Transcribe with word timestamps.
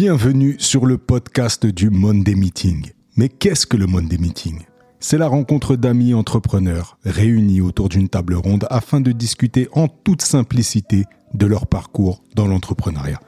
Bienvenue 0.00 0.54
sur 0.60 0.86
le 0.86 0.96
podcast 0.96 1.66
du 1.66 1.90
Monday 1.90 2.36
Meeting. 2.36 2.92
Mais 3.16 3.28
qu'est-ce 3.28 3.66
que 3.66 3.76
le 3.76 3.88
Monday 3.88 4.16
Meeting? 4.16 4.60
C'est 5.00 5.18
la 5.18 5.26
rencontre 5.26 5.74
d'amis 5.74 6.14
entrepreneurs 6.14 6.98
réunis 7.04 7.60
autour 7.60 7.88
d'une 7.88 8.08
table 8.08 8.34
ronde 8.34 8.64
afin 8.70 9.00
de 9.00 9.10
discuter 9.10 9.68
en 9.72 9.88
toute 9.88 10.22
simplicité 10.22 11.04
de 11.34 11.46
leur 11.46 11.66
parcours 11.66 12.22
dans 12.36 12.46
l'entrepreneuriat. 12.46 13.18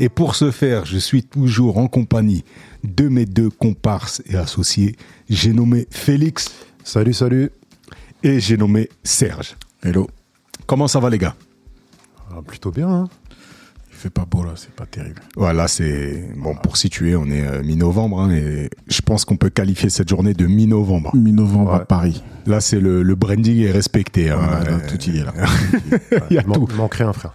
Et 0.00 0.08
pour 0.08 0.34
ce 0.34 0.50
faire, 0.50 0.84
je 0.84 0.98
suis 0.98 1.22
toujours 1.22 1.78
en 1.78 1.86
compagnie 1.86 2.42
de 2.82 3.06
mes 3.06 3.24
deux 3.24 3.48
comparses 3.48 4.20
et 4.26 4.34
associés. 4.34 4.96
J'ai 5.28 5.52
nommé 5.52 5.86
Félix. 5.92 6.50
Salut, 6.82 7.14
salut. 7.14 7.50
Et 8.24 8.40
j'ai 8.40 8.56
nommé 8.56 8.88
Serge. 9.04 9.54
Hello. 9.80 10.10
Comment 10.66 10.88
ça 10.88 10.98
va 10.98 11.08
les 11.08 11.18
gars? 11.18 11.36
Ah, 12.32 12.42
Plutôt 12.44 12.72
bien. 12.72 12.88
Hein 12.88 13.08
fait 14.00 14.10
pas 14.10 14.24
beau 14.24 14.42
là, 14.42 14.52
c'est 14.56 14.72
pas 14.72 14.86
terrible. 14.86 15.20
Voilà, 15.36 15.68
c'est 15.68 16.24
bon 16.36 16.54
pour 16.54 16.76
situer, 16.76 17.16
on 17.16 17.26
est 17.26 17.46
euh, 17.46 17.62
mi-novembre 17.62 18.20
hein, 18.20 18.30
et 18.30 18.70
je 18.88 19.02
pense 19.02 19.24
qu'on 19.24 19.36
peut 19.36 19.50
qualifier 19.50 19.90
cette 19.90 20.08
journée 20.08 20.32
de 20.32 20.46
mi-novembre. 20.46 21.14
Mi-novembre 21.14 21.74
à 21.74 21.80
Paris. 21.80 22.22
Là, 22.46 22.60
c'est 22.60 22.80
le, 22.80 23.02
le, 23.02 23.14
branding 23.14 23.60
est 23.60 23.70
respecté. 23.70 24.30
Hein. 24.30 24.62
tout 24.88 25.00
y 25.10 25.18
est 25.18 25.24
là. 25.24 25.34
il 26.30 26.36
y 26.36 26.38
a 26.38 26.42
tout. 26.42 26.66
Il 26.70 26.76
manquerait 26.76 27.04
un 27.04 27.12
frère. 27.12 27.34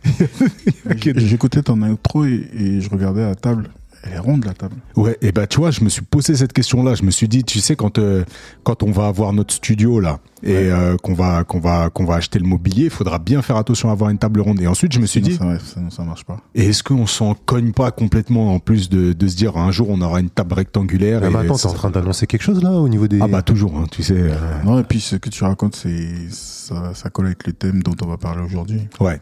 J'écoutais 1.15 1.61
ton 1.61 1.81
intro 1.83 2.25
et, 2.25 2.49
et 2.57 2.81
je 2.81 2.89
regardais 2.89 3.23
à 3.23 3.27
la 3.29 3.35
table 3.35 3.69
elle 4.05 4.13
est 4.13 4.19
ronde 4.19 4.45
la 4.45 4.53
table. 4.53 4.75
Ouais, 4.95 5.17
et 5.21 5.31
bah 5.31 5.47
tu 5.47 5.59
vois, 5.59 5.71
je 5.71 5.83
me 5.83 5.89
suis 5.89 6.01
posé 6.01 6.35
cette 6.35 6.53
question-là. 6.53 6.95
Je 6.95 7.03
me 7.03 7.11
suis 7.11 7.27
dit, 7.27 7.43
tu 7.43 7.59
sais, 7.59 7.75
quand 7.75 7.97
euh, 7.97 8.23
quand 8.63 8.83
on 8.83 8.91
va 8.91 9.07
avoir 9.07 9.33
notre 9.33 9.53
studio 9.53 9.99
là 9.99 10.19
et 10.43 10.55
euh, 10.55 10.95
qu'on 10.97 11.13
va 11.13 11.43
qu'on 11.43 11.59
va 11.59 11.89
qu'on 11.89 12.05
va 12.05 12.15
acheter 12.15 12.39
le 12.39 12.45
mobilier, 12.45 12.85
il 12.85 12.89
faudra 12.89 13.17
bien 13.17 13.41
faire 13.41 13.57
attention 13.57 13.89
à 13.89 13.93
avoir 13.93 14.09
une 14.09 14.17
table 14.17 14.41
ronde. 14.41 14.61
Et 14.61 14.67
ensuite, 14.67 14.93
je 14.93 14.99
me 14.99 15.05
suis 15.05 15.21
dit, 15.21 15.35
ça, 15.35 15.59
ça, 15.59 15.81
ça, 15.89 16.03
marche 16.03 16.23
pas. 16.23 16.37
Et 16.53 16.67
est-ce 16.67 16.83
qu'on 16.83 17.07
s'en 17.07 17.33
cogne 17.33 17.71
pas 17.71 17.91
complètement 17.91 18.53
en 18.53 18.59
plus 18.59 18.89
de, 18.89 19.13
de 19.13 19.27
se 19.27 19.35
dire 19.35 19.57
un 19.57 19.71
jour 19.71 19.89
on 19.89 20.01
aura 20.01 20.19
une 20.19 20.29
table 20.29 20.53
rectangulaire 20.53 21.21
Mais 21.21 21.35
attends, 21.35 21.55
t'es 21.55 21.67
en 21.67 21.73
train 21.73 21.89
d'annoncer 21.89 22.27
quelque 22.27 22.43
chose 22.43 22.61
là 22.61 22.71
au 22.71 22.87
niveau 22.87 23.07
des 23.07 23.19
Ah 23.21 23.27
bah 23.27 23.41
toujours, 23.41 23.77
hein, 23.77 23.85
tu 23.91 24.03
sais. 24.03 24.15
Euh. 24.17 24.63
Non 24.63 24.79
et 24.79 24.83
puis 24.83 24.99
ce 24.99 25.15
que 25.15 25.29
tu 25.29 25.43
racontes, 25.43 25.75
c'est 25.75 26.29
ça, 26.29 26.93
ça 26.93 27.09
colle 27.09 27.27
avec 27.27 27.47
le 27.47 27.53
thème 27.53 27.81
dont 27.81 27.95
on 28.03 28.07
va 28.07 28.17
parler 28.17 28.43
aujourd'hui. 28.43 28.87
Ouais. 28.99 29.19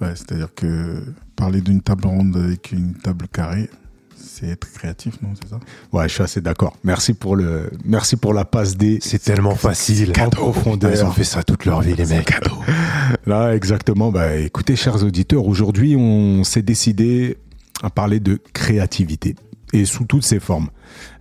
Ouais, 0.00 0.14
c'est-à-dire 0.14 0.54
que 0.54 1.02
parler 1.36 1.60
d'une 1.60 1.80
table 1.80 2.06
ronde 2.06 2.36
avec 2.36 2.72
une 2.72 2.94
table 2.94 3.26
carrée, 3.28 3.68
c'est 4.16 4.46
être 4.46 4.70
créatif, 4.72 5.14
non 5.22 5.30
C'est 5.40 5.48
ça? 5.50 5.58
Ouais, 5.92 6.08
je 6.08 6.14
suis 6.14 6.22
assez 6.22 6.40
d'accord. 6.40 6.76
Merci 6.84 7.14
pour 7.14 7.34
le, 7.34 7.70
merci 7.84 8.16
pour 8.16 8.32
la 8.32 8.44
passe 8.44 8.76
D. 8.76 8.98
C'est 9.02 9.22
tellement 9.22 9.54
facile. 9.54 10.12
En 10.18 10.30
profondeur. 10.30 10.92
Ils 10.92 11.04
ont 11.04 11.10
fait 11.10 11.24
ça 11.24 11.42
toute 11.42 11.64
leur 11.64 11.80
vie, 11.80 11.94
les 11.94 12.06
mecs. 12.06 12.26
Cadeau. 12.26 12.56
Là, 13.26 13.54
exactement. 13.54 14.12
Bah, 14.12 14.36
écoutez, 14.36 14.76
chers 14.76 15.02
auditeurs, 15.02 15.46
aujourd'hui, 15.46 15.96
on 15.96 16.44
s'est 16.44 16.62
décidé 16.62 17.38
à 17.82 17.90
parler 17.90 18.20
de 18.20 18.38
créativité 18.52 19.34
et 19.72 19.84
sous 19.84 20.04
toutes 20.04 20.24
ses 20.24 20.40
formes. 20.40 20.68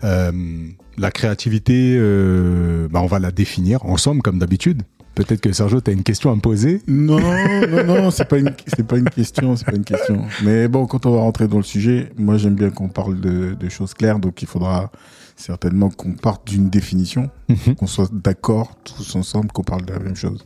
Euh, 0.03 0.31
la 0.97 1.11
créativité, 1.11 1.95
euh, 1.97 2.87
bah, 2.89 3.01
on 3.01 3.07
va 3.07 3.19
la 3.19 3.31
définir 3.31 3.85
ensemble, 3.85 4.21
comme 4.21 4.39
d'habitude. 4.39 4.83
Peut-être 5.17 5.41
que 5.41 5.51
Sergio, 5.51 5.81
tu 5.81 5.89
as 5.89 5.95
une 5.95 6.03
question 6.03 6.31
à 6.31 6.35
me 6.35 6.41
poser 6.41 6.79
Non, 6.87 7.19
non, 7.19 7.83
non, 7.83 8.11
c'est 8.11 8.25
pas 8.25 8.37
une, 8.37 8.53
c'est 8.67 8.85
pas 8.85 8.97
une 8.97 9.09
question, 9.09 9.55
c'est 9.55 9.65
pas 9.65 9.75
une 9.75 9.83
question. 9.83 10.21
Mais 10.43 10.67
bon, 10.67 10.85
quand 10.85 11.07
on 11.07 11.11
va 11.11 11.21
rentrer 11.21 11.47
dans 11.47 11.57
le 11.57 11.63
sujet, 11.63 12.11
moi 12.19 12.37
j'aime 12.37 12.53
bien 12.53 12.69
qu'on 12.69 12.87
parle 12.87 13.19
de, 13.19 13.55
de, 13.59 13.67
choses 13.69 13.95
claires, 13.95 14.19
donc 14.19 14.43
il 14.43 14.47
faudra 14.47 14.91
certainement 15.35 15.89
qu'on 15.89 16.11
parte 16.11 16.47
d'une 16.47 16.69
définition, 16.69 17.31
mhm. 17.49 17.73
qu'on 17.77 17.87
soit 17.87 18.11
d'accord 18.13 18.75
tous 18.83 19.15
ensemble, 19.15 19.51
qu'on 19.51 19.63
parle 19.63 19.85
de 19.85 19.93
la 19.93 19.97
même 19.97 20.15
chose. 20.15 20.45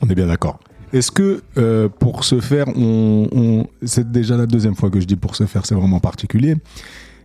On 0.00 0.08
est 0.08 0.16
bien 0.16 0.26
d'accord. 0.26 0.58
Est-ce 0.92 1.12
que 1.12 1.44
euh, 1.56 1.88
pour 1.88 2.24
ce 2.24 2.40
faire, 2.40 2.66
on, 2.74 3.28
on 3.30 3.66
c'est 3.84 4.10
déjà 4.10 4.36
la 4.36 4.46
deuxième 4.46 4.74
fois 4.74 4.90
que 4.90 4.98
je 4.98 5.06
dis 5.06 5.14
pour 5.14 5.36
ce 5.36 5.46
faire, 5.46 5.64
c'est 5.64 5.76
vraiment 5.76 6.00
particulier. 6.00 6.56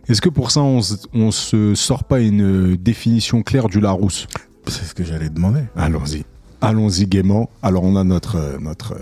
Est-ce 0.08 0.20
que 0.20 0.28
pour 0.28 0.52
ça, 0.52 0.60
on, 0.60 0.78
on 1.12 1.32
se 1.32 1.74
sort 1.74 2.04
pas 2.04 2.20
une 2.20 2.76
définition 2.76 3.42
claire 3.42 3.68
du 3.68 3.80
Larousse? 3.80 4.28
C'est 4.68 4.84
ce 4.84 4.94
que 4.94 5.02
j'allais 5.02 5.28
demander. 5.28 5.62
Allons-y 5.74 6.24
allons-y 6.60 7.06
gaiement. 7.06 7.50
Alors 7.62 7.84
on 7.84 7.96
a 7.96 8.04
notre 8.04 8.58
notre 8.60 8.96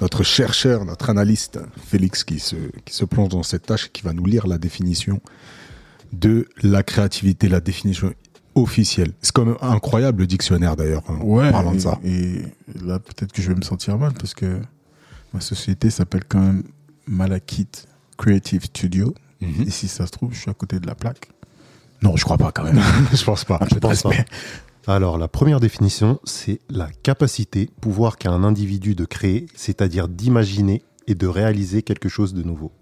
notre 0.00 0.22
chercheur, 0.22 0.84
notre 0.84 1.10
analyste 1.10 1.60
Félix 1.86 2.24
qui 2.24 2.38
se 2.38 2.56
qui 2.84 2.94
se 2.94 3.04
plonge 3.04 3.28
dans 3.28 3.42
cette 3.42 3.66
tâche 3.66 3.86
et 3.86 3.88
qui 3.90 4.02
va 4.02 4.12
nous 4.12 4.24
lire 4.24 4.46
la 4.46 4.58
définition 4.58 5.20
de 6.12 6.48
la 6.62 6.82
créativité, 6.82 7.48
la 7.48 7.60
définition 7.60 8.12
officielle. 8.54 9.12
C'est 9.22 9.32
quand 9.32 9.44
même 9.44 9.56
incroyable 9.60 10.22
le 10.22 10.26
dictionnaire 10.26 10.76
d'ailleurs. 10.76 11.02
Hein, 11.08 11.18
ouais. 11.22 11.50
Parlant 11.50 11.74
de 11.74 11.78
ça. 11.78 11.98
Et 12.04 12.42
là 12.82 12.98
peut-être 12.98 13.32
que 13.32 13.42
je 13.42 13.48
vais 13.48 13.54
me 13.54 13.62
sentir 13.62 13.96
mal 13.98 14.12
parce 14.12 14.34
que 14.34 14.60
ma 15.32 15.40
société 15.40 15.90
s'appelle 15.90 16.24
quand 16.28 16.40
même 16.40 16.62
Malakit 17.06 17.68
Creative 18.16 18.64
Studio. 18.64 19.14
Mhm. 19.40 19.64
Et 19.66 19.70
si 19.70 19.88
ça 19.88 20.06
se 20.06 20.10
trouve, 20.12 20.32
je 20.34 20.40
suis 20.40 20.50
à 20.50 20.54
côté 20.54 20.78
de 20.80 20.86
la 20.86 20.94
plaque. 20.94 21.28
Non, 22.02 22.16
je 22.16 22.24
crois 22.24 22.38
pas 22.38 22.52
quand 22.52 22.64
même. 22.64 22.80
je 23.12 23.24
pense 23.24 23.44
pas. 23.44 23.60
Je 23.70 23.78
pense 23.78 24.02
pas. 24.02 24.10
Alors, 24.86 25.18
la 25.18 25.28
première 25.28 25.60
définition, 25.60 26.20
c'est 26.24 26.60
la 26.70 26.88
capacité, 27.02 27.68
pouvoir 27.80 28.16
qu'a 28.16 28.30
un 28.30 28.44
individu 28.44 28.94
de 28.94 29.04
créer, 29.04 29.46
c'est-à-dire 29.54 30.08
d'imaginer 30.08 30.82
et 31.06 31.14
de 31.14 31.26
réaliser 31.26 31.82
quelque 31.82 32.08
chose 32.08 32.32
de 32.34 32.42
nouveau. 32.42 32.72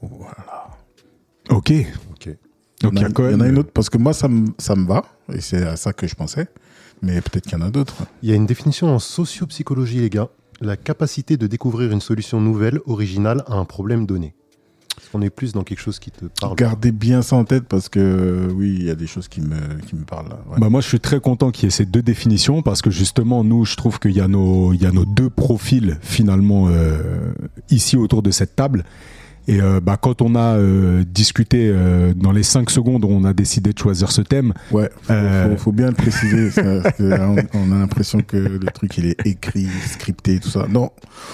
Voilà. 0.00 0.70
Ok. 1.50 1.72
Ok. 2.10 2.28
Donc, 2.80 2.94
il 2.94 3.00
y, 3.00 3.34
en 3.34 3.40
a, 3.40 3.48
une 3.48 3.58
autre, 3.58 3.70
parce 3.72 3.90
que 3.90 3.98
moi, 3.98 4.12
ça 4.12 4.26
me, 4.28 4.48
ça 4.58 4.74
me 4.74 4.86
va, 4.86 5.04
et 5.32 5.40
c'est 5.40 5.62
à 5.62 5.76
ça 5.76 5.92
que 5.92 6.08
je 6.08 6.16
pensais, 6.16 6.48
mais 7.00 7.20
peut-être 7.20 7.44
qu'il 7.44 7.58
y 7.58 7.62
en 7.62 7.64
a 7.64 7.70
d'autres. 7.70 7.96
Il 8.22 8.30
y 8.30 8.32
a 8.32 8.34
une 8.34 8.46
définition 8.46 8.88
en 8.88 8.98
sociopsychologie, 8.98 10.00
les 10.00 10.10
gars. 10.10 10.28
La 10.60 10.76
capacité 10.76 11.36
de 11.36 11.46
découvrir 11.46 11.92
une 11.92 12.00
solution 12.00 12.40
nouvelle, 12.40 12.80
originale 12.86 13.44
à 13.46 13.54
un 13.54 13.64
problème 13.64 14.06
donné. 14.06 14.34
On 15.14 15.20
est 15.22 15.30
plus 15.30 15.52
dans 15.52 15.62
quelque 15.62 15.80
chose 15.80 15.98
qui 15.98 16.10
te 16.10 16.24
parle. 16.40 16.56
Gardez 16.56 16.92
bien 16.92 17.22
ça 17.22 17.36
en 17.36 17.44
tête 17.44 17.64
parce 17.68 17.88
que 17.88 18.48
oui, 18.54 18.76
il 18.78 18.86
y 18.86 18.90
a 18.90 18.94
des 18.94 19.06
choses 19.06 19.28
qui 19.28 19.40
me, 19.40 19.56
qui 19.86 19.94
me 19.94 20.04
parlent. 20.04 20.34
Bah 20.58 20.68
moi, 20.70 20.80
je 20.80 20.88
suis 20.88 21.00
très 21.00 21.20
content 21.20 21.50
qu'il 21.50 21.64
y 21.64 21.68
ait 21.68 21.70
ces 21.70 21.86
deux 21.86 22.02
définitions 22.02 22.62
parce 22.62 22.82
que 22.82 22.90
justement, 22.90 23.44
nous, 23.44 23.64
je 23.64 23.76
trouve 23.76 23.98
qu'il 23.98 24.12
y 24.12 24.20
a 24.20 24.28
nos, 24.28 24.72
il 24.72 24.82
y 24.82 24.86
a 24.86 24.90
nos 24.90 25.04
deux 25.04 25.30
profils 25.30 25.98
finalement 26.02 26.68
euh, 26.68 27.32
ici 27.70 27.96
autour 27.96 28.22
de 28.22 28.30
cette 28.30 28.56
table. 28.56 28.84
Et 29.48 29.60
euh, 29.60 29.80
bah, 29.80 29.96
quand 30.00 30.22
on 30.22 30.36
a 30.36 30.56
euh, 30.56 31.04
discuté 31.04 31.68
euh, 31.68 32.14
dans 32.14 32.30
les 32.30 32.44
cinq 32.44 32.70
secondes 32.70 33.04
où 33.04 33.08
on 33.08 33.24
a 33.24 33.32
décidé 33.32 33.72
de 33.72 33.78
choisir 33.78 34.12
ce 34.12 34.22
thème. 34.22 34.52
Ouais, 34.70 34.88
faut, 35.02 35.12
faut, 35.12 35.56
faut 35.56 35.72
bien 35.72 35.88
le 35.88 35.94
préciser. 35.94 36.50
ça, 36.50 36.62
on, 37.00 37.36
on, 37.54 37.72
a 37.72 37.78
l'impression 37.78 38.20
que 38.20 38.36
le 38.36 38.66
truc 38.72 38.96
il 38.98 39.06
est 39.06 39.26
écrit, 39.26 39.66
scripté, 39.88 40.38
tout 40.38 40.48
ça. 40.48 40.66
Non, 40.68 40.90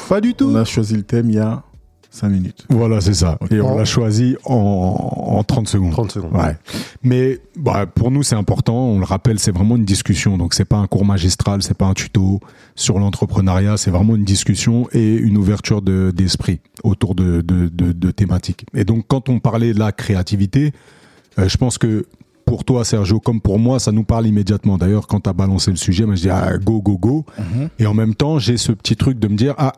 pas 0.08 0.20
du 0.20 0.34
tout. 0.34 0.50
On 0.50 0.56
a 0.56 0.64
choisi 0.64 0.96
le 0.96 1.02
thème 1.02 1.28
il 1.28 1.36
y 1.36 1.38
a 1.38 1.62
5 2.10 2.28
minutes. 2.30 2.66
Voilà, 2.70 3.00
c'est 3.00 3.14
ça. 3.14 3.38
Et 3.50 3.60
on 3.60 3.76
l'a 3.76 3.84
choisi 3.84 4.36
en, 4.44 4.54
en 4.54 5.44
30 5.44 5.69
secondes. 5.69 5.92
30 5.92 6.12
secondes. 6.12 6.32
Ouais. 6.32 6.56
Mais 7.02 7.38
bah, 7.56 7.86
pour 7.86 8.10
nous, 8.10 8.22
c'est 8.22 8.34
important. 8.34 8.76
On 8.76 8.98
le 8.98 9.04
rappelle, 9.04 9.38
c'est 9.38 9.50
vraiment 9.50 9.76
une 9.76 9.84
discussion. 9.84 10.38
Donc, 10.38 10.54
c'est 10.54 10.64
pas 10.64 10.78
un 10.78 10.86
cours 10.86 11.04
magistral, 11.04 11.62
c'est 11.62 11.76
pas 11.76 11.86
un 11.86 11.94
tuto 11.94 12.41
sur 12.74 12.98
l'entrepreneuriat. 12.98 13.76
C'est 13.76 13.91
vraiment 13.91 14.16
une 14.16 14.24
discussion 14.24 14.88
et 14.92 15.14
une 15.14 15.36
ouverture 15.36 15.82
d'esprit 15.82 16.60
autour 16.82 17.14
de, 17.14 17.42
de, 17.42 17.69
de, 17.69 18.10
thématiques. 18.10 18.64
Et 18.75 18.84
donc, 18.84 19.04
quand 19.06 19.28
on 19.28 19.38
parlait 19.38 19.75
de 19.75 19.78
la 19.78 19.92
créativité, 19.92 20.72
euh, 21.38 21.48
je 21.48 21.56
pense 21.58 21.76
que 21.76 22.06
pour 22.46 22.64
toi, 22.64 22.86
Sergio, 22.86 23.20
comme 23.20 23.42
pour 23.42 23.58
moi, 23.58 23.78
ça 23.78 23.92
nous 23.92 24.04
parle 24.04 24.26
immédiatement. 24.26 24.78
D'ailleurs, 24.78 25.06
quand 25.06 25.20
tu 25.20 25.28
as 25.28 25.34
balancé 25.34 25.70
le 25.70 25.76
sujet, 25.76 26.06
moi, 26.06 26.14
je 26.14 26.22
dis 26.22 26.30
ah, 26.30 26.56
go, 26.56 26.80
go, 26.80 26.96
go. 26.96 27.26
Mm-hmm. 27.38 27.69
Et 27.80 27.86
en 27.86 27.92
même 27.92 28.14
temps, 28.14 28.38
j'ai 28.38 28.56
ce 28.56 28.72
petit 28.72 28.96
truc 28.96 29.19
de 29.19 29.28
me 29.28 29.36
dire 29.36 29.54
ah, 29.58 29.75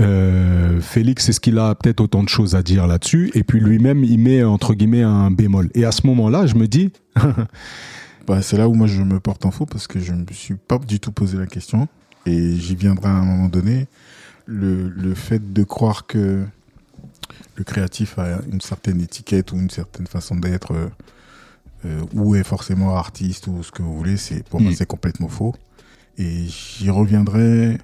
euh, 0.00 0.80
Félix, 0.80 1.28
est-ce 1.28 1.40
qu'il 1.40 1.58
a 1.58 1.74
peut-être 1.74 2.00
autant 2.00 2.22
de 2.22 2.28
choses 2.28 2.54
à 2.54 2.62
dire 2.62 2.86
là-dessus? 2.86 3.30
Et 3.34 3.44
puis 3.44 3.60
lui-même, 3.60 4.04
il 4.04 4.18
met 4.18 4.42
entre 4.42 4.74
guillemets 4.74 5.02
un 5.02 5.30
bémol. 5.30 5.70
Et 5.74 5.84
à 5.84 5.92
ce 5.92 6.06
moment-là, 6.06 6.46
je 6.46 6.54
me 6.54 6.66
dis. 6.66 6.92
bah, 8.26 8.42
c'est 8.42 8.56
là 8.56 8.68
où 8.68 8.74
moi 8.74 8.86
je 8.86 9.02
me 9.02 9.20
porte 9.20 9.46
en 9.46 9.50
faux 9.50 9.66
parce 9.66 9.86
que 9.86 9.98
je 10.00 10.12
ne 10.12 10.20
me 10.20 10.32
suis 10.32 10.56
pas 10.56 10.78
du 10.78 11.00
tout 11.00 11.12
posé 11.12 11.38
la 11.38 11.46
question. 11.46 11.88
Et 12.26 12.56
j'y 12.56 12.74
viendrai 12.74 13.08
à 13.08 13.12
un 13.12 13.24
moment 13.24 13.48
donné. 13.48 13.86
Le, 14.44 14.88
le 14.88 15.14
fait 15.14 15.52
de 15.52 15.64
croire 15.64 16.06
que 16.06 16.44
le 17.56 17.64
créatif 17.64 18.18
a 18.18 18.38
une 18.52 18.60
certaine 18.60 19.00
étiquette 19.00 19.52
ou 19.52 19.56
une 19.56 19.70
certaine 19.70 20.06
façon 20.06 20.36
d'être, 20.36 20.72
euh, 21.84 22.04
ou 22.14 22.34
est 22.34 22.44
forcément 22.44 22.96
artiste 22.96 23.46
ou 23.46 23.62
ce 23.62 23.72
que 23.72 23.82
vous 23.82 23.96
voulez, 23.96 24.16
c'est 24.16 24.46
pour 24.48 24.60
moi 24.60 24.70
mm. 24.70 24.74
c'est 24.74 24.86
complètement 24.86 25.28
faux. 25.28 25.54
Et 26.18 26.46
j'y 26.46 26.90
reviendrai 26.90 27.78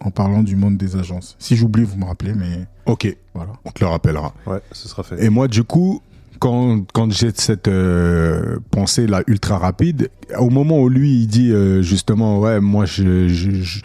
en 0.00 0.10
parlant 0.10 0.42
du 0.42 0.56
monde 0.56 0.76
des 0.76 0.96
agences. 0.96 1.36
Si 1.38 1.56
j'oublie, 1.56 1.84
vous 1.84 1.96
me 1.96 2.04
rappelez, 2.04 2.34
mais. 2.34 2.66
Ok. 2.86 3.14
Voilà. 3.34 3.52
On 3.64 3.70
te 3.70 3.80
le 3.80 3.88
rappellera. 3.88 4.34
Ouais, 4.46 4.60
ce 4.72 4.88
sera 4.88 5.02
fait. 5.02 5.22
Et 5.22 5.28
moi, 5.28 5.48
du 5.48 5.64
coup, 5.64 6.02
quand, 6.38 6.84
quand 6.92 7.10
j'ai 7.12 7.30
cette 7.34 7.68
euh, 7.68 8.58
pensée 8.70 9.06
là 9.06 9.22
ultra 9.26 9.58
rapide, 9.58 10.10
au 10.38 10.50
moment 10.50 10.80
où 10.80 10.88
lui 10.88 11.22
il 11.22 11.26
dit 11.26 11.52
euh, 11.52 11.82
justement 11.82 12.38
ouais 12.38 12.60
moi 12.60 12.84
je, 12.86 13.28
je, 13.28 13.50
je 13.50 13.80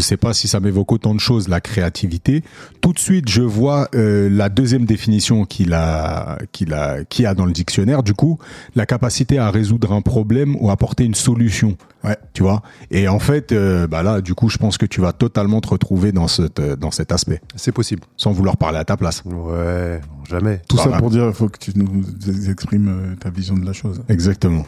sais 0.00 0.16
pas 0.16 0.32
si 0.32 0.48
ça 0.48 0.60
m'évoque 0.60 0.92
autant 0.92 1.14
de 1.14 1.20
choses, 1.20 1.48
la 1.48 1.60
créativité. 1.60 2.42
Tout 2.80 2.92
de 2.92 2.98
suite, 2.98 3.28
je 3.28 3.42
vois 3.42 3.88
euh, 3.94 4.28
la 4.30 4.48
deuxième 4.48 4.84
définition 4.84 5.44
qu'il 5.44 5.72
a, 5.74 6.38
qu'il 6.52 6.72
a, 6.72 7.04
qui 7.04 7.26
a 7.26 7.34
dans 7.34 7.46
le 7.46 7.52
dictionnaire. 7.52 8.02
Du 8.02 8.14
coup, 8.14 8.38
la 8.74 8.86
capacité 8.86 9.38
à 9.38 9.50
résoudre 9.50 9.92
un 9.92 10.00
problème 10.02 10.56
ou 10.60 10.70
apporter 10.70 11.04
une 11.04 11.14
solution. 11.14 11.76
Ouais. 12.02 12.16
Tu 12.34 12.42
vois? 12.42 12.62
Et 12.90 13.08
en 13.08 13.18
fait, 13.18 13.52
euh, 13.52 13.86
bah 13.86 14.02
là, 14.02 14.20
du 14.20 14.34
coup, 14.34 14.48
je 14.48 14.58
pense 14.58 14.76
que 14.76 14.86
tu 14.86 15.00
vas 15.00 15.12
totalement 15.12 15.60
te 15.60 15.68
retrouver 15.68 16.12
dans 16.12 16.28
cette, 16.28 16.60
euh, 16.60 16.76
dans 16.76 16.90
cet 16.90 17.12
aspect, 17.12 17.40
C'est 17.56 17.72
possible. 17.72 18.02
sans 18.16 18.32
vouloir 18.32 18.56
parler 18.56 18.78
à 18.78 18.84
ta 18.84 18.96
place. 18.96 19.22
Ouais, 19.24 20.00
jamais. 20.28 20.60
Tout 20.68 20.76
ça 20.76 20.90
pour 20.98 21.10
dire, 21.10 21.26
il 21.28 21.32
faut 21.32 21.48
que 21.48 21.58
tu 21.58 21.72
nous 21.76 22.04
exprimes 22.50 22.88
euh, 22.88 23.14
ta 23.16 23.30
vision 23.30 23.54
de 23.56 23.64
la 23.64 23.72
chose. 23.72 24.02
Exactement. 24.08 24.64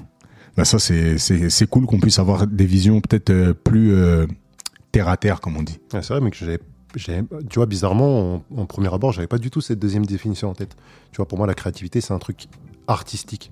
Bah 0.57 0.65
ça, 0.65 0.79
c'est, 0.79 1.19
c'est, 1.19 1.51
c'est 1.51 1.67
cool 1.69 1.85
qu'on 1.85 2.01
puisse 2.01 2.19
avoir 2.19 2.47
des 2.47 2.65
visions 2.65 3.03
peut-être 3.03 3.53
plus 3.53 3.93
euh, 3.93 4.27
terre 4.97 5.09
à 5.09 5.17
terre, 5.17 5.41
comme 5.41 5.57
on 5.57 5.63
dit. 5.63 5.79
C'est 5.91 6.07
vrai, 6.09 6.21
mais 6.21 6.31
que 6.31 6.37
j'ai, 6.37 6.59
j'ai- 6.95 7.23
tu 7.51 7.57
vois, 7.59 7.67
bizarrement, 7.67 8.35
en, 8.37 8.43
en 8.57 8.67
premier 8.67 8.93
abord, 8.93 9.13
j'avais 9.13 9.27
pas 9.27 9.39
du 9.39 9.51
tout 9.51 9.61
cette 9.61 9.79
deuxième 9.79 10.07
définition 10.07 10.49
en 10.51 10.55
tête. 10.55 10.75
Tu 11.13 11.17
vois, 11.17 11.27
pour 11.29 11.37
moi, 11.39 11.47
la 11.47 11.55
créativité, 11.55 12.01
c'est 12.01 12.15
un 12.15 12.19
truc 12.19 12.47
artistique, 12.89 13.51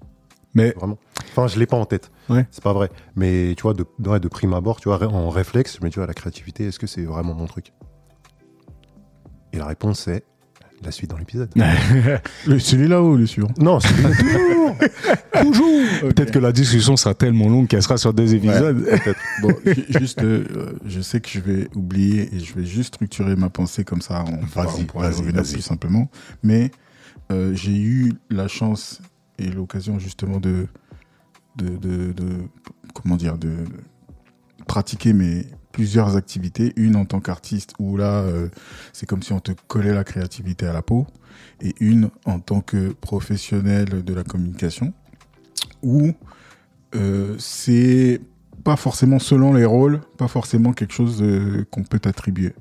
Mais 0.55 0.71
vraiment. 0.71 0.97
Enfin, 1.33 1.49
je 1.49 1.59
l'ai 1.59 1.67
pas 1.67 1.77
en 1.77 1.85
tête. 1.85 2.11
Ouais. 2.31 2.47
C'est 2.53 2.63
pas 2.63 2.73
vrai. 2.73 2.89
Mais 3.17 3.55
tu 3.57 3.63
vois, 3.63 3.75
de, 3.75 3.85
ouais, 4.07 4.21
de 4.21 4.29
prime 4.29 4.55
abord, 4.55 4.81
tu 4.81 4.89
vois, 4.89 5.03
en 5.05 5.29
réflexe, 5.29 5.77
je 5.81 5.85
me 5.85 5.91
dis, 5.91 5.99
la 5.99 6.15
créativité, 6.15 6.67
est-ce 6.67 6.79
que 6.79 6.87
c'est 6.87 7.03
vraiment 7.05 7.35
mon 7.35 7.47
truc? 7.47 7.73
Et 9.53 9.59
la 9.59 9.67
réponse, 9.67 10.01
c'est 10.01 10.25
la 10.85 10.93
suite 10.93 11.11
dans 11.11 11.17
l'épisode. 11.19 11.51
Le- 12.47 12.59
Celui-là 12.59 13.03
ou 13.03 13.17
le 13.17 13.27
suivant? 13.27 13.49
Non, 13.59 13.81
c'est 13.81 13.89
toujours 14.03 14.77
toujours. 15.43 15.81
Peut-être 16.01 16.31
que 16.31 16.39
la 16.39 16.53
discussion 16.53 16.97
sera 16.97 17.15
tellement 17.15 17.49
longue 17.49 17.67
qu'elle 17.69 17.83
sera 17.83 17.97
sur 17.97 18.13
deux 18.15 18.35
épisodes. 18.35 18.85
Bon, 19.43 19.51
ju- 19.67 19.85
juste, 19.99 20.23
euh, 20.23 20.45
je 20.87 21.01
sais 21.01 21.21
que 21.21 21.29
je 21.29 21.41
vais 21.41 21.69
oublier 21.75 22.35
et 22.35 22.39
je 22.41 22.55
vais 22.55 22.65
juste 22.65 22.95
structurer 22.95 23.37
ma 23.37 23.51
pensée 23.51 23.85
comme 23.85 24.01
ça. 24.01 24.25
On, 24.27 24.37
pourra- 24.47 24.65
Vas-y, 24.67 24.83
on 24.83 24.85
pourra 24.85 25.07
y 25.07 25.11
vas-y, 25.11 25.21
revenir 25.21 25.43
vas-y. 25.43 25.53
plus 25.55 25.63
simplement. 25.63 26.11
Mais 26.43 26.71
euh, 27.33 27.55
j'ai 27.55 27.77
eu 27.77 28.13
la 28.31 28.49
chance 28.49 29.01
et 29.39 29.49
l'occasion 29.51 29.99
justement 29.99 30.39
de, 30.41 30.67
de, 31.57 31.77
de, 31.77 32.13
de- 32.13 32.43
comment 32.95 33.17
dire, 33.17 33.39
de 33.39 33.51
pratiquer 34.67 35.13
mes 35.13 35.47
plusieurs 35.75 36.17
activités. 36.17 36.73
Une 36.77 36.95
en 36.95 37.05
tant 37.05 37.21
qu'artiste 37.21 37.75
où 37.81 37.97
là, 37.97 38.21
euh, 38.21 38.49
c'est 38.93 39.07
comme 39.07 39.25
si 39.25 39.33
on 39.33 39.41
te 39.41 39.51
collait 39.67 39.93
la 39.93 40.05
créativité 40.05 40.67
à 40.67 40.73
la 40.73 40.83
peau, 40.83 41.07
et 41.61 41.75
une 41.81 42.11
en 42.25 42.39
tant 42.39 42.61
que 42.61 42.93
professionnel 42.93 44.05
de 44.05 44.15
la 44.15 44.23
communication 44.23 44.95
où 45.83 46.13
euh, 46.95 47.35
c'est 47.39 48.21
pas 48.63 48.77
forcément 48.77 49.19
selon 49.19 49.53
les 49.53 49.65
rôles, 49.65 50.01
pas 50.17 50.29
forcément 50.29 50.73
quelque 50.73 50.95
chose 50.95 51.21
euh, 51.23 51.67
qu'on 51.71 51.83
peut 51.83 52.01
attribuer. 52.05 52.55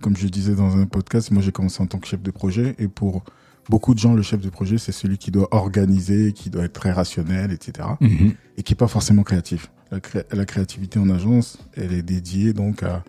Comme 0.00 0.16
je 0.16 0.26
disais 0.26 0.54
dans 0.54 0.78
un 0.78 0.86
podcast, 0.86 1.30
moi 1.30 1.42
j'ai 1.42 1.52
commencé 1.52 1.82
en 1.82 1.86
tant 1.86 1.98
que 1.98 2.08
chef 2.08 2.22
de 2.22 2.30
projet 2.30 2.74
et 2.78 2.88
pour 2.88 3.24
beaucoup 3.68 3.92
de 3.92 3.98
gens, 3.98 4.14
le 4.14 4.22
chef 4.22 4.40
de 4.40 4.48
projet, 4.48 4.78
c'est 4.78 4.92
celui 4.92 5.18
qui 5.18 5.30
doit 5.30 5.48
organiser, 5.54 6.32
qui 6.32 6.48
doit 6.48 6.64
être 6.64 6.72
très 6.72 6.92
rationnel, 6.92 7.52
etc. 7.52 7.88
Mhm. 8.00 8.32
Et 8.56 8.62
qui 8.62 8.72
est 8.72 8.76
pas 8.76 8.88
forcément 8.88 9.22
créatif. 9.22 9.70
La, 9.90 10.00
cré- 10.00 10.24
la 10.32 10.44
créativité 10.44 10.98
en 10.98 11.08
agence, 11.10 11.58
elle 11.76 11.92
est 11.92 12.02
dédiée 12.02 12.52
donc 12.52 12.82
à, 12.82 13.04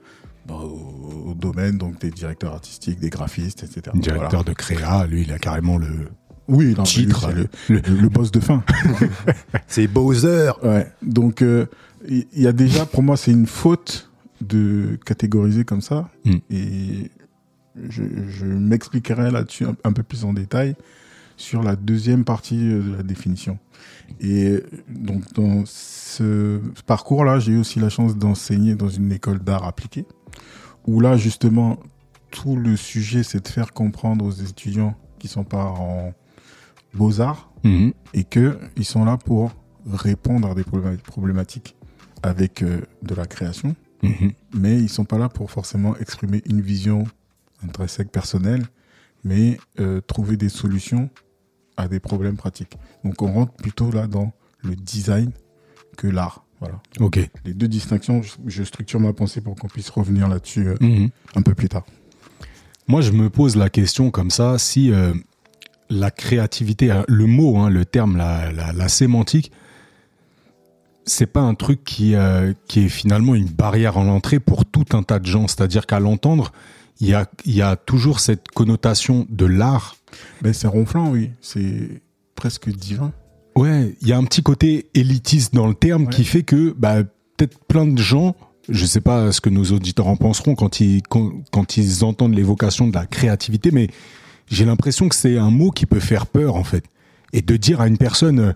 bah, 0.47 0.55
au, 0.55 1.29
au 1.31 1.33
domaine 1.33 1.77
donc 1.77 1.99
des 1.99 2.11
directeurs 2.11 2.53
artistiques, 2.53 2.99
des 2.99 3.09
graphistes, 3.09 3.63
etc. 3.63 3.81
Directeur 3.95 4.29
Voilà. 4.29 4.43
de 4.43 4.53
créa, 4.53 5.07
lui, 5.07 5.23
il 5.23 5.31
a 5.31 5.39
carrément 5.39 5.77
le 5.77 6.09
Oui, 6.47 6.75
non, 6.77 6.83
titre, 6.83 7.31
lui, 7.31 7.45
le, 7.69 7.81
le, 7.87 8.01
le 8.01 8.09
boss 8.09 8.31
de 8.31 8.39
fin. 8.39 8.63
C'est 9.67 9.87
Bowser 9.87 10.51
Ouais. 10.63 10.91
Donc, 11.01 11.41
euh, 11.41 11.65
il 12.07 12.25
y, 12.35 12.41
y 12.43 12.47
a 12.47 12.53
déjà, 12.53 12.85
pour 12.85 13.01
moi, 13.01 13.17
c'est 13.17 13.31
une 13.31 13.47
faute 13.47 14.11
de 14.41 14.99
catégoriser 15.05 15.63
comme 15.65 15.81
ça. 15.81 16.09
Mm. 16.25 16.35
Et 16.51 17.11
je, 17.89 18.03
je 18.29 18.45
m'expliquerai 18.45 19.31
là-dessus 19.31 19.65
un, 19.65 19.75
un 19.83 19.91
peu 19.93 20.03
plus 20.03 20.23
en 20.23 20.33
détail 20.33 20.75
sur 21.37 21.63
la 21.63 21.75
deuxième 21.75 22.23
partie 22.23 22.59
euh, 22.71 22.81
de 22.81 22.95
la 22.97 23.03
définition. 23.03 23.57
Et 24.19 24.45
euh, 24.47 24.63
donc, 24.89 25.31
dans 25.33 25.63
ce 25.65 26.59
parcours-là, 26.85 27.39
j'ai 27.39 27.53
eu 27.53 27.57
aussi 27.59 27.79
la 27.79 27.89
chance 27.89 28.15
d'enseigner 28.17 28.75
dans 28.75 28.89
une 28.89 29.11
école 29.11 29.39
d'art 29.39 29.65
appliqué, 29.65 30.05
où 30.87 30.99
là, 30.99 31.17
justement, 31.17 31.79
tout 32.31 32.55
le 32.55 32.75
sujet, 32.75 33.23
c'est 33.23 33.43
de 33.43 33.47
faire 33.47 33.71
comprendre 33.73 34.25
aux 34.25 34.31
étudiants 34.31 34.95
qui 35.19 35.27
sont 35.27 35.43
pas 35.43 35.65
en 35.65 36.13
beaux-arts 36.93 37.51
Mhm. 37.63 37.93
et 38.13 38.23
que 38.23 38.57
ils 38.77 38.85
sont 38.85 39.05
là 39.05 39.17
pour 39.17 39.51
répondre 39.91 40.49
à 40.49 40.55
des 40.55 40.63
problé- 40.63 40.97
problématiques 40.97 41.75
avec 42.23 42.61
euh, 42.63 42.81
de 43.03 43.15
la 43.15 43.25
création, 43.25 43.75
Mhm. 44.03 44.31
mais 44.53 44.79
ils 44.79 44.89
sont 44.89 45.05
pas 45.05 45.17
là 45.17 45.29
pour 45.29 45.49
forcément 45.51 45.95
exprimer 45.97 46.41
une 46.45 46.61
vision 46.61 47.05
intrinsèque 47.63 48.11
personnelle, 48.11 48.65
mais 49.23 49.57
euh, 49.79 50.01
trouver 50.01 50.37
des 50.37 50.49
solutions 50.49 51.09
à 51.77 51.87
des 51.87 51.99
problèmes 51.99 52.37
pratiques. 52.37 52.77
Donc 53.03 53.21
on 53.21 53.31
rentre 53.31 53.53
plutôt 53.53 53.91
là 53.91 54.07
dans 54.07 54.31
le 54.63 54.75
design 54.75 55.31
que 55.97 56.07
l'art. 56.07 56.43
Voilà. 56.59 56.79
Ok. 56.99 57.19
Les 57.43 57.53
deux 57.53 57.67
distinctions, 57.67 58.21
je, 58.45 58.63
structure 58.63 58.99
ma 58.99 59.13
pensée 59.13 59.41
pour 59.41 59.55
qu'on 59.55 59.67
puisse 59.67 59.89
revenir 59.89 60.27
là-dessus 60.27 60.67
euh, 60.69 60.75
Mhm. 60.79 61.09
un 61.35 61.41
peu 61.41 61.53
plus 61.53 61.69
tard. 61.69 61.85
Moi, 62.87 63.01
je 63.01 63.11
me 63.11 63.29
pose 63.29 63.55
la 63.55 63.69
question 63.69 64.09
comme 64.11 64.29
ça, 64.31 64.57
si 64.57 64.91
euh, 64.91 65.13
la 65.89 66.11
créativité, 66.11 66.91
euh, 66.91 67.01
le 67.07 67.25
mot, 67.25 67.57
hein, 67.57 67.69
le 67.69 67.83
terme, 67.83 68.15
la, 68.15 68.51
la, 68.51 68.71
la 68.73 68.87
sémantique, 68.87 69.51
c'est 71.05 71.25
pas 71.27 71.41
un 71.41 71.55
truc 71.55 71.83
qui, 71.83 72.15
euh, 72.15 72.53
qui 72.67 72.85
est 72.85 72.89
finalement 72.89 73.35
une 73.35 73.47
barrière 73.49 73.97
en 73.97 74.03
l'entrée 74.05 74.39
pour 74.39 74.65
tout 74.65 74.85
un 74.93 75.03
tas 75.03 75.19
de 75.19 75.25
gens. 75.25 75.47
C'est-à-dire 75.47 75.85
qu'à 75.85 75.99
l'entendre, 75.99 76.51
il 76.99 77.07
y 77.07 77.13
a, 77.13 77.29
il 77.45 77.53
y 77.55 77.61
a 77.61 77.75
toujours 77.75 78.19
cette 78.19 78.47
connotation 78.49 79.25
de 79.29 79.45
l'art. 79.45 79.97
Mais 80.41 80.53
c'est 80.53 80.67
ronflant, 80.67 81.11
oui. 81.11 81.31
C'est 81.41 82.01
presque 82.35 82.69
divin. 82.69 83.11
Ouais, 83.55 83.95
il 84.01 84.07
y 84.07 84.13
a 84.13 84.17
un 84.17 84.23
petit 84.25 84.43
côté 84.43 84.89
élitiste 84.93 85.53
dans 85.53 85.67
le 85.67 85.73
terme 85.75 86.03
Ouais. 86.05 86.09
qui 86.09 86.23
fait 86.25 86.43
que 86.43 86.73
bah, 86.77 87.03
peut-être 87.37 87.57
plein 87.65 87.85
de 87.85 87.97
gens, 88.01 88.35
je 88.69 88.85
sais 88.85 89.01
pas 89.01 89.31
ce 89.31 89.39
que 89.41 89.49
nos 89.49 89.65
auditeurs 89.65 90.07
en 90.07 90.15
penseront 90.17 90.55
quand 90.55 90.79
ils, 90.79 91.01
quand, 91.03 91.31
quand 91.51 91.77
ils 91.77 92.03
entendent 92.03 92.35
l'évocation 92.35 92.87
de 92.87 92.93
la 92.93 93.05
créativité, 93.05 93.71
mais 93.71 93.87
j'ai 94.47 94.65
l'impression 94.65 95.07
que 95.09 95.15
c'est 95.15 95.37
un 95.37 95.51
mot 95.51 95.71
qui 95.71 95.85
peut 95.85 95.99
faire 95.99 96.27
peur 96.27 96.55
en 96.55 96.63
fait. 96.63 96.83
Et 97.33 97.41
de 97.41 97.55
dire 97.57 97.81
à 97.81 97.87
une 97.87 97.97
personne, 97.97 98.39
euh, 98.39 98.53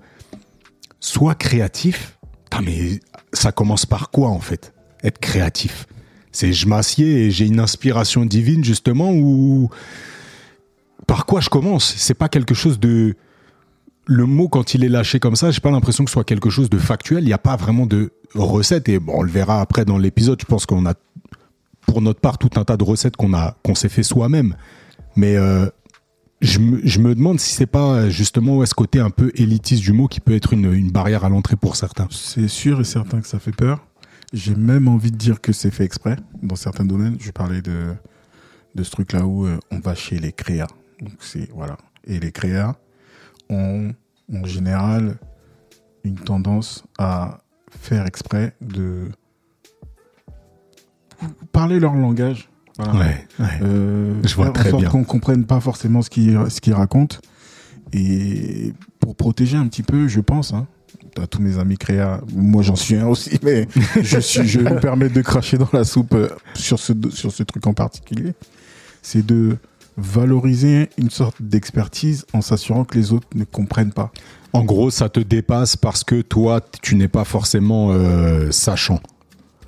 sois 1.00 1.36
créatif, 1.36 2.18
mais 2.64 3.00
ça 3.34 3.52
commence 3.52 3.86
par 3.86 4.10
quoi 4.12 4.30
en 4.30 4.40
fait 4.40 4.74
Être 5.04 5.20
créatif? 5.20 5.88
C'est 6.32 6.54
je 6.54 6.68
m'assieds 6.68 7.26
et 7.26 7.32
j'ai 7.32 7.48
une 7.48 7.60
inspiration 7.60 8.26
divine 8.26 8.64
justement 8.64 9.12
ou 9.12 9.70
par 11.08 11.26
quoi 11.26 11.42
je 11.42 11.50
commence? 11.50 11.96
C'est 11.98 12.14
pas 12.14 12.30
quelque 12.30 12.54
chose 12.54 12.80
de 12.80 13.16
le 14.06 14.26
mot 14.26 14.48
quand 14.48 14.74
il 14.74 14.84
est 14.84 14.90
lâché 14.90 15.20
comme 15.20 15.36
ça, 15.36 15.52
j'ai 15.52 15.62
pas 15.62 15.70
l'impression 15.70 16.04
que 16.04 16.10
ce 16.10 16.14
soit 16.14 16.24
quelque 16.24 16.50
chose 16.50 16.70
de 16.70 16.80
factuel. 16.80 17.24
Il 17.24 17.28
n'y 17.28 17.34
a 17.34 17.38
pas 17.38 17.56
vraiment 17.56 17.86
de 17.86 18.12
recette 18.34 18.90
et 18.90 19.00
bon, 19.00 19.14
on 19.18 19.22
le 19.22 19.32
verra 19.32 19.62
après 19.62 19.86
dans 19.86 19.98
l'épisode. 19.98 20.40
Je 20.42 20.46
pense 20.46 20.66
qu'on 20.66 20.86
a 20.88 20.94
pour 21.82 22.02
notre 22.02 22.20
part 22.20 22.38
tout 22.38 22.50
un 22.56 22.64
tas 22.64 22.78
de 22.78 22.84
recettes 22.84 23.16
qu'on 23.16 23.34
a 23.34 23.56
qu'on 23.64 23.76
s'est 23.76 23.90
fait 23.90 24.04
soi-même. 24.04 24.56
Mais 25.16 25.36
euh, 25.36 25.68
je, 26.42 26.60
me, 26.60 27.16
demande 27.16 27.40
si 27.40 27.54
c'est 27.54 27.66
pas 27.66 28.10
justement 28.10 28.58
ouais, 28.58 28.66
ce 28.66 28.74
côté 28.74 29.00
un 29.00 29.10
peu 29.10 29.32
élitiste 29.36 29.84
du 29.84 29.94
mot 29.94 30.08
qui 30.08 30.20
peut 30.20 30.36
être 30.36 30.54
une 30.54 30.92
barrière 30.92 31.24
à 31.24 31.30
l'entrée 31.30 31.56
pour 31.56 31.76
certains. 31.76 32.08
C'est 32.10 32.48
sûr 32.48 32.82
et 32.82 32.86
certain 32.86 33.22
que 33.22 33.28
ça 33.28 33.40
fait 33.40 33.56
peur. 33.56 33.86
J'ai 34.32 34.56
même 34.56 34.88
envie 34.88 35.12
de 35.12 35.18
dire 35.18 35.42
que 35.42 35.52
c'est 35.52 35.72
fait 35.72 35.86
exprès 35.86 36.16
dans 36.44 36.56
certains 36.56 36.86
domaines. 36.86 37.18
Je 37.20 37.32
parlais 37.32 37.62
de, 37.62 37.96
de 38.76 38.84
ce 38.84 38.92
truc-là 38.92 39.26
où 39.26 39.46
euh, 39.46 39.58
on 39.72 39.80
va 39.80 39.96
chez 39.96 40.20
les 40.20 40.32
créas. 40.32 40.68
Donc 41.02 41.14
c'est 41.20 41.50
voilà. 41.54 41.78
Et 42.06 42.20
les 42.20 42.32
créas 42.32 42.76
ont 43.50 43.92
en 44.32 44.46
général 44.46 45.18
une 46.04 46.16
tendance 46.16 46.84
à 46.98 47.40
faire 47.72 48.06
exprès 48.06 48.56
de 48.62 49.10
parler 51.52 51.80
leur 51.80 51.96
langage. 51.96 52.50
Voilà. 52.78 52.94
Ouais, 52.94 53.28
ouais. 53.40 53.60
Euh, 53.62 54.22
Je 54.24 54.36
vois 54.36 54.52
très 54.52 54.72
en 54.74 54.80
sorte 54.80 54.92
qu'on 54.92 55.04
comprenne 55.04 55.46
pas 55.46 55.60
forcément 55.60 56.02
ce 56.02 56.10
qu'ils 56.10 56.40
ce 56.50 56.62
qu'ils 56.62 56.74
racontent. 56.74 57.18
Et 57.92 58.74
pour 59.00 59.16
protéger 59.16 59.58
un 59.58 59.68
petit 59.68 59.84
peu, 59.84 60.08
je 60.08 60.20
pense, 60.20 60.54
hein, 60.54 60.68
à 61.22 61.28
tous 61.28 61.42
mes 61.42 61.58
amis 61.58 61.78
créa, 61.78 62.22
moi 62.34 62.64
j'en 62.64 62.76
suis 62.76 62.96
un 62.96 63.08
aussi, 63.08 63.40
mais 63.44 63.68
je, 64.02 64.20
suis, 64.20 64.48
je 64.48 64.60
me 64.60 64.80
permets 64.80 65.10
de 65.10 65.22
cracher 65.22 65.58
dans 65.58 65.70
la 65.74 65.84
soupe 65.84 66.14
euh, 66.14 66.30
sur 66.56 66.80
ce, 66.80 66.94
sur 67.12 67.32
ce 67.32 67.44
truc 67.44 67.66
en 67.68 67.74
particulier, 67.74 68.34
c'est 69.02 69.26
de 69.26 69.58
valoriser 69.98 70.90
une 70.98 71.10
sorte 71.10 71.36
d'expertise 71.42 72.26
en 72.34 72.42
s'assurant 72.42 72.86
que 72.86 72.98
les 72.98 73.12
autres 73.12 73.28
ne 73.36 73.44
comprennent 73.44 73.92
pas. 73.92 74.12
En 74.54 74.64
gros, 74.64 74.90
ça 74.90 75.10
te 75.10 75.20
dépasse 75.20 75.76
parce 75.76 76.04
que 76.04 76.22
toi, 76.22 76.62
tu 76.82 76.96
n'es 76.96 77.08
pas 77.08 77.24
forcément 77.24 77.92
euh, 77.92 78.50
sachant. 78.52 79.00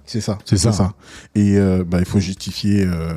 C'est 0.05 0.21
ça. 0.21 0.39
C'est 0.45 0.57
ça. 0.57 0.93
Et 1.35 1.57
euh, 1.57 1.83
bah, 1.85 1.99
il 1.99 2.05
faut 2.05 2.19
justifier, 2.19 2.83
euh, 2.83 3.13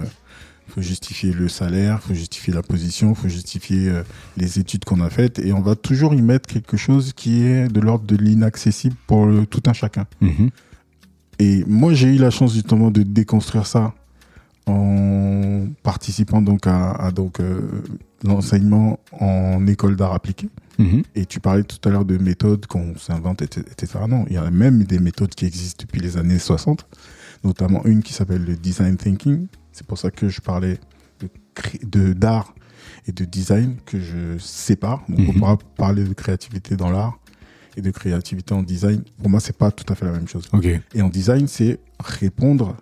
faut 0.68 0.80
justifier 0.82 1.32
le 1.32 1.48
salaire, 1.48 2.02
faut 2.02 2.14
justifier 2.14 2.52
la 2.52 2.62
position, 2.62 3.14
faut 3.14 3.28
justifier 3.28 3.88
euh, 3.88 4.02
les 4.36 4.58
études 4.58 4.84
qu'on 4.84 5.00
a 5.00 5.10
faites, 5.10 5.38
et 5.38 5.52
on 5.52 5.60
va 5.60 5.76
toujours 5.76 6.14
y 6.14 6.22
mettre 6.22 6.48
quelque 6.48 6.76
chose 6.76 7.12
qui 7.12 7.42
est 7.44 7.68
de 7.68 7.80
l'ordre 7.80 8.06
de 8.06 8.16
l'inaccessible 8.16 8.96
pour 9.06 9.26
le- 9.26 9.46
tout 9.46 9.62
un 9.66 9.72
chacun. 9.72 10.06
Mhm. 10.20 10.50
Et 11.38 11.64
moi, 11.66 11.92
j'ai 11.94 12.14
eu 12.14 12.18
la 12.18 12.30
chance 12.30 12.54
justement 12.54 12.90
de 12.90 13.02
déconstruire 13.02 13.66
ça 13.66 13.92
en 14.66 15.66
participant 15.82 16.40
donc 16.40 16.66
à, 16.66 16.92
à 16.92 17.10
donc 17.10 17.40
euh, 17.40 17.60
l'enseignement 18.24 18.98
en 19.12 19.66
école 19.66 19.96
d'art 19.96 20.12
appliqué. 20.14 20.48
Mhm. 20.78 21.02
Et 21.14 21.26
tu 21.26 21.40
parlais 21.40 21.62
tout 21.64 21.78
à 21.88 21.92
l'heure 21.92 22.04
de 22.04 22.16
méthodes 22.18 22.66
qu'on 22.66 22.96
s'invente, 22.96 23.42
etc., 23.42 23.66
etc. 23.70 23.98
Non, 24.08 24.24
il 24.28 24.34
y 24.34 24.38
a 24.38 24.50
même 24.50 24.84
des 24.84 24.98
méthodes 24.98 25.34
qui 25.34 25.44
existent 25.46 25.84
depuis 25.86 26.00
les 26.00 26.16
années 26.16 26.38
60, 26.38 26.86
notamment 27.44 27.84
une 27.84 28.02
qui 28.02 28.12
s'appelle 28.12 28.44
le 28.44 28.56
design 28.56 28.96
thinking. 28.96 29.46
C'est 29.74 29.86
pour 29.86 29.98
ça 29.98 30.10
que 30.10 30.28
je 30.28 30.40
parlais 30.40 30.78
de 31.82 32.12
d'art 32.14 32.54
et 33.06 33.12
de 33.12 33.24
design 33.24 33.76
que 33.84 33.98
je 34.00 34.38
sépare. 34.38 35.02
Donc 35.08 35.18
on 35.28 35.32
Mhm. 35.32 35.38
pourra 35.38 35.58
parler 35.76 36.04
de 36.04 36.14
créativité 36.14 36.76
dans 36.76 36.90
l'art 36.90 37.18
et 37.76 37.82
de 37.82 37.90
créativité 37.90 38.54
en 38.54 38.62
design. 38.62 39.02
Pour 39.18 39.28
moi, 39.28 39.40
c'est 39.40 39.56
pas 39.58 39.70
tout 39.72 39.90
à 39.92 39.96
fait 39.96 40.06
la 40.06 40.12
même 40.12 40.28
chose. 40.28 40.48
Et 40.94 41.02
en 41.02 41.08
design, 41.08 41.48
c'est 41.48 41.80
répondre, 41.98 42.76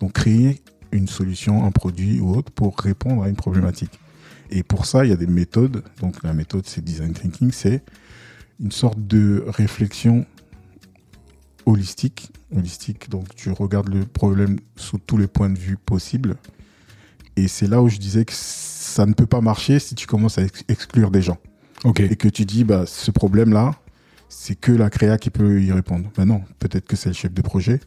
donc 0.00 0.12
créer 0.14 0.60
une 0.92 1.06
solution, 1.08 1.64
un 1.64 1.70
produit 1.70 2.20
ou 2.20 2.34
autre 2.34 2.50
pour 2.50 2.76
répondre 2.78 3.22
à 3.22 3.28
une 3.28 3.36
problématique. 3.36 3.98
Et 4.50 4.62
pour 4.64 4.86
ça, 4.86 5.04
il 5.04 5.10
y 5.10 5.12
a 5.12 5.16
des 5.16 5.26
méthodes. 5.28 5.82
Donc 6.00 6.22
la 6.24 6.32
méthode, 6.32 6.66
c'est 6.66 6.82
design 6.84 7.12
thinking, 7.12 7.52
c'est 7.52 7.82
une 8.60 8.72
sorte 8.72 8.98
de 9.06 9.44
réflexion 9.46 10.26
holistique. 11.64 12.32
Holistique, 12.54 13.10
donc 13.10 13.34
tu 13.34 13.50
regardes 13.50 13.88
le 13.88 14.04
problème 14.04 14.58
sous 14.76 14.98
tous 14.98 15.16
les 15.18 15.26
points 15.26 15.50
de 15.50 15.58
vue 15.58 15.76
possibles. 15.76 16.36
Et 17.36 17.48
c'est 17.48 17.66
là 17.66 17.82
où 17.82 17.88
je 17.88 17.98
disais 17.98 18.24
que 18.24 18.32
ça 18.34 19.04
ne 19.04 19.12
peut 19.12 19.26
pas 19.26 19.40
marcher 19.40 19.78
si 19.78 19.94
tu 19.94 20.06
commences 20.06 20.38
à 20.38 20.42
ex- 20.42 20.62
exclure 20.68 21.10
des 21.10 21.22
gens 21.22 21.38
Ok. 21.84 22.00
et 22.00 22.16
que 22.16 22.28
tu 22.28 22.44
dis 22.44 22.64
bah 22.64 22.84
ce 22.86 23.10
problème 23.10 23.52
là 23.52 23.74
c'est 24.28 24.54
que 24.54 24.72
la 24.72 24.90
créa 24.90 25.18
qui 25.18 25.30
peut 25.30 25.60
y 25.62 25.70
répondre. 25.72 26.10
Ben 26.16 26.24
non, 26.24 26.42
peut-être 26.58 26.86
que 26.86 26.96
c'est 26.96 27.10
le 27.10 27.14
chef 27.14 27.32
de 27.32 27.42
projet, 27.42 27.80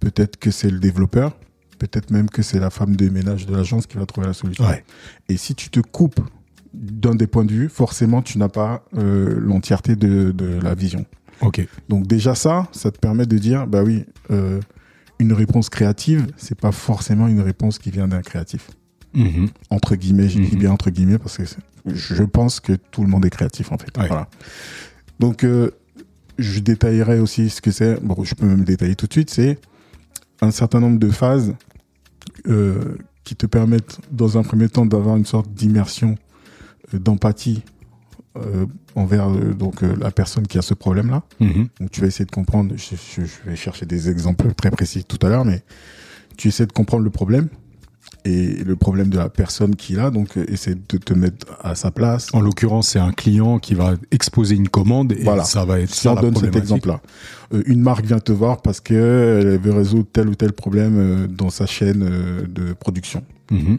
peut-être 0.00 0.36
que 0.38 0.50
c'est 0.52 0.70
le 0.70 0.78
développeur, 0.78 1.36
peut-être 1.78 2.10
même 2.10 2.28
que 2.30 2.42
c'est 2.42 2.60
la 2.60 2.70
femme 2.70 2.94
de 2.96 3.08
ménage 3.08 3.46
de 3.46 3.54
l'agence 3.56 3.86
qui 3.86 3.96
va 3.96 4.06
trouver 4.06 4.26
la 4.28 4.34
solution. 4.34 4.64
Ouais. 4.66 4.84
Et 5.28 5.36
si 5.36 5.54
tu 5.54 5.70
te 5.70 5.80
coupes 5.80 6.20
d'un 6.72 7.14
des 7.14 7.26
points 7.26 7.44
de 7.44 7.52
vue, 7.52 7.68
forcément 7.68 8.22
tu 8.22 8.38
n'as 8.38 8.48
pas 8.48 8.84
euh, 8.96 9.38
l'entièreté 9.40 9.96
de, 9.96 10.30
de 10.32 10.60
la 10.60 10.74
vision. 10.74 11.04
Ok. 11.40 11.66
Donc 11.88 12.06
déjà 12.06 12.34
ça, 12.34 12.68
ça 12.72 12.90
te 12.90 12.98
permet 12.98 13.26
de 13.26 13.38
dire 13.38 13.66
bah 13.66 13.82
oui, 13.82 14.04
euh, 14.30 14.60
une 15.18 15.32
réponse 15.32 15.68
créative, 15.68 16.26
c'est 16.36 16.58
pas 16.60 16.72
forcément 16.72 17.28
une 17.28 17.40
réponse 17.40 17.78
qui 17.78 17.90
vient 17.90 18.08
d'un 18.08 18.22
créatif 18.22 18.70
Mhm. 19.14 19.48
entre 19.70 19.94
guillemets, 19.94 20.28
je 20.28 20.40
dis 20.40 20.52
Mhm. 20.54 20.58
bien 20.58 20.72
entre 20.72 20.90
guillemets 20.90 21.18
parce 21.18 21.36
que 21.38 21.44
je 21.86 22.22
pense 22.24 22.58
que 22.60 22.72
tout 22.72 23.02
le 23.02 23.08
monde 23.08 23.24
est 23.24 23.30
créatif 23.30 23.70
en 23.70 23.78
fait. 23.78 23.96
Ouais. 23.98 24.08
Voilà. 24.08 24.28
Donc 25.20 25.44
euh, 25.44 25.70
je 26.38 26.58
détaillerai 26.58 27.20
aussi 27.20 27.48
ce 27.48 27.60
que 27.60 27.70
c'est. 27.70 28.00
Bon, 28.02 28.24
je 28.24 28.34
peux 28.34 28.46
même 28.46 28.64
détailler 28.64 28.96
tout 28.96 29.06
de 29.06 29.12
suite. 29.12 29.30
C'est 29.30 29.60
un 30.40 30.50
certain 30.50 30.80
nombre 30.80 30.98
de 30.98 31.10
phases 31.10 31.54
euh, 32.48 32.96
qui 33.22 33.36
te 33.36 33.46
permettent, 33.46 33.98
dans 34.10 34.36
un 34.36 34.42
premier 34.42 34.68
temps, 34.68 34.84
d'avoir 34.84 35.16
une 35.16 35.24
sorte 35.26 35.48
d'immersion, 35.54 36.16
d'empathie 36.92 37.62
euh, 38.36 38.66
envers 38.96 39.28
euh, 39.28 39.54
donc 39.54 39.82
euh, 39.82 39.94
la 40.00 40.10
personne 40.10 40.46
qui 40.46 40.58
a 40.58 40.62
ce 40.62 40.74
problème-là. 40.74 41.22
Mhm. 41.40 41.68
Donc 41.80 41.90
tu 41.90 42.00
vas 42.00 42.06
essayer 42.08 42.24
de 42.24 42.30
comprendre, 42.30 42.74
je, 42.76 42.96
je- 42.96 43.24
je 43.26 43.48
vais 43.50 43.56
chercher 43.56 43.86
des 43.86 44.10
exemples 44.10 44.52
très 44.54 44.70
précis 44.70 45.04
tout 45.04 45.24
à 45.24 45.28
l'heure, 45.28 45.44
mais 45.44 45.62
tu 46.36 46.48
essaies 46.48 46.66
de 46.66 46.72
comprendre 46.72 47.04
le 47.04 47.10
problème 47.10 47.48
et 48.26 48.64
le 48.64 48.74
problème 48.76 49.08
de 49.08 49.18
la 49.18 49.28
personne 49.28 49.76
qui 49.76 49.92
l'a, 49.94 50.10
donc 50.10 50.36
essaie 50.48 50.74
de 50.74 50.96
te 50.98 51.12
mettre 51.14 51.46
à 51.62 51.74
sa 51.74 51.90
place. 51.90 52.28
En 52.34 52.40
l'occurrence, 52.40 52.88
c'est 52.88 52.98
un 52.98 53.12
client 53.12 53.58
qui 53.58 53.74
va 53.74 53.94
exposer 54.10 54.54
une 54.56 54.68
commande 54.68 55.12
et 55.12 55.22
Voilà. 55.22 55.44
ça 55.44 55.64
va 55.64 55.80
être 55.80 55.94
Si 55.94 56.02
ça 56.02 56.12
on 56.12 56.14
la 56.16 56.22
donne 56.22 56.36
cet 56.36 56.56
exemple-là. 56.56 57.00
Une 57.66 57.80
marque 57.82 58.04
vient 58.06 58.18
te 58.20 58.32
voir 58.32 58.62
parce 58.62 58.80
qu'elle 58.80 59.58
veut 59.58 59.72
résoudre 59.72 60.06
tel 60.12 60.28
ou 60.28 60.34
tel 60.34 60.52
problème 60.52 61.26
dans 61.28 61.50
sa 61.50 61.66
chaîne 61.66 62.00
de 62.48 62.72
production. 62.72 63.22
Mhm. 63.50 63.78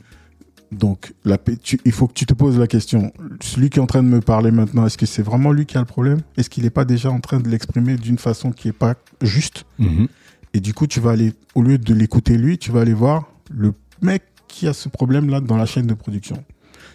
Donc, 0.77 1.13
la, 1.24 1.38
pa- 1.38 1.55
tu- 1.55 1.79
il 1.86 1.91
faut 1.91 2.08
que 2.08 2.13
tu 2.13 2.25
te 2.25 2.34
poses 2.34 2.58
la 2.60 2.67
question. 2.67 3.12
Celui 3.41 3.70
qui 3.70 3.79
est 3.79 3.82
en 3.82 3.86
train 3.86 4.03
de 4.03 4.08
me 4.08 4.20
parler 4.22 4.51
maintenant, 4.51 4.86
est-ce 4.86 4.98
que 4.98 5.05
c'est 5.05 5.22
vraiment 5.22 5.51
lui 5.51 5.65
qui 5.65 5.77
a 5.77 5.79
le 5.79 5.86
problème? 5.86 6.20
Est-ce 6.38 6.50
qu'il 6.50 6.63
n'est 6.63 6.70
pas 6.70 6.86
déjà 6.86 7.10
en 7.12 7.20
train 7.20 7.39
de 7.39 7.48
l'exprimer 7.48 7.96
d'une 7.96 8.17
façon 8.17 8.51
qui 8.51 8.67
n'est 8.67 8.74
pas 8.74 8.96
juste? 9.22 9.65
Mhm. 9.79 10.08
Et 10.53 10.60
du 10.60 10.74
coup, 10.74 10.88
tu 10.88 11.00
vas 11.00 11.12
aller, 11.12 11.34
au 11.53 11.62
lieu 11.62 11.77
de 11.77 11.94
l'écouter 11.94 12.38
lui, 12.38 12.58
tu 12.58 12.72
vas 12.72 12.82
aller 12.82 12.94
voir 12.94 13.29
le 13.50 13.74
mec 14.01 14.24
qui 14.48 14.67
a 14.67 14.74
ce 14.74 14.89
problème-là 14.89 15.39
dans 15.41 15.58
la 15.58 15.65
chaîne 15.65 15.88
de 15.88 15.94
production. 15.94 16.44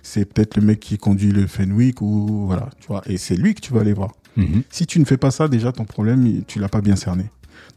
C'est 0.02 0.25
peut-être 0.25 0.56
le 0.56 0.62
mec 0.62 0.80
qui 0.80 0.96
conduit 0.99 1.30
le 1.30 1.46
Fenwick 1.46 2.00
ou 2.00 2.46
voilà, 2.46 2.70
tu 2.80 2.87
vois. 2.88 3.02
Et 3.06 3.18
c'est 3.18 3.37
lui 3.37 3.54
que 3.54 3.60
tu 3.60 3.72
vas 3.72 3.80
aller 3.80 3.92
voir. 3.92 4.12
Mhm. 4.37 4.62
Si 4.70 4.87
tu 4.87 4.99
ne 5.00 5.04
fais 5.04 5.16
pas 5.18 5.30
ça, 5.30 5.49
déjà 5.49 5.72
ton 5.72 5.84
problème, 5.84 6.42
tu 6.46 6.58
l'as 6.58 6.68
pas 6.68 6.80
bien 6.80 6.96
cerné. 6.96 7.25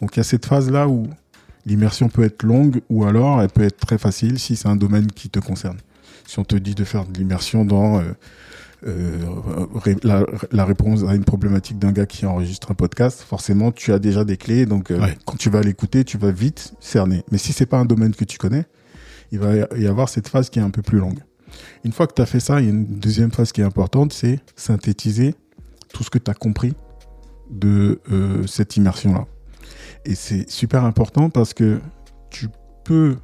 Donc 0.02 0.16
il 0.16 0.20
y 0.20 0.22
a 0.22 0.24
cette 0.24 0.46
phase-là 0.46 0.88
où 0.88 1.08
l'immersion 1.66 2.10
peut 2.10 2.24
être 2.24 2.44
longue 2.44 2.82
ou 2.90 3.06
alors 3.06 3.42
elle 3.42 3.50
peut 3.50 3.64
être 3.64 3.78
très 3.78 3.98
facile 3.98 4.38
si 4.40 4.56
c'est 4.56 4.68
un 4.68 4.76
domaine 4.76 5.08
qui 5.08 5.30
te 5.30 5.40
concerne. 5.40 5.78
Si 6.34 6.40
on 6.40 6.44
te 6.44 6.56
dit 6.56 6.74
de 6.74 6.84
faire 6.84 7.06
de 7.06 7.16
l'immersion 7.16 7.64
dans 7.64 8.00
euh, 8.00 8.06
euh, 8.88 9.20
la, 10.02 10.26
la 10.52 10.66
réponse 10.66 11.04
à 11.08 11.14
une 11.14 11.26
problématique 11.26 11.78
d'un 11.78 11.92
gars 11.92 12.08
qui 12.08 12.26
enregistre 12.26 12.72
un 12.72 12.74
podcast, 12.74 13.22
forcément 13.22 13.72
tu 13.72 13.94
as 13.94 14.00
déjà 14.00 14.24
des 14.26 14.36
clés. 14.36 14.66
Donc 14.66 14.90
euh, 14.90 15.00
Ouais. 15.00 15.16
quand 15.26 15.38
tu 15.38 15.52
vas 15.52 15.62
l'écouter, 15.62 16.04
tu 16.04 16.18
vas 16.18 16.32
vite 16.32 16.74
cerner. 16.80 17.24
Mais 17.32 17.38
si 17.38 17.54
c'est 17.54 17.68
pas 17.68 17.78
un 17.78 17.86
domaine 17.86 18.16
que 18.16 18.26
tu 18.26 18.40
connais, 18.40 18.66
il 19.32 19.38
va 19.38 19.54
y 19.78 19.86
avoir 19.86 20.10
cette 20.10 20.28
phase 20.28 20.50
qui 20.50 20.58
est 20.58 20.64
un 20.64 20.72
peu 20.72 20.82
plus 20.82 20.98
longue. 20.98 21.20
Une 21.84 21.92
fois 21.92 22.08
que 22.08 22.16
tu 22.16 22.22
as 22.24 22.26
fait 22.26 22.40
ça, 22.40 22.60
il 22.62 22.64
y 22.66 22.68
a 22.68 22.72
une 22.72 22.86
deuxième 23.00 23.32
phase 23.32 23.52
qui 23.52 23.62
est 23.62 23.64
importante, 23.64 24.12
c'est 24.12 24.40
synthétiser 24.56 25.36
tout 25.94 26.02
ce 26.04 26.10
que 26.10 26.18
tu 26.18 26.32
as 26.32 26.34
compris 26.34 26.74
de 27.52 28.02
euh, 28.12 28.48
cette 28.48 28.76
immersion-là. 28.76 29.28
Et 30.06 30.16
c'est 30.16 30.50
super 30.50 30.84
important 30.84 31.30
parce 31.30 31.54
que 31.54 31.80
tu 32.32 32.48
peux 32.86 33.18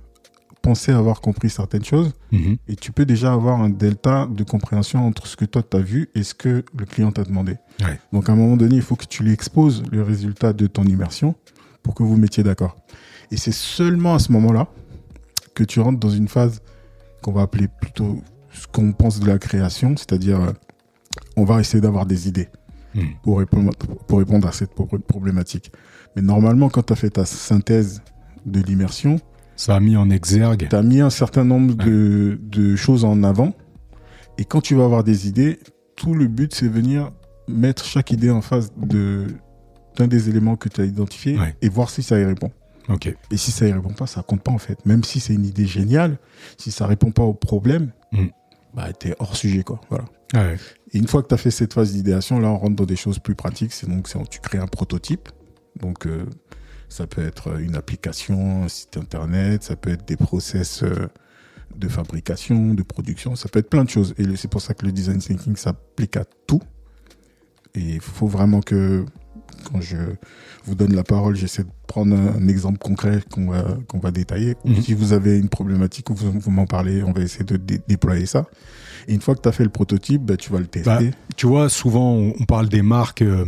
penser 0.62 0.92
avoir 0.92 1.22
compris 1.22 1.50
certaines 1.50 1.84
choses 1.86 2.13
Mhm. 2.32 2.58
et 2.68 2.75
tu 2.75 2.92
peux 2.92 3.06
déjà 3.06 3.34
avoir 3.34 3.62
un 3.62 3.70
delta 3.70 4.28
de 4.30 4.44
compréhension 4.44 5.06
entre 5.08 5.25
ce 5.28 5.36
que 5.38 5.46
toi 5.46 5.63
tu 5.63 5.78
as 5.78 5.82
vu 5.82 6.10
et 6.16 6.24
ce 6.24 6.34
que 6.34 6.63
le 6.78 6.86
client 6.86 7.12
t'a 7.12 7.24
demandé. 7.24 7.56
Ouais. 7.82 8.00
Donc 8.13 8.30
à 8.30 8.34
un 8.34 8.36
moment 8.36 8.58
donné, 8.58 8.75
il 8.75 8.82
faut 8.82 8.96
que 8.96 9.06
tu 9.06 9.24
lui 9.24 9.32
exposes 9.32 9.84
le 9.92 10.04
résultat 10.04 10.54
de 10.54 10.68
ton 10.68 10.84
immersion 10.84 11.36
pour 11.84 11.96
que 11.96 12.04
vous 12.04 12.18
mettiez 12.18 12.44
d'accord. 12.44 12.75
Et 13.32 13.38
c'est 13.38 13.54
seulement 13.54 14.16
à 14.16 14.20
ce 14.20 14.32
moment-là 14.32 14.68
que 15.56 15.63
tu 15.63 15.80
rentres 15.80 16.00
dans 16.00 16.10
une 16.10 16.28
phase 16.28 16.62
qu'on 17.22 17.32
va 17.32 17.42
appeler 17.44 17.68
plutôt 17.82 18.22
ce 18.51 18.68
qu'on 18.68 18.92
pense 18.94 19.20
de 19.20 19.28
la 19.28 19.38
création, 19.39 19.96
c'est-à-dire 19.98 20.42
euh, 20.42 20.51
on 21.38 21.44
va 21.46 21.60
essayer 21.60 21.82
d'avoir 21.82 22.06
des 22.06 22.28
idées 22.28 22.50
Mhm. 22.96 23.04
pour 23.24 23.38
répondre, 23.39 23.72
pour 24.08 24.18
répondre 24.20 24.48
à 24.48 24.51
cette 24.51 24.74
pro- 24.74 24.86
problématique. 24.86 25.72
Mais 26.16 26.22
normalement, 26.24 26.70
quand 26.70 26.82
tu 26.84 26.94
as 26.94 26.96
fait 26.96 27.12
ta 27.12 27.24
synthèse 27.25 28.01
de 28.48 28.62
l'immersion, 28.62 29.20
Ça 29.60 29.75
a 29.75 29.80
mis 29.82 29.98
en 29.98 30.10
exergue. 30.10 30.68
tu 30.70 30.75
as 30.75 30.82
mis 30.84 31.01
un 31.01 31.10
certain 31.10 31.44
nombre 31.44 31.74
de, 31.75 32.39
de 32.42 32.75
choses 32.78 33.04
en 33.04 33.24
avant. 33.24 33.54
Et 34.38 34.46
quand 34.46 34.62
tu 34.62 34.74
vas 34.75 34.86
avoir 34.86 35.04
des 35.04 35.28
idées, 35.28 35.60
tout 35.98 36.13
le 36.13 36.28
but, 36.28 36.56
c'est 36.56 36.70
venir 36.70 37.12
mettre 37.50 37.84
chaque 37.84 38.12
idée 38.12 38.30
en 38.30 38.42
face 38.42 38.72
de 38.78 39.28
d'un 39.98 40.08
des 40.08 40.30
éléments 40.30 40.56
que 40.56 40.70
tu 40.70 40.80
as 40.80 40.86
identifié 40.86 41.38
Ouais. 41.38 41.56
et 41.62 41.68
voir 41.68 41.89
si 41.89 42.04
ça 42.04 42.18
y 42.18 42.24
répond. 42.24 42.51
Ok. 42.88 43.13
Et 43.32 43.38
si 43.38 43.51
ça 43.51 43.68
y 43.68 43.74
répond 43.74 43.89
pas, 43.92 44.08
ça 44.08 44.22
compte 44.24 44.42
pas 44.44 44.51
en 44.54 44.60
fait. 44.60 44.86
Même 44.86 45.04
si 45.04 45.20
c'est 45.20 45.34
une 45.34 45.46
idée 45.46 45.66
géniale, 45.66 46.20
si 46.58 46.72
ça 46.72 46.88
répond 46.88 47.12
pas 47.12 47.24
au 47.24 47.34
problème, 47.34 47.92
Mm. 48.13 48.28
bah 48.74 48.94
t'es 48.94 49.13
hors 49.20 49.36
sujet 49.36 49.63
quoi. 49.63 49.82
Voilà. 49.89 50.06
Ah 50.34 50.44
ouais. 50.46 50.58
Et 50.94 51.00
une 51.00 51.08
fois 51.08 51.22
que 51.22 51.28
tu 51.28 51.34
as 51.34 51.38
fait 51.38 51.51
cette 51.51 51.74
phase 51.74 51.92
d'idéation, 51.92 52.39
là, 52.39 52.48
on 52.50 52.58
rentre 52.58 52.75
dans 52.78 52.86
des 52.86 52.96
choses 52.96 53.20
plus 53.20 53.36
pratiques. 53.36 53.74
C'est 53.74 53.89
donc, 53.89 54.08
tu 54.30 54.39
crées 54.39 54.58
un 54.60 54.68
prototype. 54.68 55.28
Donc, 55.82 56.08
euh, 56.08 56.25
ça 56.89 57.08
peut 57.08 57.24
être 57.25 57.60
une 57.60 57.75
application, 57.75 58.63
un 58.63 58.67
site 58.67 58.98
internet, 58.98 59.63
ça 59.63 59.75
peut 59.75 59.91
être 59.91 60.08
des 60.08 60.17
process 60.17 60.84
euh, 60.84 61.08
de 61.77 61.88
fabrication, 61.88 62.74
de 62.74 62.84
production, 62.84 63.36
ça 63.36 63.48
peut 63.48 63.60
être 63.60 63.69
plein 63.69 63.84
de 63.84 63.89
choses. 63.89 64.13
Et 64.17 64.24
c'est 64.36 64.50
pour 64.50 64.62
ça 64.62 64.74
que 64.74 64.86
le 64.86 64.91
design 64.91 65.19
thinking 65.19 65.55
s'applique 65.55 66.17
à 66.17 66.25
tout. 66.48 66.62
Et 67.75 67.81
il 67.81 68.01
faut 68.01 68.27
vraiment 68.27 68.62
que, 68.62 69.05
quand 69.72 69.79
je 69.81 69.98
vous 70.65 70.74
donne 70.75 70.96
la 70.96 71.03
parole, 71.03 71.36
j'essaie 71.36 71.63
de 71.63 71.69
prendre 71.88 72.15
un, 72.15 72.48
exemple 72.48 72.79
concret 72.79 73.22
qu'on 73.31 73.51
va, 73.51 73.77
qu'on 73.88 74.00
va 74.00 74.12
détailler. 74.12 74.55
Ou 74.65 74.69
Mhm. 74.69 74.81
si 74.81 74.93
vous 74.96 75.13
avez 75.13 75.38
une 75.38 75.50
problématique, 75.50 76.10
vous, 76.10 76.31
vous 76.39 76.51
m'en 76.51 76.65
parlez, 76.65 77.03
on 77.03 77.12
va 77.12 77.22
essayer 77.22 77.46
de 77.46 77.58
dé- 77.58 77.81
déployer 77.88 78.25
ça. 78.25 78.46
Et 79.08 79.13
une 79.13 79.22
fois 79.22 79.36
que 79.36 79.41
tu 79.41 79.48
as 79.50 79.51
fait 79.51 79.63
le 79.63 79.69
prototype, 79.69 80.24
bah, 80.24 80.38
tu 80.38 80.51
vas 80.51 80.60
le 80.60 80.67
tester. 80.67 80.89
Bah, 80.89 81.00
tu 81.36 81.46
vois, 81.48 81.69
souvent, 81.69 82.12
on, 82.13 82.34
on 82.39 82.46
parle 82.46 82.67
des 82.69 82.81
marques 82.81 83.22
euh, 83.22 83.46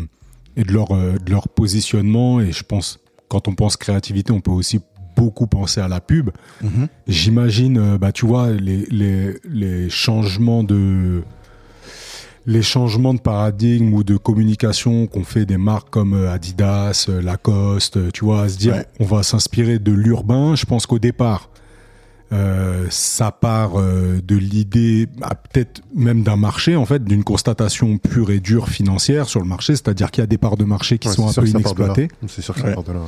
et 0.56 0.64
de 0.64 0.72
leur, 0.72 0.92
euh, 0.92 1.18
de 1.18 1.32
leur 1.32 1.50
positionnement. 1.50 2.40
Et 2.42 2.52
je 2.52 2.64
pense, 2.64 3.00
quand 3.32 3.48
on 3.48 3.56
pense 3.56 3.78
créativité, 3.78 4.34
on 4.34 4.42
peut 4.42 4.52
aussi 4.52 4.82
beaucoup 5.16 5.48
penser 5.48 5.80
à 5.80 5.88
la 5.88 6.02
pub. 6.02 6.32
Mhm. 6.62 6.90
J'imagine, 7.08 7.78
euh, 7.78 7.98
bah, 7.98 8.12
tu 8.12 8.26
vois, 8.26 8.52
les, 8.52 8.86
les, 8.92 9.36
les 9.50 9.90
changements 9.90 10.64
de 10.66 11.24
les 12.48 12.64
changements 12.64 13.14
de 13.14 13.20
paradigme 13.22 13.94
ou 13.94 14.04
de 14.04 14.18
communication 14.18 15.06
qu'ont 15.08 15.24
fait 15.24 15.46
des 15.46 15.58
marques 15.58 15.92
comme 15.92 16.14
euh, 16.14 16.34
Adidas, 16.34 17.06
euh, 17.08 17.22
Lacoste, 17.22 18.12
tu 18.12 18.26
vois, 18.26 18.42
à 18.42 18.50
se 18.50 18.58
dire 18.58 18.74
Ouais. 18.74 18.86
on 19.00 19.06
va 19.06 19.24
s'inspirer 19.24 19.80
de 19.80 19.92
l'urbain. 19.94 20.56
Je 20.56 20.66
pense 20.66 20.86
qu'au 20.86 21.00
départ, 21.00 21.50
Euh, 22.34 22.86
ça 22.90 23.32
part 23.32 23.78
euh, 23.78 24.22
de 24.26 24.38
l'idée, 24.38 25.08
bah, 25.18 25.32
peut-être 25.52 25.82
même 25.94 26.24
d'un 26.24 26.38
marché, 26.38 26.78
en 26.78 26.86
fait, 26.86 27.04
d'une 27.04 27.26
constatation 27.26 27.98
pure 27.98 28.32
et 28.32 28.40
dure 28.40 28.70
financière 28.70 29.28
sur 29.28 29.42
le 29.42 29.46
marché, 29.46 29.74
c'est-à-dire 29.74 30.12
qu'il 30.12 30.22
y 30.22 30.24
a 30.24 30.28
des 30.28 30.38
parts 30.38 30.56
de 30.56 30.64
marché 30.64 30.98
qui 30.98 31.10
Ouais, 31.10 31.14
sont 31.14 31.28
un 31.28 31.34
peu 31.34 31.46
inexploitées. 31.48 32.08
C'est 32.28 32.42
sûr 32.42 32.54
que 32.54 32.62
ça 32.62 32.68
Ouais. 32.68 32.74
part 32.74 32.84
de 32.86 32.94
là. 32.94 33.00
ouais. 33.00 33.06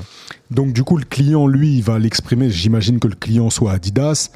Donc 0.52 0.74
du 0.74 0.84
coup, 0.84 0.98
le 0.98 1.06
client, 1.06 1.48
lui, 1.48 1.78
il 1.78 1.84
va 1.84 2.00
l'exprimer. 2.00 2.50
J'imagine 2.50 3.00
que 3.00 3.08
le 3.08 3.16
client 3.16 3.50
soit 3.50 3.72
Adidas. 3.72 4.30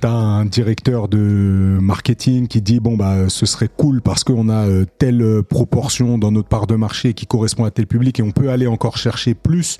T'as 0.00 0.10
un 0.12 0.44
directeur 0.44 1.08
de 1.08 1.78
marketing 1.80 2.46
qui 2.46 2.60
dit 2.60 2.78
bon 2.78 2.96
bah 2.96 3.28
ce 3.30 3.46
serait 3.46 3.70
cool 3.74 4.02
parce 4.02 4.22
qu'on 4.22 4.50
a 4.50 4.66
euh, 4.68 4.84
telle 4.98 5.22
euh, 5.22 5.42
proportion 5.42 6.18
dans 6.18 6.30
notre 6.30 6.48
part 6.48 6.66
de 6.66 6.76
marché 6.76 7.14
qui 7.14 7.26
correspond 7.26 7.64
à 7.64 7.70
tel 7.70 7.86
public 7.86 8.20
et 8.20 8.22
on 8.22 8.30
peut 8.32 8.50
aller 8.50 8.66
encore 8.66 8.98
chercher 8.98 9.32
plus 9.34 9.78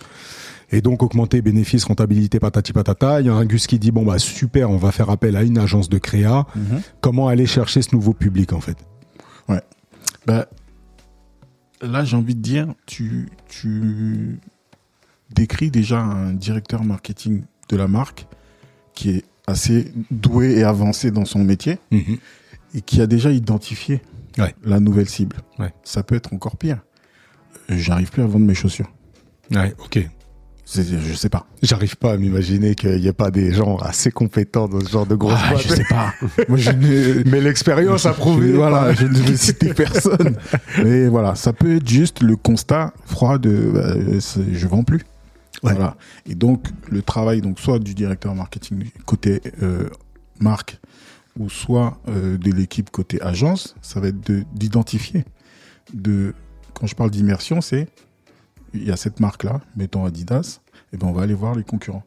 et 0.70 0.80
donc 0.80 1.02
augmenter 1.02 1.42
bénéfices, 1.42 1.84
rentabilité, 1.84 2.40
patati 2.40 2.72
patata. 2.72 3.20
Il 3.20 3.26
y 3.26 3.30
a 3.30 3.34
un 3.34 3.44
Gus 3.44 3.66
qui 3.66 3.78
dit 3.78 3.90
bon 3.92 4.04
bah 4.04 4.18
super, 4.18 4.70
on 4.70 4.76
va 4.78 4.90
faire 4.92 5.10
appel 5.10 5.36
à 5.36 5.42
une 5.42 5.58
agence 5.58 5.88
de 5.88 5.98
créa. 5.98 6.46
Comment 7.00 7.28
aller 7.28 7.46
chercher 7.46 7.82
ce 7.82 7.94
nouveau 7.94 8.12
public 8.12 8.52
en 8.52 8.60
fait? 8.60 8.76
Bah, 10.26 10.48
là, 11.82 12.04
j'ai 12.04 12.16
envie 12.16 12.34
de 12.34 12.40
dire, 12.40 12.66
tu, 12.84 13.28
tu 13.48 14.40
décris 15.32 15.70
déjà 15.70 16.00
un 16.00 16.32
directeur 16.32 16.82
marketing 16.82 17.42
de 17.68 17.76
la 17.76 17.86
marque 17.86 18.26
qui 18.94 19.10
est 19.10 19.24
assez 19.46 19.92
doué 20.10 20.58
et 20.58 20.64
avancé 20.64 21.12
dans 21.12 21.24
son 21.24 21.44
métier 21.44 21.78
et 22.74 22.80
qui 22.80 23.00
a 23.00 23.06
déjà 23.06 23.30
identifié 23.30 24.02
Ouais. 24.38 24.52
la 24.64 24.80
nouvelle 24.80 25.08
cible. 25.08 25.36
Ouais. 25.60 25.72
Ça 25.84 26.02
peut 26.02 26.14
être 26.16 26.34
encore 26.34 26.56
pire. 26.58 26.80
J'arrive 27.70 28.10
plus 28.10 28.22
à 28.22 28.26
vendre 28.26 28.44
mes 28.46 28.54
chaussures. 28.54 28.92
Ouais, 29.52 29.72
ok. 29.78 30.06
Je 30.74 31.14
sais 31.14 31.28
pas. 31.28 31.46
J'arrive 31.62 31.96
pas 31.96 32.12
à 32.12 32.16
m'imaginer 32.16 32.74
qu'il 32.74 32.98
n'y 33.00 33.06
ait 33.06 33.12
pas 33.12 33.30
des 33.30 33.52
gens 33.52 33.76
assez 33.76 34.10
compétents 34.10 34.66
dans 34.66 34.80
ce 34.80 34.88
genre 34.90 35.06
de 35.06 35.14
grosses 35.14 35.38
Ah, 35.40 35.50
boîtes. 35.52 35.62
je 35.62 35.68
sais 35.68 35.84
pas. 35.88 36.12
Moi, 36.48 36.58
je 36.58 36.70
ne, 36.70 37.22
Mais 37.30 37.40
l'expérience 37.40 38.04
a 38.04 38.12
prouvé. 38.12 38.52
Voilà, 38.52 38.92
je 38.92 39.06
ne 39.06 39.16
vais 39.16 39.36
citer 39.36 39.72
personne. 39.74 40.36
Mais 40.82 41.06
voilà, 41.06 41.36
ça 41.36 41.52
peut 41.52 41.76
être 41.76 41.88
juste 41.88 42.20
le 42.20 42.34
constat 42.34 42.92
froid 43.04 43.38
de 43.38 43.70
bah, 43.72 43.94
je 44.52 44.66
vends 44.66 44.82
plus. 44.82 45.02
Ouais. 45.62 45.72
Voilà. 45.72 45.96
Et 46.28 46.34
donc 46.34 46.66
le 46.90 47.00
travail 47.00 47.40
donc 47.42 47.60
soit 47.60 47.78
du 47.78 47.94
directeur 47.94 48.34
marketing 48.34 48.84
côté 49.06 49.40
euh, 49.62 49.88
marque 50.40 50.78
ou 51.38 51.48
soit 51.48 51.98
euh, 52.08 52.36
de 52.38 52.50
l'équipe 52.50 52.90
côté 52.90 53.22
agence, 53.22 53.76
ça 53.82 54.00
va 54.00 54.08
être 54.08 54.20
de- 54.28 54.44
d'identifier 54.54 55.24
de 55.94 56.34
quand 56.74 56.86
je 56.86 56.94
parle 56.94 57.10
d'immersion, 57.10 57.60
c'est 57.60 57.88
il 58.76 58.86
y 58.86 58.92
a 58.92 58.96
cette 58.96 59.20
marque 59.20 59.44
là, 59.44 59.60
mettons 59.76 60.04
Adidas, 60.04 60.60
et 60.92 60.96
ben 60.96 61.06
on 61.08 61.12
va 61.12 61.22
aller 61.22 61.34
voir 61.34 61.54
les 61.54 61.64
concurrents 61.64 62.04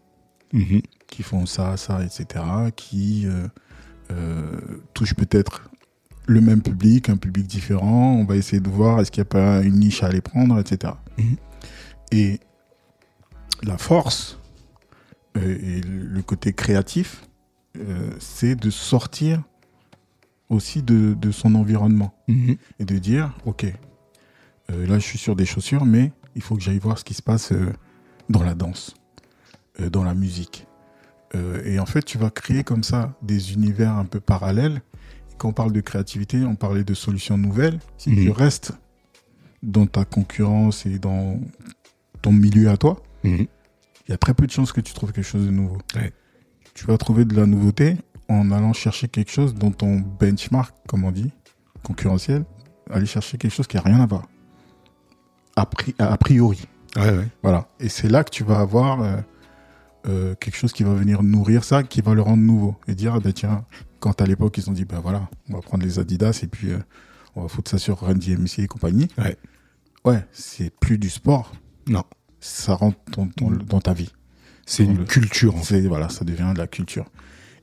Mhm. 0.54 0.82
qui 1.08 1.22
font 1.24 1.46
ça, 1.46 1.78
ça, 1.78 2.04
etc., 2.04 2.44
qui 2.76 3.28
euh, 3.28 3.48
euh, 4.12 4.60
touchent 4.96 5.14
peut-être 5.14 5.70
le 6.26 6.42
même 6.42 6.62
public, 6.64 7.10
un 7.10 7.18
public 7.18 7.46
différent. 7.48 8.14
On 8.14 8.26
va 8.26 8.36
essayer 8.36 8.60
de 8.60 8.70
voir 8.70 9.00
est-ce 9.00 9.12
qu'il 9.12 9.22
n'y 9.22 9.28
a 9.28 9.32
pas 9.32 9.62
une 9.62 9.76
niche 9.80 10.02
à 10.04 10.08
aller 10.08 10.22
prendre, 10.22 10.58
etc. 10.60 10.94
Mhm. 11.18 11.36
Et 12.12 12.40
la 13.64 13.78
force 13.78 14.40
euh, 15.38 15.58
et 15.62 15.82
le 15.82 16.22
côté 16.24 16.54
créatif, 16.54 17.28
euh, 17.78 18.10
c'est 18.20 18.56
de 18.56 18.70
sortir 18.72 19.44
aussi 20.50 20.82
de, 20.82 21.14
de 21.14 21.32
son 21.32 21.54
environnement 21.54 22.14
Mhm. 22.28 22.56
et 22.80 22.86
de 22.86 22.98
dire, 22.98 23.38
ok, 23.46 23.66
là 24.70 24.98
je 25.00 25.06
suis 25.06 25.20
sur 25.20 25.36
des 25.36 25.46
chaussures, 25.46 25.86
mais 25.86 26.12
il 26.36 26.42
faut 26.42 26.56
que 26.56 26.62
j'aille 26.62 26.80
voir 26.80 26.98
ce 26.98 27.04
qui 27.04 27.14
se 27.14 27.22
passe 27.22 27.52
euh, 27.52 27.72
dans 28.30 28.44
la 28.44 28.54
danse, 28.56 28.96
euh, 29.80 29.90
dans 29.90 30.04
la 30.04 30.14
musique. 30.14 30.68
Euh, 31.36 31.62
et 31.64 31.80
en 31.80 31.86
fait, 31.86 32.04
tu 32.04 32.18
vas 32.18 32.30
créer 32.30 32.64
comme 32.64 32.84
ça 32.84 33.14
des 33.22 33.54
univers 33.54 33.94
un 33.96 34.06
peu 34.06 34.20
parallèles. 34.20 34.82
Et 35.32 35.36
quand 35.38 35.50
on 35.50 35.54
parle 35.54 35.72
de 35.72 35.82
créativité, 35.82 36.44
on 36.44 36.56
parlait 36.56 36.84
de 36.84 36.94
solutions 36.94 37.38
nouvelles. 37.38 37.80
Si 37.98 38.10
Mhm. 38.10 38.16
tu 38.24 38.32
restes 38.32 38.74
dans 39.62 39.86
ta 39.86 40.06
concurrence 40.06 40.86
et 40.86 41.00
dans 41.00 41.40
ton 42.22 42.32
milieu 42.32 42.70
à 42.70 42.78
toi, 42.78 43.02
Mhm. 43.24 43.48
il 44.08 44.12
y 44.12 44.14
a 44.14 44.18
très 44.18 44.34
peu 44.34 44.46
de 44.48 44.52
chances 44.52 44.72
que 44.72 44.82
tu 44.82 44.94
trouves 44.94 45.12
quelque 45.12 45.26
chose 45.28 45.46
de 45.46 45.52
nouveau. 45.52 45.78
Ouais. 45.96 46.12
Tu 46.74 46.86
vas 46.86 46.98
trouver 46.98 47.26
de 47.26 47.36
la 47.36 47.46
nouveauté 47.46 47.98
en 48.30 48.52
allant 48.52 48.74
chercher 48.74 49.08
quelque 49.08 49.32
chose 49.32 49.54
dans 49.54 49.72
ton 49.72 50.00
benchmark, 50.00 50.74
comme 50.88 51.04
on 51.04 51.12
dit, 51.12 51.32
concurrentiel, 51.84 52.46
aller 52.90 53.06
chercher 53.06 53.38
quelque 53.38 53.54
chose 53.54 53.68
qui 53.68 53.76
n'a 53.76 53.82
rien 53.84 54.00
à 54.02 54.06
voir. 54.06 54.28
A, 55.60 55.66
pri- 55.66 55.96
a 56.00 56.18
priori. 56.18 56.68
Ouais, 56.96 57.10
ouais. 57.12 57.28
Voilà. 57.44 57.68
Et 57.80 57.90
c'est 57.90 58.08
là 58.10 58.24
que 58.24 58.30
tu 58.32 58.44
vas 58.44 58.60
avoir 58.60 59.02
euh, 59.02 59.18
euh, 60.08 60.36
quelque 60.36 60.56
chose 60.56 60.72
qui 60.74 60.84
va 60.84 60.94
venir 60.94 61.22
nourrir 61.24 61.64
ça, 61.64 61.84
qui 61.84 62.02
va 62.02 62.14
le 62.14 62.22
rendre 62.22 62.42
nouveau. 62.44 62.76
Et 62.88 62.96
dire, 62.96 63.14
ah 63.16 63.20
ben 63.20 63.34
tiens, 63.34 63.66
quand 64.00 64.22
à 64.22 64.26
l'époque 64.26 64.58
ils 64.58 64.70
ont 64.70 64.74
dit, 64.74 64.86
ben 64.86 65.00
voilà, 65.00 65.28
on 65.50 65.54
va 65.56 65.62
prendre 65.62 65.84
les 65.84 66.00
Adidas 66.00 66.40
et 66.44 66.48
puis 66.48 66.72
euh, 66.72 66.78
on 67.36 67.42
va 67.44 67.48
foutre 67.50 67.70
ça 67.72 67.78
sur 67.78 68.00
Run 68.00 68.16
DMC 68.16 68.60
et 68.60 68.68
compagnie. 68.68 69.08
Ouais. 69.18 69.38
Ouais, 70.06 70.26
c'est 70.32 70.70
plus 70.80 70.98
du 70.98 71.10
sport. 71.10 71.52
Non. 71.88 72.04
Ça 72.40 72.74
rentre 72.74 72.98
dans, 73.12 73.28
dans, 73.38 73.52
dans 73.52 73.82
ta 73.82 73.94
vie. 73.94 74.14
C'est 74.66 74.86
une 74.86 75.00
le- 75.00 75.04
culture, 75.04 75.56
en 75.56 75.62
fait. 75.64 75.82
Voilà, 75.88 76.08
ça 76.10 76.24
devient 76.24 76.52
de 76.54 76.58
la 76.60 76.68
culture. 76.68 77.06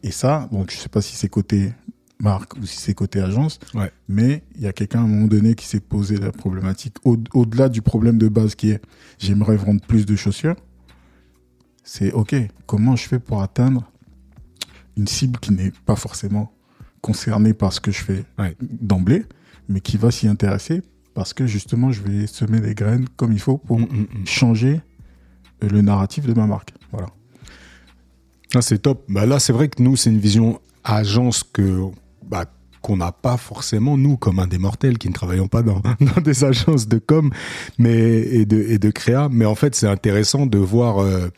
Et 0.03 0.11
ça, 0.11 0.49
donc 0.53 0.71
je 0.71 0.77
sais 0.77 0.91
pas 0.91 1.01
si 1.01 1.17
c'est 1.17 1.29
côté 1.31 1.73
marque 2.19 2.57
ou 2.57 2.65
si 2.67 2.79
c'est 2.79 2.95
côté 2.95 3.21
agence, 3.21 3.59
Ouais. 3.75 3.93
mais 4.09 4.43
il 4.55 4.63
y 4.63 4.67
a 4.67 4.73
quelqu'un 4.73 5.01
à 5.01 5.03
un 5.03 5.07
moment 5.07 5.27
donné 5.27 5.55
qui 5.55 5.67
s'est 5.67 5.81
posé 5.81 6.17
la 6.17 6.33
problématique 6.33 6.97
au- 7.05 7.19
au-delà 7.35 7.69
du 7.69 7.83
problème 7.83 8.17
de 8.19 8.29
base 8.29 8.55
qui 8.55 8.71
est 8.71 8.81
j'aimerais 9.19 9.57
vendre 9.57 9.81
plus 9.87 10.07
de 10.07 10.17
chaussures. 10.17 10.57
C'est 11.85 12.13
ok, 12.13 12.35
comment 12.67 12.97
je 12.97 13.07
fais 13.07 13.19
pour 13.19 13.43
atteindre 13.43 13.91
une 14.97 15.07
cible 15.07 15.39
qui 15.39 15.53
n'est 15.53 15.73
pas 15.85 15.95
forcément 15.97 16.53
concernée 17.03 17.53
par 17.55 17.73
ce 17.73 17.81
que 17.81 17.91
je 17.93 18.03
fais 18.03 18.25
Ouais. 18.39 18.57
d'emblée, 18.61 19.25
mais 19.69 19.81
qui 19.81 19.97
va 19.99 20.11
s'y 20.11 20.27
intéresser 20.27 20.83
parce 21.15 21.33
que 21.35 21.47
justement 21.47 21.93
je 21.93 22.03
vais 22.03 22.27
semer 22.27 22.61
des 22.61 22.75
graines 22.75 23.07
comme 23.17 23.33
il 23.33 23.39
faut 23.41 23.59
pour 23.59 23.79
Mm, 23.79 23.83
mm, 23.85 24.21
mm. 24.23 24.27
changer 24.27 24.81
euh, 25.63 25.69
le 25.69 25.83
narratif 25.83 26.27
de 26.27 26.33
ma 26.33 26.47
marque. 26.47 26.73
Voilà. 26.93 27.09
Ah, 28.55 28.63
c'est 28.63 28.79
top. 28.79 29.05
Bah 29.09 29.27
là, 29.27 29.39
c'est 29.39 29.53
vrai 29.53 29.69
que 29.69 29.83
nous, 29.83 29.97
c'est 29.97 30.11
une 30.11 30.19
vision 30.21 30.61
agence 30.85 31.43
que 31.43 31.83
qu'on 32.87 32.99
n'a 32.99 33.11
pas 33.11 33.37
forcément 33.37 33.97
nous 33.97 34.17
comme 34.17 34.39
un 34.39 34.47
des 34.47 34.59
mortels 34.59 34.97
qui 34.97 35.09
ne 35.09 35.13
travaillons 35.13 35.49
pas 35.49 35.63
dans, 35.63 35.83
dans 36.01 36.21
des 36.23 36.45
agences 36.45 36.87
de 36.87 36.99
com, 36.99 37.33
mais 37.79 38.21
et 38.21 38.47
de 38.47 38.63
et 38.63 38.79
de 38.79 38.91
créa. 38.91 39.29
Mais 39.29 39.45
en 39.45 39.57
fait, 39.57 39.75
c'est 39.75 39.89
intéressant 39.89 40.47
de 40.47 40.59
voir 40.59 40.99
euh, 40.99 41.29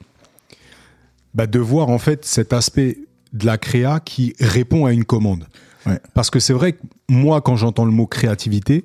bah, 1.33 1.47
de 1.47 1.59
voir 1.59 1.89
en 1.89 1.97
fait 1.97 2.27
cet 2.27 2.53
aspect 2.53 2.99
de 3.33 3.47
la 3.47 3.57
créa 3.57 3.99
qui 3.99 4.35
répond 4.41 4.85
à 4.85 4.93
une 4.93 5.07
commande. 5.07 5.47
Ouais. 5.87 5.99
Parce 6.13 6.29
que 6.29 6.39
c'est 6.39 6.53
vrai 6.53 6.75
que 6.75 6.83
moi, 7.09 7.41
quand 7.41 7.57
j'entends 7.57 7.87
le 7.87 7.93
mot 7.93 8.07
créativité, 8.07 8.85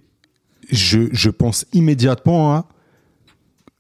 je, 0.72 1.10
je 1.12 1.30
pense 1.30 1.66
immédiatement 1.74 2.54
à 2.54 2.66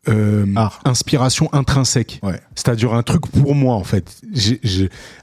euh, 0.09 0.45
inspiration 0.85 1.49
intrinsèque. 1.53 2.19
Ouais. 2.23 2.39
C'est-à-dire 2.55 2.93
un 2.93 3.03
truc 3.03 3.27
pour 3.27 3.55
moi, 3.55 3.75
en 3.75 3.83
fait. 3.83 4.21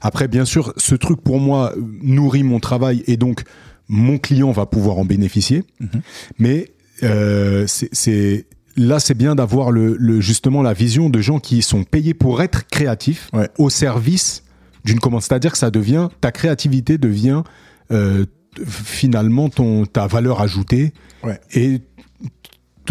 Après, 0.01 0.27
bien 0.27 0.45
sûr, 0.45 0.73
ce 0.77 0.95
truc 0.95 1.21
pour 1.21 1.39
moi 1.39 1.73
euh, 1.77 1.81
nourrit 2.01 2.43
mon 2.43 2.59
travail 2.59 3.03
et 3.07 3.17
donc 3.17 3.43
mon 3.87 4.17
client 4.17 4.51
va 4.51 4.65
pouvoir 4.65 4.97
en 4.97 5.05
bénéficier. 5.05 5.63
Mhm. 5.79 6.01
Mais 6.39 6.71
euh, 7.03 7.65
c'est- 7.67 8.45
là, 8.77 8.99
c'est 8.99 9.13
bien 9.15 9.35
d'avoir 9.35 9.69
le, 9.71 9.95
le- 9.99 10.21
justement 10.21 10.61
la 10.61 10.73
vision 10.73 11.09
de 11.09 11.19
gens 11.21 11.39
qui 11.39 11.61
sont 11.61 11.83
payés 11.83 12.13
pour 12.13 12.41
être 12.41 12.67
créatifs 12.67 13.29
Ouais. 13.33 13.49
au 13.57 13.69
service 13.69 14.43
d'une 14.85 14.99
commande. 14.99 15.21
C'est-à-dire 15.21 15.51
que 15.51 15.57
ça 15.57 15.69
devient 15.71 16.07
ta 16.21 16.31
créativité 16.31 16.97
devient 16.97 17.43
euh, 17.91 18.25
finalement 18.65 19.49
ton 19.49 19.85
ta 19.85 20.07
valeur 20.07 20.41
ajoutée 20.41 20.93
Ouais. 21.23 21.39
et 21.53 21.81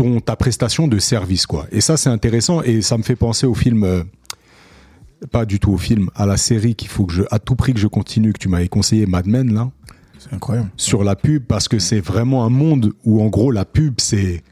ton 0.01 0.21
ta 0.21 0.35
prestation 0.37 0.89
de 0.89 0.99
service 0.99 1.45
quoi. 1.47 1.67
Et 1.73 1.81
ça 1.81 1.97
c'est 1.97 2.09
intéressant 2.11 2.63
et 2.63 2.81
ça 2.83 2.97
me 2.97 3.03
fait 3.03 3.17
penser 3.17 3.47
au 3.47 3.55
film 3.55 3.85
euh, 3.85 4.03
pas 5.31 5.45
du 5.45 5.61
tout 5.61 5.73
au 5.73 5.77
film, 5.77 6.09
à 6.15 6.25
la 6.25 6.39
série 6.39 6.75
qu'il 6.75 6.89
faut 6.89 7.05
que 7.05 7.13
je 7.13 7.23
à 7.31 7.39
tout 7.39 7.55
prix 7.55 7.75
que 7.75 7.81
je 7.81 7.87
continue 7.87 8.33
que 8.33 8.39
tu 8.39 8.49
m'avais 8.49 8.69
conseillé 8.69 9.05
Mad 9.07 9.27
Men 9.27 9.53
là 9.53 9.71
C'est 10.19 10.33
incroyable. 10.33 10.71
sur 10.77 11.05
la 11.05 11.17
pub 11.17 11.45
parce 11.45 11.69
que 11.69 11.79
c'est 11.79 12.01
vraiment 12.01 12.45
un 12.47 12.49
monde 12.49 12.95
où 13.05 13.23
en 13.23 13.27
gros 13.29 13.51
la 13.51 13.65
pub 13.67 13.95
c'est 13.99 14.43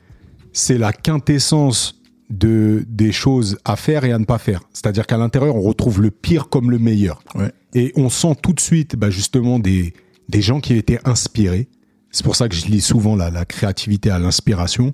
c'est 0.52 0.76
la 0.78 0.92
quintessence 0.92 1.94
de 2.28 2.84
des 2.86 3.12
choses 3.12 3.56
à 3.64 3.76
faire 3.76 4.04
et 4.04 4.12
à 4.12 4.18
ne 4.18 4.26
pas 4.26 4.36
faire. 4.38 4.60
C'est-à-dire 4.74 5.06
qu'à 5.06 5.16
l'intérieur 5.16 5.56
on 5.56 5.62
retrouve 5.62 6.02
le 6.02 6.10
pire 6.10 6.50
comme 6.50 6.70
le 6.70 6.78
meilleur. 6.78 7.22
Ouais. 7.34 7.50
Et 7.74 7.92
on 7.96 8.10
sent 8.10 8.34
tout 8.42 8.52
de 8.52 8.60
suite 8.60 8.96
bah, 8.96 9.08
justement 9.08 9.58
des, 9.58 9.94
des 10.28 10.42
gens 10.42 10.60
qui 10.60 10.74
étaient 10.74 11.00
inspirés. 11.06 11.68
C'est 12.10 12.24
pour 12.24 12.36
ça 12.36 12.48
que 12.48 12.54
je 12.54 12.66
lis 12.66 12.80
souvent 12.82 13.16
la, 13.16 13.30
la 13.30 13.44
créativité 13.46 14.10
à 14.10 14.18
l'inspiration. 14.18 14.92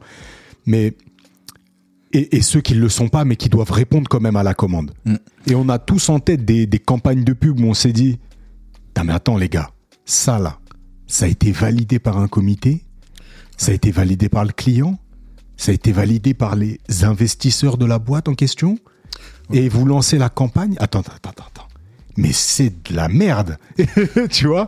Mais 0.66 0.94
et, 2.12 2.36
et 2.36 2.42
ceux 2.42 2.60
qui 2.60 2.74
ne 2.74 2.80
le 2.80 2.88
sont 2.88 3.08
pas, 3.08 3.24
mais 3.24 3.36
qui 3.36 3.48
doivent 3.48 3.72
répondre 3.72 4.08
quand 4.08 4.20
même 4.20 4.36
à 4.36 4.42
la 4.42 4.54
commande. 4.54 4.92
Mm. 5.04 5.16
Et 5.48 5.54
on 5.54 5.68
a 5.68 5.78
tous 5.78 6.08
en 6.08 6.20
tête 6.20 6.44
des, 6.44 6.66
des 6.66 6.78
campagnes 6.78 7.24
de 7.24 7.32
pub 7.32 7.60
où 7.60 7.64
on 7.64 7.74
s'est 7.74 7.92
dit 7.92 8.18
Ah, 8.94 9.04
mais 9.04 9.12
attends 9.12 9.36
les 9.36 9.48
gars, 9.48 9.70
ça 10.04 10.38
là, 10.38 10.58
ça 11.06 11.26
a 11.26 11.28
été 11.28 11.52
validé 11.52 11.98
par 11.98 12.18
un 12.18 12.28
comité, 12.28 12.84
ça 13.56 13.72
a 13.72 13.74
été 13.74 13.90
validé 13.90 14.28
par 14.28 14.44
le 14.44 14.52
client, 14.52 14.98
ça 15.56 15.72
a 15.72 15.74
été 15.74 15.92
validé 15.92 16.34
par 16.34 16.56
les 16.56 16.78
investisseurs 17.02 17.76
de 17.76 17.84
la 17.84 17.98
boîte 17.98 18.28
en 18.28 18.34
question, 18.34 18.78
et 19.52 19.68
vous 19.68 19.84
lancez 19.84 20.18
la 20.18 20.28
campagne. 20.28 20.76
Attends, 20.78 21.00
attends, 21.00 21.30
attends, 21.30 21.44
attends. 21.46 21.63
Mais 22.16 22.32
c'est 22.32 22.70
de 22.90 22.94
la 22.96 23.08
merde. 23.08 23.56
tu 24.30 24.46
vois 24.46 24.66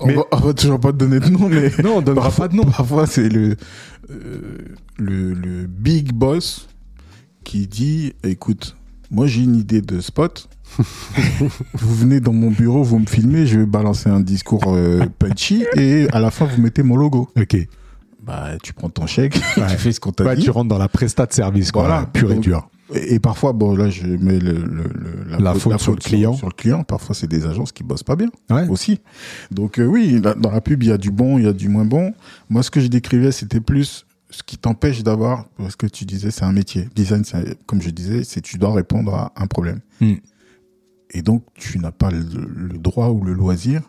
On, 0.00 0.06
Mais- 0.06 0.14
va, 0.14 0.22
on 0.32 0.36
va 0.38 0.54
toujours 0.54 0.80
pas 0.80 0.92
te 0.92 0.96
donner 0.98 1.20
de 1.20 1.28
nom, 1.28 1.48
mais 1.48 1.70
Non, 1.84 1.98
on 1.98 2.02
donnera 2.02 2.24
parfois, 2.26 2.48
pas 2.48 2.52
de 2.52 2.56
nom. 2.56 2.64
Parfois, 2.64 3.06
c'est 3.06 3.28
le, 3.28 3.56
euh, 4.10 4.58
le 4.98 5.32
le 5.34 5.66
big 5.66 6.12
boss 6.12 6.68
qui 7.44 7.66
dit 7.66 8.12
"Écoute, 8.24 8.76
moi 9.10 9.26
j'ai 9.26 9.42
une 9.42 9.56
idée 9.56 9.82
de 9.82 10.00
spot. 10.00 10.48
vous 11.74 11.94
venez 11.94 12.20
dans 12.20 12.32
mon 12.32 12.50
bureau, 12.50 12.82
vous 12.82 12.98
me 12.98 13.06
filmez, 13.06 13.46
je 13.46 13.60
vais 13.60 13.66
balancer 13.66 14.08
un 14.10 14.20
discours 14.20 14.64
euh, 14.66 15.06
punchy 15.18 15.64
et 15.76 16.08
à 16.12 16.18
la 16.20 16.30
fin 16.30 16.44
vous 16.46 16.60
mettez 16.60 16.82
mon 16.82 16.96
logo. 16.96 17.28
Ok. 17.40 17.56
Bah, 18.24 18.50
tu 18.60 18.72
prends 18.72 18.90
ton 18.90 19.06
chèque, 19.06 19.38
Ouais. 19.56 19.66
tu 19.70 19.76
fais 19.76 19.92
ce 19.92 20.00
qu'on 20.00 20.10
t'a 20.10 20.34
dit. 20.34 20.42
tu 20.42 20.50
rentres 20.50 20.68
dans 20.68 20.78
la 20.78 20.88
prestat 20.88 21.26
de 21.26 21.32
service, 21.32 21.70
quoi. 21.70 21.82
Voilà. 21.82 22.06
Pur 22.06 22.32
et 22.32 22.38
dur. 22.38 22.68
Et, 22.94 23.14
et 23.14 23.18
parfois, 23.18 23.52
bon, 23.52 23.74
là, 23.74 23.90
je 23.90 24.06
mets 24.06 24.38
le, 24.38 24.52
le- 24.52 24.90
le- 25.26 25.36
La 25.42 25.54
faute 25.54 25.78
sur 25.80 25.92
le 25.92 25.98
client. 25.98 26.34
Sur, 26.34 26.46
le 26.48 26.52
client, 26.54 26.84
parfois, 26.84 27.14
c'est 27.14 27.26
des 27.26 27.44
agences 27.46 27.72
qui 27.72 27.82
bossent 27.82 28.02
pas 28.04 28.16
bien 28.16 28.28
Ouais. 28.50 28.68
aussi. 28.68 29.00
Donc, 29.50 29.78
euh, 29.78 29.84
oui, 29.86 30.20
dans 30.20 30.50
la 30.50 30.60
pub, 30.60 30.82
il 30.82 30.88
y 30.90 30.92
a 30.92 30.98
du 30.98 31.10
bon, 31.10 31.38
il 31.38 31.44
y 31.44 31.48
a 31.48 31.52
du 31.52 31.68
moins 31.68 31.84
bon. 31.84 32.12
Moi, 32.48 32.62
ce 32.62 32.70
que 32.70 32.80
je 32.80 32.86
décrivais, 32.86 33.32
c'était 33.32 33.60
plus 33.60 34.06
ce 34.30 34.42
qui 34.42 34.56
t'empêche 34.58 35.02
d'avoir, 35.02 35.46
parce 35.56 35.76
que 35.76 35.86
tu 35.86 36.04
disais, 36.04 36.30
c'est 36.30 36.44
un 36.44 36.52
métier. 36.52 36.88
Design, 36.94 37.24
c'est- 37.24 37.58
comme 37.66 37.80
je 37.82 37.90
disais, 37.90 38.22
c'est 38.24 38.40
tu 38.40 38.58
dois 38.58 38.72
répondre 38.72 39.14
à 39.14 39.32
un 39.36 39.46
problème. 39.46 39.80
Mm. 40.00 40.14
Et 41.10 41.22
donc, 41.22 41.44
tu 41.54 41.78
n'as 41.78 41.92
pas 41.92 42.10
le, 42.10 42.18
le 42.18 42.78
droit 42.78 43.08
ou 43.08 43.22
le 43.24 43.32
loisir 43.32 43.82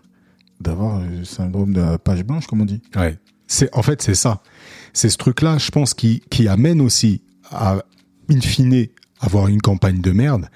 d'avoir 0.62 1.01
le 1.01 1.23
syndrome 1.23 1.73
de 1.73 1.81
la 1.81 1.97
page 1.97 2.23
blanche, 2.23 2.47
comme 2.47 2.62
on 2.62 2.65
dit. 2.65 2.81
Ouais. 2.95 3.17
C'est, 3.47 3.73
en 3.75 3.81
fait, 3.81 4.01
c'est 4.01 4.15
ça. 4.15 4.41
C'est 4.93 5.10
ce 5.10 5.17
truc-là, 5.17 5.57
je 5.57 5.69
pense, 5.71 5.93
qui, 5.93 6.21
qui 6.29 6.47
amène 6.47 6.81
aussi 6.81 7.21
à, 7.51 7.77
in 8.30 8.40
fine, 8.42 8.88
avoir 9.20 9.48
une 9.48 9.62
campagne 9.62 10.02
de 10.02 10.12
merde. 10.12 10.48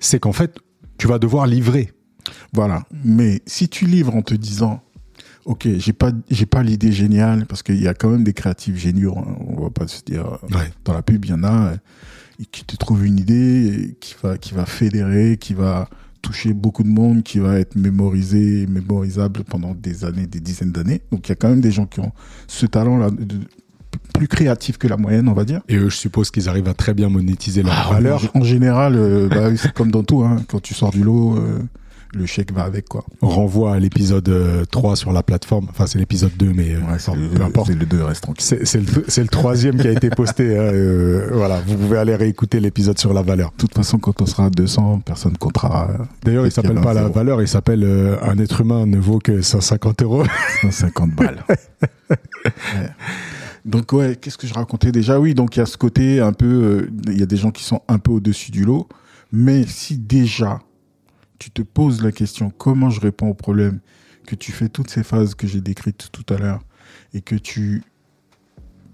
C'est 0.00 0.18
qu'en 0.20 0.32
fait, 0.32 0.56
tu 0.98 1.06
vas 1.06 1.18
devoir 1.18 1.46
livrer. 1.46 1.92
Voilà. 2.52 2.84
Mais 3.04 3.42
si 3.46 3.68
tu 3.68 3.86
livres 3.86 4.14
en 4.14 4.22
te 4.22 4.34
disant, 4.34 4.82
ok, 5.44 5.68
j'ai 5.78 5.92
pas, 5.92 6.12
j'ai 6.30 6.46
pas 6.46 6.62
l'idée 6.62 6.92
géniale, 6.92 7.46
parce 7.46 7.62
qu'il 7.62 7.80
y 7.80 7.88
a 7.88 7.94
quand 7.94 8.10
même 8.10 8.24
des 8.24 8.32
créatifs 8.34 8.76
géniaux, 8.76 9.16
hein, 9.16 9.36
on 9.48 9.62
va 9.62 9.70
pas 9.70 9.86
se 9.88 10.02
dire, 10.04 10.38
Ouais. 10.52 10.70
dans 10.84 10.92
la 10.92 11.02
pub, 11.02 11.24
il 11.24 11.30
y 11.30 11.34
en 11.34 11.44
a 11.44 11.68
euh, 11.72 11.76
qui 12.52 12.64
te 12.64 12.76
trouvent 12.76 13.04
une 13.04 13.18
idée 13.18 13.70
euh, 13.70 13.96
qui 14.00 14.14
va, 14.22 14.36
qui 14.38 14.54
va 14.54 14.66
fédérer, 14.66 15.36
qui 15.38 15.54
va 15.54 15.88
toucher 16.22 16.52
beaucoup 16.52 16.82
de 16.82 16.88
monde, 16.88 17.22
qui 17.22 17.38
va 17.38 17.58
être 17.58 17.76
mémorisé, 17.76 18.66
mémorisable 18.66 19.42
pendant 19.44 19.74
des 19.74 20.04
années, 20.04 20.26
des 20.26 20.40
dizaines 20.40 20.72
d'années. 20.72 21.00
Donc 21.10 21.26
il 21.26 21.30
y 21.30 21.32
a 21.32 21.36
quand 21.36 21.48
même 21.48 21.62
des 21.62 21.70
gens 21.72 21.86
qui 21.86 22.00
ont 22.00 22.12
ce 22.46 22.66
talent-là, 22.66 23.10
de- 23.10 23.40
plus 24.14 24.28
créatif 24.28 24.78
que 24.78 24.86
la 24.88 24.96
moyenne, 24.96 25.28
on 25.28 25.32
va 25.34 25.44
dire. 25.44 25.60
Et 25.68 25.76
eux, 25.76 25.88
je 25.88 25.96
suppose 25.96 26.30
qu'ils 26.30 26.48
arrivent 26.48 26.68
à 26.68 26.74
très 26.74 26.94
bien 26.94 27.08
monétiser 27.08 27.62
leur 27.62 27.86
Ah, 27.88 27.92
valeur. 27.94 28.22
En, 28.34 28.42
général, 28.42 28.94
euh, 28.96 29.28
bah, 29.28 29.50
c'est 29.56 29.72
comme 29.72 29.90
dans 29.90 30.02
tout, 30.04 30.22
hein, 30.22 30.36
quand 30.48 30.60
tu 30.60 30.74
sors 30.74 30.90
du 30.90 31.02
lot, 31.02 31.36
euh, 31.36 31.58
le 32.12 32.26
chèque 32.26 32.52
va 32.52 32.64
avec, 32.64 32.88
quoi. 32.88 33.04
On 33.22 33.28
renvoie 33.28 33.74
à 33.74 33.78
l'épisode 33.78 34.28
euh, 34.28 34.64
3 34.68 34.96
sur 34.96 35.12
la 35.12 35.22
plateforme. 35.22 35.68
Enfin, 35.70 35.86
c'est 35.86 35.98
l'épisode 36.00 36.32
2, 36.36 36.52
mais 36.52 36.74
euh, 36.74 36.78
Ouais, 36.80 36.98
c'est 36.98 37.10
enfin, 37.12 37.20
le, 37.20 37.28
peu 37.28 37.42
importe. 37.44 37.68
c'est 37.68 37.78
le 37.78 37.86
2, 37.86 38.02
reste 38.02 38.22
tranquille. 38.24 38.58
C'est, 38.64 38.80
le, 38.80 39.04
le 39.22 39.28
troisième 39.28 39.76
qui 39.76 39.86
a 39.86 39.92
été 39.92 40.10
posté. 40.10 40.58
hein, 40.58 40.60
euh, 40.62 41.28
voilà, 41.32 41.60
vous 41.64 41.76
pouvez 41.76 41.98
aller 41.98 42.16
réécouter 42.16 42.58
l'épisode 42.58 42.98
sur 42.98 43.12
la 43.14 43.22
valeur. 43.22 43.52
De 43.52 43.56
toute 43.58 43.74
façon, 43.74 43.98
quand 43.98 44.20
on 44.22 44.26
sera 44.26 44.46
à 44.46 44.50
200, 44.50 45.02
personne 45.04 45.36
comptera 45.36 45.88
D'ailleurs, 46.24 46.46
il 46.46 46.50
s'appelle 46.52 46.80
pas 46.80 46.94
la 46.94 47.08
valeur, 47.08 47.40
il 47.42 47.48
s'appelle 47.48 47.84
euh, 47.84 48.16
un 48.22 48.38
être 48.38 48.60
humain 48.60 48.86
ne 48.86 48.98
vaut 48.98 49.20
que 49.20 49.40
150 49.40 50.02
euros. 50.02 50.24
150 50.62 51.10
balles. 51.14 51.44
Ouais. 52.10 52.16
Donc 53.64 53.92
ouais, 53.92 54.16
qu'est-ce 54.16 54.38
que 54.38 54.46
je 54.46 54.54
racontais 54.54 54.92
déjà? 54.92 55.20
Oui, 55.20 55.34
donc 55.34 55.56
il 55.56 55.60
y 55.60 55.62
a 55.62 55.66
ce 55.66 55.76
côté 55.76 56.20
un 56.20 56.32
peu, 56.32 56.46
euh, 56.46 56.90
il 57.06 57.18
y 57.18 57.22
a 57.22 57.26
des 57.26 57.36
gens 57.36 57.50
qui 57.50 57.62
sont 57.62 57.82
un 57.88 57.98
peu 57.98 58.10
au-dessus 58.12 58.50
du 58.50 58.64
lot, 58.64 58.88
mais 59.32 59.66
si 59.66 59.98
déjà 59.98 60.60
tu 61.38 61.50
te 61.50 61.62
poses 61.62 62.02
la 62.02 62.12
question 62.12 62.50
comment 62.50 62.90
je 62.90 63.00
réponds 63.00 63.28
au 63.28 63.34
problème, 63.34 63.80
que 64.26 64.34
tu 64.34 64.52
fais 64.52 64.68
toutes 64.68 64.90
ces 64.90 65.02
phases 65.02 65.34
que 65.34 65.46
j'ai 65.46 65.60
décrites 65.60 66.08
tout 66.12 66.24
à 66.32 66.38
l'heure 66.38 66.60
et 67.14 67.20
que 67.20 67.34
tu 67.34 67.82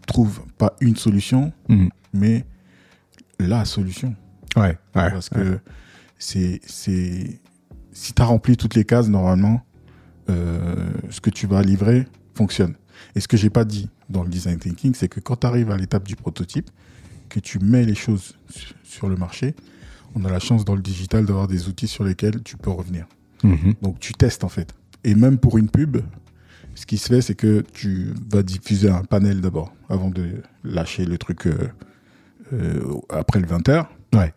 trouves 0.06 0.40
pas 0.58 0.74
une 0.80 0.96
solution, 0.96 1.52
Mhm. 1.68 1.88
mais 2.12 2.44
la 3.38 3.64
solution. 3.64 4.14
Ouais, 4.56 4.78
ouais. 4.94 5.10
parce 5.10 5.28
que 5.28 5.58
c'est 6.18 6.60
c'est 6.64 7.40
si 7.92 8.12
tu 8.14 8.22
as 8.22 8.24
rempli 8.24 8.56
toutes 8.56 8.74
les 8.74 8.84
cases 8.84 9.08
normalement 9.08 9.60
euh, 10.30 10.74
ce 11.10 11.20
que 11.20 11.28
tu 11.30 11.46
vas 11.46 11.62
livrer 11.62 12.06
fonctionne 12.34 12.74
et 13.16 13.20
ce 13.20 13.26
que 13.26 13.36
j'ai 13.36 13.50
pas 13.50 13.64
dit 13.64 13.88
dans 14.08 14.22
le 14.22 14.28
design 14.28 14.58
thinking 14.58 14.94
c'est 14.94 15.08
que 15.08 15.18
quand 15.20 15.36
tu 15.40 15.46
arrives 15.48 15.70
à 15.72 15.76
l'étape 15.76 16.06
du 16.06 16.14
prototype 16.14 16.70
que 17.28 17.40
tu 17.40 17.58
mets 17.58 17.84
les 17.84 17.94
choses 17.96 18.36
su- 18.50 18.74
sur 18.84 19.08
le 19.08 19.16
marché 19.16 19.54
on 20.14 20.24
a 20.24 20.30
la 20.30 20.38
chance 20.38 20.64
dans 20.64 20.76
le 20.76 20.82
digital 20.82 21.26
d'avoir 21.26 21.48
des 21.48 21.66
outils 21.68 21.88
sur 21.88 22.04
lesquels 22.04 22.42
tu 22.44 22.56
peux 22.56 22.70
revenir 22.70 23.06
Mhm. 23.42 23.74
donc 23.82 23.98
tu 24.00 24.12
testes 24.14 24.44
en 24.44 24.48
fait 24.48 24.72
et 25.04 25.14
même 25.14 25.38
pour 25.38 25.58
une 25.58 25.68
pub 25.68 25.96
ce 26.74 26.86
qui 26.86 26.98
se 26.98 27.08
fait 27.08 27.20
c'est 27.22 27.34
que 27.34 27.64
tu 27.72 28.12
vas 28.32 28.42
diffuser 28.42 28.88
un 28.90 29.02
panel 29.04 29.40
d'abord 29.40 29.74
avant 29.88 30.10
de 30.10 30.42
lâcher 30.64 31.04
le 31.04 31.18
truc 31.18 31.46
euh, 31.46 31.56
euh, 32.52 32.80
après 33.10 33.40
le 33.40 33.46
20h 33.46 33.86
Ouais. 34.14 34.32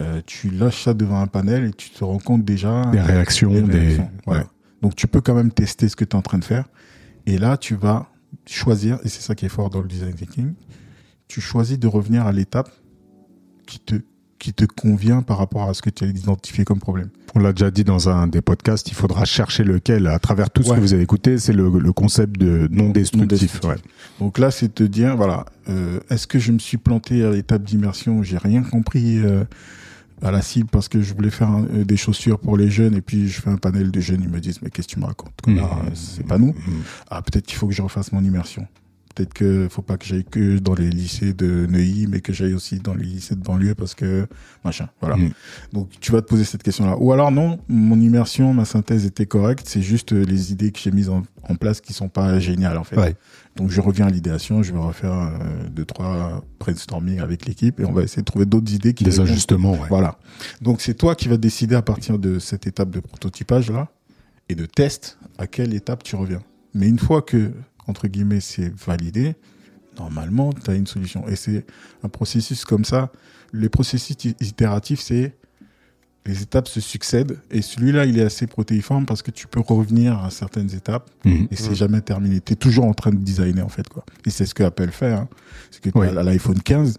euh, 0.00 0.20
tu 0.26 0.50
lâches 0.50 0.84
ça 0.84 0.94
devant 0.94 1.20
un 1.20 1.26
panel 1.26 1.64
et 1.64 1.72
tu 1.72 1.90
te 1.90 2.04
rends 2.04 2.18
compte 2.18 2.44
déjà 2.44 2.84
Des 2.92 3.00
réactions, 3.00 3.50
des 3.52 3.62
des. 3.62 3.78
réactions. 3.78 4.10
Voilà. 4.26 4.42
ouais. 4.42 4.46
Donc 4.82 4.94
tu 4.96 5.06
peux 5.08 5.20
quand 5.20 5.34
même 5.34 5.50
tester 5.50 5.88
ce 5.88 5.96
que 5.96 6.04
tu 6.04 6.10
es 6.10 6.16
en 6.16 6.22
train 6.22 6.38
de 6.38 6.44
faire. 6.44 6.66
Et 7.26 7.38
là, 7.38 7.56
tu 7.56 7.74
vas 7.74 8.08
choisir, 8.48 8.98
et 9.04 9.08
c'est 9.08 9.22
ça 9.22 9.34
qui 9.34 9.46
est 9.46 9.50
fort 9.50 9.70
dans 9.70 9.80
le 9.80 9.88
design 9.88 10.14
thinking, 10.14 10.52
tu 11.28 11.40
choisis 11.40 11.78
de 11.78 11.86
revenir 11.86 12.26
à 12.26 12.32
l'étape 12.32 12.70
qui 13.66 13.78
te, 13.80 13.94
qui 14.38 14.52
te 14.52 14.64
convient 14.66 15.22
par 15.22 15.38
rapport 15.38 15.68
à 15.68 15.74
ce 15.74 15.80
que 15.80 15.88
tu 15.90 16.04
as 16.04 16.06
identifié 16.08 16.64
comme 16.64 16.78
problème. 16.80 17.08
On 17.34 17.40
l'a 17.40 17.52
déjà 17.52 17.70
dit 17.70 17.82
dans 17.84 18.08
un 18.10 18.26
des 18.26 18.42
podcasts, 18.42 18.88
il 18.88 18.94
faudra 18.94 19.24
chercher 19.24 19.64
lequel. 19.64 20.06
À 20.06 20.18
travers 20.18 20.50
tout 20.50 20.62
ce 20.62 20.68
Ouais. 20.70 20.76
que 20.76 20.80
vous 20.82 20.92
avez 20.92 21.02
écouté, 21.02 21.38
c'est 21.38 21.52
le, 21.54 21.70
le 21.78 21.92
concept 21.92 22.38
de 22.38 22.68
non 22.70 22.90
destructif. 22.90 23.20
Non 23.22 23.26
destructif. 23.26 23.64
ouais. 23.70 23.76
Donc 24.20 24.38
là, 24.38 24.50
c'est 24.50 24.72
te 24.72 24.82
dire, 24.84 25.16
voilà, 25.16 25.46
euh, 25.68 25.98
est-ce 26.10 26.26
que 26.26 26.38
je 26.38 26.52
me 26.52 26.58
suis 26.58 26.76
planté 26.76 27.24
à 27.24 27.30
l'étape 27.30 27.62
d'immersion? 27.64 28.22
J'ai 28.22 28.36
rien 28.38 28.62
compris 28.62 29.18
euh, 29.18 29.44
à 30.22 30.30
la 30.30 30.42
cible 30.42 30.68
parce 30.70 30.88
que 30.88 31.00
je 31.02 31.12
voulais 31.14 31.30
faire 31.30 31.48
un- 31.48 31.64
euh, 31.66 31.84
des 31.84 31.96
chaussures 31.96 32.38
pour 32.38 32.56
les 32.56 32.70
jeunes 32.70 32.94
et 32.94 33.00
puis 33.02 33.28
je 33.28 33.40
fais 33.40 33.50
un 33.50 33.56
panel 33.56 33.90
de 33.90 34.00
jeunes, 34.00 34.20
ils 34.22 34.28
me 34.28 34.40
disent, 34.40 34.60
mais 34.62 34.70
qu'est-ce 34.70 34.88
que 34.88 34.92
tu 34.94 35.00
me 35.00 35.06
racontes 35.06 35.32
Mhm. 35.46 35.58
Euh, 35.58 35.62
C'est 35.94 36.26
pas 36.26 36.38
nous. 36.38 36.48
Mhm. 36.54 36.82
Ah, 37.10 37.20
peut-être 37.22 37.46
qu'il 37.46 37.56
faut 37.56 37.66
que 37.68 37.74
je 37.74 37.82
refasse 37.82 38.12
mon 38.12 38.22
immersion. 38.22 38.66
Peut-être 39.14 39.32
que 39.32 39.68
faut 39.70 39.82
pas 39.82 39.96
que 39.96 40.04
j'aille 40.06 40.24
que 40.24 40.58
dans 40.58 40.74
les 40.74 40.90
lycées 40.90 41.34
de 41.34 41.66
Neuilly, 41.70 42.08
mais 42.08 42.20
que 42.20 42.32
j'aille 42.32 42.52
aussi 42.52 42.80
dans 42.80 42.94
les 42.94 43.04
lycées 43.04 43.36
de 43.36 43.40
banlieue 43.42 43.76
parce 43.76 43.94
que 43.94 44.26
machin. 44.64 44.88
Voilà. 45.00 45.16
Mm. 45.16 45.30
Donc 45.72 45.88
tu 46.00 46.10
vas 46.10 46.20
te 46.20 46.26
poser 46.26 46.42
cette 46.42 46.64
question-là. 46.64 46.96
Ou 46.98 47.12
alors 47.12 47.30
non, 47.30 47.60
mon 47.68 48.00
immersion, 48.00 48.52
ma 48.52 48.64
synthèse 48.64 49.06
était 49.06 49.26
correcte. 49.26 49.66
C'est 49.68 49.82
juste 49.82 50.12
euh, 50.12 50.24
les 50.24 50.50
idées 50.50 50.72
que 50.72 50.80
j'ai 50.80 50.90
mises 50.90 51.10
en, 51.10 51.22
en 51.48 51.54
place 51.54 51.80
qui 51.80 51.92
sont 51.92 52.08
pas 52.08 52.40
géniales 52.40 52.76
en 52.76 52.82
fait. 52.82 52.96
Ouais. 52.98 53.14
Donc 53.56 53.70
je 53.70 53.80
reviens 53.80 54.06
à 54.06 54.10
l'idéation, 54.10 54.62
je 54.62 54.72
vais 54.72 54.80
refaire 54.80 55.12
euh, 55.12 55.68
deux 55.70 55.84
trois 55.84 56.44
brainstorming 56.58 57.20
avec 57.20 57.46
l'équipe 57.46 57.78
et 57.78 57.84
on 57.84 57.92
va 57.92 58.02
essayer 58.02 58.22
de 58.22 58.26
trouver 58.26 58.46
d'autres 58.46 58.72
idées 58.72 58.94
qui 58.94 59.04
Des 59.04 59.20
ajustements, 59.20 59.72
ouais. 59.72 59.88
Voilà. 59.88 60.18
Donc 60.60 60.80
c'est 60.80 60.94
toi 60.94 61.14
qui 61.14 61.28
vas 61.28 61.36
décider 61.36 61.76
à 61.76 61.82
partir 61.82 62.18
de 62.18 62.38
cette 62.38 62.66
étape 62.66 62.90
de 62.90 63.00
prototypage 63.00 63.70
là 63.70 63.88
et 64.48 64.56
de 64.56 64.66
test 64.66 65.18
à 65.38 65.46
quelle 65.46 65.72
étape 65.72 66.02
tu 66.02 66.16
reviens. 66.16 66.42
Mais 66.74 66.88
une 66.88 66.98
fois 66.98 67.22
que 67.22 67.52
entre 67.86 68.08
guillemets 68.08 68.40
c'est 68.40 68.74
validé, 68.74 69.36
normalement 69.98 70.52
tu 70.52 70.70
as 70.70 70.74
une 70.74 70.88
solution. 70.88 71.28
Et 71.28 71.36
c'est 71.36 71.64
un 72.02 72.08
processus 72.08 72.64
comme 72.64 72.84
ça. 72.84 73.12
Les 73.52 73.68
processus 73.68 74.16
itératifs 74.40 75.00
c'est 75.00 75.36
les 76.26 76.40
étapes 76.42 76.68
se 76.68 76.80
succèdent 76.80 77.38
et 77.50 77.60
celui-là 77.60 78.06
il 78.06 78.18
est 78.18 78.22
assez 78.24 78.46
protéiforme 78.46 79.04
parce 79.04 79.20
que 79.22 79.30
tu 79.30 79.46
peux 79.46 79.60
revenir 79.60 80.18
à 80.24 80.30
certaines 80.30 80.72
étapes 80.74 81.10
Mhm. 81.24 81.48
et 81.50 81.56
c'est 81.56 81.72
Mm. 81.72 81.74
jamais 81.74 82.00
terminé. 82.00 82.40
Tu 82.40 82.54
es 82.54 82.56
toujours 82.56 82.86
en 82.86 82.94
train 82.94 83.10
de 83.10 83.16
designer 83.16 83.64
en 83.64 83.68
fait 83.68 83.88
quoi. 83.88 84.04
Et 84.26 84.30
c'est 84.30 84.46
ce 84.46 84.54
que 84.54 84.62
Apple 84.62 84.90
fait. 84.90 85.12
Hein. 85.12 85.28
C'est 85.70 85.82
que 85.82 85.90
t'as 85.90 86.22
l'iPhone 86.22 86.60
15, 86.60 86.98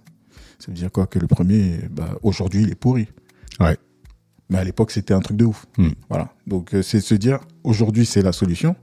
ça 0.59 0.65
veut 0.67 0.73
dire 0.73 0.91
quoi? 0.91 1.07
Que 1.07 1.17
le 1.19 1.27
premier, 1.27 1.79
bah, 1.91 2.17
aujourd'hui 2.21 2.61
il 2.63 2.69
est 2.71 2.75
pourri. 2.75 3.07
Ouais. 3.59 3.77
Mais 4.51 4.59
à 4.59 4.63
l'époque 4.63 4.91
c'était 4.91 5.13
un 5.15 5.21
truc 5.21 5.37
de 5.37 5.45
ouf. 5.45 5.65
Mm. 5.79 5.89
Voilà. 6.09 6.29
Donc 6.45 6.75
euh, 6.75 6.83
c'est 6.83 6.99
se 7.01 7.15
dire 7.15 7.39
aujourd'hui 7.63 8.05
c'est 8.05 8.21
la 8.21 8.31
solution, 8.31 8.75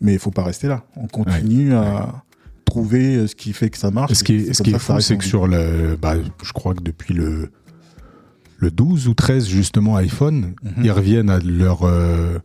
mais 0.00 0.14
il 0.14 0.18
faut 0.18 0.32
pas 0.32 0.42
rester 0.42 0.66
là. 0.66 0.84
On 0.96 1.06
continue 1.06 1.74
à 1.74 2.24
trouver 2.64 3.16
euh, 3.16 3.26
ce 3.28 3.34
qui 3.36 3.52
fait 3.52 3.70
que 3.70 3.78
ça 3.78 3.90
marche. 3.92 4.12
Ce 4.14 4.24
qui 4.24 4.34
est, 4.36 4.44
c'est 4.46 4.54
ce 4.54 4.62
qui 4.64 4.70
est 4.70 4.78
fou, 4.78 4.98
c'est 5.00 5.16
que 5.16 5.24
sur 5.24 5.46
le, 5.46 5.96
bah, 6.00 6.14
je 6.42 6.52
crois 6.52 6.74
que 6.74 6.82
depuis 6.82 7.14
le, 7.14 7.50
le 8.60 8.70
12 8.70 9.08
ou 9.08 9.14
13, 9.14 9.48
justement, 9.48 9.96
iPhone, 9.96 10.54
Mhm. 10.62 10.84
ils 10.84 10.92
reviennent 10.92 11.30
à 11.30 11.38
leur, 11.40 11.80
euh, 11.84 12.38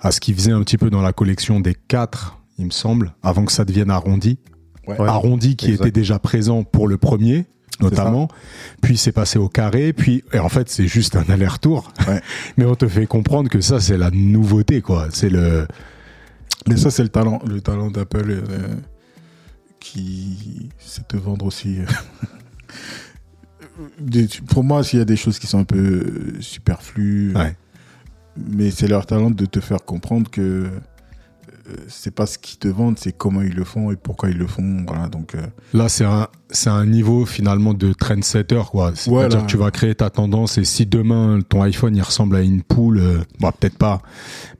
à 0.00 0.10
ce 0.12 0.20
qu'ils 0.20 0.34
faisaient 0.34 0.52
un 0.52 0.62
petit 0.62 0.78
peu 0.78 0.88
dans 0.90 1.02
la 1.02 1.12
collection 1.12 1.60
des 1.60 1.74
4, 1.88 2.38
il 2.58 2.66
me 2.66 2.70
semble, 2.70 3.12
avant 3.22 3.44
que 3.44 3.52
ça 3.52 3.64
devienne 3.64 3.90
arrondi. 3.90 4.38
Ouais. 4.86 4.96
Arrondi 5.00 5.56
qui 5.56 5.66
exact. 5.72 5.82
était 5.86 5.90
déjà 6.00 6.18
présent 6.18 6.62
pour 6.64 6.88
le 6.88 6.96
premier, 6.96 7.44
notamment. 7.80 8.28
Puis 8.80 8.96
c'est 8.96 9.12
passé 9.12 9.38
au 9.38 9.48
carré. 9.48 9.92
Puis, 9.92 10.24
et 10.32 10.38
en 10.38 10.48
fait, 10.48 10.68
c'est 10.70 10.86
juste 10.86 11.14
un 11.16 11.24
aller-retour. 11.28 11.92
Ouais. 12.06 12.22
Mais 12.56 12.64
on 12.64 12.74
te 12.74 12.88
fait 12.88 13.06
comprendre 13.06 13.50
que 13.50 13.60
ça, 13.60 13.80
c'est 13.80 13.98
la 13.98 14.10
nouveauté, 14.10 14.80
quoi. 14.80 15.08
C'est 15.10 15.28
le, 15.28 15.66
Mais 16.68 16.76
ça, 16.76 16.90
c'est 16.90 17.02
le 17.02 17.08
talent, 17.10 17.40
le 17.46 17.60
talent 17.60 17.90
d'Apple 17.90 18.30
euh, 18.30 18.76
qui 19.80 20.70
sait 20.78 21.02
te 21.06 21.16
vendre 21.16 21.44
aussi. 21.46 21.78
Pour 24.48 24.64
moi, 24.64 24.82
s'il 24.84 24.98
y 24.98 25.02
a 25.02 25.04
des 25.04 25.16
choses 25.16 25.38
qui 25.38 25.46
sont 25.46 25.58
un 25.58 25.64
peu 25.64 26.04
superflues, 26.40 27.32
Ouais. 27.34 27.54
mais 28.36 28.70
c'est 28.70 28.88
leur 28.88 29.06
talent 29.06 29.30
de 29.30 29.46
te 29.46 29.60
faire 29.60 29.84
comprendre 29.84 30.30
que 30.30 30.40
euh, 30.40 30.68
c'est 31.86 32.14
pas 32.14 32.24
ce 32.26 32.38
qu'ils 32.38 32.58
te 32.58 32.68
vendent, 32.68 32.98
c'est 32.98 33.12
comment 33.16 33.42
ils 33.42 33.54
le 33.54 33.64
font 33.64 33.90
et 33.90 33.96
pourquoi 33.96 34.30
ils 34.30 34.38
le 34.38 34.46
font. 34.46 34.84
Voilà, 34.86 35.08
donc 35.08 35.34
euh, 35.34 35.42
Là, 35.74 35.88
c'est 35.90 36.04
un, 36.04 36.28
c'est 36.50 36.70
un 36.70 36.86
niveau 36.86 37.26
finalement 37.26 37.74
de 37.74 37.92
trendsetter, 37.92 38.62
quoi. 38.70 38.92
C'est-à-dire 38.94 39.42
que 39.42 39.50
tu 39.50 39.58
vas 39.58 39.70
créer 39.70 39.94
ta 39.94 40.08
tendance 40.08 40.56
et 40.58 40.64
si 40.64 40.86
demain 40.86 41.40
ton 41.46 41.62
iPhone 41.62 41.94
il 41.94 42.00
ressemble 42.02 42.36
à 42.36 42.40
une 42.40 42.62
poule, 42.62 42.98
euh, 43.00 43.18
bah 43.40 43.52
peut-être 43.58 43.76
pas. 43.76 44.00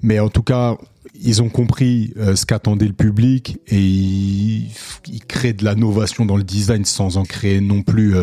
Mais 0.02 0.20
en 0.20 0.28
tout 0.28 0.42
cas, 0.42 0.76
ils 1.20 1.40
ont 1.42 1.48
compris 1.48 2.12
euh, 2.18 2.36
ce 2.36 2.44
qu'attendait 2.44 2.86
le 2.86 2.92
public 2.92 3.58
et 3.68 3.80
ils, 3.80 4.70
ils 5.06 5.24
créent 5.26 5.54
de 5.54 5.64
la 5.64 5.74
novation 5.74 6.26
dans 6.26 6.36
le 6.36 6.44
design 6.44 6.84
sans 6.84 7.16
en 7.16 7.24
créer 7.24 7.60
non 7.62 7.82
plus. 7.82 8.14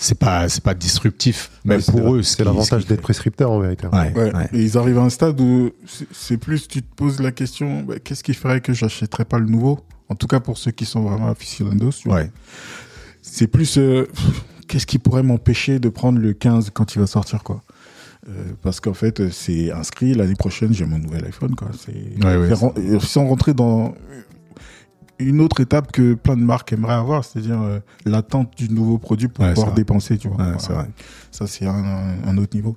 C'est 0.00 0.18
pas, 0.18 0.48
c'est 0.48 0.62
pas 0.62 0.74
disruptif, 0.74 1.50
même 1.64 1.78
Ouais, 1.80 1.84
pour 1.92 2.14
eux. 2.14 2.22
ce 2.22 2.36
C'est 2.36 2.44
l'avantage 2.44 2.86
d'être 2.86 3.02
prescripteur 3.02 3.50
en 3.50 3.58
vérité. 3.60 3.86
Ouais, 3.88 4.12
ouais. 4.14 4.34
ouais. 4.34 4.48
Et 4.54 4.62
ils 4.62 4.78
arrivent 4.78 4.98
à 4.98 5.02
un 5.02 5.10
stade 5.10 5.38
où 5.40 5.70
c'est- 6.12 6.38
plus 6.38 6.66
tu 6.68 6.82
te 6.82 6.94
poses 6.94 7.20
la 7.20 7.32
question, 7.32 7.82
bah, 7.82 7.94
qu'est-ce 8.02 8.22
qui 8.24 8.32
ferait 8.32 8.60
que 8.60 8.72
j'achèterais 8.72 9.24
pas 9.26 9.38
le 9.38 9.46
nouveau? 9.46 9.80
En 10.08 10.14
tout 10.14 10.26
cas 10.28 10.40
pour 10.40 10.56
ceux 10.56 10.70
qui 10.70 10.86
sont 10.86 11.02
vraiment 11.02 11.28
aficionados, 11.28 11.90
tu 11.92 12.08
vois. 12.08 12.18
Ouais. 12.18 12.30
c'est 13.20 13.46
plus 13.48 13.76
euh, 13.76 14.06
qu'est-ce 14.68 14.86
qui 14.86 14.98
pourrait 14.98 15.22
m'empêcher 15.22 15.78
de 15.80 15.88
prendre 15.90 16.18
le 16.18 16.32
15 16.32 16.70
quand 16.72 16.94
il 16.94 17.00
va 17.00 17.06
sortir 17.06 17.42
quoi? 17.42 17.62
Euh, 18.28 18.32
parce 18.62 18.80
qu'en 18.80 18.94
fait 18.94 19.20
euh, 19.20 19.28
c'est 19.30 19.70
inscrit 19.70 20.14
l'année 20.14 20.34
prochaine 20.34 20.72
j'ai 20.74 20.84
mon 20.86 20.98
nouvel 20.98 21.24
iPhone 21.26 21.54
quoi 21.54 21.68
c'est 21.78 21.92
Ouais, 22.24 22.36
ouais, 22.36 22.48
faire 22.48 22.58
ren- 22.60 22.74
euh, 22.78 23.00
sans 23.00 23.26
rentrer 23.26 23.54
dans 23.54 23.94
une 25.18 25.40
autre 25.40 25.60
étape 25.60 25.90
que 25.92 26.14
plein 26.14 26.36
de 26.36 26.42
marques 26.42 26.72
aimeraient 26.72 26.94
avoir 26.94 27.24
c'est-à-dire 27.24 27.60
euh, 27.60 27.80
l'attente 28.04 28.56
du 28.56 28.68
nouveau 28.68 28.98
produit 28.98 29.28
pour 29.28 29.44
Ouais, 29.44 29.54
pouvoir 29.54 29.74
dépenser 29.74 30.16
tu 30.18 30.28
vois 30.28 30.36
Ouais, 30.38 30.42
Voilà. 30.44 30.58
c'est 30.58 30.72
vrai. 30.72 30.86
ça 31.30 31.46
c'est 31.46 31.66
un, 31.66 32.36
autre 32.38 32.54
niveau 32.56 32.76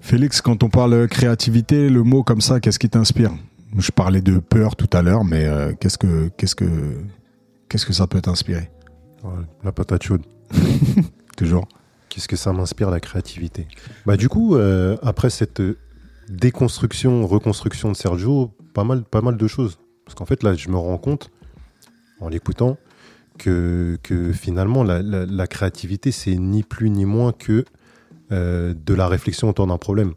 Félix, 0.00 0.40
quand 0.40 0.62
on 0.62 0.70
parle 0.70 1.06
créativité, 1.08 1.88
le 1.90 2.02
mot 2.02 2.22
comme 2.22 2.40
ça, 2.40 2.58
qu'est-ce 2.60 2.78
qui 2.78 2.88
t'inspire? 2.88 3.32
Je 3.76 3.90
parlais 3.90 4.22
de 4.22 4.38
peur 4.38 4.74
tout 4.74 4.88
à 4.94 5.02
l'heure, 5.02 5.24
mais 5.24 5.44
euh, 5.44 5.72
qu'est-ce 5.78 5.98
que 5.98 6.28
qu'est-ce 6.36 6.54
que 6.54 6.64
qu'est-ce 7.68 7.84
que 7.86 7.92
ça 7.92 8.06
peut 8.06 8.20
t'inspirer? 8.20 8.70
Ouais, 9.22 9.44
la 9.62 9.72
patate 9.72 10.02
chaude. 10.02 10.22
Toujours. 11.36 11.68
Qu'est-ce 12.08 12.26
que 12.28 12.34
ça 12.36 12.52
m'inspire 12.52 12.90
la 12.90 12.98
créativité? 12.98 13.68
Bah 14.06 14.16
du 14.16 14.28
coup, 14.28 14.56
euh, 14.56 14.96
après 15.02 15.28
cette 15.30 15.60
euh, 15.60 15.76
déconstruction, 16.28 17.26
reconstruction 17.26 17.92
de 17.92 17.96
Sergio, 17.96 18.50
pas 18.74 18.82
mal, 18.84 19.04
pas 19.04 19.20
mal 19.20 19.36
de 19.36 19.46
choses. 19.46 19.78
Parce 20.10 20.18
qu'en 20.18 20.26
fait 20.26 20.42
là, 20.42 20.54
je 20.54 20.68
me 20.70 20.76
rends 20.76 20.98
compte 20.98 21.30
en 22.18 22.28
l'écoutant 22.28 22.78
que, 23.38 23.96
finalement 24.34 24.82
la, 24.82 25.46
créativité 25.46 26.10
c'est 26.10 26.34
ni 26.34 26.64
plus 26.64 26.90
ni 26.90 27.04
moins 27.04 27.32
que 27.32 27.64
euh, 28.32 28.74
de 28.74 28.92
la 28.92 29.06
réflexion 29.06 29.48
autour 29.48 29.68
d'un 29.68 29.78
problème. 29.78 30.14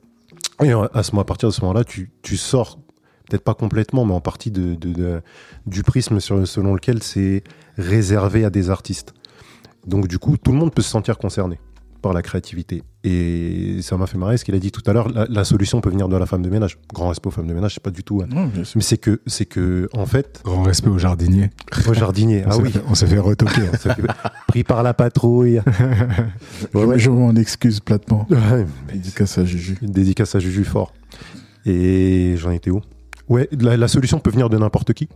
Et 0.63 0.71
à, 0.71 0.89
à 0.95 1.03
ce, 1.03 1.15
à 1.15 1.23
partir 1.23 1.49
de 1.49 1.53
ce 1.53 1.61
moment-là, 1.61 1.83
tu, 1.83 2.09
sors 2.37 2.79
peut-être 3.29 3.43
pas 3.43 3.53
complètement, 3.53 4.03
mais 4.03 4.15
en 4.15 4.19
partie 4.19 4.49
du 4.49 5.83
prisme 5.83 6.19
selon 6.19 6.73
lequel 6.73 7.03
c'est 7.03 7.43
réservé 7.77 8.45
à 8.45 8.49
des 8.49 8.71
artistes. 8.71 9.13
Donc 9.85 10.07
du 10.07 10.17
coup, 10.17 10.37
tout 10.37 10.53
le 10.53 10.57
monde 10.57 10.73
peut 10.73 10.81
se 10.81 10.89
sentir 10.89 11.19
concerné 11.19 11.59
par 12.03 12.13
la 12.13 12.21
créativité. 12.21 12.83
Et 13.03 13.79
ça 13.81 13.97
m'a 13.97 14.05
fait 14.05 14.17
marrer 14.19 14.37
ce 14.37 14.45
qu'il 14.45 14.53
a 14.53 14.59
dit 14.59 14.71
tout 14.71 14.83
à 14.85 14.93
l'heure. 14.93 15.09
La, 15.09 15.25
la 15.27 15.43
solution 15.43 15.81
peut 15.81 15.89
venir 15.89 16.07
de 16.07 16.15
la 16.15 16.27
femme 16.27 16.43
de 16.43 16.49
ménage. 16.49 16.77
Grand 16.93 17.07
respect 17.09 17.29
aux 17.29 17.31
femmes 17.31 17.47
de 17.47 17.53
ménage, 17.55 17.73
c'est 17.73 17.83
pas 17.83 17.89
du 17.89 18.03
tout. 18.03 18.21
hein. 18.21 18.27
non 18.29 18.51
Mais 18.75 18.81
c'est 18.81 18.97
que, 18.99 19.19
c'est 19.25 19.45
que, 19.47 19.89
en 19.93 20.05
fait, 20.05 20.41
Grand 20.45 20.61
respect 20.63 20.89
aux 20.89 20.99
jardiniers. 20.99 21.49
au 21.87 21.93
jardinier, 21.95 22.43
On 22.45 22.51
ah 22.51 22.57
oui, 22.57 22.71
fait- 22.71 22.83
on 22.87 22.93
s'est 22.93 23.07
fait 23.07 23.17
retoquer. 23.17 23.61
hein. 23.61 23.77
fait- 23.79 23.95
pris 24.47 24.63
par 24.63 24.83
la 24.83 24.93
patrouille. 24.93 25.61
Ouais, 26.73 26.83
ouais. 26.85 26.99
je 26.99 27.09
m'en 27.09 27.33
excuse 27.35 27.79
platement 27.79 28.27
Ouais, 28.29 28.65
dédicace 28.91 29.37
à 29.39 29.45
Juju 29.45 29.77
dédicace 29.81 30.35
à 30.35 30.39
Juju 30.39 30.63
fort. 30.63 30.93
Et 31.65 32.35
j'en 32.37 32.51
étais 32.51 32.69
où? 32.69 32.81
Ouais, 33.29 33.47
la, 33.59 33.77
la 33.77 33.87
solution 33.87 34.19
peut 34.19 34.29
venir 34.31 34.49
de 34.49 34.57
n'importe 34.57 34.93
qui. 34.93 35.07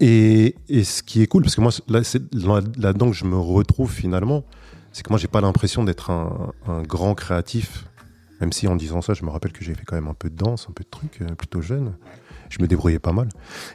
Et, 0.00 0.54
et 0.68 0.84
ce 0.84 1.02
qui 1.02 1.22
est 1.22 1.26
cool, 1.26 1.42
parce 1.42 1.54
que 1.56 1.60
moi, 1.60 1.70
là, 1.88 2.02
c'est 2.04 2.22
là- 2.34 2.60
là-dedans 2.78 3.10
que 3.10 3.16
je 3.16 3.24
me 3.26 3.36
retrouve 3.36 3.90
finalement, 3.92 4.44
c'est 4.92 5.02
que 5.02 5.10
moi, 5.10 5.18
j'ai 5.18 5.28
pas 5.28 5.40
l'impression 5.40 5.84
d'être 5.84 6.10
un, 6.10 6.52
grand 6.82 7.14
créatif. 7.14 7.86
Même 8.40 8.52
si 8.52 8.66
en 8.66 8.76
disant 8.76 9.02
ça, 9.02 9.12
je 9.12 9.24
me 9.24 9.30
rappelle 9.30 9.52
que 9.52 9.62
j'ai 9.62 9.74
fait 9.74 9.84
quand 9.84 9.96
même 9.96 10.08
un 10.08 10.14
peu 10.14 10.30
de 10.30 10.36
danse, 10.36 10.66
un 10.68 10.72
peu 10.72 10.82
de 10.82 10.88
trucs, 10.88 11.20
euh, 11.20 11.34
plutôt 11.34 11.60
jeune. 11.60 11.94
Je 12.48 12.62
me 12.62 12.66
débrouillais 12.66 12.98
pas 12.98 13.12
mal. 13.12 13.28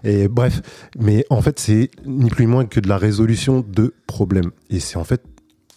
Et 0.03 0.27
bref, 0.27 0.61
mais 0.97 1.23
en 1.29 1.41
fait, 1.41 1.59
c'est 1.59 1.91
ni 2.05 2.29
plus 2.29 2.45
ni 2.45 2.51
moins 2.51 2.65
que 2.65 2.79
de 2.79 2.89
la 2.89 2.97
résolution 2.97 3.63
de 3.65 3.93
problèmes. 4.07 4.51
Et 4.71 4.79
c'est 4.79 4.97
en 4.97 5.03
fait 5.03 5.23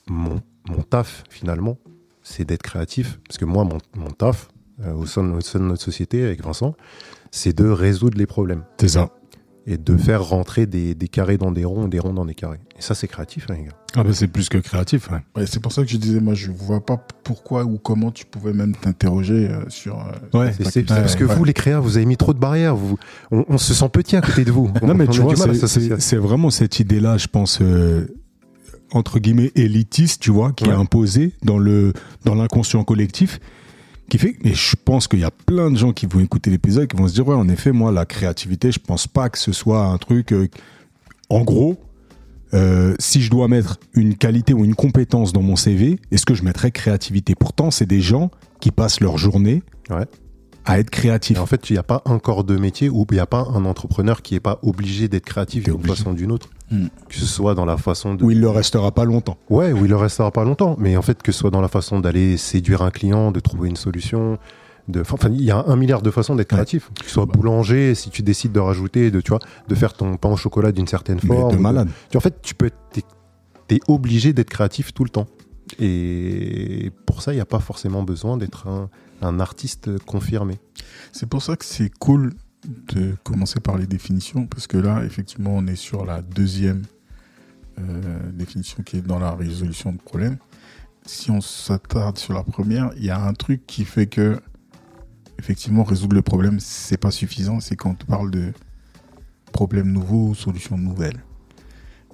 mon, 0.09 0.41
mon 0.69 0.83
taf, 0.83 1.25
finalement, 1.29 1.79
c'est 2.23 2.45
d'être 2.45 2.63
créatif. 2.63 3.21
Parce 3.29 3.37
que 3.39 3.45
moi, 3.45 3.65
mon, 3.65 3.79
mon 3.95 4.11
taf, 4.11 4.49
euh, 4.81 4.95
au, 4.95 5.07
sein 5.07 5.23
de, 5.23 5.33
au 5.33 5.41
sein 5.43 5.59
de 5.59 5.65
notre 5.65 5.83
société, 5.83 6.25
avec 6.25 6.43
Vincent, 6.43 6.75
c'est 7.31 7.57
de 7.57 7.69
résoudre 7.69 8.17
les 8.17 8.27
problèmes. 8.27 8.65
C'est 8.81 8.89
ça. 8.89 9.11
Et 9.71 9.77
de 9.77 9.99
faire 9.99 10.25
rentrer 10.25 10.65
des, 10.65 10.95
des 10.95 11.09
carrés 11.09 11.37
dans 11.37 11.51
des 11.53 11.67
ronds, 11.67 11.89
des 11.89 11.99
ronds 11.99 12.15
dans 12.15 12.25
des 12.25 12.35
carrés. 12.35 12.59
Et 12.79 12.81
ça, 12.81 12.95
c'est 12.95 13.07
créatif, 13.07 13.47
hein, 13.51 13.55
les 13.59 13.65
gars. 13.65 13.73
Ah 13.97 14.03
bah 14.03 14.11
c'est 14.15 14.27
plus 14.27 14.49
que 14.49 14.57
créatif. 14.57 15.11
ouais. 15.11 15.19
Ouais, 15.37 15.47
c'est 15.47 15.61
pour 15.61 15.73
ça 15.73 15.83
que 15.83 15.89
je 15.91 15.99
disais, 15.99 16.21
moi, 16.21 16.33
je 16.33 16.51
vois 16.51 16.81
pas 16.85 16.97
pourquoi 17.23 17.65
ou 17.65 17.77
comment 17.77 18.11
tu 18.11 18.25
pouvais 18.25 18.55
même 18.55 18.75
t'interroger 18.75 19.49
euh, 19.51 19.69
sur. 19.69 19.99
euh, 19.99 20.39
Ouais. 20.39 20.53
C'est- 20.71 20.87
parce 20.87 21.17
que 21.17 21.25
Ouais. 21.25 21.35
vous, 21.35 21.45
les 21.45 21.53
créas, 21.53 21.81
vous 21.81 21.99
avez 21.99 22.07
mis 22.07 22.17
trop 22.17 22.33
de 22.33 22.39
barrières. 22.39 22.77
Vous, 22.77 22.97
on, 23.31 23.45
on 23.49 23.59
se 23.59 23.75
sent 23.75 23.89
petit 23.93 24.17
à 24.17 24.23
côté 24.23 24.45
de 24.47 24.53
vous. 24.53 24.71
Non 24.83 24.95
mais 24.95 25.07
On 25.07 25.11
tu 25.13 25.21
a 25.21 25.25
vois, 25.25 25.37
c'est- 25.37 26.17
vraiment 26.17 26.49
cette 26.49 26.81
idée-là, 26.81 27.19
je 27.19 27.27
pense, 27.27 27.59
euh, 27.61 28.07
entre 28.93 29.19
guillemets 29.19 29.53
élitiste, 29.55 30.23
tu 30.23 30.31
vois, 30.31 30.53
qui 30.53 30.65
Ouais. 30.65 30.71
est 30.71 30.75
imposée 30.77 31.35
dans 31.43 31.59
le 31.59 31.93
dans 32.25 32.35
l'inconscient 32.35 32.85
collectif, 32.85 33.39
qui 34.09 34.19
fait. 34.19 34.37
Mais 34.45 34.55
je 34.55 34.75
pense 34.85 35.07
qu'il 35.09 35.21
y 35.21 35.25
a 35.25 35.31
plein 35.31 35.71
de 35.71 35.77
gens 35.77 35.93
qui 35.93 36.07
vont 36.07 36.21
écouter 36.21 36.51
l'épisode, 36.51 36.89
qui 36.89 36.97
vont 36.97 37.09
se 37.09 37.15
dire 37.15 37.27
ouais, 37.29 37.35
en 37.35 37.49
effet, 37.49 37.73
moi, 37.73 37.93
la 37.93 38.05
créativité, 38.07 38.73
je 38.73 38.79
pense 38.79 39.07
pas 39.07 39.29
que 39.29 39.39
ce 39.39 39.53
soit 39.53 39.85
un 39.85 39.99
truc. 39.99 40.33
euh, 40.33 40.49
en 41.31 41.43
gros, 41.43 41.77
euh, 42.55 42.95
si 42.99 43.21
je 43.21 43.31
dois 43.31 43.49
mettre 43.49 43.79
une 43.93 44.17
qualité 44.17 44.55
ou 44.55 44.65
une 44.65 44.75
compétence 44.75 45.33
dans 45.35 45.43
mon 45.43 45.57
CV, 45.57 45.99
est-ce 46.11 46.25
que 46.25 46.35
je 46.35 46.43
mettrais 46.43 46.71
créativité? 46.71 47.35
Pourtant, 47.35 47.71
c'est 47.71 47.85
des 47.87 48.01
gens 48.01 48.31
qui 48.61 48.71
passent 48.71 49.01
leur 49.01 49.19
journée 49.19 49.63
Ouais. 49.91 50.07
à 50.65 50.79
être 50.79 50.91
créatifs. 50.91 51.37
Et 51.37 51.41
en 51.41 51.47
fait, 51.47 51.69
il 51.71 51.75
n'y 51.75 51.79
a 51.79 51.83
pas 51.83 52.03
un 52.07 52.19
corps 52.19 52.45
de 52.45 52.57
métier 52.57 52.89
où 52.89 53.07
il 53.11 53.15
n'y 53.15 53.21
a 53.21 53.27
pas 53.27 53.47
un 53.55 53.65
entrepreneur 53.67 54.23
qui 54.23 54.35
n'est 54.35 54.41
pas 54.41 54.59
obligé 54.63 55.09
d'être 55.09 55.25
créatif 55.27 55.65
d'une 55.65 55.83
façon 55.83 56.11
ou 56.13 56.15
d'une 56.15 56.33
autre. 56.33 56.49
Que 56.71 57.15
ce 57.15 57.25
soit 57.27 57.55
dans 57.55 57.65
la 57.65 57.77
façon 57.77 58.15
de. 58.15 58.25
Où 58.25 58.31
il 58.31 58.41
ne 58.41 58.47
restera 58.47 58.93
pas 58.93 59.05
longtemps. 59.05 59.39
Ouais, 59.49 59.73
où 59.73 59.85
il 59.85 59.91
ne 59.91 59.95
restera 59.95 60.31
pas 60.31 60.45
longtemps. 60.45 60.77
Mais 60.79 60.97
en 60.97 61.03
fait, 61.03 61.23
que 61.23 61.33
ce 61.33 61.39
soit 61.39 61.51
dans 61.51 61.61
la 61.63 61.69
façon 61.69 62.01
d'aller 62.01 62.37
séduire 62.37 62.83
un 62.83 62.91
client, 62.91 63.31
de 63.33 63.41
trouver 63.41 63.69
une 63.69 63.77
solution. 63.77 64.39
De... 64.89 65.01
Enfin, 65.03 65.29
il 65.31 65.43
y 65.43 65.51
a 65.51 65.65
un 65.67 65.77
milliard 65.77 66.01
de 66.03 66.11
façons 66.11 66.35
d'être 66.35 66.53
Ouais. 66.53 66.57
créatif. 66.59 66.91
Que 66.99 67.05
ce 67.07 67.11
soit 67.13 67.27
boulanger, 67.27 67.95
si 67.95 68.11
tu 68.11 68.23
décides 68.23 68.53
de 68.53 68.61
rajouter, 68.61 69.11
de, 69.11 69.21
tu 69.21 69.31
vois, 69.31 69.39
de 69.69 69.75
faire 69.75 69.93
ton 69.95 70.17
pain 70.17 70.31
au 70.31 70.37
chocolat 70.37 70.73
d'une 70.73 70.87
certaine 70.87 71.19
Mais 71.25 71.37
forme. 71.37 71.53
de 71.57 71.61
malade. 71.61 71.89
Tu- 72.11 72.17
En 72.17 72.21
fait, 72.21 72.41
tu 72.43 72.55
peux 72.55 72.67
être, 72.67 72.77
t'es 73.67 73.81
obligé 73.89 74.33
d'être 74.33 74.49
créatif 74.51 74.93
tout 74.95 75.05
le 75.05 75.11
temps. 75.11 75.27
Et 75.79 76.91
pour 77.07 77.23
ça, 77.23 77.33
il 77.33 77.37
n'y 77.37 77.41
a 77.43 77.47
pas 77.47 77.61
forcément 77.61 78.03
besoin 78.03 78.37
d'être 78.37 78.67
un, 78.67 78.89
un 79.23 79.41
artiste 79.41 79.99
confirmé. 80.05 80.59
C'est 81.13 81.29
pour 81.29 81.43
ça 81.43 81.57
que 81.57 81.65
c'est 81.65 81.91
cool 81.99 82.33
de 82.65 83.15
commencer 83.23 83.61
par 83.61 83.79
les 83.79 83.87
définitions, 83.87 84.47
parce 84.47 84.67
que 84.67 84.77
là, 84.77 85.05
effectivement, 85.05 85.53
on 85.55 85.67
est 85.67 85.77
sur 85.77 86.05
la 86.05 86.23
deuxième 86.23 86.83
euh, 87.79 88.31
définition 88.33 88.83
qui 88.83 88.97
est 88.97 89.07
dans 89.07 89.19
la 89.19 89.33
résolution 89.33 89.93
de 89.93 89.99
problèmes. 89.99 90.39
Si 91.07 91.31
on 91.31 91.41
s'attarde 91.41 92.19
sur 92.19 92.35
la 92.35 92.43
première, 92.43 92.91
il 92.97 93.05
y 93.05 93.11
a 93.11 93.21
un 93.21 93.33
truc 93.33 93.67
qui 93.67 93.85
fait 93.85 94.07
que, 94.07 94.41
effectivement, 95.39 95.85
résoudre 95.85 96.15
le 96.15 96.23
problème, 96.23 96.59
c'est 96.61 96.97
pas 96.97 97.11
suffisant. 97.11 97.61
C'est 97.61 97.77
quand 97.77 97.97
on 98.03 98.07
parle 98.07 98.31
de 98.31 98.53
problèmes 99.53 99.91
nouveaux, 99.91 100.35
solutions 100.35 100.77
nouvelles. 100.77 101.23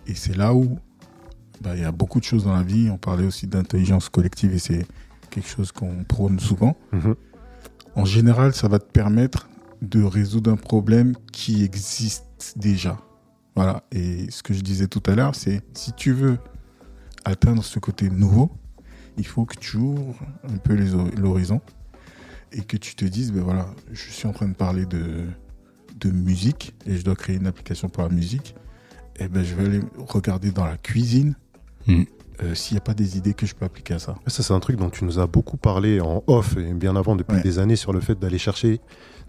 Et 0.06 0.14
c'est 0.14 0.36
là 0.36 0.54
où 0.54 0.78
bah, 1.60 1.74
il 1.74 1.82
y 1.82 1.84
a 1.84 1.92
beaucoup 1.92 2.20
de 2.20 2.24
choses 2.24 2.44
dans 2.44 2.54
la 2.54 2.62
vie. 2.62 2.90
On 2.90 2.98
parlait 2.98 3.24
aussi 3.24 3.46
d'intelligence 3.46 4.08
collective 4.08 4.52
et 4.54 4.58
c'est 4.58 4.86
quelque 5.30 5.48
chose 5.48 5.72
qu'on 5.72 6.04
prône 6.04 6.38
souvent. 6.38 6.76
En 7.96 8.04
général, 8.04 8.54
ça 8.54 8.68
va 8.68 8.78
te 8.78 8.90
permettre 8.90 9.48
de 9.84 10.02
résoudre 10.02 10.50
un 10.50 10.56
problème 10.56 11.14
qui 11.32 11.62
existe 11.64 12.54
déjà. 12.56 12.98
Voilà. 13.54 13.84
Et 13.92 14.30
ce 14.30 14.42
que 14.42 14.54
je 14.54 14.60
disais 14.60 14.86
tout 14.86 15.02
à 15.06 15.14
l'heure, 15.14 15.34
c'est 15.34 15.62
si 15.74 15.92
tu 15.92 16.12
veux 16.12 16.38
atteindre 17.24 17.62
ce 17.62 17.78
côté 17.78 18.10
nouveau, 18.10 18.50
il 19.16 19.26
faut 19.26 19.44
que 19.44 19.56
tu 19.56 19.76
ouvres 19.76 20.18
un 20.48 20.56
peu 20.56 20.74
l'horizon 21.16 21.60
et 22.52 22.62
que 22.62 22.76
tu 22.76 22.94
te 22.94 23.04
dises, 23.04 23.32
ben 23.32 23.42
voilà, 23.42 23.66
je 23.92 24.10
suis 24.10 24.26
en 24.26 24.32
train 24.32 24.48
de 24.48 24.54
parler 24.54 24.86
de, 24.86 25.26
musique 26.12 26.74
et 26.84 26.98
je 26.98 27.02
dois 27.02 27.16
créer 27.16 27.36
une 27.36 27.46
application 27.46 27.88
pour 27.88 28.02
la 28.02 28.10
musique. 28.10 28.54
Et 29.18 29.26
ben, 29.26 29.42
je 29.42 29.54
vais 29.54 29.64
aller 29.64 29.80
regarder 29.96 30.50
dans 30.50 30.66
la 30.66 30.76
cuisine 30.76 31.34
Mhm. 31.86 32.06
Euh, 32.42 32.54
s'il 32.54 32.74
n'y 32.74 32.78
a 32.78 32.82
pas 32.82 32.94
des 32.94 33.16
idées 33.18 33.34
que 33.34 33.46
je 33.46 33.54
peux 33.54 33.64
appliquer 33.64 33.94
à 33.94 33.98
ça. 33.98 34.14
Ça, 34.26 34.42
c'est 34.42 34.52
un 34.52 34.60
truc 34.60 34.76
dont 34.76 34.90
tu 34.90 35.04
nous 35.04 35.18
as 35.18 35.26
beaucoup 35.26 35.56
parlé 35.56 36.00
en 36.00 36.22
off 36.26 36.56
et 36.56 36.72
bien 36.74 36.96
avant, 36.96 37.16
depuis 37.16 37.36
Ouais. 37.36 37.42
des 37.42 37.58
années, 37.58 37.76
sur 37.76 37.92
le 37.92 38.00
fait 38.00 38.18
d'aller 38.18 38.38
chercher 38.38 38.80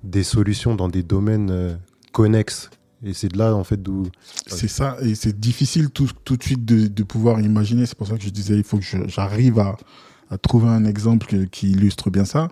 des 0.04 0.24
solutions 0.24 0.76
dans 0.76 0.90
des 0.90 1.04
domaines 1.04 1.50
euh, 1.52 1.76
connexes. 2.12 2.70
Et 3.04 3.14
c'est 3.14 3.28
de 3.28 3.38
là, 3.38 3.54
en 3.56 3.64
fait, 3.64 3.82
d'où. 3.82 4.04
C'est 4.48 4.68
ça, 4.68 4.98
et 5.02 5.14
c'est 5.16 5.40
difficile 5.40 5.90
tout, 5.92 6.10
tout 6.24 6.38
de 6.38 6.44
suite 6.44 6.66
de, 6.66 6.88
de 6.88 7.04
pouvoir 7.04 7.40
imaginer. 7.42 7.86
C'est 7.86 7.98
pour 7.98 8.08
ça 8.08 8.18
que 8.18 8.24
je 8.24 8.30
disais, 8.30 8.56
il 8.58 8.64
faut 8.64 8.78
que 8.80 8.86
j'arrive 9.08 9.60
à, 9.60 9.76
à 10.32 10.38
trouver 10.38 10.70
un 10.70 10.86
exemple 10.86 11.28
que- 11.28 11.44
qui 11.46 11.72
illustre 11.72 12.10
bien 12.10 12.26
ça. 12.26 12.48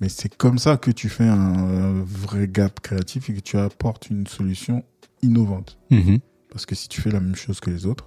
Mais 0.00 0.08
c'est 0.08 0.34
comme 0.36 0.58
ça 0.58 0.76
que 0.76 0.90
tu 0.90 1.08
fais 1.08 1.26
un 1.28 1.68
euh, 1.70 2.02
vrai 2.06 2.46
gap 2.48 2.80
créatif 2.80 3.28
et 3.30 3.34
que 3.34 3.40
tu 3.40 3.58
apportes 3.58 4.08
une 4.10 4.26
solution 4.26 4.84
innovante. 5.22 5.76
Mhm. 5.90 6.18
Parce 6.50 6.66
que 6.66 6.74
si 6.74 6.88
tu 6.88 7.00
fais 7.00 7.10
la 7.10 7.20
même 7.20 7.36
chose 7.36 7.60
que 7.60 7.70
les 7.70 7.84
autres, 7.86 8.06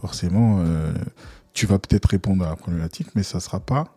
forcément, 0.00 0.58
euh, 0.60 0.92
tu 1.52 1.66
vas 1.66 1.78
peut-être 1.78 2.06
répondre 2.06 2.44
à 2.44 2.50
la 2.50 2.56
problématique, 2.56 3.08
mais 3.14 3.22
ça 3.22 3.40
sera 3.40 3.60
pas 3.60 3.96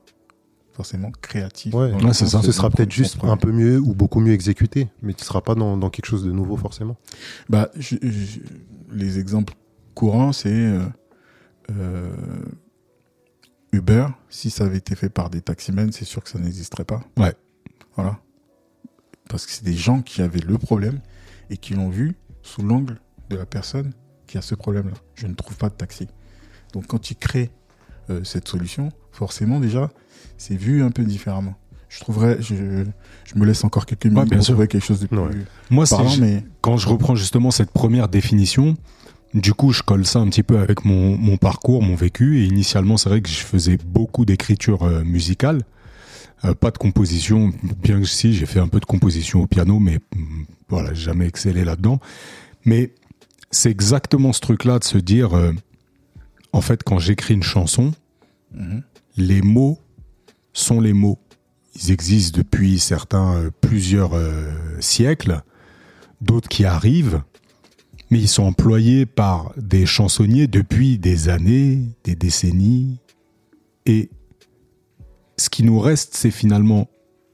forcément 0.74 1.12
créatif. 1.22 1.74
Ouais, 1.74 1.92
ça. 2.14 2.26
Ce 2.42 2.52
sera 2.52 2.70
peut-être 2.70 2.92
juste 2.92 3.18
un 3.24 3.38
peu 3.38 3.52
mieux 3.52 3.80
ou 3.80 3.94
beaucoup 3.96 4.20
mieux 4.20 4.34
exécuté, 4.34 4.90
mais 5.02 5.14
tu 5.14 5.24
seras 5.24 5.42
pas 5.42 5.56
dans, 5.56 5.78
dans 5.78 5.90
quelque 5.90 6.06
chose 6.08 6.24
de 6.26 6.32
nouveau 6.32 6.58
forcément. 6.58 6.98
Bah, 7.50 7.70
je- 7.78 7.96
je- 8.02 8.40
les 8.92 9.18
exemples 9.20 9.54
courants, 9.94 10.34
c'est 10.34 10.50
euh, 10.54 10.82
euh, 11.72 12.14
Uber. 13.72 14.08
Si 14.30 14.50
ça 14.50 14.66
avait 14.66 14.78
été 14.78 14.96
fait 14.96 15.10
par 15.10 15.30
des 15.30 15.42
taximens, 15.42 15.92
c'est 15.94 16.06
sûr 16.06 16.24
que 16.24 16.30
ça 16.30 16.40
n'existerait 16.40 16.84
pas. 16.86 17.02
Ouais. 17.18 17.34
Voilà. 17.96 18.20
Parce 19.30 19.46
que 19.46 19.52
c'est 19.54 19.64
des 19.66 19.74
gens 19.74 20.02
qui 20.02 20.22
avaient 20.22 20.40
le 20.40 20.58
problème 20.58 21.00
et 21.50 21.58
qui 21.58 21.74
l'ont 21.74 21.90
vu 21.90 22.16
sous 22.42 22.62
l'angle 22.62 23.00
de 23.30 23.38
la 23.38 23.46
personne 23.46 23.92
qui 24.28 24.38
a 24.38 24.42
ce 24.42 24.56
problème-là. 24.56 24.96
Je 25.16 25.28
ne 25.28 25.34
trouve 25.34 25.58
pas 25.58 25.70
de 25.70 25.76
taxi. 25.76 26.08
Donc 26.74 26.88
quand 26.88 27.12
ils 27.12 27.16
créent 27.16 27.52
euh, 28.10 28.24
cette 28.24 28.48
solution, 28.48 28.92
forcément 29.12 29.60
déjà, 29.60 29.90
c'est 30.38 30.56
vu 30.56 30.84
un 30.84 30.92
peu 30.92 31.04
différemment. 31.04 31.56
Je 31.90 32.00
trouverais, 32.02 32.38
je, 32.42 32.84
je 33.24 33.40
me 33.40 33.46
laisse 33.46 33.64
encore 33.64 33.86
quelques 33.86 34.06
minutes 34.08 34.28
bien 34.30 34.38
pour 34.38 34.46
sûr. 34.46 34.54
trouver 34.56 34.68
quelque 34.68 34.84
chose 34.86 35.00
de 35.00 35.08
plus 35.08 35.18
Ouais. 35.18 35.30
Moi, 35.70 35.86
c'est- 35.86 35.96
parlant, 35.96 36.18
mais 36.18 36.44
quand 36.62 36.78
je 36.78 36.90
reprends 36.90 37.16
justement 37.16 37.52
cette 37.52 37.72
première 37.72 38.10
définition, 38.10 38.76
du 39.34 39.54
coup, 39.54 39.72
je 39.72 39.82
colle 39.84 40.06
ça 40.06 40.20
un 40.20 40.28
petit 40.30 40.44
peu 40.44 40.58
avec 40.60 40.84
mon, 40.86 41.18
mon 41.18 41.38
parcours, 41.38 41.82
mon 41.82 41.96
vécu. 41.96 42.40
Et 42.42 42.46
initialement, 42.46 42.98
c'est 42.98 43.10
vrai 43.10 43.22
que 43.22 43.30
je 43.30 43.40
faisais 43.40 43.78
beaucoup 43.86 44.26
d'écriture 44.26 44.84
euh, 44.84 45.04
musicale. 45.04 45.62
Euh, 46.44 46.54
pas 46.54 46.72
de 46.72 46.78
composition, 46.78 47.52
bien 47.82 48.00
que 48.02 48.08
si, 48.08 48.34
j'ai 48.34 48.46
fait 48.46 48.60
un 48.60 48.68
peu 48.68 48.80
de 48.82 48.86
composition 48.86 49.42
au 49.42 49.48
piano, 49.48 49.80
mais 49.80 50.00
hum, 50.16 50.46
voilà, 50.68 50.94
jamais 50.94 51.28
excellé 51.28 51.64
là-dedans. 51.64 52.00
Mais 52.66 52.92
c'est 53.56 53.72
exactement 53.72 54.34
ce 54.34 54.42
truc-là 54.42 54.80
de 54.80 54.84
se 54.84 54.98
dire, 54.98 55.34
euh, 55.34 55.52
en 56.52 56.62
fait, 56.62 56.84
quand 56.84 57.00
j'écris 57.00 57.34
une 57.34 57.44
chanson, 57.44 57.94
Mhm. 58.54 58.84
les 59.18 59.42
mots 59.42 59.80
sont 60.54 60.80
les 60.80 60.94
mots. 60.94 61.20
Ils 61.76 61.92
existent 61.92 62.38
depuis 62.38 62.80
certains 62.80 63.36
euh, 63.36 63.50
plusieurs 63.62 64.14
euh, 64.14 64.52
siècles, 64.80 65.42
d'autres 66.22 66.48
qui 66.48 66.64
arrivent, 66.64 67.22
mais 68.10 68.20
ils 68.20 68.30
sont 68.30 68.44
employés 68.44 69.06
par 69.06 69.54
des 69.58 69.86
chansonniers 69.86 70.48
depuis 70.48 70.98
des 70.98 71.28
années, 71.28 71.82
des 72.06 72.16
décennies. 72.16 73.00
Et 73.86 74.10
ce 75.38 75.50
qui 75.50 75.64
nous 75.64 75.80
reste, 75.80 76.14
c'est 76.16 76.32
finalement 76.32 76.88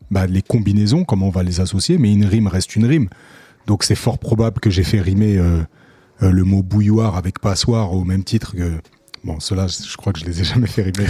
bah, 0.10 0.26
les 0.26 0.42
combinaisons, 0.42 1.04
comment 1.06 1.28
on 1.28 1.32
va 1.32 1.44
les 1.44 1.60
associer, 1.62 1.98
mais 1.98 2.12
une 2.12 2.26
rime 2.26 2.48
reste 2.48 2.76
une 2.76 2.86
rime. 2.86 3.10
Donc 3.68 3.84
c'est 3.84 3.96
fort 3.96 4.18
probable 4.18 4.60
que 4.60 4.70
j'ai 4.72 4.84
fait 4.84 5.00
rimer 5.02 5.38
euh, 5.38 5.62
le 6.30 6.44
mot 6.44 6.62
bouilloire 6.64 7.16
avec 7.16 7.40
passoire 7.40 7.94
au 7.94 8.04
même 8.04 8.24
titre 8.24 8.56
que... 8.56 8.80
Bon, 9.24 9.40
ceux-là, 9.40 9.68
je 9.68 9.98
crois 9.98 10.14
que 10.14 10.20
je 10.20 10.26
les 10.26 10.42
ai 10.42 10.44
jamais 10.44 10.68
fait 10.68 10.82
rimer. 10.84 11.08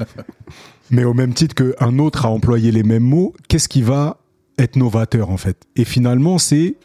Mais 0.90 1.04
au 1.04 1.14
même 1.14 1.34
titre 1.34 1.54
qu'un 1.54 1.98
autre 1.98 2.26
a 2.26 2.30
employé 2.30 2.70
les 2.70 2.82
mêmes 2.82 3.02
mots, 3.02 3.34
qu'est-ce 3.48 3.68
qui 3.68 3.82
va 3.82 4.18
être 4.58 4.76
novateur 4.76 5.30
en 5.30 5.36
fait? 5.36 5.64
Et 5.76 5.84
finalement, 5.84 6.38
c'est 6.38 6.76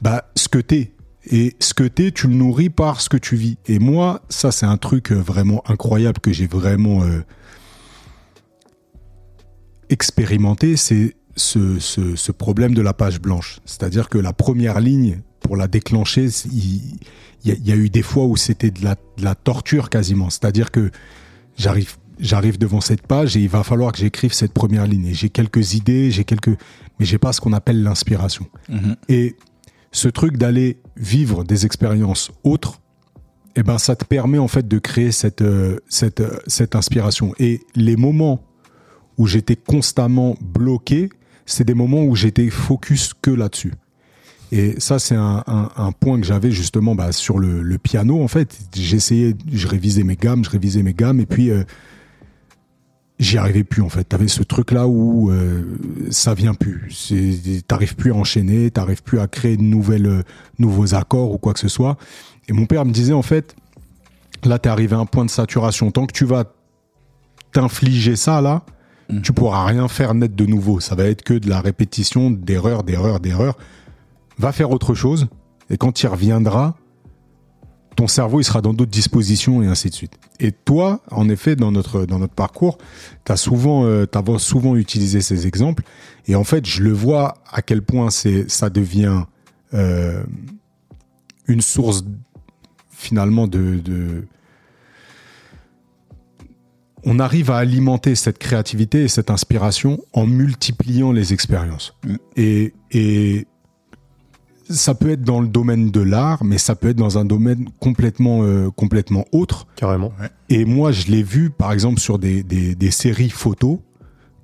bah, 0.00 0.30
ce 0.34 0.48
que 0.48 0.58
t'es. 0.58 0.92
Et 1.30 1.56
ce 1.60 1.74
que 1.74 1.84
t'es, 1.84 2.10
tu 2.10 2.28
le 2.28 2.34
nourris 2.34 2.70
par 2.70 3.00
ce 3.00 3.08
que 3.08 3.18
tu 3.18 3.36
vis. 3.36 3.58
Et 3.66 3.78
moi, 3.78 4.22
ça, 4.30 4.50
c'est 4.50 4.66
un 4.66 4.78
truc 4.78 5.12
euh, 5.12 5.16
vraiment 5.16 5.62
incroyable 5.66 6.20
que 6.20 6.32
j'ai 6.32 6.46
vraiment 6.46 7.02
euh, 7.02 7.22
expérimenté. 9.90 10.76
C'est 10.76 11.16
ce, 11.38 11.78
ce, 11.78 12.16
ce 12.16 12.32
problème 12.32 12.74
de 12.74 12.82
la 12.82 12.92
page 12.92 13.20
blanche. 13.20 13.60
C'est-à-dire 13.64 14.08
que 14.10 14.18
la 14.18 14.32
première 14.34 14.80
ligne, 14.80 15.20
pour 15.40 15.56
la 15.56 15.68
déclencher, 15.68 16.26
il 16.52 16.98
il 17.44 17.50
y, 17.50 17.52
a- 17.52 17.56
il 17.56 17.66
y 17.68 17.72
a 17.72 17.76
eu 17.76 17.88
des 17.88 18.02
fois 18.02 18.24
où 18.26 18.36
c'était 18.36 18.72
de 18.72 18.82
la, 18.82 18.96
de 19.16 19.22
la 19.24 19.34
torture 19.36 19.88
quasiment. 19.90 20.28
C'est-à-dire 20.28 20.70
que 20.72 20.90
j'arrive 21.56 21.96
j'arrive 22.18 22.58
devant 22.58 22.80
cette 22.80 23.06
page 23.06 23.36
et 23.36 23.40
il 23.40 23.48
va 23.48 23.62
falloir 23.62 23.92
que 23.92 23.98
j'écrive 23.98 24.32
cette 24.32 24.52
première 24.52 24.88
ligne. 24.88 25.10
J'ai 25.14 25.28
quelques 25.28 25.74
idées, 25.74 26.10
j'ai 26.10 26.24
quelques, 26.24 26.58
mais 26.98 27.06
j'ai 27.06 27.16
pas 27.18 27.32
ce 27.32 27.40
qu'on 27.40 27.52
appelle 27.52 27.80
l'inspiration. 27.84 28.46
Mhm. 28.68 28.96
Et 29.08 29.36
ce 29.92 30.08
truc 30.08 30.36
d'aller 30.36 30.80
vivre 30.96 31.44
des 31.44 31.64
expériences 31.64 32.32
autres, 32.42 32.80
eh 33.54 33.62
ben, 33.62 33.78
ça 33.78 33.94
te 33.94 34.04
permet 34.04 34.38
en 34.38 34.48
fait 34.48 34.66
de 34.66 34.78
créer 34.80 35.12
cette, 35.12 35.42
euh, 35.42 35.78
cette, 35.88 36.20
euh, 36.20 36.40
cette 36.48 36.74
inspiration. 36.74 37.34
Et 37.38 37.60
les 37.76 37.94
moments 37.96 38.42
où 39.16 39.28
j'étais 39.28 39.54
constamment 39.56 40.36
bloqué, 40.40 41.10
c'est 41.48 41.64
des 41.64 41.74
moments 41.74 42.04
où 42.04 42.14
j'étais 42.14 42.50
focus 42.50 43.12
que 43.20 43.30
là-dessus. 43.30 43.72
Et 44.50 44.80
ça, 44.80 44.98
c'est 44.98 45.16
un, 45.16 45.92
point 46.00 46.20
que 46.20 46.26
j'avais 46.26 46.50
justement 46.50 46.94
bah, 46.94 47.12
sur 47.12 47.38
le, 47.38 47.78
piano. 47.78 48.22
En 48.22 48.28
fait, 48.28 48.58
j'essayais, 48.74 49.34
je 49.52 49.66
révisais 49.66 50.04
mes 50.04 50.16
gammes, 50.16 50.44
je 50.44 50.50
révisais 50.50 50.82
mes 50.82 50.94
gammes, 50.94 51.20
et 51.20 51.26
puis 51.26 51.50
euh, 51.50 51.64
j'y 53.18 53.36
arrivais 53.36 53.64
plus. 53.64 53.82
En 53.82 53.90
fait, 53.90 54.04
t'avais 54.04 54.28
ce 54.28 54.42
truc-là 54.42 54.86
où 54.86 55.30
euh, 55.30 55.64
ça 56.10 56.32
vient 56.32 56.54
plus. 56.54 57.12
T'arrives 57.66 57.94
plus 57.94 58.12
à 58.12 58.14
enchaîner, 58.14 58.70
t'arrives 58.70 59.02
plus 59.02 59.20
à 59.20 59.26
créer 59.26 59.56
de 59.56 59.62
nouvelles, 59.62 60.06
euh, 60.06 60.22
nouveaux 60.58 60.94
accords 60.94 61.32
ou 61.32 61.38
quoi 61.38 61.52
que 61.52 61.60
ce 61.60 61.68
soit. 61.68 61.98
Et 62.48 62.54
mon 62.54 62.64
père 62.64 62.86
me 62.86 62.92
disait 62.92 63.12
en 63.12 63.22
fait, 63.22 63.54
là, 64.44 64.58
t'es 64.58 64.70
arrivé 64.70 64.96
à 64.96 64.98
un 64.98 65.06
point 65.06 65.26
de 65.26 65.30
saturation. 65.30 65.90
Tant 65.90 66.06
que 66.06 66.12
tu 66.12 66.24
vas 66.24 66.44
t'infliger 67.52 68.16
ça 68.16 68.40
là, 68.40 68.64
Mhm. 69.10 69.22
tu 69.22 69.32
pourras 69.32 69.64
rien 69.64 69.88
faire 69.88 70.14
net 70.14 70.34
de 70.34 70.46
nouveau. 70.46 70.80
Ça 70.80 70.94
va 70.94 71.04
être 71.04 71.22
que 71.22 71.34
de 71.34 71.48
la 71.48 71.60
répétition 71.60 72.30
d'erreurs, 72.30 72.82
d'erreurs, 72.82 73.20
d'erreurs. 73.20 73.56
Va 74.38 74.52
faire 74.52 74.70
autre 74.70 74.94
chose. 74.94 75.28
Et 75.70 75.76
quand 75.76 76.02
il 76.02 76.06
reviendra, 76.06 76.76
ton 77.96 78.06
cerveau 78.06 78.40
il 78.40 78.44
sera 78.44 78.60
dans 78.60 78.72
d'autres 78.72 78.92
dispositions 78.92 79.62
et 79.62 79.66
ainsi 79.66 79.90
de 79.90 79.94
suite. 79.94 80.12
Et 80.38 80.52
toi, 80.52 81.00
en 81.10 81.28
effet, 81.28 81.56
dans 81.56 81.72
notre 81.72 82.06
dans 82.06 82.20
notre 82.20 82.34
parcours, 82.34 82.78
t'as 83.24 83.36
souvent 83.36 83.84
euh, 83.84 84.06
souvent 84.38 84.76
utilisé 84.76 85.20
ces 85.20 85.46
exemples. 85.46 85.82
Et 86.26 86.36
en 86.36 86.44
fait, 86.44 86.64
je 86.64 86.82
le 86.82 86.92
vois 86.92 87.34
à 87.50 87.60
quel 87.60 87.82
point 87.82 88.10
c'est 88.10 88.48
ça 88.48 88.70
devient 88.70 89.24
euh, 89.74 90.22
une 91.48 91.60
source 91.60 92.04
finalement 92.90 93.48
de, 93.48 93.80
de 93.82 94.26
on 97.04 97.18
arrive 97.18 97.50
à 97.50 97.58
alimenter 97.58 98.14
cette 98.14 98.38
créativité 98.38 99.04
et 99.04 99.08
cette 99.08 99.30
inspiration 99.30 99.98
en 100.12 100.26
multipliant 100.26 101.12
les 101.12 101.32
expériences. 101.32 101.96
Et, 102.36 102.74
et 102.90 103.46
ça 104.68 104.94
peut 104.94 105.10
être 105.10 105.22
dans 105.22 105.40
le 105.40 105.48
domaine 105.48 105.90
de 105.90 106.00
l'art, 106.00 106.44
mais 106.44 106.58
ça 106.58 106.74
peut 106.74 106.88
être 106.88 106.96
dans 106.96 107.18
un 107.18 107.24
domaine 107.24 107.68
complètement, 107.80 108.42
euh, 108.42 108.70
complètement 108.70 109.24
autre. 109.32 109.66
Carrément. 109.76 110.12
Et 110.48 110.64
moi, 110.64 110.92
je 110.92 111.06
l'ai 111.06 111.22
vu, 111.22 111.50
par 111.50 111.72
exemple, 111.72 112.00
sur 112.00 112.18
des, 112.18 112.42
des, 112.42 112.74
des 112.74 112.90
séries 112.90 113.30
photos 113.30 113.78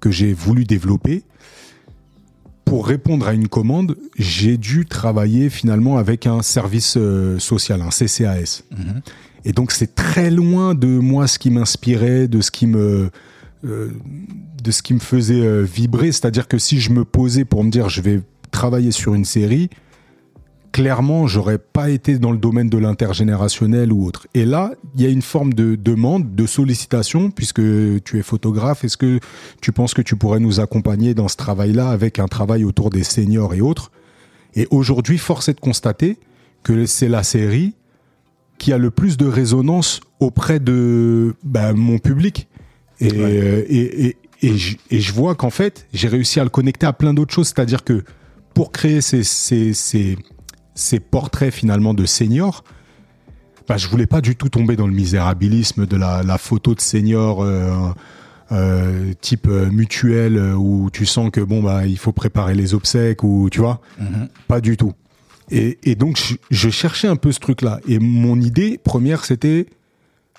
que 0.01 0.11
j'ai 0.11 0.33
voulu 0.33 0.65
développer. 0.65 1.25
Pour 2.65 2.87
répondre 2.87 3.29
à 3.29 3.35
une 3.35 3.49
commande, 3.49 3.97
j'ai 4.19 4.57
dû 4.57 4.87
travailler 4.87 5.51
finalement 5.51 5.99
avec 5.99 6.27
un 6.27 6.43
service 6.43 6.97
euh, 6.97 7.39
social, 7.39 7.83
un 7.83 7.91
CCAS. 7.91 8.63
Mhm. 8.71 9.03
Et 9.45 9.53
donc 9.53 9.73
c'est 9.73 9.95
très 9.95 10.31
loin 10.31 10.75
de 10.75 10.87
moi 10.87 11.27
ce 11.27 11.39
qui 11.39 11.51
m'inspirait, 11.51 12.29
de 12.29 12.41
ce 12.41 12.51
qui 12.51 12.67
me 12.67 13.11
euh, 13.65 13.91
de 14.63 14.71
ce 14.71 14.83
qui 14.83 14.95
me 14.95 15.01
faisait 15.01 15.43
euh, 15.43 15.63
vibrer. 15.63 16.13
C'est-à-dire 16.13 16.49
que 16.49 16.59
si 16.59 16.81
je 16.81 16.91
me 16.91 17.05
posais 17.05 17.45
pour 17.45 17.63
me 17.65 17.71
dire 17.71 17.89
je 17.89 18.01
vais 18.01 18.23
travailler 18.51 18.91
sur 18.91 19.15
une 19.15 19.25
série, 19.25 19.69
clairement 20.75 21.29
j'aurais 21.29 21.59
pas 21.59 21.89
été 21.89 22.19
dans 22.19 22.33
le 22.33 22.37
domaine 22.37 22.69
de 22.69 22.79
l'intergénérationnel 22.79 23.93
ou 23.93 24.05
autre. 24.05 24.27
Et 24.35 24.45
là, 24.45 24.73
il 24.97 25.03
y 25.03 25.07
a 25.07 25.09
une 25.09 25.23
forme 25.23 25.55
de 25.55 25.77
demande, 25.77 26.35
de 26.35 26.47
sollicitation, 26.47 27.31
puisque 27.31 27.63
tu 28.03 28.19
es 28.19 28.23
photographe. 28.23 28.83
Est-ce 28.85 28.97
que 28.97 29.21
tu 29.61 29.71
penses 29.71 29.95
que 29.95 30.03
tu 30.03 30.17
pourrais 30.17 30.41
nous 30.41 30.59
accompagner 30.59 31.15
dans 31.15 31.29
ce 31.29 31.37
travail-là 31.37 31.91
avec 31.91 32.19
un 32.19 32.27
travail 32.27 32.65
autour 32.65 32.91
des 32.91 33.05
seniors 33.05 33.55
et 33.55 33.61
autres? 33.61 33.93
Et 34.57 34.67
aujourd'hui, 34.73 35.17
force 35.17 35.49
est 35.49 35.55
de 35.55 35.61
constater 35.61 36.19
que 36.65 36.87
c'est 36.87 37.09
la 37.09 37.23
série 37.23 37.75
qui 38.59 38.73
a 38.73 38.79
le 38.79 38.91
plus 38.91 39.17
de 39.17 39.27
résonance 39.27 40.01
auprès 40.19 40.59
de 40.59 41.37
bah, 41.45 41.73
mon 41.73 41.99
public. 41.99 42.49
Et, 42.99 43.13
Ouais. 43.13 43.17
euh, 43.21 43.65
et, 43.69 44.07
et, 44.07 44.17
et, 44.43 44.57
je, 44.59 44.77
et 44.91 44.99
je 44.99 45.13
vois 45.13 45.37
qu'en 45.37 45.51
fait, 45.51 45.87
j'ai 45.93 46.09
réussi 46.09 46.41
à 46.41 46.43
le 46.45 46.51
connecter 46.51 46.87
à 46.87 46.93
plein 46.93 47.15
d'autres 47.15 47.33
choses. 47.33 47.47
C'est-à-dire 47.47 47.85
que 47.85 48.03
pour 48.55 48.73
créer 48.73 49.01
ces, 49.01 49.23
ces, 49.23 49.73
ces, 49.73 50.17
ces 50.75 51.01
portraits 51.01 51.53
finalement 51.53 51.95
de 51.95 52.05
seniors, 52.07 52.65
bah, 53.69 53.77
je 53.77 53.89
voulais 53.89 54.07
pas 54.07 54.21
du 54.21 54.37
tout 54.37 54.49
tomber 54.49 54.77
dans 54.77 54.87
le 54.87 54.93
misérabilisme 54.93 55.87
de 55.87 55.97
la, 55.97 56.23
la 56.23 56.39
photo 56.39 56.75
de 56.75 56.81
senior 56.81 57.43
euh, 57.43 57.71
euh, 58.53 59.13
type 59.21 59.47
euh, 59.49 59.71
mutuel 59.71 60.37
euh, 60.37 60.55
où 60.55 60.91
tu 60.93 61.07
sens 61.07 61.31
que 61.31 61.41
bon 61.41 61.63
bah 61.63 61.87
il 61.87 61.97
faut 61.99 62.13
préparer 62.13 62.55
les 62.55 62.75
obsèques 62.75 63.23
ou 63.25 63.49
tu 63.51 63.61
vois 63.61 63.81
Mhm. 63.99 64.29
pas 64.49 64.61
du 64.61 64.77
tout. 64.77 64.93
Et, 65.51 65.79
et 65.83 65.95
donc, 65.95 66.17
je, 66.19 66.35
je 66.51 66.71
cherchais 66.71 67.07
un 67.09 67.17
peu 67.17 67.31
ce 67.31 67.39
truc-là. 67.39 67.79
Et 67.87 67.99
mon 67.99 68.41
idée 68.41 68.79
première, 68.83 69.25
c'était 69.27 69.67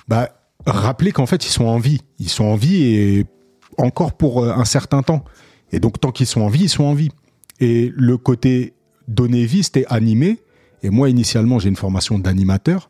bah, 0.07 0.29
rappeler 0.65 1.11
qu'en 1.11 1.27
fait, 1.27 1.45
ils 1.45 1.51
sont 1.51 1.65
en 1.65 1.77
vie. 1.77 2.01
Ils 2.19 2.29
sont 2.29 2.45
en 2.45 2.55
vie 2.55 2.83
et 2.83 3.25
encore 3.77 4.13
pour 4.17 4.43
euh, 4.43 4.51
un 4.53 4.65
certain 4.65 5.03
temps. 5.03 5.23
Et 5.71 5.79
donc, 5.79 5.99
tant 5.99 6.11
qu'ils 6.11 6.25
sont 6.25 6.41
en 6.41 6.47
vie, 6.49 6.63
ils 6.63 6.69
sont 6.69 6.83
en 6.85 6.93
vie. 6.95 7.09
Et 7.59 7.91
le 7.95 8.17
côté 8.17 8.73
donner 9.07 9.45
vie, 9.45 9.63
c'était 9.63 9.85
animer. 9.89 10.39
Et 10.83 10.89
moi, 10.89 11.09
initialement, 11.09 11.59
j'ai 11.59 11.69
une 11.69 11.75
formation 11.75 12.19
d'animateur. 12.19 12.89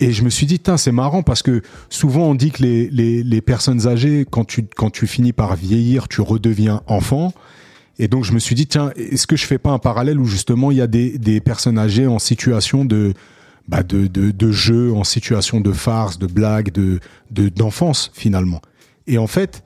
Et 0.00 0.12
je 0.12 0.24
me 0.24 0.30
suis 0.30 0.46
dit, 0.46 0.60
c'est 0.76 0.92
marrant 0.92 1.22
parce 1.22 1.42
que 1.42 1.62
souvent 1.88 2.28
on 2.28 2.34
dit 2.34 2.50
que 2.50 2.62
les, 2.62 2.88
les, 2.90 3.22
les, 3.22 3.40
personnes 3.40 3.86
âgées, 3.86 4.26
quand 4.28 4.44
tu, 4.44 4.64
quand 4.64 4.90
tu 4.90 5.06
finis 5.06 5.32
par 5.32 5.54
vieillir, 5.56 6.08
tu 6.08 6.20
redeviens 6.20 6.82
enfant. 6.86 7.32
Et 7.98 8.08
donc 8.08 8.24
je 8.24 8.32
me 8.32 8.38
suis 8.38 8.54
dit, 8.54 8.66
tiens, 8.66 8.90
est-ce 8.96 9.26
que 9.26 9.36
je 9.36 9.46
fais 9.46 9.58
pas 9.58 9.70
un 9.70 9.78
parallèle 9.78 10.18
où 10.18 10.24
justement 10.24 10.70
il 10.70 10.78
y 10.78 10.80
a 10.80 10.86
des, 10.86 11.18
des 11.18 11.40
personnes 11.40 11.78
âgées 11.78 12.06
en 12.06 12.18
situation 12.18 12.84
de, 12.84 13.14
bah 13.68 13.82
de, 13.82 14.06
de, 14.06 14.30
de 14.30 14.50
jeu, 14.50 14.92
en 14.92 15.04
situation 15.04 15.60
de 15.60 15.72
farce, 15.72 16.18
de 16.18 16.26
blague, 16.26 16.72
de, 16.72 16.98
de, 17.30 17.48
d'enfance 17.48 18.10
finalement? 18.14 18.60
Et 19.06 19.18
en 19.18 19.26
fait, 19.28 19.62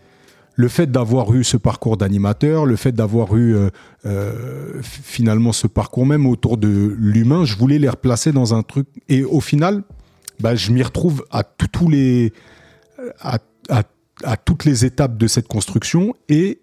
le 0.56 0.68
fait 0.68 0.90
d'avoir 0.90 1.32
eu 1.34 1.44
ce 1.44 1.58
parcours 1.58 1.98
d'animateur, 1.98 2.64
le 2.64 2.76
fait 2.76 2.92
d'avoir 2.92 3.36
eu 3.36 3.54
euh, 3.54 3.68
euh, 4.06 4.80
finalement 4.82 5.52
ce 5.52 5.66
parcours 5.66 6.06
même 6.06 6.26
autour 6.26 6.56
de 6.56 6.94
l'humain, 6.98 7.44
je 7.44 7.56
voulais 7.56 7.78
les 7.78 7.90
replacer 7.90 8.32
dans 8.32 8.54
un 8.54 8.62
truc. 8.62 8.88
Et 9.10 9.22
au 9.22 9.40
final, 9.40 9.82
bah, 10.40 10.54
je 10.54 10.72
m'y 10.72 10.82
retrouve 10.82 11.24
à 11.30 11.44
tous 11.44 11.90
les 11.90 12.32
à, 13.20 13.38
à, 13.68 14.36
toutes 14.38 14.64
les 14.64 14.86
étapes 14.86 15.18
de 15.18 15.26
cette 15.26 15.46
construction 15.46 16.14
et 16.30 16.60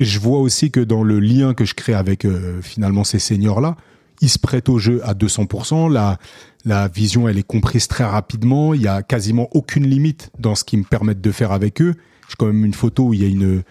je 0.00 0.18
vois 0.18 0.40
aussi 0.40 0.72
que 0.72 0.80
dans 0.80 1.04
le 1.04 1.20
lien 1.20 1.54
que 1.54 1.64
je 1.64 1.74
crée 1.74 1.94
avec 1.94 2.24
euh, 2.24 2.60
finalement 2.62 3.04
ces 3.04 3.20
seniors 3.20 3.60
là, 3.60 3.76
ils 4.20 4.28
se 4.28 4.40
prêtent 4.40 4.68
au 4.68 4.78
jeu 4.78 5.00
à 5.04 5.14
200%. 5.14 5.90
La 5.90 6.18
la 6.64 6.88
vision 6.88 7.28
elle 7.28 7.38
est 7.38 7.46
comprise 7.46 7.86
très 7.86 8.04
rapidement. 8.04 8.74
Il 8.74 8.82
y 8.82 8.88
a 8.88 9.02
quasiment 9.02 9.48
aucune 9.52 9.86
limite 9.86 10.30
dans 10.38 10.56
ce 10.56 10.64
qu'ils 10.64 10.80
me 10.80 10.84
permettent 10.84 11.20
de 11.20 11.30
faire 11.30 11.52
avec 11.52 11.80
eux. 11.80 11.94
J'ai 12.30 12.36
quand 12.38 12.46
même 12.46 12.64
une 12.64 12.74
photo 12.74 13.08
où 13.08 13.14
il 13.14 13.22
y 13.22 13.24
a 13.24 13.28
une 13.28 13.62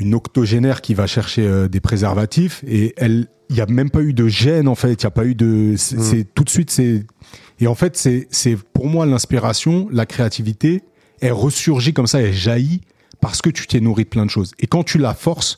une 0.00 0.14
octogénaire 0.14 0.80
qui 0.80 0.94
va 0.94 1.08
chercher 1.08 1.46
euh, 1.46 1.66
des 1.66 1.80
préservatifs 1.80 2.62
et 2.66 2.94
elle 2.96 3.26
il 3.50 3.56
y 3.56 3.60
a 3.60 3.66
même 3.66 3.90
pas 3.90 4.02
eu 4.02 4.12
de 4.12 4.28
gêne 4.28 4.68
en 4.68 4.74
fait 4.74 4.92
il 4.92 5.04
y 5.04 5.06
a 5.06 5.10
pas 5.10 5.24
eu 5.24 5.34
de 5.34 5.74
c'est 5.76 5.96
mmh. 5.96 6.24
tout 6.34 6.44
de 6.44 6.50
suite 6.50 6.70
c'est 6.70 7.04
et 7.60 7.66
en 7.66 7.74
fait, 7.74 7.96
c'est 7.96 8.56
pour 8.72 8.86
moi 8.86 9.04
l'inspiration, 9.06 9.88
la 9.90 10.06
créativité, 10.06 10.82
elle 11.20 11.32
ressurgit 11.32 11.92
comme 11.92 12.06
ça, 12.06 12.20
elle 12.20 12.32
jaillit 12.32 12.82
parce 13.20 13.42
que 13.42 13.50
tu 13.50 13.66
t'es 13.66 13.80
nourri 13.80 14.04
de 14.04 14.08
plein 14.08 14.24
de 14.24 14.30
choses. 14.30 14.52
Et 14.60 14.66
quand 14.66 14.84
tu 14.84 14.98
la 14.98 15.14
forces, 15.14 15.56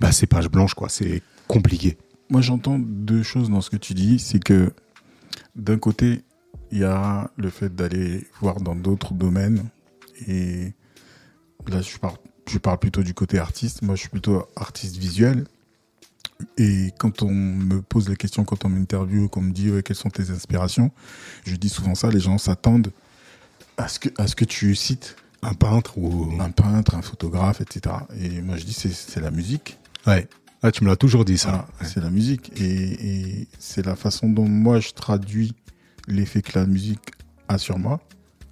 bah 0.00 0.12
c'est 0.12 0.26
page 0.26 0.48
blanche 0.48 0.74
quoi, 0.74 0.88
c'est 0.88 1.22
compliqué. 1.46 1.98
Moi 2.30 2.40
j'entends 2.40 2.78
deux 2.78 3.22
choses 3.22 3.50
dans 3.50 3.60
ce 3.60 3.68
que 3.68 3.76
tu 3.76 3.94
dis, 3.94 4.18
c'est 4.18 4.42
que 4.42 4.72
d'un 5.56 5.78
côté 5.78 6.22
il 6.70 6.78
y 6.78 6.84
a 6.84 7.30
le 7.36 7.50
fait 7.50 7.74
d'aller 7.74 8.24
voir 8.40 8.60
dans 8.60 8.74
d'autres 8.74 9.12
domaines 9.12 9.64
et 10.26 10.72
là 11.66 11.80
je 11.80 11.96
parle 11.98 12.16
je 12.48 12.58
parle 12.58 12.78
plutôt 12.78 13.02
du 13.02 13.14
côté 13.14 13.38
artiste. 13.38 13.82
Moi 13.82 13.94
je 13.94 14.00
suis 14.00 14.08
plutôt 14.08 14.46
artiste 14.56 14.96
visuel 14.96 15.44
et 16.56 16.92
quand 16.98 17.22
on 17.22 17.30
me 17.30 17.82
pose 17.82 18.08
la 18.08 18.16
question, 18.16 18.44
quand 18.44 18.64
on 18.64 18.68
m'interviewe, 18.68 19.28
qu'on 19.28 19.42
me 19.42 19.52
dit 19.52 19.70
quelles 19.84 19.96
sont 19.96 20.10
tes 20.10 20.30
inspirations, 20.30 20.90
je 21.44 21.56
dis 21.56 21.68
souvent 21.68 21.94
ça, 21.94 22.10
les 22.10 22.20
gens 22.20 22.38
s'attendent 22.38 22.92
à 23.76 23.88
ce 23.88 23.98
que, 23.98 24.08
à 24.16 24.26
ce 24.26 24.36
que 24.36 24.44
tu 24.44 24.74
cites 24.74 25.16
un 25.42 25.54
peintre 25.54 25.98
ou 25.98 26.32
un 26.40 26.50
peintre, 26.50 26.94
un 26.94 27.02
photographe, 27.02 27.60
etc. 27.60 27.94
Et 28.20 28.40
moi 28.40 28.56
je 28.56 28.64
dis 28.64 28.72
c'est 28.72 29.20
la 29.20 29.30
musique. 29.30 29.78
Ouais. 30.06 30.28
Ah, 30.62 30.72
tu 30.72 30.82
me 30.82 30.88
l'as 30.88 30.96
toujours 30.96 31.24
dit 31.24 31.38
ça. 31.38 31.68
C'est 31.82 32.00
la 32.00 32.10
musique 32.10 32.50
et, 32.56 33.40
et 33.40 33.48
c'est 33.60 33.86
la 33.86 33.94
façon 33.94 34.28
dont 34.28 34.48
moi 34.48 34.80
je 34.80 34.90
traduis 34.90 35.54
l'effet 36.08 36.42
que 36.42 36.58
la 36.58 36.66
musique 36.66 37.12
a 37.46 37.58
sur 37.58 37.78
moi 37.78 38.00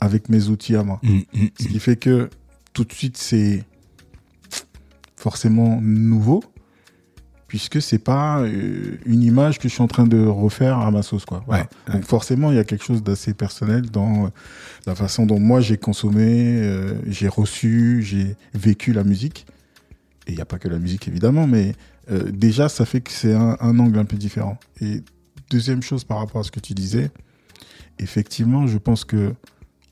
avec 0.00 0.28
mes 0.28 0.48
outils 0.48 0.76
à 0.76 0.82
moi. 0.82 1.00
Mmh, 1.02 1.18
mmh, 1.32 1.46
Ce 1.60 1.68
qui 1.68 1.78
fait 1.80 1.96
que 1.96 2.30
tout 2.72 2.84
de 2.84 2.92
suite 2.92 3.16
c'est 3.16 3.64
forcément 5.16 5.80
nouveau 5.80 6.42
puisque 7.48 7.80
c'est 7.80 7.98
pas 7.98 8.40
euh, 8.40 8.98
une 9.06 9.22
image 9.22 9.58
que 9.58 9.68
je 9.68 9.74
suis 9.74 9.82
en 9.82 9.86
train 9.86 10.06
de 10.06 10.24
refaire 10.24 10.78
à 10.78 10.90
ma 10.90 11.02
sauce 11.02 11.24
quoi. 11.24 11.44
Ouais, 11.46 11.64
Donc 11.92 12.04
forcément, 12.04 12.50
il 12.50 12.56
y 12.56 12.58
a 12.58 12.64
quelque 12.64 12.84
chose 12.84 13.02
d'assez 13.02 13.34
personnel 13.34 13.88
dans 13.90 14.26
euh, 14.26 14.28
la 14.86 14.94
façon 14.94 15.26
dont 15.26 15.38
moi 15.38 15.60
j'ai 15.60 15.76
consommé, 15.76 16.60
euh, 16.60 16.94
j'ai 17.06 17.28
reçu, 17.28 18.02
j'ai 18.02 18.36
vécu 18.54 18.92
la 18.92 19.04
musique. 19.04 19.46
Et 20.26 20.32
il 20.32 20.34
n'y 20.34 20.40
a 20.40 20.44
pas 20.44 20.58
que 20.58 20.68
la 20.68 20.78
musique 20.78 21.06
évidemment, 21.06 21.46
mais 21.46 21.74
euh, 22.10 22.30
déjà 22.32 22.68
ça 22.68 22.84
fait 22.84 23.00
que 23.00 23.12
c'est 23.12 23.34
un, 23.34 23.56
un, 23.60 23.78
angle 23.78 23.98
un 23.98 24.04
peu 24.04 24.16
différent. 24.16 24.58
Et 24.80 25.02
deuxième 25.50 25.82
chose 25.82 26.02
par 26.02 26.18
rapport 26.18 26.40
à 26.40 26.44
ce 26.44 26.50
que 26.50 26.60
tu 26.60 26.74
disais, 26.74 27.10
effectivement, 28.00 28.66
je 28.66 28.78
pense 28.78 29.04
que 29.04 29.34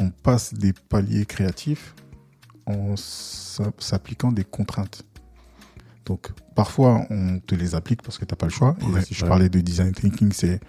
on 0.01 0.11
passe 0.11 0.55
des 0.55 0.73
paliers 0.73 1.27
créatifs 1.27 1.95
en 2.67 2.95
s'appliquant 2.97 4.33
des 4.33 4.45
contraintes. 4.45 5.05
Donc 6.07 6.31
parfois 6.55 7.07
on 7.11 7.39
te 7.39 7.55
les 7.55 7.75
applique 7.75 8.03
parce 8.03 8.19
que 8.19 8.25
t'as 8.25 8.37
pas 8.37 8.47
le 8.47 8.53
choix. 8.53 8.77
Ouais, 8.83 9.03
si 9.03 9.15
je 9.15 9.25
parlais 9.25 9.49
de 9.49 9.61
design 9.61 9.93
thinking, 9.93 10.33
c'est 10.33 10.61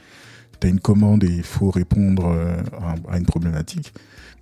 t'as 0.59 0.69
une 0.69 0.79
commande 0.79 1.23
et 1.23 1.29
il 1.29 1.43
faut 1.43 1.69
répondre 1.69 2.27
euh, 2.27 2.55
à, 3.09 3.17
une 3.17 3.25
problématique. 3.25 3.93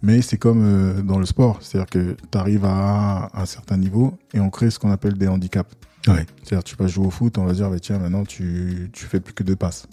Mais 0.02 0.22
c'est 0.22 0.38
comme 0.38 0.62
euh, 0.64 1.02
dans 1.02 1.18
le 1.18 1.26
sport, 1.26 1.60
c'est-à-dire 1.62 1.90
que 1.90 2.18
tu 2.32 2.38
arrives 2.38 2.66
à 2.66 3.30
un 3.34 3.46
certain 3.46 3.78
niveau 3.78 4.18
et 4.34 4.40
on 4.40 4.50
crée 4.50 4.70
ce 4.70 4.78
qu'on 4.78 4.92
appelle 4.92 5.18
des 5.18 5.28
handicaps. 5.28 5.74
Ouais. 6.08 6.26
C'est-à-dire 6.44 6.64
tu 6.64 6.76
vas 6.76 6.88
jouer 6.88 7.08
au 7.08 7.10
foot, 7.10 7.38
on 7.38 7.46
va 7.46 7.54
dire 7.54 7.70
bah, 7.70 7.80
tiens 7.80 7.98
maintenant 7.98 8.26
tu 8.26 8.90
tu 8.92 9.06
fais 9.06 9.20
plus 9.20 9.34
que 9.34 9.44
deux 9.44 9.56
passes. 9.56 9.88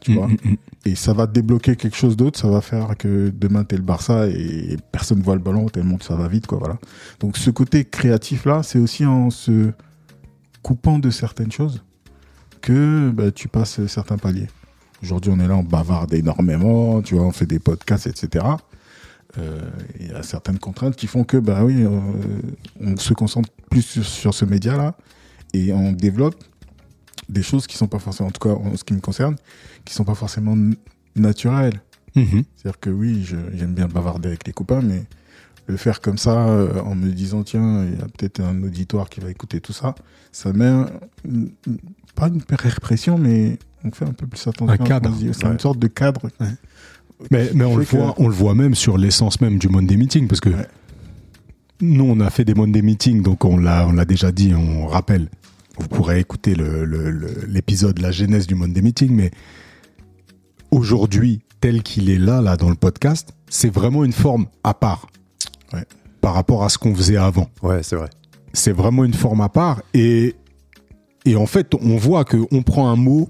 Tu 0.00 0.12
mmh, 0.12 0.14
vois 0.14 0.28
mmh, 0.28 0.36
mmh. 0.44 0.56
Et 0.88 0.94
ça 0.94 1.12
va 1.12 1.26
débloquer 1.26 1.76
quelque 1.76 1.96
chose 1.96 2.16
d'autre, 2.16 2.38
ça 2.38 2.48
va 2.48 2.62
faire 2.62 2.96
que 2.96 3.28
demain 3.28 3.64
t'es 3.64 3.76
le 3.76 3.82
Barça 3.82 4.26
et 4.26 4.78
personne 4.90 5.20
voit 5.20 5.34
le 5.34 5.40
ballon 5.40 5.68
tellement 5.68 5.98
que 5.98 6.04
ça 6.04 6.16
va 6.16 6.28
vite 6.28 6.46
quoi 6.46 6.58
voilà. 6.58 6.78
Donc 7.20 7.36
ce 7.36 7.50
côté 7.50 7.84
créatif 7.84 8.46
là, 8.46 8.62
c'est 8.62 8.78
aussi 8.78 9.04
en 9.04 9.28
se 9.28 9.72
coupant 10.62 10.98
de 10.98 11.10
certaines 11.10 11.52
choses 11.52 11.84
que 12.62 13.10
bah, 13.10 13.30
tu 13.30 13.48
passes 13.48 13.84
certains 13.86 14.16
paliers. 14.16 14.48
Aujourd'hui, 15.02 15.30
on 15.30 15.38
est 15.38 15.46
là, 15.46 15.56
on 15.56 15.62
bavarde 15.62 16.12
énormément, 16.14 17.02
tu 17.02 17.14
vois, 17.14 17.24
on 17.24 17.32
fait 17.32 17.46
des 17.46 17.58
podcasts, 17.58 18.06
etc. 18.06 18.44
Euh, 19.36 19.60
il 20.00 20.08
y 20.08 20.12
a 20.12 20.22
certaines 20.22 20.58
contraintes 20.58 20.96
qui 20.96 21.06
font 21.06 21.22
que, 21.22 21.36
bah 21.36 21.64
oui, 21.64 21.84
euh, 21.84 22.00
on 22.80 22.96
se 22.96 23.12
concentre 23.12 23.50
plus 23.70 24.02
sur, 24.02 24.32
ce 24.34 24.44
média-là 24.44 24.96
et 25.52 25.72
on 25.72 25.92
développe 25.92 26.42
des 27.28 27.42
choses 27.42 27.66
qui 27.66 27.76
sont 27.76 27.88
pas 27.88 27.98
forcément, 27.98 28.28
en 28.28 28.32
tout 28.32 28.46
cas 28.48 28.54
en 28.54 28.76
ce 28.76 28.84
qui 28.84 28.94
me 28.94 29.00
concerne, 29.00 29.36
qui 29.84 29.94
sont 29.94 30.04
pas 30.04 30.14
forcément 30.14 30.56
naturelles. 31.14 31.80
Mm 32.14 32.22
-hmm. 32.22 32.44
C'est-à-dire 32.56 32.80
que 32.80 32.90
oui, 32.90 33.24
j'aime 33.54 33.74
bien 33.74 33.88
bavarder 33.88 34.28
avec 34.28 34.46
les 34.46 34.52
copains, 34.52 34.82
mais 34.82 35.04
le 35.68 35.76
faire 35.76 36.00
comme 36.00 36.18
ça 36.18 36.48
euh, 36.48 36.80
en 36.80 36.94
me 36.94 37.10
disant 37.10 37.42
tiens 37.42 37.84
il 37.84 37.98
y 37.98 38.02
a 38.02 38.06
peut-être 38.06 38.40
un 38.40 38.62
auditoire 38.62 39.08
qui 39.08 39.20
va 39.20 39.30
écouter 39.30 39.60
tout 39.60 39.74
ça 39.74 39.94
ça 40.32 40.52
met 40.52 40.64
un, 40.64 40.86
une, 41.24 41.50
pas 42.14 42.28
une 42.28 42.40
répression 42.50 43.18
mais 43.18 43.58
on 43.84 43.90
fait 43.90 44.06
un 44.06 44.12
peu 44.12 44.26
plus 44.26 44.44
attention 44.46 44.68
un 44.68 44.78
cadre 44.78 45.14
c'est 45.32 45.44
ouais. 45.44 45.52
une 45.52 45.58
sorte 45.58 45.78
de 45.78 45.86
cadre 45.86 46.22
ouais. 46.40 46.46
mais, 47.30 47.50
mais 47.54 47.64
on 47.64 47.76
le 47.76 47.84
voit 47.84 48.12
que... 48.14 48.22
on 48.22 48.28
le 48.28 48.34
voit 48.34 48.54
même 48.54 48.74
sur 48.74 48.96
l'essence 48.96 49.40
même 49.40 49.58
du 49.58 49.68
Monday 49.68 49.96
Meeting 49.96 50.26
parce 50.26 50.40
que 50.40 50.48
ouais. 50.48 50.66
nous 51.82 52.04
on 52.04 52.18
a 52.20 52.30
fait 52.30 52.46
des 52.46 52.54
Monday 52.54 52.82
Meeting 52.82 53.22
donc 53.22 53.44
on 53.44 53.58
l'a 53.58 54.04
déjà 54.06 54.32
dit 54.32 54.54
on 54.54 54.86
rappelle 54.86 55.28
vous 55.78 55.88
pourrez 55.88 56.20
écouter 56.20 56.54
l'épisode 57.48 57.98
la 57.98 58.10
genèse 58.10 58.46
du 58.46 58.54
Monday 58.54 58.82
Meeting 58.82 59.10
mais 59.12 59.30
aujourd'hui 60.70 61.40
tel 61.60 61.82
qu'il 61.82 62.10
est 62.10 62.18
là 62.18 62.40
là 62.40 62.56
dans 62.56 62.68
le 62.68 62.76
podcast 62.76 63.34
c'est 63.48 63.72
vraiment 63.72 64.04
une 64.04 64.12
forme 64.12 64.46
à 64.64 64.74
part 64.74 65.06
ouais. 65.72 65.84
par 66.20 66.34
rapport 66.34 66.64
à 66.64 66.68
ce 66.68 66.78
qu'on 66.78 66.94
faisait 66.94 67.16
avant. 67.16 67.48
Ouais, 67.62 67.82
c'est 67.82 67.96
vrai. 67.96 68.10
C'est 68.52 68.72
vraiment 68.72 69.04
une 69.04 69.14
forme 69.14 69.40
à 69.40 69.48
part. 69.48 69.82
Et, 69.94 70.36
et 71.24 71.36
en 71.36 71.46
fait, 71.46 71.74
on 71.74 71.96
voit 71.96 72.24
qu'on 72.24 72.62
prend 72.62 72.88
un 72.88 72.96
mot 72.96 73.28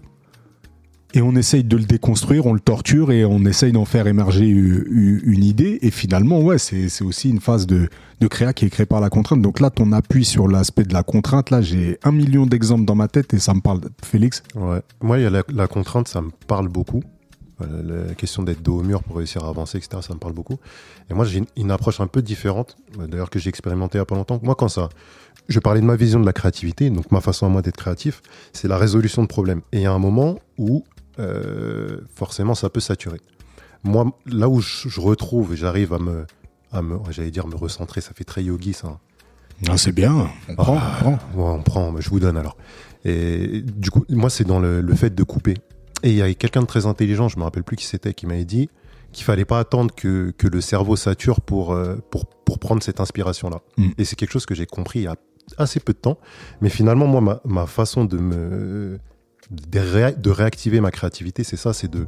et 1.15 1.23
on 1.23 1.35
essaye 1.35 1.65
de 1.65 1.77
le 1.77 1.85
déconstruire, 1.85 2.47
on 2.47 2.53
le 2.53 2.61
torture 2.61 3.11
et 3.13 3.25
on 3.25 3.45
essaye 3.45 3.73
d'en 3.73 3.87
faire 3.87 4.07
émerger 4.07 4.47
une 4.47 5.45
idée. 5.45 5.79
Et 5.83 5.91
finalement, 5.91 6.41
ouais, 6.41 6.59
c'est 6.59 7.03
aussi 7.03 7.31
une 7.31 7.41
phase 7.41 7.67
de, 7.67 7.89
de 8.21 8.27
créa 8.27 8.53
qui 8.53 8.67
est 8.67 8.71
créée 8.71 8.87
par 8.87 9.01
la 9.01 9.09
contrainte. 9.09 9.41
Donc 9.41 9.61
là, 9.61 9.71
ton 9.71 9.93
appui 9.93 10.25
sur 10.25 10.49
l'aspect 10.49 10.85
de 10.85 10.93
la 10.93 11.03
contrainte, 11.03 11.51
là, 11.51 11.63
j'ai 11.63 11.99
un 12.03 12.13
million 12.13 12.47
d'exemples 12.47 12.85
dans 12.85 12.95
ma 12.95 13.09
tête 13.09 13.33
et 13.33 13.39
ça 13.39 13.55
me 13.55 13.61
parle. 13.61 13.81
Félix 14.05 14.43
Ouais. 14.55 14.83
Moi, 15.01 15.19
il 15.19 15.23
y 15.23 15.27
a 15.27 15.43
la, 15.49 15.67
contrainte, 15.67 16.09
ça 16.09 16.21
me 16.21 16.31
parle 16.47 16.69
beaucoup. 16.69 17.03
La 17.61 18.15
question 18.15 18.45
d'être 18.45 18.63
dos 18.63 18.79
au 18.79 18.83
mur 18.83 19.03
pour 19.03 19.17
réussir 19.17 19.45
à 19.45 19.49
avancer, 19.49 19.79
etc., 19.79 20.01
ça 20.01 20.15
me 20.15 20.21
parle 20.21 20.33
beaucoup. 20.33 20.59
Et 21.11 21.15
moi, 21.15 21.25
j'ai 21.25 21.43
une, 21.57 21.71
approche 21.73 22.01
un 22.01 22.07
peu 22.07 22.23
différente, 22.23 22.77
d'ailleurs 22.97 23.31
que 23.31 23.41
j'ai 23.41 23.49
expérimenté 23.49 23.99
il 23.99 24.01
y 24.01 24.03
a 24.03 24.05
pas 24.05 24.15
longtemps. 24.15 24.39
Moi, 24.45 24.55
quand 24.55 24.69
ça, 24.69 24.91
je 25.49 25.59
parlais 25.59 25.81
de 25.81 25.87
ma 25.87 25.97
vision 25.97 26.21
de 26.21 26.27
la 26.27 26.33
créativité, 26.33 26.89
donc 26.91 27.11
ma 27.11 27.21
façon 27.21 27.47
à 27.47 27.49
moi 27.49 27.63
d'être 27.63 27.77
créatif, 27.77 28.23
c'est 28.53 28.69
la 28.69 28.79
résolution 28.79 29.23
de 29.23 29.27
problèmes. 29.27 29.63
Et 29.73 29.79
il 29.79 29.83
y 29.83 29.87
a 29.87 29.93
un 29.93 29.99
moment 29.99 30.39
où, 30.57 30.85
euh, 31.19 32.01
forcément, 32.15 32.55
ça 32.55 32.71
peut 32.71 32.81
saturer. 32.81 33.21
Moi, 33.85 34.13
là 34.27 34.49
où 34.49 34.61
je, 34.61 34.89
je 34.89 35.01
retrouve, 35.01 35.55
j'arrive 35.55 35.93
à 35.93 35.99
me, 35.99 36.27
à 36.73 36.83
me, 36.83 36.99
j'allais 37.11 37.31
dire 37.31 37.47
me 37.47 37.57
recentrer, 37.57 38.01
ça 38.01 38.13
fait 38.15 38.25
très 38.25 38.45
yogi, 38.45 38.73
ça. 38.73 38.99
Non, 39.67 39.77
c'est 39.77 39.93
bien. 39.93 40.31
On 40.49 40.55
prend, 40.55 40.79
ah, 40.81 40.99
on 41.01 41.03
prend. 41.03 41.11
Ouais, 41.35 41.59
on 41.59 41.63
prend. 41.63 42.01
Je 42.01 42.11
vous 42.11 42.21
donne 42.21 42.37
alors. 42.37 42.57
Et 43.05 43.63
du 43.63 43.91
coup, 43.91 44.05
moi, 44.09 44.31
c'est 44.31 44.45
dans 44.45 44.61
le, 44.61 44.81
le 44.81 44.95
fait 44.95 45.15
de 45.15 45.23
couper. 45.23 45.55
Et 46.03 46.11
il 46.11 46.15
y 46.15 46.23
a 46.23 46.33
quelqu'un 46.35 46.61
de 46.63 46.67
très 46.67 46.87
intelligent, 46.87 47.29
je 47.29 47.39
me 47.39 47.43
rappelle 47.43 47.65
plus 47.65 47.77
qui 47.77 47.85
c'était, 47.85 48.15
qui 48.15 48.27
m'avait 48.27 48.45
dit 48.45 48.69
qu'il 49.11 49.25
fallait 49.25 49.45
pas 49.45 49.59
attendre 49.59 49.95
que, 49.95 50.33
que 50.37 50.47
le 50.47 50.61
cerveau 50.61 50.95
sature 50.95 51.41
pour, 51.41 51.73
euh, 51.73 51.97
pour, 52.11 52.27
pour 52.27 52.59
prendre 52.59 52.83
cette 52.83 53.01
inspiration-là. 53.01 53.61
Mm. 53.79 53.89
Et 53.99 54.05
c'est 54.05 54.17
quelque 54.17 54.31
chose 54.31 54.47
que 54.47 54.55
j'ai 54.55 54.67
compris 54.67 55.01
il 55.01 55.03
y 55.05 55.09
a 55.09 55.17
assez 55.57 55.81
peu 55.81 55.93
de 55.93 55.99
temps. 55.99 56.19
Mais 56.61 56.69
finalement, 56.69 57.07
moi, 57.07 57.21
ma, 57.21 57.41
ma 57.45 57.67
façon 57.67 58.05
de 58.05 58.19
me 58.19 59.01
de, 59.51 59.79
réa- 59.81 60.19
de 60.21 60.31
réactiver 60.31 60.81
ma 60.81 60.91
créativité, 60.91 61.45
c'est 61.45 61.57
ça, 61.57 61.73
c'est 61.73 61.91
de 61.91 62.07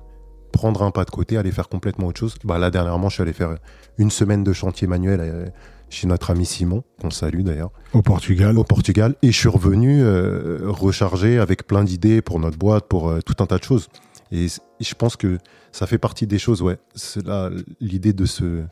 prendre 0.53 0.82
un 0.82 0.91
pas 0.91 1.05
de 1.05 1.11
côté, 1.11 1.36
aller 1.36 1.53
faire 1.53 1.68
complètement 1.68 2.09
autre 2.09 2.18
chose. 2.20 2.34
Bah, 2.45 2.59
là, 2.59 2.70
dernièrement, 2.70 3.09
je 3.09 3.14
suis 3.14 3.22
allé 3.22 3.32
faire 3.32 3.57
une 3.99 4.11
semaine 4.11 4.43
de 4.45 4.53
chantier 4.53 4.86
manuel 4.88 5.20
euh, 5.22 5.47
chez 5.88 6.07
notre 6.07 6.30
ami 6.30 6.45
Simon, 6.45 6.82
qu'on 7.01 7.11
salue 7.11 7.43
d'ailleurs 7.43 7.70
Au 7.93 8.03
Portugal. 8.03 8.59
au 8.59 8.64
Portugal 8.64 9.14
et 9.22 9.30
je 9.32 9.36
suis 9.38 9.49
revenu 9.49 10.03
euh, 10.03 10.59
rechargé 10.64 11.38
avec 11.38 11.66
plein 11.66 11.84
d'idées 11.84 12.20
pour 12.22 12.38
notre 12.41 12.59
boîte, 12.59 12.86
pour 12.88 13.09
euh, 13.11 13.20
tout 13.24 13.34
un 13.43 13.47
tas 13.47 13.59
de 13.59 13.64
choses. 13.64 13.88
Et 14.32 14.47
je 14.80 14.95
pense 14.95 15.16
que 15.16 15.38
ça 15.72 15.86
fait 15.86 15.99
partie 15.99 16.26
des 16.26 16.38
choses, 16.38 16.62
ouais. 16.62 16.78
C'est 16.95 17.24
là 17.26 17.51
l'idée 17.80 18.12
de 18.12 18.24
se 18.26 18.62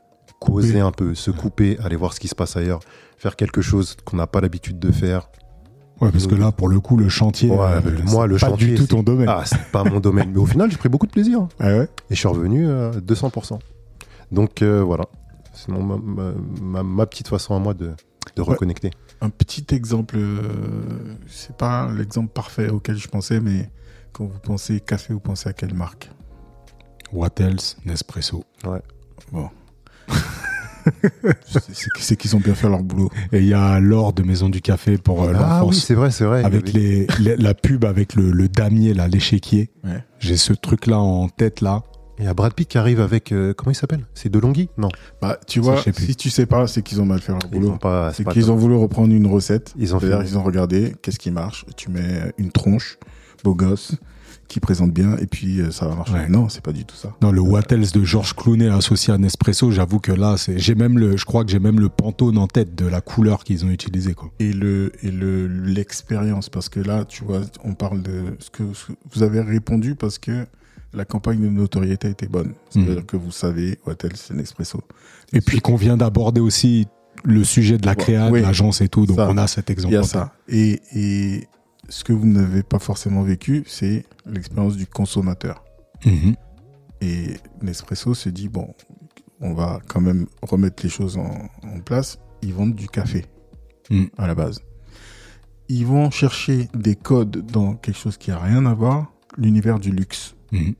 causer 0.41 0.69
Couper. 0.75 0.81
un 0.81 0.93
peu, 0.93 1.15
se 1.15 1.31
couper, 1.33 1.79
aller 1.83 1.97
voir 1.97 2.13
ce 2.13 2.21
qui 2.21 2.29
se 2.29 2.35
passe 2.37 2.57
ailleurs, 2.57 2.81
faire 3.17 3.35
quelque 3.35 3.61
chose 3.61 3.97
qu'on 4.05 4.17
n'a 4.17 4.27
pas 4.29 4.41
l'habitude 4.41 4.79
de 4.79 4.93
faire. 4.93 5.31
Ouais, 6.01 6.11
parce 6.13 6.27
que 6.29 6.35
là, 6.37 6.53
pour 6.53 6.69
le 6.69 6.79
coup, 6.81 6.97
le 6.97 7.09
chantier. 7.09 7.51
Ouais, 7.51 7.59
euh, 7.59 7.81
moi, 8.07 8.27
le 8.27 8.37
pas 8.37 8.49
chantier, 8.51 8.69
du 8.69 8.75
tout 8.77 8.87
ton 8.87 9.03
domaine. 9.03 9.29
Ah, 9.29 9.43
c'est 9.45 9.59
pas 9.73 9.83
mon 9.85 9.99
domaine, 10.01 10.31
mais 10.33 10.39
au 10.39 10.47
final, 10.47 10.71
j'ai 10.71 10.77
pris 10.77 10.89
beaucoup 10.89 11.07
de 11.07 11.13
plaisir. 11.13 11.49
Ah 11.59 11.67
ouais 11.77 11.89
et 12.11 12.15
je 12.15 12.15
suis 12.15 12.29
revenu 12.29 12.67
euh, 12.69 12.93
à 12.93 12.97
200%. 13.01 13.59
Donc 14.31 14.63
euh, 14.63 14.83
voilà, 14.83 15.07
c'est 15.55 15.71
mon- 15.71 15.83
ma, 15.83 15.97
ma- 15.97 16.33
ma- 16.61 16.83
ma 16.83 17.07
petite 17.07 17.29
façon 17.29 17.55
à 17.55 17.59
moi 17.59 17.75
de, 17.75 17.93
de 18.37 18.43
Ouais. 18.43 18.49
reconnecter. 18.51 18.91
Un 19.21 19.31
petit 19.31 19.67
exemple, 19.75 20.17
euh, 20.19 21.17
c'est 21.27 21.57
pas 21.57 21.91
l'exemple 21.97 22.29
parfait 22.33 22.69
auquel 22.69 22.97
je 22.97 23.09
pensais, 23.09 23.41
mais 23.41 23.69
quand 24.13 24.25
vous 24.25 24.39
pensez 24.39 24.81
café, 24.81 25.13
vous 25.15 25.21
pensez 25.21 25.49
à 25.49 25.53
quelle 25.53 25.75
marque? 25.75 26.11
What 27.13 27.31
else 27.41 27.77
Nespresso. 27.85 28.45
Bon. 29.33 29.49
c'est 31.99 32.17
qu'ils 32.17 32.37
ont 32.37 32.41
bien 32.41 32.55
fait 32.55 32.69
leur 32.69 32.83
boulot. 32.83 33.11
Et 33.33 33.39
il 33.39 33.47
y 33.47 33.55
a 33.55 33.81
l'or 33.81 34.13
de 34.13 34.23
Maison 34.23 34.49
du 34.49 34.61
Café 34.61 34.99
pour 34.99 35.23
euh, 35.25 35.33
ah 35.37 35.65
oui, 35.65 35.75
c'est 35.77 35.95
vrai, 35.95 36.11
c'est 36.11 36.25
vrai. 36.25 36.45
avec 36.45 36.73
les, 36.73 37.07
les- 37.21 37.37
la 37.37 37.55
pub 37.55 37.85
avec 37.85 38.15
le, 38.15 38.31
le 38.31 38.49
damier, 38.49 38.95
là, 38.95 39.09
l'échiquier. 39.09 39.71
Ouais. 39.85 40.03
J'ai 40.19 40.37
ce 40.37 40.53
truc-là 40.53 40.99
en 40.99 41.29
tête, 41.29 41.61
là. 41.61 41.83
Il 42.21 42.25
y 42.25 42.29
a 42.29 42.35
Brad 42.35 42.53
Pitt 42.53 42.69
qui 42.69 42.79
arrive 42.79 43.01
avec. 43.01 43.31
euh, 43.31 43.55
comment 43.55 43.71
il 43.71 43.77
s'appelle? 43.77 44.05
C'est 44.13 44.29
DeLonghi 44.29 44.69
Non. 44.77 44.89
Bah, 45.23 45.39
tu 45.47 45.61
vois, 45.61 45.81
si 45.83 46.17
tu 46.17 46.31
sais 46.31 46.47
pas, 46.47 46.67
c'est 46.67 46.83
qu'ils 46.83 47.01
ont 47.01 47.07
mal 47.07 47.21
fait 47.21 47.31
leur 47.31 47.49
boulot. 47.49 47.79
C'est 48.13 48.27
qu'ils 48.29 48.51
ont 48.51 48.57
voulu 48.57 48.75
reprendre 48.75 49.15
une 49.15 49.27
recette. 49.29 49.73
Ils 49.79 49.95
ont 49.95 50.01
fait. 50.01 50.11
ils 50.25 50.37
ont 50.37 50.43
regardé 50.43 50.95
qu'est-ce 51.01 51.19
qui 51.21 51.31
marche? 51.31 51.65
Tu 51.77 51.91
mets 51.91 52.33
une 52.37 52.51
tronche, 52.51 52.99
beau 53.45 53.55
gosse, 53.55 53.93
qui 54.49 54.61
présente 54.61 54.93
bien, 54.93 55.17
et 55.19 55.27
puis 55.27 55.61
euh, 55.61 55.71
ça 55.71 55.87
va 55.87 55.95
marcher. 55.95 56.15
Ouais. 56.15 56.29
Non, 56.29 56.49
c'est 56.49 56.63
pas 56.63 56.73
du 56.73 56.85
tout 56.85 56.97
ça. 56.97 57.15
Dans 57.21 57.31
le 57.33 57.41
What 57.41 57.65
else 57.71 57.93
de 57.93 58.03
Georges 58.03 58.35
Clooney 58.35 58.69
associé 58.69 59.13
à 59.13 59.19
Nespresso, 59.19 59.71
j'avoue 59.71 59.99
que 60.01 60.11
là, 60.13 60.37
c'est, 60.39 60.59
j'ai 60.59 60.75
même 60.75 60.99
le, 60.99 61.17
je 61.19 61.25
crois 61.27 61.45
que 61.45 61.51
j'ai 61.51 61.59
même 61.59 61.79
le 61.81 61.89
pantone 61.91 62.39
en 62.39 62.47
tête 62.47 62.75
de 62.75 62.87
la 62.87 63.01
couleur 63.03 63.45
qu'ils 63.45 63.65
ont 63.67 63.71
utilisé, 63.71 64.15
quoi. 64.15 64.31
Et 64.41 64.53
le 64.53 64.91
et 65.03 65.11
le 65.11 65.47
l'expérience, 65.47 66.49
parce 66.49 66.69
que 66.69 66.81
là, 66.81 67.05
tu 67.05 67.25
vois, 67.25 67.43
on 67.63 67.75
parle 67.75 68.03
de 68.03 68.37
ce 68.39 68.51
que, 68.51 68.63
vous 69.13 69.23
avez 69.23 69.41
répondu 69.41 69.95
parce 69.95 70.19
que 70.19 70.47
la 70.95 71.05
campagne 71.05 71.41
de 71.43 71.49
notoriété 71.49 72.09
était 72.09 72.27
bonne. 72.29 72.55
C'est-à-dire 72.71 72.97
Mhm. 72.97 73.05
que 73.05 73.17
vous 73.19 73.31
savez, 73.31 73.79
Wattel, 73.87 74.13
c'est 74.17 74.33
Nespresso. 74.35 74.81
Et 75.35 75.43
puis 75.43 75.61
qu'on 75.61 75.77
vient 75.77 75.99
d'aborder 75.99 76.41
aussi 76.41 76.87
le 77.25 77.45
sujet 77.45 77.77
de 77.77 77.85
la 77.85 77.93
Ouais, 77.93 77.97
créa, 77.97 78.31
de 78.31 78.37
l'agence 78.37 78.81
et 78.81 78.89
tout, 78.89 79.05
donc 79.05 79.17
Ça. 79.19 79.29
on 79.29 79.37
a 79.37 79.47
cet 79.47 79.69
exemple. 79.71 79.93
Il 79.93 79.95
y 79.95 79.99
a 79.99 80.01
en 80.01 80.03
tête. 80.05 80.11
ça. 80.13 80.33
Et, 80.49 80.81
et 80.95 81.49
ce 81.89 82.05
que 82.05 82.13
vous 82.13 82.27
n'avez 82.27 82.63
pas 82.63 82.79
forcément 82.79 83.23
vécu, 83.23 83.65
c'est 83.67 84.05
l'expérience 84.27 84.77
du 84.77 84.87
consommateur. 84.87 85.65
Mhm. 86.05 86.35
Et 87.01 87.37
Nespresso 87.63 88.15
se 88.15 88.29
dit, 88.29 88.49
bon, 88.49 88.75
on 89.41 89.55
va 89.55 89.81
quand 89.89 90.01
même 90.01 90.27
remettre 90.43 90.83
les 90.83 90.89
choses 90.89 91.17
en, 91.17 91.49
en 91.63 91.81
place. 91.81 92.19
Ils 92.43 92.53
vendent 92.55 92.75
du 92.75 92.89
café 92.89 93.25
Mm. 93.91 94.05
à 94.17 94.27
la 94.27 94.35
base. 94.35 94.61
Ils 95.69 95.87
vont 95.87 96.11
chercher 96.11 96.69
des 96.75 96.95
codes 96.95 97.45
dans 97.47 97.75
quelque 97.75 97.97
chose 97.97 98.17
qui 98.17 98.31
a 98.31 98.39
rien 98.39 98.67
à 98.67 98.75
voir, 98.75 99.13
l'univers 99.37 99.79
du 99.79 99.91
luxe. 99.91 100.35
Mhm. 100.53 100.75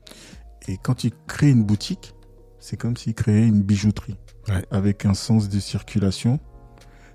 Et 0.67 0.77
quand 0.77 1.03
ils 1.03 1.11
créent 1.27 1.51
une 1.51 1.63
boutique, 1.63 2.13
c'est 2.59 2.77
comme 2.77 2.97
s'ils 2.97 3.13
créaient 3.13 3.47
une 3.47 3.61
bijouterie. 3.61 4.17
Ouais. 4.47 4.65
Avec 4.71 5.05
un 5.05 5.13
sens 5.13 5.49
de 5.49 5.59
circulation, 5.59 6.39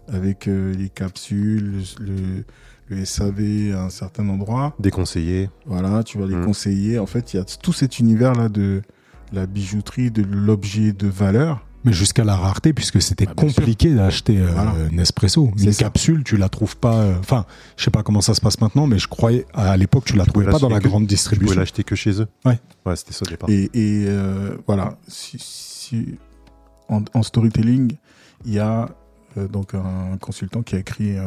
avec 0.09 0.49
euh, 0.49 0.73
les 0.75 0.89
capsules, 0.89 1.83
le, 2.01 2.45
le 2.89 3.05
SAV 3.05 3.73
à 3.75 3.85
un 3.85 3.91
certain 3.91 4.29
endroit. 4.29 4.75
Déconseillé. 4.79 5.51
Voilà, 5.67 6.03
tu 6.03 6.19
vas 6.19 6.27
les 6.27 6.37
Mm. 6.37 6.45
conseiller. 6.45 6.99
En 6.99 7.07
fait, 7.07 7.33
il 7.33 7.37
y 7.39 7.41
a 7.41 7.45
tout 7.45 7.73
cet 7.73 7.99
univers-là 7.99 8.49
de 8.49 8.83
la 9.33 9.47
bijouterie, 9.47 10.11
de 10.11 10.23
l'objet 10.23 10.93
de 10.93 11.09
valeur. 11.09 11.67
Mais 11.87 11.93
jusqu'à 11.93 12.25
la 12.25 12.35
rareté, 12.35 12.73
puisque 12.73 13.03
c'était 13.03 13.27
Ah, 13.29 13.35
compliqué 13.35 13.95
d'acheter 13.95 14.39
euh, 14.39 14.47
Voilà. 14.53 14.73
Nespresso. 14.91 15.51
Une 15.59 15.71
ça. 15.73 15.85
capsule, 15.85 16.25
tu 16.25 16.39
la 16.39 16.49
trouves 16.49 16.79
pas. 16.79 16.95
euh, 17.01 17.19
Enfin, 17.19 17.45
je 17.77 17.85
sais 17.85 17.91
pas 17.91 18.03
comment 18.03 18.23
ça 18.23 18.33
se 18.33 18.41
passe 18.41 18.59
maintenant, 18.63 18.87
mais 18.87 18.99
je 18.99 19.07
croyais 19.07 19.45
à 19.53 19.77
l'époque, 19.77 20.05
tu 20.07 20.17
la 20.17 20.25
trouvais 20.25 20.47
pouvais 20.47 20.53
pas 20.53 20.59
dans 20.61 20.71
la 20.71 20.79
que- 20.81 20.89
grande 20.89 21.03
Tu 21.03 21.07
pouvais 21.09 21.15
distribution. 21.17 21.59
l'acheter 21.61 21.85
que 21.85 21.95
chez 21.95 22.23
eux. 22.23 22.29
Ouais. 22.47 22.59
Ouais, 22.87 22.97
c'était 22.97 23.13
ça 23.13 23.25
au 23.27 23.31
départ. 23.31 23.51
Et, 23.51 23.65
et, 23.75 24.07
euh, 24.09 24.57
voilà, 24.67 24.97
si, 25.09 25.37
si- 25.39 26.15
en, 26.89 27.03
en 27.13 27.23
storytelling, 27.23 27.93
il 28.47 28.55
y 28.55 28.59
a 28.61 28.89
euh, 29.37 29.47
donc 29.49 29.75
un 29.75 30.17
consultant 30.19 30.63
qui 30.63 30.77
a 30.77 30.79
écrit 30.79 31.19
euh, 31.19 31.27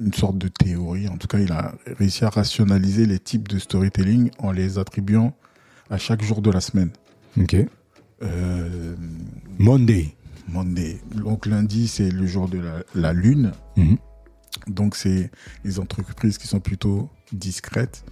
une 0.00 0.12
sorte 0.12 0.38
de 0.38 0.48
théorie. 0.48 1.08
En 1.08 1.16
tout 1.16 1.26
cas, 1.26 1.38
il 1.38 1.52
a 1.52 1.74
réussi 1.98 2.24
à 2.24 2.30
rationaliser 2.30 3.06
les 3.06 3.18
types 3.18 3.48
de 3.48 3.58
storytelling 3.58 4.30
en 4.38 4.52
les 4.52 4.78
attribuant 4.78 5.34
à 5.90 5.98
chaque 5.98 6.22
jour 6.22 6.42
de 6.42 6.50
la 6.50 6.60
semaine. 6.60 6.90
Ok. 7.40 7.56
Euh, 8.22 8.94
Monday. 9.58 10.14
Monday. 10.48 11.00
Donc 11.14 11.46
lundi, 11.46 11.88
c'est 11.88 12.10
le 12.10 12.26
jour 12.26 12.48
de 12.48 12.58
la, 12.58 12.82
la 12.94 13.12
lune. 13.12 13.52
Mhm. 13.76 13.96
Donc 14.68 14.96
c'est 14.96 15.30
les 15.64 15.78
entreprises 15.78 16.38
qui 16.38 16.46
sont 16.46 16.60
plutôt 16.60 17.10
discrètes, 17.32 18.04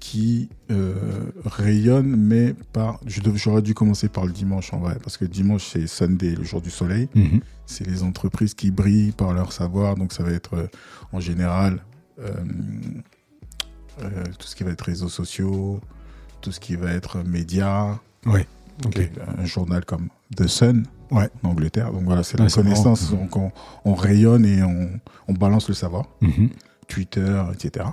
qui 0.00 0.48
euh, 0.70 1.30
rayonnent, 1.44 2.16
mais 2.16 2.54
par... 2.72 3.00
J'aurais 3.06 3.62
dû 3.62 3.74
commencer 3.74 4.08
par 4.08 4.26
le 4.26 4.32
dimanche 4.32 4.72
en 4.72 4.80
vrai, 4.80 4.98
parce 5.02 5.16
que 5.16 5.24
dimanche 5.24 5.68
c'est 5.72 5.86
Sunday, 5.86 6.34
le 6.34 6.44
jour 6.44 6.60
du 6.60 6.70
soleil. 6.70 7.08
Mhm. 7.14 7.40
C'est 7.72 7.86
les 7.86 8.02
entreprises 8.02 8.54
qui 8.54 8.70
brillent 8.70 9.12
par 9.12 9.32
leur 9.32 9.52
savoir, 9.52 9.94
donc 9.96 10.12
ça 10.12 10.22
va 10.22 10.30
être 10.32 10.54
euh, 10.54 10.66
en 11.12 11.20
général 11.20 11.82
euh, 12.20 12.30
euh, 14.02 14.24
tout 14.38 14.46
ce 14.46 14.54
qui 14.56 14.62
va 14.64 14.70
être 14.72 14.82
réseaux 14.82 15.08
sociaux, 15.08 15.80
tout 16.40 16.52
ce 16.52 16.60
qui 16.60 16.76
va 16.76 16.92
être 16.92 17.22
médias. 17.24 17.98
Ouais. 18.26 18.46
Un 19.38 19.44
journal 19.44 19.84
comme 19.84 20.08
The 20.36 20.46
Sun 20.46 20.86
Ouais. 21.10 21.28
en 21.42 21.50
Angleterre. 21.50 21.92
Donc 21.92 22.04
voilà, 22.04 22.22
c'est 22.22 22.38
la 22.38 22.48
connaissance. 22.48 23.10
marrant. 23.12 23.22
Donc 23.24 23.36
on, 23.36 23.52
on 23.84 23.94
rayonne 23.94 24.44
et 24.46 24.62
on, 24.62 24.88
on 25.28 25.32
balance 25.34 25.68
le 25.68 25.74
savoir. 25.74 26.06
Mhm. 26.20 26.48
Twitter, 26.88 27.42
etc. 27.54 27.86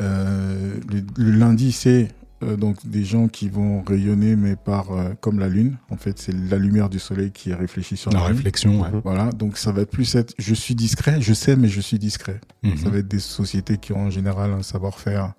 Euh, 0.00 0.74
le, 0.90 1.02
le 1.16 1.30
lundi, 1.32 1.72
c'est 1.72 2.08
euh, 2.42 2.56
donc 2.56 2.86
des 2.86 3.04
gens 3.04 3.28
qui 3.28 3.48
vont 3.48 3.82
rayonner, 3.82 4.36
mais 4.36 4.56
par 4.56 4.92
euh, 4.92 5.10
comme 5.20 5.38
la 5.38 5.48
lune. 5.48 5.76
En 5.90 5.96
fait, 5.96 6.18
c'est 6.18 6.32
la 6.34 6.58
lumière 6.58 6.88
du 6.90 6.98
soleil 6.98 7.30
qui 7.30 7.50
est 7.50 7.54
réfléchie 7.54 7.96
sur 7.96 8.10
La 8.12 8.20
la, 8.20 8.26
réflexion. 8.26 8.82
ouais. 8.82 8.88
Voilà, 9.04 9.30
donc 9.32 9.56
ça 9.56 9.72
va 9.72 9.86
plus 9.86 10.14
être 10.16 10.34
je 10.38 10.54
suis 10.54 10.74
discret, 10.74 11.20
je 11.20 11.32
sais, 11.32 11.56
mais 11.56 11.68
je 11.68 11.80
suis 11.80 11.98
discret. 11.98 12.40
Mhm. 12.62 12.76
Ça 12.76 12.90
va 12.90 12.98
être 12.98 13.08
des 13.08 13.20
sociétés 13.20 13.78
qui 13.78 13.92
ont 13.92 14.06
en 14.06 14.10
général 14.10 14.52
un 14.52 14.62
savoir-faire 14.62 15.32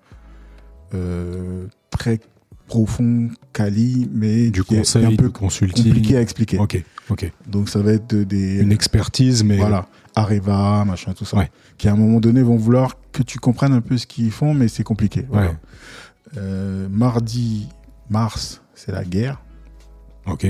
euh, 0.94 1.66
très 1.90 2.20
profond, 2.66 3.28
quali, 3.52 4.08
mais 4.12 4.50
Du 4.50 4.62
qui 4.62 4.74
est 4.74 4.78
conseil, 4.78 5.06
un 5.06 5.16
peu 5.16 5.30
consulting. 5.30 5.84
compliqué 5.84 6.16
à 6.16 6.20
expliquer. 6.20 6.58
Ok. 6.58 6.82
Ok. 7.10 7.30
Donc 7.46 7.68
ça 7.70 7.80
va 7.80 7.92
être 7.92 8.10
de- 8.14 8.24
des 8.24 8.60
Une 8.60 8.72
expertise, 8.72 9.42
mais 9.42 9.56
voilà, 9.56 9.86
Areva, 10.14 10.84
machin, 10.84 11.12
tout 11.14 11.24
ça, 11.24 11.38
Ouais. 11.38 11.50
qui 11.78 11.88
à 11.88 11.92
un 11.92 11.96
moment 11.96 12.20
donné 12.20 12.42
vont 12.42 12.56
vouloir 12.56 12.96
que 13.12 13.22
tu 13.22 13.38
comprennes 13.38 13.72
un 13.72 13.80
peu 13.80 13.96
ce 13.96 14.06
qu'ils 14.06 14.30
font, 14.30 14.52
mais 14.52 14.68
c'est 14.68 14.82
compliqué. 14.84 15.24
Voilà. 15.30 15.50
Ouais. 15.52 15.56
Euh, 16.36 16.86
mardi, 16.90 17.68
mars, 18.10 18.60
c'est 18.74 18.92
la 18.92 19.04
guerre. 19.04 19.40
ok. 20.26 20.46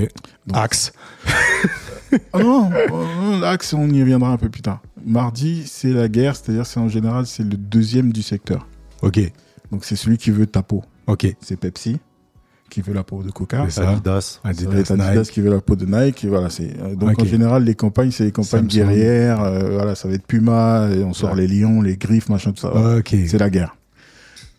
Donc- 0.47 0.57
Axe. 0.57 0.93
Ah 2.33 2.39
non, 2.43 2.71
euh, 2.73 3.39
l'axe, 3.39 3.75
on 3.75 3.87
y 3.91 4.01
reviendra 4.01 4.31
un 4.31 4.39
peu 4.39 4.49
plus 4.49 4.63
tard. 4.63 4.81
Mardi, 5.05 5.65
c'est 5.67 5.91
la 5.93 6.09
guerre, 6.09 6.37
c'est-à-dire 6.37 6.65
c'est 6.65 6.81
en 6.81 6.89
général 6.89 7.27
c'est 7.27 7.43
le 7.43 7.57
deuxième 7.59 8.13
du 8.15 8.23
secteur. 8.23 8.67
Ok. 9.03 9.21
Donc 9.71 9.85
c'est 9.85 9.95
celui 9.95 10.17
qui 10.17 10.31
veut 10.31 10.47
ta 10.47 10.63
peau. 10.63 10.83
Ok. 11.07 11.27
C'est 11.43 11.57
Pepsi 11.61 11.99
qui 12.71 12.81
veut 12.81 12.95
la 12.95 13.03
peau 13.05 13.23
de 13.23 13.31
Coca. 13.31 13.67
C'est. 13.69 13.83
Adidas. 13.83 14.41
Adidas, 14.43 14.71
Adidas 14.91 14.97
Nike. 15.21 15.31
qui 15.31 15.41
veut 15.43 15.51
la 15.51 15.61
peau 15.61 15.77
de 15.77 15.85
Nike. 15.85 16.25
et 16.25 16.29
Voilà, 16.29 16.49
c'est 16.49 16.75
euh, 16.81 16.95
donc 16.95 17.21
en 17.21 17.25
général 17.27 17.65
les 17.65 17.75
campagnes 17.75 18.11
c'est 18.11 18.25
les 18.25 18.33
campagnes 18.33 18.69
Samsung. 18.71 18.87
guerrières. 18.87 19.43
euh, 19.43 19.71
voilà, 19.75 19.95
ça 19.95 20.09
va 20.09 20.15
être 20.15 20.27
Puma. 20.27 20.89
et 20.91 21.05
on 21.05 21.13
sort 21.13 21.33
Ouais. 21.35 21.47
les 21.47 21.47
lions, 21.61 21.83
les 21.83 21.99
griffes, 21.99 22.31
machin 22.31 22.53
tout 22.53 22.63
ça. 22.63 22.73
Ok. 22.97 23.15
C'est 23.27 23.39
la 23.39 23.51
guerre. 23.51 23.77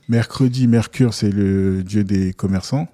Mercredi, 0.09 0.67
Mercure, 0.67 1.13
c'est 1.13 1.29
le 1.31 1.83
dieu 1.83 2.03
des 2.03 2.33
commerçants. 2.33 2.87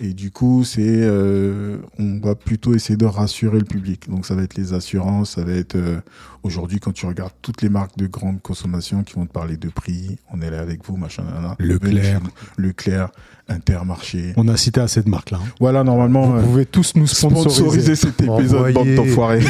Et 0.00 0.12
du 0.12 0.32
coup, 0.32 0.64
c'est, 0.64 0.82
euh, 0.84 1.76
on 2.00 2.18
va 2.18 2.34
plutôt 2.34 2.74
essayer 2.74 2.96
de 2.96 3.06
rassurer 3.06 3.60
le 3.60 3.64
public. 3.64 4.10
Donc, 4.10 4.26
ça 4.26 4.34
va 4.34 4.42
être 4.42 4.56
les 4.56 4.74
assurances, 4.74 5.36
ça 5.36 5.44
va 5.44 5.52
être 5.52 5.76
euh, 5.76 6.00
aujourd'hui 6.42 6.80
quand 6.80 6.90
tu 6.92 7.06
regardes 7.06 7.32
toutes 7.42 7.62
les 7.62 7.68
marques 7.68 7.96
de 7.96 8.08
grande 8.08 8.42
consommation 8.42 9.04
qui 9.04 9.14
vont 9.14 9.24
te 9.24 9.30
parler 9.32 9.56
de 9.56 9.68
prix, 9.68 10.18
on 10.32 10.40
est 10.42 10.50
là 10.50 10.60
avec 10.60 10.84
vous, 10.84 10.96
machin, 10.96 11.22
nanana. 11.22 11.54
Leclerc. 11.60 12.20
Leclerc, 12.58 13.10
Intermarché. 13.48 14.32
On 14.36 14.48
a 14.48 14.56
cité 14.56 14.80
assez 14.80 15.00
de 15.02 15.08
marques 15.08 15.30
là. 15.30 15.38
hein. 15.40 15.46
Voilà, 15.60 15.84
normalement, 15.84 16.26
Vous 16.26 16.38
euh, 16.38 16.42
pouvez 16.42 16.66
tous 16.66 16.96
nous 16.96 17.06
sponsoriser. 17.06 17.50
sponsoriser 17.60 17.94
cet 17.94 18.20
épisode, 18.20 18.72
bande 18.72 18.94
d'enfoirés. 18.96 19.44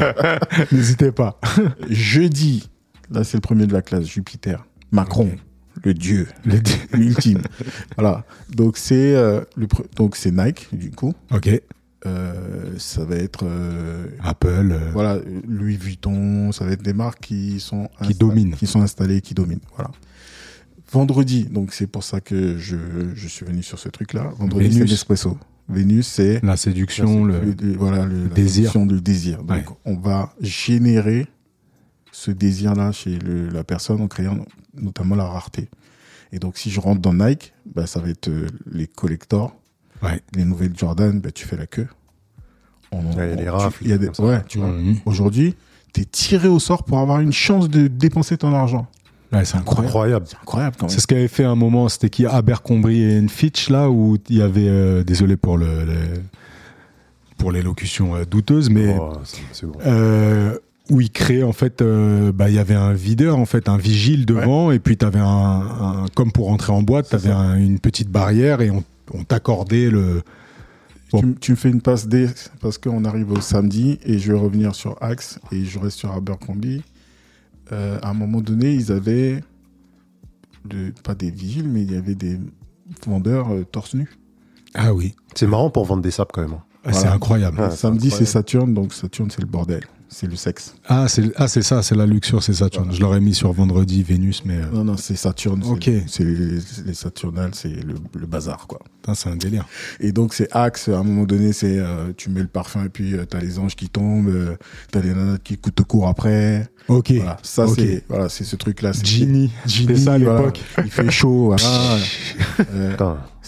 N'hésitez 0.72 1.12
pas. 1.12 1.38
Jeudi, 1.88 2.68
là, 3.10 3.22
c'est 3.22 3.36
le 3.36 3.42
premier 3.42 3.66
de 3.66 3.72
la 3.72 3.82
classe, 3.82 4.06
Jupiter. 4.06 4.66
Macron. 4.90 5.30
Le 5.84 5.94
dieu. 5.94 6.26
Les- 6.44 6.60
l'ultime. 6.98 7.42
voilà. 7.96 8.24
Donc 8.54 8.76
c'est 8.76 9.14
euh, 9.14 9.40
le 9.56 9.66
donc 9.96 10.16
c'est 10.16 10.30
Nike 10.30 10.68
du 10.72 10.90
coup. 10.90 11.12
Ok. 11.32 11.48
Euh, 12.06 12.72
ça 12.78 13.04
va 13.04 13.16
être 13.16 13.44
euh, 13.44 14.06
Apple. 14.22 14.70
euh, 14.72 14.90
voilà 14.92 15.18
Louis 15.46 15.76
Vuitton. 15.76 16.50
Ça 16.52 16.64
va 16.64 16.72
être 16.72 16.82
des 16.82 16.94
marques 16.94 17.20
qui 17.20 17.60
sont 17.60 17.88
Qui 18.02 18.14
dominent. 18.14 18.54
qui 18.56 18.66
sont 18.66 18.80
installées, 18.80 19.20
qui 19.20 19.34
dominent. 19.34 19.60
Voilà. 19.76 19.90
Vendredi, 20.92 21.44
donc 21.44 21.72
c'est 21.72 21.86
pour 21.86 22.02
ça 22.02 22.20
que 22.20 22.56
je, 22.58 22.76
je 23.14 23.28
suis 23.28 23.46
venu 23.46 23.62
sur 23.62 23.78
ce 23.78 23.88
truc-là. 23.88 24.32
Vendredi, 24.38 24.72
c'est 24.72 24.84
l'espresso. 24.84 25.38
Vénus, 25.68 26.08
c'est 26.08 26.40
La 26.44 26.56
séduction, 26.56 27.24
le... 27.24 27.38
le, 27.38 27.54
le- 27.62 27.76
voilà 27.76 28.04
le, 28.04 28.24
la 28.24 28.28
désir. 28.34 28.72
désir. 29.00 29.38
Donc 29.44 29.50
Ouais. 29.50 29.64
on 29.84 29.96
va 29.96 30.34
générer 30.40 31.28
ce 32.20 32.30
désir-là 32.30 32.92
chez 32.92 33.18
le- 33.18 33.48
la 33.48 33.64
personne 33.64 34.00
en 34.02 34.06
créant 34.08 34.44
notamment 34.74 35.16
la 35.16 35.24
rareté. 35.24 35.68
Et 36.32 36.38
donc 36.38 36.58
si 36.58 36.70
je 36.70 36.78
rentre 36.78 37.00
dans 37.00 37.14
Nike, 37.14 37.54
bah, 37.74 37.86
ça 37.86 37.98
va 38.00 38.10
être 38.10 38.28
euh, 38.28 38.46
les 38.70 38.86
collectors, 38.86 39.56
Ouais. 40.02 40.20
les 40.34 40.44
nouvelles 40.44 40.76
Jordan, 40.76 41.18
bah, 41.18 41.30
tu 41.32 41.46
fais 41.46 41.56
la 41.56 41.66
queue. 41.66 41.88
On- 42.92 43.00
il 43.12 43.16
y 43.16 43.20
a 43.20 43.24
on- 43.24 43.36
les 43.36 43.42
tu- 43.44 43.48
rafles, 43.48 43.84
il 43.84 43.90
y 43.90 43.92
a 43.94 43.98
des, 43.98 44.10
ça. 44.12 44.22
ouais, 44.22 44.42
tu 44.46 44.58
vois. 44.58 44.68
Mhm. 44.68 44.96
Aujourd'hui, 45.06 45.54
tu 45.94 46.02
es 46.02 46.04
tiré 46.04 46.46
au 46.48 46.58
sort 46.58 46.84
pour 46.84 46.98
avoir 46.98 47.20
une 47.20 47.32
chance 47.32 47.70
de 47.70 47.86
dépenser 47.86 48.36
ton 48.36 48.52
argent. 48.54 48.86
Ouais, 49.32 49.44
c'est 49.46 49.56
incroyable. 49.56 49.86
Incroyable. 49.88 50.26
C'est 50.28 50.36
incroyable 50.42 50.76
quand 50.78 50.86
même. 50.86 50.90
C'est 50.94 51.00
ce 51.00 51.06
qu'avait 51.06 51.28
fait 51.28 51.44
un 51.44 51.54
moment, 51.54 51.88
c'était 51.88 52.10
qui 52.10 52.26
Abercrombie 52.26 53.00
et 53.00 53.28
Fitch 53.28 53.70
là 53.70 53.88
où 53.88 54.18
il 54.28 54.36
y 54.36 54.42
avait, 54.42 54.68
euh, 54.68 55.04
désolé 55.04 55.36
pour 55.38 55.56
le, 55.56 55.84
le- 55.86 56.20
pour 57.38 57.50
l'élocution 57.52 58.14
euh, 58.16 58.24
douteuse, 58.26 58.68
mais 58.68 58.94
Oh, 59.00 59.12
c'est 59.24 59.40
c'est 59.52 59.66
bon. 59.66 59.78
euh, 59.86 60.58
où 60.90 61.00
il 61.00 61.10
créait 61.10 61.42
en 61.42 61.52
fait, 61.52 61.82
euh, 61.82 62.32
bah 62.32 62.48
il 62.48 62.56
y 62.56 62.58
avait 62.58 62.74
un 62.74 62.92
videur 62.92 63.38
en 63.38 63.46
fait, 63.46 63.68
un 63.68 63.76
vigile 63.76 64.26
devant, 64.26 64.70
et 64.72 64.78
puis 64.78 64.96
t'avais 64.96 65.20
un, 65.20 65.24
un, 65.26 66.06
comme 66.14 66.32
pour 66.32 66.50
entrer 66.50 66.72
en 66.72 66.82
boîte, 66.82 67.08
t'avais 67.10 67.30
un- 67.30 67.56
une 67.56 67.78
petite 67.78 68.08
barrière 68.10 68.60
et 68.60 68.70
on, 68.70 68.82
on 69.14 69.24
t'accordait 69.24 69.88
le. 69.90 70.22
Bon. 71.12 71.34
Tu, 71.40 71.52
me 71.52 71.56
fais 71.56 71.70
une 71.70 71.80
passe 71.80 72.06
D 72.06 72.28
parce 72.60 72.78
qu'on 72.78 73.04
arrive 73.04 73.32
au 73.32 73.40
samedi 73.40 73.98
et 74.04 74.18
je 74.20 74.32
vais 74.32 74.38
revenir 74.38 74.74
sur 74.76 74.96
Axe 75.02 75.40
et 75.50 75.64
je 75.64 75.78
reste 75.80 75.98
sur 75.98 76.12
Abercrombie. 76.12 76.82
Euh, 77.72 77.98
à 78.02 78.10
un 78.10 78.14
moment 78.14 78.40
donné, 78.40 78.72
ils 78.74 78.92
avaient 78.92 79.42
de- 80.64 80.92
pas 81.02 81.14
des 81.14 81.30
vigiles, 81.30 81.68
mais 81.68 81.82
il 81.82 81.92
y 81.92 81.96
avait 81.96 82.14
des 82.14 82.38
vendeurs 83.06 83.52
euh, 83.52 83.64
torse 83.64 83.94
nu. 83.94 84.08
Ah 84.74 84.94
oui, 84.94 85.14
C'est 85.34 85.46
marrant 85.48 85.70
pour 85.70 85.84
vendre 85.84 86.02
des 86.02 86.10
sapes 86.12 86.30
quand 86.32 86.42
même. 86.42 86.52
hein. 86.52 86.62
Ah, 86.84 86.92
c'est 86.92 87.08
incroyable. 87.08 87.58
Samedi, 87.72 88.10
c'est 88.10 88.24
Saturne, 88.24 88.72
donc 88.72 88.92
Saturne, 88.94 89.30
c'est 89.30 89.40
le 89.42 89.46
bordel. 89.48 89.82
C'est 90.12 90.26
le 90.26 90.34
sexe. 90.34 90.74
Ah 90.88 91.06
c'est 91.06 91.22
ah 91.36 91.46
c'est 91.46 91.62
ça, 91.62 91.82
c'est 91.84 91.94
la 91.94 92.04
luxure, 92.04 92.42
c'est 92.42 92.52
Saturne. 92.52 92.86
Voilà. 92.86 92.96
Je 92.98 93.00
l'aurais 93.00 93.20
mis 93.20 93.32
sur 93.32 93.52
vendredi, 93.52 94.02
Vénus, 94.02 94.42
mais 94.44 94.56
euh, 94.56 94.66
Non, 94.72 94.82
non, 94.82 94.96
c'est 94.96 95.14
Saturne. 95.14 95.62
Ok. 95.64 95.88
C'est 96.08 96.24
les, 96.24 96.58
les 96.84 96.94
Saturnales, 96.94 97.52
c'est 97.54 97.68
le, 97.68 97.94
le 98.18 98.26
bazar, 98.26 98.66
quoi. 98.66 98.80
c'est 99.14 99.28
un 99.28 99.36
délire. 99.36 99.66
Et 100.00 100.10
donc, 100.10 100.34
c'est 100.34 100.48
Axe. 100.50 100.88
À 100.88 100.98
un 100.98 101.04
moment 101.04 101.24
donné, 101.26 101.52
c'est 101.52 101.78
euh, 101.78 102.12
tu 102.16 102.28
mets 102.28 102.40
le 102.40 102.48
parfum 102.48 102.84
et 102.84 102.88
puis 102.88 103.14
euh, 103.14 103.24
t'as 103.24 103.38
les 103.38 103.60
anges 103.60 103.76
qui 103.76 103.88
tombent, 103.88 104.28
euh, 104.28 104.56
t'as 104.90 105.00
les 105.00 105.14
nanas 105.14 105.38
qui 105.38 105.56
te 105.58 105.82
courent 105.84 106.08
après. 106.08 106.68
Ok. 106.88 107.12
Voilà, 107.12 107.36
ça 107.44 107.68
c'est 107.68 108.02
voilà, 108.08 108.28
c'est 108.28 108.42
ce 108.44 108.56
truc-là. 108.56 108.92
c'est- 108.92 109.06
Genie, 109.06 109.52
Genie, 109.64 109.86
c'était 109.86 109.96
ça 109.96 110.14
à 110.14 110.18
voilà. 110.18 110.38
l'époque. 110.40 110.60
Il 110.84 110.90
fait 110.90 111.08
chaud, 111.10 111.54
voilà. 111.56 111.98
Euh. 112.74 112.96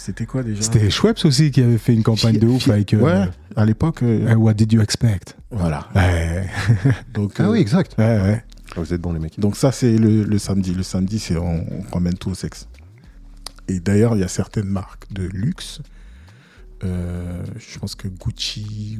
C'était 0.05 0.27
quoi 0.27 0.43
déjà 0.43 0.63
C'était 0.63 0.91
Schweppes 0.91 1.25
aussi 1.25 1.53
qui 1.53 1.63
avait 1.63 1.79
fait 1.79 1.95
une 1.95 2.03
campagne 2.03 2.37
de 2.39 2.47
ouf 2.49 2.69
avec. 2.69 2.93
euh, 2.93 2.99
Ouais, 3.01 3.29
à 3.55 3.65
l'époque. 3.65 4.03
euh, 4.03 4.27
euh, 4.31 4.35
What 4.35 4.55
did 4.55 4.73
you 4.73 4.81
expect? 4.81 5.37
Voilà. 5.53 5.89
Ouais, 5.95 6.49
Donc, 7.15 7.35
Ah 7.39 7.45
euh, 7.45 7.53
oui, 7.53 7.61
exact. 7.61 7.95
ouais, 7.99 8.05
ouais. 8.21 8.45
Ah, 8.75 8.81
Vous 8.81 8.93
êtes 8.93 9.01
bons 9.01 9.13
les 9.13 9.21
mecs. 9.21 9.39
donc 9.39 9.55
ça 9.57 9.71
c'est 9.71 9.97
le, 9.97 10.25
le 10.25 10.39
samedi. 10.39 10.75
Le 10.75 10.83
samedi, 10.83 11.21
c'est 11.21 11.37
on, 11.37 11.65
on 11.71 11.83
ramène 11.93 12.15
tout 12.15 12.31
au 12.31 12.35
sexe. 12.35 12.67
Et 13.69 13.79
d'ailleurs, 13.79 14.17
il 14.17 14.21
y 14.21 14.25
a 14.25 14.29
certaines 14.29 14.67
marques 14.69 15.05
de 15.13 15.23
luxe. 15.23 15.81
euh, 16.85 17.43
je 17.59 17.79
pense 17.79 17.95
que 17.95 18.09
Gucci 18.09 18.99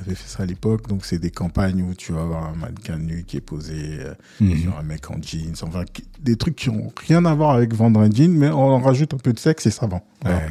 avait 0.00 0.14
fait 0.14 0.28
ça 0.28 0.42
à 0.42 0.46
l'époque. 0.46 0.88
Donc 0.88 1.04
c'est 1.04 1.18
des 1.18 1.30
campagnes 1.30 1.82
où 1.82 1.94
tu 1.94 2.12
vas 2.12 2.22
avoir 2.22 2.46
un 2.46 2.54
mannequin 2.56 2.98
nu 2.98 3.24
qui 3.26 3.36
est 3.36 3.40
posé. 3.40 3.98
euh, 4.00 4.14
Mhm. 4.40 4.56
sur 4.58 4.78
un 4.78 4.82
mec 4.82 5.10
en 5.10 5.20
jeans, 5.22 5.54
enfin 5.62 5.84
des 6.20 6.36
trucs 6.36 6.56
qui 6.56 6.68
ont 6.70 6.92
rien 7.06 7.24
à 7.24 7.34
voir 7.34 7.50
avec 7.50 7.72
vendre 7.74 8.00
un 8.00 8.10
jean, 8.10 8.32
mais 8.36 8.48
on 8.48 8.58
en 8.58 8.80
rajoute 8.80 9.14
un 9.14 9.18
peu 9.18 9.32
de 9.32 9.38
sexe 9.38 9.66
et 9.66 9.70
ça 9.70 9.86
vend. 9.86 10.04
Voilà. 10.22 10.38
Ouais. 10.38 10.48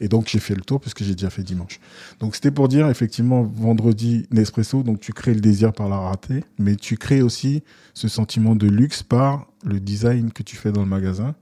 Et 0.00 0.06
donc 0.08 0.28
j'ai 0.28 0.38
fait 0.38 0.54
le 0.54 0.60
tour 0.60 0.80
parce 0.80 0.94
que 0.94 1.02
j'ai 1.04 1.14
déjà 1.14 1.28
fait 1.30 1.42
dimanche. 1.42 1.80
Donc 2.20 2.34
c'était 2.36 2.52
pour 2.52 2.68
dire 2.68 2.88
effectivement 2.88 3.42
vendredi 3.42 4.26
Nespresso, 4.30 4.82
donc 4.84 5.00
tu 5.00 5.12
crées 5.12 5.34
le 5.34 5.40
désir 5.40 5.72
par 5.72 5.88
la 5.88 5.96
rareté, 5.98 6.44
mais 6.58 6.76
tu 6.76 6.96
crées 6.96 7.20
aussi 7.22 7.62
ce 7.94 8.06
sentiment 8.08 8.54
de 8.54 8.68
luxe 8.68 9.02
par 9.02 9.46
le 9.64 9.80
design 9.80 10.30
que 10.32 10.42
tu 10.44 10.54
fais 10.56 10.70
dans 10.70 10.82
le 10.82 10.88
magasin 10.88 11.34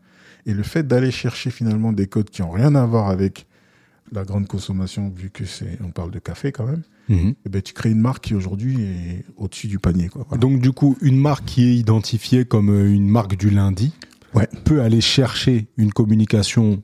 et 0.47 0.55
le 0.55 0.63
fait 0.63 0.87
d'aller 0.87 1.11
chercher 1.11 1.51
finalement 1.51 1.93
des 1.93 2.07
codes 2.07 2.31
qui 2.31 2.41
ont 2.43 2.51
rien 2.51 2.75
à 2.77 2.87
voir 2.87 3.11
avec 3.11 3.47
la 4.13 4.25
grande 4.25 4.47
consommation 4.47 5.13
vu 5.15 5.29
que 5.31 5.45
c'est 5.45 5.79
on 5.85 5.91
parle 5.91 6.11
de 6.11 6.19
café 6.19 6.51
quand 6.53 6.65
même. 6.67 6.83
Mhm. 7.09 7.35
Et 7.45 7.49
ben 7.49 7.63
tu 7.63 7.73
crées 7.73 7.91
une 7.91 8.01
marque 8.01 8.25
qui 8.25 8.35
aujourd'hui 8.35 8.81
est 8.83 9.25
au-dessus 9.37 9.69
du 9.69 9.79
panier 9.79 10.09
quoi. 10.09 10.25
Voilà. 10.29 10.41
Donc 10.41 10.61
du 10.61 10.73
coup, 10.73 10.97
une 11.01 11.19
marque 11.19 11.45
qui 11.45 11.65
est 11.65 11.75
identifiée 11.77 12.45
comme 12.45 12.71
euh, 12.71 12.93
une 12.93 13.09
marque 13.09 13.37
du 13.37 13.51
lundi 13.51 13.93
Ouais. 14.35 14.49
peut 14.65 14.83
aller 14.83 15.01
chercher 15.01 15.69
une 15.77 15.93
communication. 15.93 16.83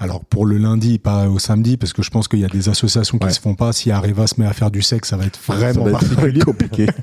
Alors 0.00 0.24
pour 0.24 0.44
le 0.44 0.58
lundi, 0.58 0.98
pas 0.98 1.28
au 1.28 1.38
samedi, 1.38 1.76
parce 1.76 1.92
que 1.92 2.02
je 2.02 2.10
pense 2.10 2.26
qu'il 2.28 2.40
y 2.40 2.44
a 2.44 2.48
des 2.48 2.68
associations 2.68 3.16
qui 3.16 3.26
Ouais. 3.26 3.32
se 3.32 3.40
font 3.40 3.54
pas. 3.54 3.72
Si 3.72 3.90
Areva 3.92 4.26
se 4.26 4.40
met 4.40 4.46
à 4.46 4.52
faire 4.52 4.70
du 4.70 4.82
sexe, 4.82 5.08
ça 5.10 5.16
va 5.16 5.24
être 5.24 5.38
vraiment 5.46 5.84
va 5.84 5.90
être 5.92 6.00
particulier. 6.00 6.40
compliqué. 6.40 6.86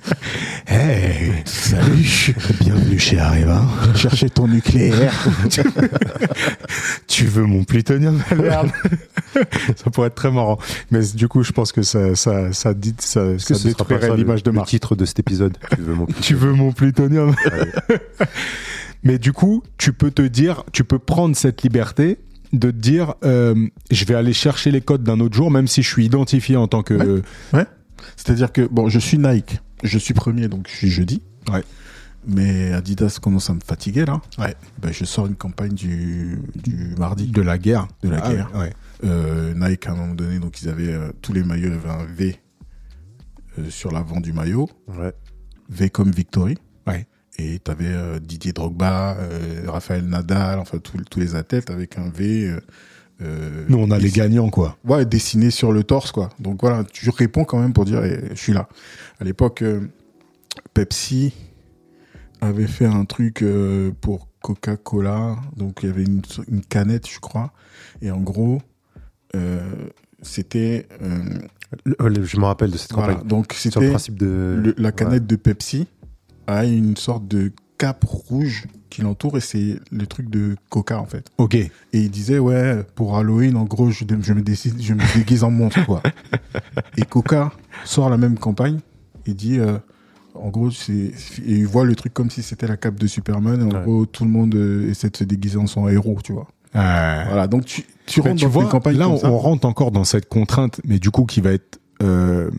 Hey, 0.68 1.34
salut, 1.46 2.36
bienvenue 2.62 3.00
chez 3.00 3.18
Areva. 3.20 3.66
chercher 3.96 4.30
ton 4.30 4.48
nucléaire. 4.48 5.14
Tu 7.08 7.26
veux 7.26 7.44
mon 7.46 7.64
plutonium 7.64 8.22
Merde. 8.38 8.70
ça 9.76 9.90
pourrait 9.92 10.08
être 10.08 10.16
très 10.16 10.32
marrant. 10.32 10.58
Mais 10.92 11.02
du 11.16 11.28
coup, 11.28 11.44
je 11.44 11.52
pense 11.52 11.72
que 11.72 11.82
ça, 11.82 12.16
ça, 12.16 12.54
ça 12.54 12.74
dit, 12.74 12.94
ça, 13.00 13.38
ça 13.40 13.56
détruirait 13.56 14.10
le- 14.10 14.16
l'image 14.16 14.44
de 14.44 14.52
le 14.52 14.56
marque. 14.58 14.70
titre 14.70 14.96
de 14.96 15.04
cet 15.06 15.20
épisode 15.20 15.58
Tu 15.76 15.82
veux 15.82 15.94
mon 15.96 16.06
Tu 16.22 16.36
veux 16.36 16.54
mon 16.54 16.72
plutonium. 16.72 17.36
Mais 19.04 19.18
du 19.18 19.34
coup, 19.34 19.64
tu 19.78 19.94
peux 19.94 20.12
te 20.12 20.22
dire, 20.22 20.64
tu 20.72 20.84
peux 20.84 21.00
prendre 21.00 21.36
cette 21.36 21.64
liberté 21.64 22.20
de 22.54 22.72
te 22.72 22.76
dire, 22.76 23.16
euh, 23.24 23.68
je 23.92 24.06
vais 24.06 24.16
aller 24.16 24.34
chercher 24.34 24.72
les 24.72 24.82
codes 24.82 25.04
d'un 25.04 25.20
autre 25.20 25.36
jour, 25.36 25.50
même 25.52 25.68
si 25.68 25.82
je 25.84 25.90
suis 25.90 26.06
identifié 26.06 26.56
en 26.58 26.68
tant 26.68 26.84
que. 26.84 27.22
C'est-à-dire 28.16 28.52
que, 28.52 28.68
bon, 28.68 28.90
je 28.90 29.00
suis 29.00 29.18
Nike, 29.18 29.60
je 29.84 29.98
suis 29.98 30.14
premier, 30.14 30.48
donc 30.48 30.68
je 30.70 30.76
suis 30.76 30.90
jeudi. 30.90 31.22
Ouais. 31.52 31.64
Mais 32.28 32.72
Adidas 32.74 33.18
commence 33.22 33.50
à 33.50 33.54
me 33.54 33.60
fatiguer, 33.66 34.06
là. 34.06 34.22
Ouais. 34.38 34.54
Ben, 34.80 34.92
je 34.92 35.06
sors 35.06 35.26
une 35.28 35.36
campagne 35.36 35.74
du, 35.74 36.38
du 36.56 36.94
mardi 36.98 37.28
De 37.28 37.42
la 37.42 37.58
guerre. 37.58 37.88
de 38.04 38.10
la 38.10 38.24
Ah, 38.24 38.34
guerre. 38.34 38.52
ouais. 38.56 38.74
Euh, 39.04 39.54
Nike, 39.56 39.88
à 39.88 39.92
un 39.92 39.96
moment 39.96 40.14
donné, 40.14 40.38
donc 40.40 40.62
ils 40.62 40.70
avaient 40.70 40.94
euh, 40.94 41.12
tous 41.22 41.34
les 41.34 41.44
maillots, 41.44 41.72
avait 41.74 41.90
un 41.90 42.06
V 42.06 42.40
euh, 43.58 43.70
sur 43.70 43.92
l'avant 43.92 44.20
du 44.20 44.34
maillot. 44.34 44.70
Ouais. 44.88 45.14
V 45.70 45.90
comme 45.90 46.12
Victory. 46.12 46.58
Ouais. 46.86 47.08
Et 47.38 47.60
tu 47.64 47.72
avais 47.72 48.20
Didier 48.20 48.54
Drogba, 48.54 49.16
euh, 49.20 49.64
Raphaël 49.68 50.06
Nadal, 50.06 50.60
enfin 50.60 50.78
tous 50.80 50.98
tous 51.10 51.20
les 51.20 51.36
athlètes 51.36 51.70
avec 51.70 51.98
un 51.98 52.10
V. 52.10 52.48
euh, 52.50 52.60
euh, 53.22 53.66
Nous, 53.70 53.78
on 53.78 53.90
a 53.92 53.98
les 54.00 54.10
gagnants, 54.12 54.50
quoi. 54.50 54.78
Ouais, 54.84 55.06
dessiné 55.06 55.50
sur 55.52 55.72
le 55.72 55.84
torse, 55.84 56.12
quoi. 56.12 56.30
Donc 56.40 56.62
voilà, 56.62 56.84
tu 56.84 57.10
réponds 57.10 57.44
quand 57.46 57.60
même 57.60 57.74
pour 57.74 57.86
dire, 57.86 58.04
eh, 58.04 58.30
je 58.32 58.36
suis 58.36 58.54
là. 58.54 58.68
À 59.20 59.24
l'époque, 59.24 59.62
euh, 59.62 59.80
Pepsi 60.74 61.34
avait 62.42 62.68
fait 62.68 62.86
un 62.86 63.06
truc 63.06 63.42
euh, 63.44 63.92
pour 64.02 64.28
Coca-Cola. 64.42 65.38
Donc 65.56 65.80
il 65.84 65.88
y 65.88 65.92
avait 65.92 66.04
une, 66.04 66.22
une 66.48 66.62
canette, 66.62 67.08
je 67.10 67.20
crois. 67.20 67.54
Et 68.02 68.12
en 68.12 68.20
gros, 68.20 68.62
euh, 69.36 69.62
c'était... 70.22 70.88
euh, 71.02 71.24
je 71.86 72.40
me 72.40 72.46
rappelle 72.46 72.72
de 72.72 72.78
cette 72.78 72.92
voilà, 72.94 73.14
campagne. 73.14 73.28
donc 73.28 73.54
Sur 73.54 73.70
le 73.70 73.72
c'était 73.86 73.90
principe 73.92 74.18
de. 74.20 74.60
le- 74.64 74.76
la 74.78 74.92
canette 74.92 75.26
de 75.28 75.36
Pepsi 75.36 75.88
a 76.48 76.66
une 76.66 76.96
sorte 76.98 77.28
de 77.28 77.52
cape 77.78 78.04
rouge 78.06 78.66
qui 78.90 79.02
l'entoure 79.02 79.38
et 79.38 79.42
c'est 79.42 79.80
le 79.92 80.06
truc 80.06 80.30
de 80.30 80.56
Coca 80.70 81.00
en 81.00 81.06
fait. 81.06 81.26
Ok. 81.38 81.56
Et 81.56 81.72
il 81.94 82.10
disait 82.12 82.40
ouais 82.40 82.84
pour 82.96 83.18
Halloween 83.18 83.56
en 83.56 83.64
gros 83.64 83.90
je, 83.90 84.04
je 84.22 84.34
me 84.34 84.42
décide 84.42 84.82
je 84.82 84.94
me 84.94 85.18
déguise 85.18 85.44
en 85.44 85.52
monstre 85.52 85.86
quoi. 85.86 86.04
et 86.98 87.04
Coca 87.04 87.52
sort 87.86 88.10
la 88.10 88.18
même 88.18 88.38
campagne 88.38 88.80
et 89.26 89.34
dit 89.34 89.60
euh, 89.60 89.78
en 90.36 90.50
gros 90.50 90.70
c'est 90.72 90.94
et 90.94 91.12
il 91.46 91.66
voit 91.68 91.86
le 91.86 91.96
truc 91.96 92.14
comme 92.14 92.30
si 92.30 92.44
c'était 92.44 92.68
la 92.68 92.78
cape 92.78 92.96
de 93.00 93.08
Superman 93.08 93.62
et 93.62 93.64
en 93.64 93.78
Ouais. 93.78 93.84
gros 93.84 94.06
tout 94.06 94.26
le 94.26 94.30
monde 94.32 94.54
euh, 94.56 94.90
essaie 94.90 95.10
de 95.10 95.18
se 95.18 95.24
déguiser 95.24 95.58
en 95.58 95.68
son 95.68 95.88
héros 95.88 96.20
tu 96.24 96.34
vois. 96.34 96.48
Euh, 96.76 97.24
Voilà, 97.28 97.48
donc 97.48 97.66
tu, 97.66 97.84
tu 98.06 98.22
bah, 98.22 98.30
rentres 98.30 98.40
tu 98.40 98.46
dans 98.46 98.52
vois, 98.52 98.64
une 98.64 98.70
campagne 98.70 98.98
là, 98.98 99.10
on 99.10 99.38
rentre 99.38 99.66
encore 99.66 99.92
dans 99.92 100.04
cette 100.06 100.30
contrainte, 100.30 100.80
mais 100.86 101.00
du 101.00 101.12
coup, 101.12 101.26
qui 101.26 101.42
va 101.42 101.52
être, 101.52 101.82
euh, 102.02 102.50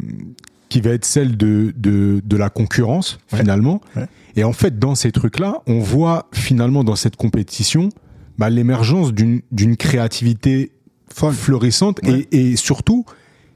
qui 0.73 0.81
va 0.81 0.91
être 0.93 1.05
celle 1.05 1.37
de, 1.37 1.75
de, 1.77 2.23
de 2.25 2.37
la 2.39 2.49
concurrence, 2.49 3.19
Ouais. 3.31 3.41
finalement. 3.41 3.83
Ouais. 3.95 4.07
Et 4.37 4.43
en 4.45 4.55
fait, 4.55 4.79
dans 4.79 4.95
ces 4.95 5.13
trucs-là, 5.13 5.61
on 5.67 5.81
voit 5.81 6.31
finalement 6.33 6.83
dans 6.83 6.97
cette 6.97 7.17
compétition 7.17 7.91
bah, 8.39 8.49
l'émergence 8.49 9.13
d'une 9.13 9.77
créativité 9.77 10.73
florissante 11.11 12.01
Ouais. 12.05 12.27
et, 12.33 12.53
et 12.53 12.57
surtout 12.57 13.05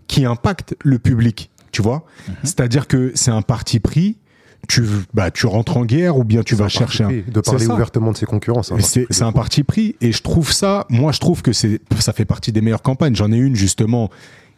qui 0.08 0.26
impacte 0.26 0.76
le 0.84 0.98
public, 0.98 1.50
tu 1.72 1.80
vois. 1.80 2.04
Mhm. 2.28 2.34
C'est-à-dire 2.42 2.86
que 2.86 3.12
c'est 3.14 3.30
un 3.30 3.40
parti 3.40 3.80
pris, 3.80 4.18
tu, 4.68 4.84
bah, 5.14 5.30
tu 5.30 5.46
rentres 5.46 5.78
en 5.78 5.86
guerre 5.86 6.18
ou 6.18 6.24
bien 6.24 6.42
tu 6.42 6.54
vas 6.54 6.68
chercher 6.68 7.04
un, 7.04 7.08
de 7.08 7.40
parler 7.40 7.66
ouvertement 7.66 8.12
de 8.12 8.16
ses 8.18 8.26
concurrents. 8.26 8.62
c'est 8.62 9.22
un 9.22 9.32
parti 9.32 9.62
pris 9.62 9.86
un 9.86 9.92
parti 9.92 9.96
et 10.06 10.12
je 10.12 10.22
trouve 10.22 10.52
ça, 10.52 10.84
moi 10.90 11.12
je 11.12 11.20
trouve 11.20 11.40
que 11.40 11.52
ça 11.54 12.12
fait 12.12 12.26
partie 12.26 12.52
des 12.52 12.60
meilleures 12.60 12.82
campagnes. 12.82 13.14
J'en 13.16 13.32
ai 13.32 13.38
une 13.38 13.56
justement 13.56 14.10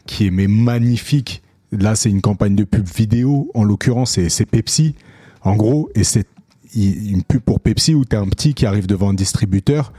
qui 0.07 0.27
est 0.27 0.31
mais 0.33 0.49
magnifique. 0.49 1.43
Là 1.73 1.95
c'est 1.95 2.11
une 2.11 2.21
campagne 2.23 2.55
de 2.55 2.65
pub 2.65 2.87
vidéo, 2.87 3.51
en 3.55 3.63
l'occurrence 3.65 4.19
c'est 4.29 4.47
Pepsi 4.47 4.95
en 5.43 5.55
gros 5.57 5.89
et 5.95 6.05
c'est 6.05 6.27
une 6.75 7.23
pub 7.23 7.41
pour 7.43 7.61
Pepsi 7.61 7.95
où 7.95 8.05
t'as 8.05 8.21
un 8.21 8.29
petit 8.29 8.55
qui 8.55 8.67
arrive 8.67 8.87
devant 8.87 9.11
un 9.11 9.15
distributeur 9.15 9.93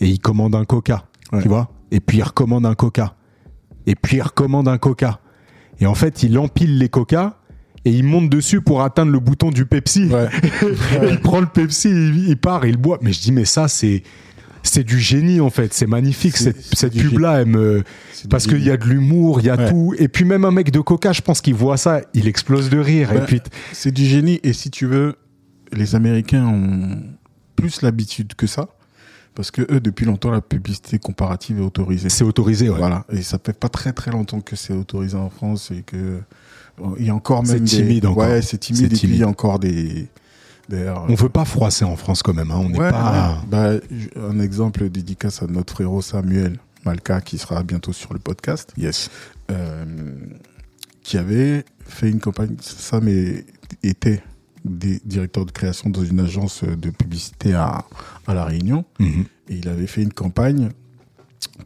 et 0.00 0.08
il 0.08 0.18
commande 0.18 0.54
un 0.54 0.64
Coca, 0.64 1.04
Ouais. 1.32 1.42
tu 1.42 1.48
vois, 1.48 1.70
et 1.90 2.00
puis 2.00 2.18
il 2.18 2.22
recommande 2.22 2.64
un 2.66 2.74
Coca 2.74 3.14
et 3.86 3.94
puis 3.94 4.16
il 4.18 4.22
recommande 4.22 4.66
un 4.68 4.78
Coca 4.78 5.20
et 5.80 5.86
en 5.86 5.94
fait 5.94 6.22
il 6.22 6.38
empile 6.38 6.78
les 6.78 6.88
Coca 6.88 7.36
et 7.84 7.92
il 7.92 8.04
monte 8.04 8.28
dessus 8.28 8.60
pour 8.60 8.82
atteindre 8.82 9.10
le 9.12 9.20
bouton 9.20 9.50
du 9.50 9.64
Pepsi 9.64 10.04
Ouais. 10.06 10.28
il 11.10 11.20
prend 11.20 11.40
le 11.40 11.46
Pepsi, 11.46 11.88
il, 11.90 12.28
il 12.28 12.36
part 12.36 12.66
il 12.66 12.76
boit. 12.76 12.98
Mais 13.00 13.10
je 13.12 13.20
dis, 13.22 13.32
mais 13.32 13.46
ça, 13.46 13.68
c'est. 13.68 14.02
C'est 14.62 14.84
du 14.84 14.98
génie 15.00 15.40
en 15.40 15.50
fait, 15.50 15.72
c'est 15.72 15.86
magnifique 15.86 16.36
C'est- 16.36 16.44
cette, 16.52 16.62
c'est 16.62 16.76
cette 16.76 16.92
du 16.92 17.08
pub-là, 17.08 17.40
elle 17.40 17.46
me- 17.48 17.82
C'est 18.12 18.28
parce 18.30 18.46
qu'il 18.46 18.62
y 18.62 18.70
a 18.70 18.76
de 18.76 18.84
l'humour, 18.84 19.40
il 19.40 19.46
y 19.46 19.50
a 19.50 19.56
Ouais. 19.56 19.70
tout, 19.70 19.94
et 19.98 20.08
puis 20.08 20.24
même 20.24 20.44
un 20.44 20.50
mec 20.50 20.70
de 20.70 20.80
Coca, 20.80 21.12
je 21.12 21.22
pense 21.22 21.40
qu'il 21.40 21.54
voit 21.54 21.76
ça, 21.78 22.02
il 22.14 22.28
explose 22.28 22.68
de 22.68 22.78
rire, 22.78 23.12
et 23.12 23.20
puis 23.26 23.40
C'est 23.72 23.90
du 23.92 24.04
génie. 24.04 24.38
Et 24.42 24.52
si 24.52 24.70
tu 24.70 24.86
veux, 24.86 25.16
les 25.72 25.94
Américains 25.94 26.46
ont 26.46 27.02
plus 27.56 27.82
l'habitude 27.82 28.34
que 28.34 28.46
ça. 28.46 28.68
Parce 29.34 29.50
que 29.52 29.62
eux, 29.72 29.80
depuis 29.80 30.04
longtemps, 30.04 30.30
la 30.32 30.40
publicité 30.40 30.98
comparative 30.98 31.58
est 31.58 31.62
autorisée. 31.62 32.08
c'est 32.10 32.24
autorisé. 32.24 32.68
Ouais. 32.68 32.76
Voilà. 32.76 33.06
Et 33.12 33.22
ça 33.22 33.38
fait 33.42 33.56
pas 33.58 33.68
très 33.68 33.92
très 33.92 34.10
longtemps 34.10 34.40
que 34.40 34.56
c'est 34.56 34.72
autorisé 34.72 35.16
en 35.16 35.30
France 35.30 35.70
et 35.70 35.82
que 35.82 36.20
il 36.98 37.06
y 37.06 37.10
a 37.10 37.14
encore 37.14 37.46
C'est 37.46 37.54
même 37.54 37.64
des- 37.64 37.70
timide 37.70 38.06
encore. 38.06 38.24
Ouais, 38.28 38.42
c'est 38.42 38.58
timide. 38.58 38.80
C'est 38.80 38.86
Et 38.86 38.88
puis 38.88 38.96
il 38.96 39.00
timide. 39.00 39.18
y 39.20 39.22
a 39.22 39.28
encore 39.28 39.58
des. 39.60 40.08
D'ailleurs. 40.70 41.04
On 41.08 41.14
veut 41.14 41.28
pas 41.28 41.44
froisser 41.44 41.84
en 41.84 41.96
France 41.96 42.22
quand 42.22 42.32
même, 42.34 42.50
hein. 42.50 42.60
on 42.62 42.70
Ouais, 42.78 42.90
pas. 42.90 43.40
ouais. 43.42 43.48
Bah, 43.48 43.70
un 44.28 44.38
exemple 44.40 44.88
dédicace 44.88 45.42
à 45.42 45.46
notre 45.46 45.72
frérot 45.74 46.00
Samuel 46.00 46.58
Malka 46.84 47.20
qui 47.20 47.36
sera 47.38 47.62
bientôt 47.62 47.92
sur 47.92 48.12
le 48.12 48.18
podcast. 48.20 48.72
Yes. 48.76 49.10
euh, 49.50 49.84
qui 51.02 51.18
avait 51.18 51.64
fait 51.86 52.08
une 52.10 52.20
campagne. 52.20 52.56
Sam 52.60 53.08
est- 53.08 53.44
était 53.82 54.22
des 54.64 55.00
directeur 55.04 55.46
de 55.46 55.50
création 55.50 55.88
dans 55.90 56.04
une 56.04 56.20
agence 56.20 56.62
de 56.64 56.90
publicité 56.90 57.54
à, 57.54 57.84
à 58.26 58.34
La 58.34 58.44
Réunion. 58.44 58.84
Mhm. 58.98 59.24
Et 59.48 59.54
il 59.56 59.68
avait 59.68 59.86
fait 59.86 60.02
une 60.02 60.12
campagne 60.12 60.68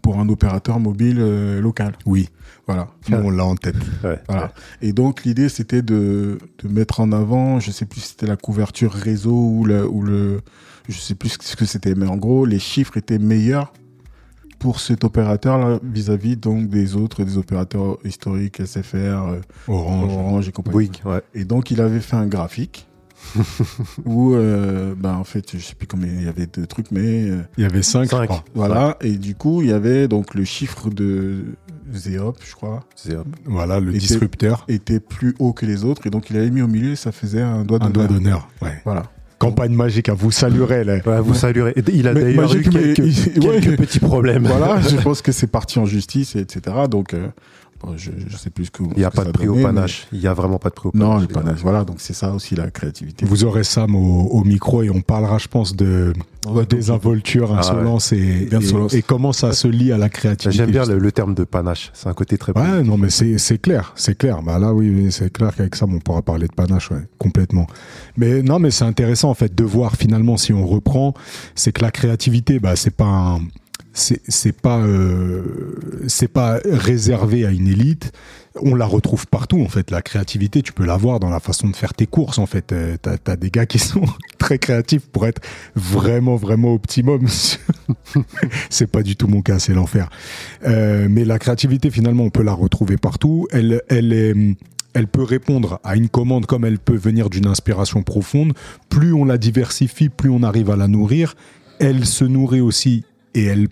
pour 0.03 0.19
un 0.21 0.29
opérateur 0.29 0.79
mobile 0.81 1.17
euh, 1.21 1.61
local. 1.61 1.95
Oui, 2.07 2.29
Voilà. 2.67 2.89
nous 3.09 3.17
on 3.17 3.31
l'a 3.31 3.45
en 3.45 3.57
tête. 3.57 3.77
Ouais. 4.03 4.21
Voilà. 4.29 4.53
Et 4.83 4.93
donc 4.93 5.25
l'idée 5.25 5.49
c'était 5.49 5.83
de, 5.83 6.39
de 6.63 6.69
mettre 6.69 7.01
en 7.01 7.13
avant, 7.13 7.61
je 7.61 7.71
sais 7.71 7.85
plus 7.87 8.01
si 8.01 8.09
c'était 8.11 8.27
la 8.27 8.37
couverture 8.37 8.93
réseau 8.93 9.35
ou 9.35 9.65
le, 9.65 9.87
ou 9.89 10.03
le 10.03 10.41
je 10.89 10.99
sais 10.99 11.15
plus 11.15 11.37
ce 11.41 11.57
que 11.57 11.65
c'était, 11.65 11.95
mais 11.95 12.07
en 12.07 12.17
gros 12.17 12.45
les 12.45 12.59
chiffres 12.59 12.97
étaient 12.97 13.19
meilleurs 13.19 13.73
pour 14.59 14.81
cet 14.81 15.05
opérateur 15.05 15.59
là 15.59 15.79
vis-à-vis 15.83 16.37
donc 16.37 16.69
des 16.69 16.95
autres 16.97 17.25
des 17.25 17.37
opérateurs 17.37 17.99
historiques 18.05 18.65
SFR, 18.65 18.95
euh, 18.95 19.41
Orange. 19.69 20.13
Orange 20.13 20.49
et 20.49 20.53
compagnie. 20.53 20.73
Bouygues, 20.75 21.01
ouais. 21.05 21.23
Et 21.35 21.45
donc 21.45 21.71
il 21.71 21.81
avait 21.81 22.01
fait 22.01 22.17
un 22.17 22.27
graphique 22.27 22.87
où 24.05 24.35
euh, 24.35 24.95
ben 24.97 25.15
en 25.15 25.25
fait 25.25 25.53
je 25.57 25.63
sais 25.63 25.75
plus 25.75 25.87
combien 25.87 26.09
il 26.13 26.25
y 26.25 26.29
avait 26.29 26.47
de 26.47 26.65
trucs 26.65 26.91
mais 26.91 27.29
euh, 27.31 27.43
Il 27.59 27.63
y 27.63 27.67
avait 27.67 27.83
5 27.83 28.09
Cinq. 28.11 28.31
voilà 28.55 28.97
et 29.01 29.13
du 29.17 29.35
coup 29.35 29.63
il 29.63 29.69
y 29.69 29.73
avait 29.73 30.09
donc 30.09 30.35
le 30.35 30.45
chiffre 30.45 30.91
de 30.91 31.45
Zeop 31.95 32.39
je 32.45 32.55
crois 32.55 32.85
hop. 33.11 33.27
Voilà, 33.45 33.81
le 33.81 33.95
Et 33.95 33.99
disrupteur. 33.99 34.65
était 34.69 35.01
plus 35.01 35.35
haut 35.39 35.53
que 35.53 35.67
les 35.67 35.85
autres 35.85 36.07
et 36.07 36.11
donc 36.11 36.31
il 36.31 36.37
avait 36.37 36.51
mis 36.51 36.63
au 36.63 36.69
milieu 36.69 36.95
ça 36.97 37.13
faisait 37.13 37.43
un 37.43 37.65
doigt 37.65 37.79
Un 37.83 37.91
doigt 37.91 38.07
d'honneur. 38.07 38.21
d'honneur. 38.23 38.49
Ouais. 38.63 38.81
Voilà. 38.85 39.05
Campagne 39.39 39.75
magique, 39.75 40.09
à 40.09 40.15
vous 40.15 40.31
saluerez 40.31 40.85
là. 40.85 40.99
Ouais, 41.05 41.21
vous 41.21 41.35
saluerez. 41.35 41.75
Il 41.93 42.07
a 42.09 42.15
d'ailleurs 42.15 42.55
eu 42.55 42.59
mais 42.73 42.95
quelques, 42.95 43.45
ouais. 43.45 43.77
petits 43.77 43.99
problèmes. 43.99 44.47
Voilà, 44.47 44.81
je 44.81 44.97
pense 45.03 45.21
que 45.23 45.33
c'est 45.33 45.49
parti 45.49 45.79
en 45.79 45.85
justice 45.85 46.35
et 46.37 46.39
etc. 46.41 46.77
Donc 46.89 47.13
euh, 47.13 47.27
je, 47.97 48.11
je 48.27 48.37
sais 48.37 48.51
plus 48.51 48.67
ce 48.67 48.71
que 48.71 48.83
Il 48.93 48.99
n'y 48.99 49.05
a 49.05 49.11
pas 49.11 49.25
de 49.25 49.31
prix 49.31 49.49
au 49.49 49.55
panache. 49.55 50.07
Il 50.13 50.21
n'y 50.21 50.27
a 50.27 50.35
vraiment 50.35 50.59
pas 50.59 50.69
de 50.71 50.75
prix 50.75 50.89
au 50.89 50.93
mais- 50.95 51.01
Non, 51.01 51.11
panache. 51.13 51.29
le 51.29 51.35
panache. 51.35 51.61
Voilà, 51.63 51.85
donc 51.85 51.97
c'est 51.99 52.13
ça 52.15 52.33
aussi 52.33 52.55
la 52.55 52.71
créativité. 52.71 53.25
Vous 53.27 53.45
aurez 53.45 53.65
Sam 53.65 53.95
au, 53.95 54.29
au 54.29 54.45
micro 54.45 54.83
et 54.83 54.91
on 54.91 55.01
parlera, 55.01 55.39
je 55.39 55.49
pense, 55.49 55.75
de 55.77 56.13
Ouais, 56.47 56.67
désinvolture, 56.67 57.53
Ah 57.55 57.61
insolence 57.61 58.13
et, 58.13 58.49
et, 58.53 58.97
et 58.99 59.03
comment 59.03 59.33
ça 59.33 59.53
se 59.55 59.67
lie 59.67 59.93
à 59.93 59.97
la 59.99 60.11
créativité. 60.11 60.55
J'aime 60.57 60.71
bien 60.71 60.85
le, 60.85 60.99
le 60.99 61.11
terme 61.13 61.35
de 61.35 61.45
panache. 61.45 61.91
C'est 61.95 62.09
un 62.09 62.13
côté 62.13 62.37
très 62.37 62.53
Ouais, 62.53 62.83
non, 62.83 62.99
mais 62.99 63.09
c'est 63.09 63.39
c'est 63.39 63.57
clair, 63.59 63.93
c'est 63.97 64.17
clair. 64.19 64.43
Bah 64.43 64.59
là, 64.59 64.75
oui, 64.75 65.11
c'est 65.11 65.33
clair 65.33 65.55
qu'avec 65.57 65.75
ça, 65.75 65.87
on 65.89 65.99
pourra 66.01 66.21
parler 66.21 66.47
de 66.47 66.53
panache, 66.53 66.91
ouais, 66.91 67.07
complètement. 67.19 67.67
Mais 68.19 68.43
non, 68.43 68.59
mais 68.59 68.71
c'est 68.71 68.85
intéressant 68.85 69.31
en 69.31 69.35
fait 69.35 69.55
de 69.55 69.65
voir 69.65 69.97
finalement 69.97 70.37
si 70.37 70.53
on 70.53 70.67
reprend, 70.67 71.15
c'est 71.55 71.73
que 71.73 71.81
la 71.83 71.91
créativité, 71.91 72.59
bah 72.59 72.77
c'est 72.77 72.95
pas 72.95 73.07
un, 73.07 73.39
c'est 73.95 74.61
pas 74.61 74.81
euh, 74.81 75.43
c'est 76.09 76.29
pas 76.29 76.59
réservé 76.65 77.47
à 77.47 77.51
une 77.51 77.69
élite. 77.69 78.13
On 78.61 78.75
la 78.75 78.87
retrouve 78.87 79.27
partout 79.27 79.61
en 79.63 79.69
fait. 79.69 79.91
La 79.91 80.03
créativité, 80.03 80.63
tu 80.63 80.73
peux 80.73 80.85
la 80.85 80.97
voir 80.97 81.21
dans 81.21 81.31
la 81.31 81.41
façon 81.41 81.69
de 81.69 81.77
faire 81.77 81.95
tes 81.95 82.07
courses 82.07 82.39
en 82.39 82.47
fait. 82.47 82.73
Euh, 82.73 82.97
T'as 83.01 83.17
as 83.27 83.37
des 83.37 83.51
gars 83.51 83.67
qui 83.67 83.79
sont 83.91 84.05
très 84.39 84.59
créatifs 84.59 85.07
pour 85.07 85.27
être 85.27 85.41
vraiment 85.77 86.35
vraiment 86.35 86.75
optimum. 86.75 87.27
c'est 88.71 88.89
pas 88.89 89.03
du 89.03 89.17
tout 89.17 89.29
mon 89.29 89.43
cas, 89.43 89.61
c'est 89.61 89.75
l'enfer. 89.75 90.11
Euh, 90.67 91.07
mais 91.09 91.25
la 91.25 91.39
créativité, 91.39 91.91
finalement, 91.91 92.25
on 92.25 92.31
peut 92.31 92.43
la 92.43 92.53
retrouver 92.53 92.97
partout. 92.97 93.47
Elle, 93.53 93.81
elle 93.89 94.13
est, 94.13 94.35
elle 94.95 95.07
peut 95.07 95.23
répondre 95.23 95.79
à 95.85 95.95
une 95.95 96.09
commande 96.09 96.47
comme 96.47 96.65
elle 96.65 96.81
peut 96.81 96.97
venir 96.97 97.31
d'une 97.31 97.47
inspiration 97.47 98.03
profonde. 98.03 98.55
Plus 98.89 99.13
on 99.13 99.25
la 99.25 99.39
diversifie, 99.39 100.09
plus 100.09 100.31
on 100.31 100.43
arrive 100.43 100.71
à 100.71 100.77
la 100.77 100.89
nourrir. 100.89 101.37
Elle 101.79 102.07
se 102.07 102.25
nourrit 102.25 102.61
aussi 102.61 103.05
et 103.35 103.45
elle, 103.45 103.69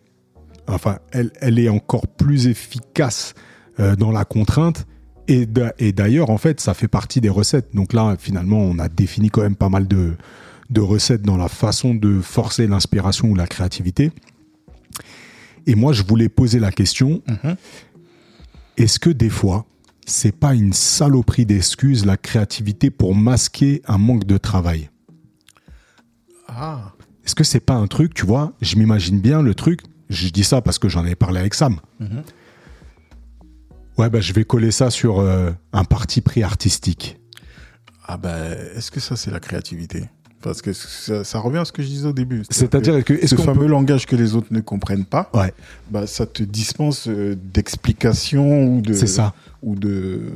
enfin, 0.66 0.98
elle, 1.12 1.30
elle 1.40 1.58
est 1.58 1.68
encore 1.68 2.06
plus 2.08 2.46
efficace 2.46 3.34
euh, 3.80 3.96
dans 3.96 4.10
la 4.12 4.24
contrainte. 4.24 4.86
Et 5.28 5.46
d'a- 5.46 5.72
et 5.78 5.92
d'ailleurs, 5.92 6.30
en 6.30 6.38
fait, 6.38 6.60
ça 6.60 6.74
fait 6.74 6.88
partie 6.88 7.20
des 7.20 7.28
recettes. 7.28 7.74
Donc 7.74 7.92
là, 7.92 8.16
finalement, 8.18 8.58
on 8.58 8.78
a 8.78 8.88
défini 8.88 9.30
quand 9.30 9.42
même 9.42 9.56
pas 9.56 9.68
mal 9.68 9.86
de, 9.86 10.14
de 10.70 10.80
recettes 10.80 11.22
dans 11.22 11.36
la 11.36 11.48
façon 11.48 11.94
de 11.94 12.20
forcer 12.20 12.66
l'inspiration 12.66 13.28
ou 13.30 13.34
la 13.36 13.46
créativité. 13.46 14.10
Et 15.66 15.74
moi, 15.76 15.92
je 15.92 16.02
voulais 16.02 16.28
poser 16.28 16.58
la 16.58 16.72
question 16.72 17.22
Mhm. 17.28 17.56
est-ce 18.76 18.98
que 18.98 19.10
des 19.10 19.30
fois, 19.30 19.64
c'est 20.04 20.34
pas 20.36 20.54
une 20.54 20.72
saloperie 20.72 21.46
d'excuses 21.46 22.04
la 22.04 22.16
créativité 22.16 22.90
pour 22.90 23.14
masquer 23.14 23.80
un 23.86 23.98
manque 23.98 24.24
de 24.24 24.38
travail? 24.38 24.90
Ah. 26.48 26.92
Est-ce 27.24 27.34
que 27.34 27.44
c'est 27.44 27.60
pas 27.60 27.74
un 27.74 27.86
truc, 27.86 28.14
tu 28.14 28.26
vois 28.26 28.52
Je 28.60 28.76
m'imagine 28.76 29.20
bien 29.20 29.42
le 29.42 29.54
truc. 29.54 29.80
Je 30.10 30.28
dis 30.28 30.44
ça 30.44 30.60
parce 30.60 30.78
que 30.78 30.88
j'en 30.88 31.04
ai 31.06 31.14
parlé 31.14 31.40
avec 31.40 31.54
Sam. 31.54 31.78
Mhm. 32.00 32.22
Ouais, 33.98 34.10
bah, 34.10 34.20
je 34.20 34.32
vais 34.32 34.44
coller 34.44 34.70
ça 34.70 34.90
sur 34.90 35.20
euh, 35.20 35.50
un 35.72 35.84
parti 35.84 36.20
pris 36.20 36.42
artistique. 36.42 37.18
Ah 38.06 38.16
ben, 38.16 38.56
est-ce 38.74 38.90
que 38.90 39.00
ça 39.00 39.16
c'est 39.16 39.30
la 39.30 39.40
créativité? 39.40 40.04
Parce 40.42 40.60
que 40.60 40.72
ça, 40.72 41.22
ça 41.22 41.38
revient 41.38 41.58
à 41.58 41.64
ce 41.64 41.70
que 41.72 41.82
je 41.82 41.88
disais 41.88 42.08
au 42.08 42.12
début. 42.12 42.42
C'est-à-dire 42.50 43.04
que, 43.04 43.24
ce 43.26 43.36
fameux 43.36 43.60
peut... 43.60 43.66
langage 43.66 44.06
que 44.06 44.16
les 44.16 44.34
autres 44.34 44.48
ne 44.50 44.60
comprennent 44.60 45.04
pas, 45.04 45.30
Ouais, 45.32 45.54
bah 45.88 46.06
ça 46.08 46.26
te 46.26 46.42
dispense 46.42 47.06
euh, 47.06 47.36
d'explications 47.36 48.66
ou 48.66 48.80
de 48.80 48.92
c'est 48.92 49.06
ça. 49.06 49.34
ou 49.62 49.76
de 49.76 50.32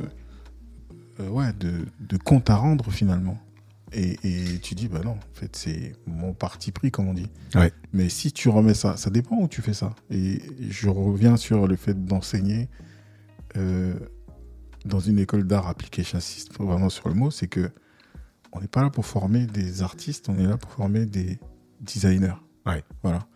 euh, 1.19 1.29
ouais 1.29 1.51
de, 1.59 1.71
de 1.99 2.17
compte 2.17 2.49
à 2.49 2.55
rendre 2.55 2.89
finalement. 2.89 3.37
Et, 3.93 4.17
et 4.23 4.59
tu 4.59 4.75
dis 4.75 4.87
bah 4.87 5.01
non, 5.03 5.11
en 5.11 5.33
fait 5.33 5.55
c'est 5.55 5.93
mon 6.05 6.33
parti 6.33 6.71
pris 6.71 6.91
comme 6.91 7.07
on 7.07 7.13
dit. 7.13 7.29
Ouais. 7.55 7.71
Mais 7.93 8.09
si 8.09 8.31
tu 8.31 8.49
remets 8.49 8.73
ça, 8.73 8.97
ça 8.97 9.09
dépend 9.09 9.37
où 9.37 9.47
tu 9.47 9.61
fais 9.61 9.73
ça. 9.73 9.95
Et 10.09 10.41
je 10.69 10.89
reviens 10.89 11.37
sur 11.37 11.67
le 11.67 11.75
fait 11.75 12.05
d'enseigner 12.05 12.67
euh, 13.55 13.93
dans 14.85 14.99
une 14.99 15.19
école 15.19 15.45
d'art 15.45 15.67
appliqué, 15.67 16.03
j'insiste 16.03 16.53
vraiment 16.59 16.89
sur 16.89 17.09
le 17.09 17.15
mot, 17.15 17.31
c'est 17.31 17.47
que 17.47 17.69
on 18.53 18.61
n'est 18.61 18.67
pas 18.67 18.81
là 18.81 18.89
pour 18.89 19.05
former 19.05 19.45
des 19.45 19.81
artistes, 19.81 20.29
on 20.29 20.37
est 20.37 20.47
là 20.47 20.57
pour 20.57 20.71
former 20.71 21.05
des 21.05 21.39
designers. 21.81 22.35
Ouais. 22.65 22.83
Voilà. 23.03 23.27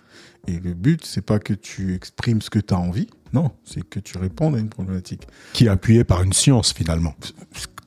Et 0.47 0.59
le 0.59 0.73
but, 0.73 1.05
c'est 1.05 1.21
pas 1.21 1.39
que 1.39 1.53
tu 1.53 1.93
exprimes 1.93 2.41
ce 2.41 2.49
que 2.49 2.59
tu 2.59 2.73
as 2.73 2.79
envie, 2.79 3.07
non, 3.33 3.51
c'est 3.63 3.87
que 3.87 3.99
tu 3.99 4.17
répondes 4.17 4.55
à 4.55 4.59
une 4.59 4.69
problématique. 4.69 5.27
Qui 5.53 5.65
est 5.65 5.69
appuyé 5.69 6.03
par 6.03 6.21
une 6.23 6.33
science, 6.33 6.73
finalement. 6.73 7.15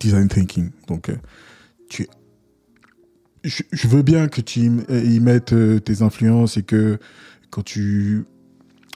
Design 0.00 0.28
thinking. 0.28 0.70
Donc, 0.86 1.08
euh, 1.08 1.16
tu... 1.88 2.06
je, 3.44 3.62
je 3.70 3.88
veux 3.88 4.02
bien 4.02 4.28
que 4.28 4.40
tu 4.40 4.60
y 4.60 5.14
y 5.14 5.20
mettes 5.20 5.52
euh, 5.52 5.78
tes 5.78 6.02
influences 6.02 6.56
et 6.56 6.62
que 6.62 6.98
quand 7.50 7.62
tu 7.62 8.24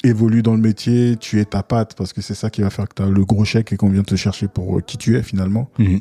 évolues 0.04 0.42
dans 0.42 0.54
le 0.54 0.60
métier, 0.60 1.16
tu 1.16 1.40
es 1.40 1.44
ta 1.44 1.62
patte, 1.62 1.94
parce 1.96 2.12
que 2.12 2.22
c'est 2.22 2.34
ça 2.34 2.50
qui 2.50 2.62
va 2.62 2.70
faire 2.70 2.88
que 2.88 2.94
tu 2.96 3.02
as 3.02 3.08
le 3.08 3.24
gros 3.24 3.44
chèque 3.44 3.72
et 3.72 3.76
qu'on 3.76 3.90
vient 3.90 4.02
te 4.02 4.16
chercher 4.16 4.48
pour 4.48 4.78
euh, 4.78 4.80
qui 4.80 4.96
tu 4.96 5.16
es 5.16 5.22
finalement. 5.22 5.70
Mhm. 5.78 6.00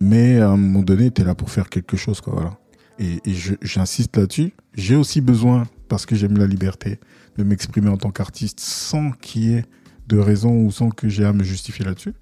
Mais 0.00 0.40
à 0.40 0.50
un 0.50 0.56
moment 0.56 0.82
donné, 0.82 1.10
tu 1.10 1.22
es 1.22 1.24
là 1.24 1.34
pour 1.34 1.50
faire 1.50 1.68
quelque 1.68 1.96
chose, 1.96 2.20
quoi, 2.20 2.34
voilà. 2.34 2.58
Et, 2.98 3.20
j'insiste 3.62 4.16
là-dessus. 4.16 4.52
J'ai 4.74 4.96
aussi 4.96 5.20
besoin, 5.20 5.66
parce 5.88 6.06
que 6.06 6.16
j'aime 6.16 6.38
la 6.38 6.46
liberté, 6.46 6.98
de 7.36 7.44
m'exprimer 7.44 7.88
en 7.88 7.98
tant 7.98 8.10
qu'artiste 8.10 8.60
sans 8.60 9.10
qu'il 9.12 9.44
y 9.44 9.54
ait 9.54 9.64
de 10.08 10.18
raison 10.18 10.64
ou 10.64 10.70
sans 10.70 10.90
que 10.90 11.08
j'ai 11.08 11.24
à 11.24 11.32
me 11.32 11.44
justifier 11.44 11.84
là-dessus. 11.84 12.14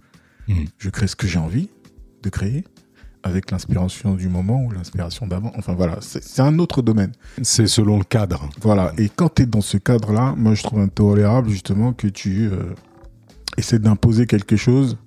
Mhm. 0.48 0.66
Je 0.78 0.90
crée 0.90 1.06
ce 1.06 1.16
que 1.16 1.26
j'ai 1.26 1.38
envie 1.38 1.68
de 2.22 2.28
créer 2.28 2.64
avec 3.24 3.50
l'inspiration 3.50 4.14
du 4.14 4.28
moment 4.28 4.62
ou 4.62 4.70
l'inspiration 4.70 5.26
d'avant. 5.26 5.50
Enfin 5.56 5.74
voilà, 5.74 5.96
c'est 6.00 6.42
un 6.42 6.58
autre 6.58 6.82
domaine. 6.82 7.12
C'est 7.42 7.66
selon 7.66 7.98
le 7.98 8.04
cadre. 8.04 8.48
Voilà. 8.60 8.92
Et 8.98 9.08
quand 9.08 9.34
tu 9.34 9.42
es 9.42 9.46
dans 9.46 9.62
ce 9.62 9.78
cadre-là, 9.78 10.34
moi 10.36 10.54
je 10.54 10.62
trouve 10.62 10.80
intolérable 10.80 11.48
justement 11.48 11.94
que 11.94 12.06
tu 12.06 12.50
euh, 12.52 12.74
essaies 13.56 13.78
d'imposer 13.78 14.26
quelque 14.26 14.56
chose 14.56 14.98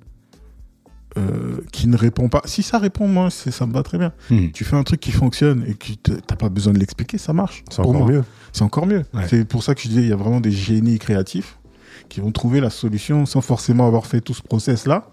euh, 1.17 1.61
qui 1.71 1.87
ne 1.87 1.95
répond 1.95 2.27
pas. 2.27 2.41
Si 2.45 2.63
ça 2.63 2.79
répond, 2.79 3.07
moi, 3.07 3.29
ça 3.29 3.65
me 3.65 3.73
va 3.73 3.83
très 3.83 3.99
bien. 3.99 4.11
Mhm. 4.29 4.51
Tu 4.51 4.63
fais 4.65 4.75
un 4.75 4.83
truc 4.83 4.99
qui 4.99 5.11
fonctionne 5.11 5.63
et 5.67 5.75
que 5.75 5.93
t'as 5.93 6.35
pas 6.35 6.49
besoin 6.49 6.73
de 6.73 6.79
l'expliquer, 6.79 7.17
ça 7.17 7.33
marche. 7.33 7.63
C'est 7.69 7.79
encore 7.79 8.07
mieux. 8.07 8.23
C'est 8.51 8.63
encore 8.63 8.87
mieux. 8.87 9.03
C'est 9.27 9.45
pour 9.45 9.63
ça 9.63 9.75
que 9.75 9.81
je 9.81 9.89
disais, 9.89 10.01
il 10.01 10.09
y 10.09 10.13
a 10.13 10.17
vraiment 10.17 10.41
des 10.41 10.51
génies 10.51 10.97
créatifs 10.97 11.59
qui 12.09 12.19
vont 12.19 12.31
trouver 12.31 12.59
la 12.61 12.69
solution 12.69 13.25
sans 13.25 13.41
forcément 13.41 13.87
avoir 13.87 14.05
fait 14.05 14.21
tout 14.21 14.33
ce 14.33 14.41
process-là, 14.41 15.09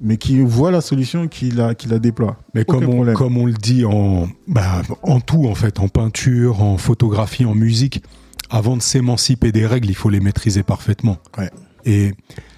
mais 0.00 0.16
qui 0.16 0.40
voient 0.40 0.70
la 0.70 0.80
solution 0.80 1.24
et 1.24 1.28
qui 1.28 1.50
la, 1.50 1.74
qui 1.74 1.88
la 1.88 1.98
déploient. 1.98 2.38
Mais 2.54 2.62
Aucun 2.62 2.80
comme 2.80 2.88
on, 2.88 2.94
problème. 2.94 3.14
comme 3.14 3.36
on 3.38 3.46
le 3.46 3.52
dit 3.52 3.84
en, 3.84 4.28
bah, 4.46 4.82
en 5.02 5.20
tout, 5.20 5.46
en 5.46 5.54
fait, 5.54 5.80
en 5.80 5.88
peinture, 5.88 6.62
en 6.62 6.78
photographie, 6.78 7.44
en 7.44 7.54
musique, 7.54 8.02
avant 8.50 8.76
de 8.76 8.82
s'émanciper 8.82 9.52
des 9.52 9.66
règles, 9.66 9.88
il 9.88 9.94
faut 9.94 10.10
les 10.10 10.20
maîtriser 10.20 10.62
parfaitement. 10.62 11.18
Ouais. 11.38 11.50
Et 11.84 12.14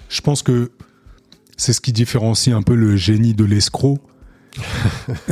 je 0.09 0.21
pense 0.21 0.43
que 0.43 0.71
c'est 1.57 1.73
ce 1.73 1.81
qui 1.81 1.93
différencie 1.93 2.55
un 2.55 2.61
peu 2.61 2.75
le 2.75 2.95
génie 2.95 3.33
de 3.33 3.45
l'escroc. 3.45 3.99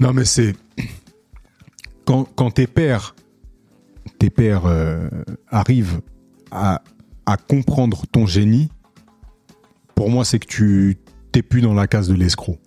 non, 0.00 0.12
mais 0.12 0.24
c'est 0.24 0.54
quand, 2.04 2.24
quand 2.34 2.50
tes 2.52 2.66
pères, 2.66 3.14
tes 4.18 4.30
pères 4.30 4.66
euh, 4.66 5.08
arrivent 5.48 6.00
à, 6.50 6.82
à 7.26 7.36
comprendre 7.36 8.04
ton 8.10 8.26
génie, 8.26 8.68
pour 10.02 10.10
moi, 10.10 10.24
c'est 10.24 10.40
que 10.40 10.48
tu 10.48 10.96
t'es 11.30 11.42
plus 11.42 11.60
dans 11.60 11.74
la 11.74 11.86
case 11.86 12.08
de 12.08 12.14
l'escroc. 12.14 12.58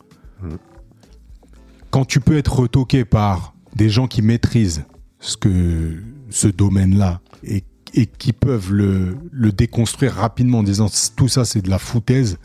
Quand 1.91 2.05
tu 2.05 2.21
peux 2.21 2.37
être 2.37 2.59
retoqué 2.59 3.03
par 3.03 3.53
des 3.75 3.89
gens 3.89 4.07
qui 4.07 4.21
maîtrisent 4.21 4.85
ce 5.19 5.35
que 5.35 6.01
ce 6.29 6.47
domaine-là 6.47 7.19
et, 7.43 7.65
et 7.93 8.05
qui 8.05 8.31
peuvent 8.31 8.71
le, 8.71 9.17
déconstruire 9.51 10.13
rapidement 10.13 10.59
en 10.59 10.63
disant 10.63 10.87
tout 11.17 11.27
ça 11.27 11.43
c'est 11.43 11.61
de 11.61 11.69
la 11.69 11.77
foutaise, 11.77 12.37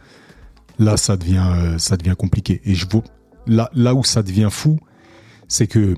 là 0.81 0.97
ça 0.97 1.17
devient 1.17 1.47
euh, 1.55 1.79
ça 1.79 1.97
devient 1.97 2.17
compliqué. 2.19 2.61
Et 2.65 2.75
je 2.75 2.85
vois 2.91 3.05
là 3.47 3.95
où 3.95 4.03
ça 4.03 4.25
devient 4.25 4.49
fou, 4.51 4.77
c'est 5.47 5.69
que 5.69 5.95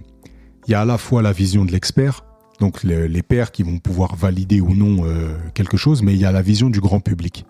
il 0.69 0.71
y 0.71 0.75
a 0.75 0.83
à 0.83 0.85
la 0.85 0.99
fois 0.99 1.23
la 1.23 1.33
vision 1.33 1.65
de 1.65 1.73
l'expert, 1.73 2.27
donc 2.61 2.85
le- 2.85 3.07
les 3.07 3.23
pairs 3.23 3.53
qui 3.53 3.63
vont 3.63 3.79
pouvoir 3.79 4.17
valider 4.17 4.61
ou 4.61 4.75
non 4.75 5.07
euh, 5.07 5.35
quelque 5.55 5.79
chose, 5.79 6.03
mais 6.03 6.13
il 6.13 6.21
y 6.21 6.27
a 6.27 6.33
la 6.33 6.43
vision 6.43 6.69
du 6.69 6.81
grand 6.81 7.01
public. 7.01 7.47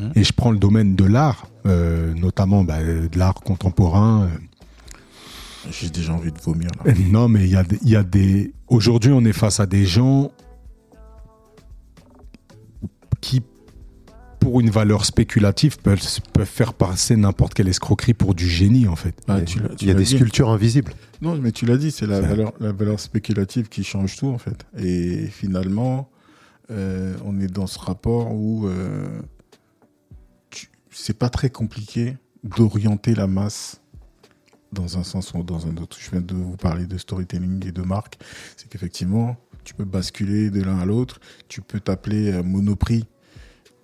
Mhm. 0.00 0.12
Et 0.14 0.24
je 0.24 0.32
prends 0.32 0.50
le 0.50 0.58
domaine 0.58 0.94
de 0.96 1.04
l'art, 1.04 1.46
euh, 1.66 2.12
notamment 2.14 2.64
bah, 2.64 2.82
de 2.82 3.08
l'art 3.18 3.34
contemporain. 3.34 4.24
euh, 4.24 5.68
J'ai 5.70 5.90
déjà 5.90 6.12
envie 6.14 6.32
de 6.32 6.40
vomir 6.40 6.70
là. 6.84 6.92
non, 7.10 7.28
mais 7.28 7.44
il 7.44 7.50
y 7.50 7.56
a, 7.56 7.64
y 7.84 7.96
a 7.96 8.02
des. 8.02 8.52
Aujourd'hui, 8.68 9.12
on 9.12 9.24
est 9.24 9.32
face 9.32 9.60
à 9.60 9.66
des 9.66 9.84
gens 9.86 10.30
qui, 13.20 13.42
pour 14.40 14.60
une 14.60 14.70
valeur 14.70 15.04
spéculative, 15.04 15.78
peuvent, 15.78 16.00
peuvent 16.32 16.46
faire 16.46 16.74
passer 16.74 17.14
n'importe 17.16 17.54
quelle 17.54 17.68
escroquerie 17.68 18.14
pour 18.14 18.34
du 18.34 18.48
génie, 18.48 18.88
en 18.88 18.96
fait. 18.96 19.14
Ah, 19.28 19.34
Il 19.36 19.38
y 19.38 19.42
a- 19.42 19.44
tu 19.44 19.58
l'as- 19.60 19.68
tu 19.68 19.74
Il 19.84 19.88
y 19.88 19.90
a 19.90 19.94
l'as 19.94 19.98
des 20.00 20.04
dit. 20.06 20.14
sculptures 20.16 20.50
invisibles. 20.50 20.94
Non, 21.20 21.36
mais 21.36 21.52
tu 21.52 21.66
l'as 21.66 21.76
dit, 21.76 21.90
c'est 21.92 22.06
la 22.06 22.20
valeur, 22.20 22.52
la 22.58 22.72
valeur 22.72 22.98
spéculative 22.98 23.68
qui 23.68 23.84
change 23.84 24.16
tout 24.16 24.26
en 24.28 24.38
fait. 24.38 24.66
Et 24.76 25.26
finalement, 25.28 26.08
euh, 26.72 27.14
on 27.24 27.38
est 27.38 27.46
dans 27.46 27.68
ce 27.68 27.78
rapport 27.78 28.32
où 28.34 28.66
euh, 28.66 29.20
c'est 30.92 31.16
pas 31.18 31.28
très 31.30 31.50
compliqué 31.50 32.16
d'orienter 32.44 33.14
la 33.14 33.26
masse 33.26 33.80
dans 34.72 34.98
un 34.98 35.02
sens 35.04 35.32
ou 35.34 35.42
dans 35.42 35.66
un 35.66 35.76
autre. 35.76 35.96
Je 36.00 36.10
viens 36.10 36.20
de 36.20 36.34
vous 36.34 36.56
parler 36.56 36.86
de 36.86 36.96
storytelling 36.98 37.66
et 37.66 37.72
de 37.72 37.82
marque. 37.82 38.18
C'est 38.56 38.68
qu'effectivement, 38.68 39.36
tu 39.64 39.74
peux 39.74 39.84
basculer 39.84 40.50
de 40.50 40.62
l'un 40.62 40.78
à 40.78 40.86
l'autre. 40.86 41.20
Tu 41.48 41.60
peux 41.60 41.78
t'appeler 41.78 42.32
euh, 42.32 42.42
Monoprix 42.42 43.04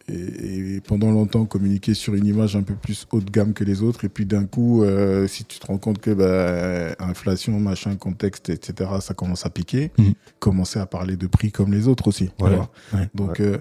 et, 0.09 0.77
et 0.77 0.81
pendant 0.81 1.11
longtemps 1.11 1.45
communiquer 1.45 1.93
sur 1.93 2.15
une 2.15 2.25
image 2.25 2.57
un 2.57 2.63
peu 2.63 2.75
plus 2.75 3.07
haut 3.13 3.21
de 3.21 3.31
gamme 3.31 3.53
que 3.53 3.63
les 3.65 3.83
autres. 3.83 4.07
Et 4.07 4.09
puis 4.09 4.25
d'un 4.25 4.47
coup, 4.47 4.83
euh, 4.83 5.29
si 5.29 5.45
tu 5.45 5.59
te 5.59 5.67
rends 5.67 5.77
compte 5.77 5.99
que 5.99 6.11
bah, 6.11 6.97
inflation, 6.99 7.61
machin, 7.61 7.95
contexte, 7.97 8.49
etc., 8.49 8.91
ça 9.03 9.13
commence 9.13 9.45
à 9.45 9.51
piquer, 9.51 9.93
Mhm. 9.99 10.15
commencer 10.39 10.79
à 10.79 10.87
parler 10.87 11.17
de 11.17 11.27
prix 11.27 11.53
comme 11.53 11.73
les 11.73 11.87
autres 11.87 12.09
aussi. 12.09 12.31
Ouais. 12.41 12.57
Ouais. 12.95 13.11
Donc 13.15 13.41
euh, 13.41 13.59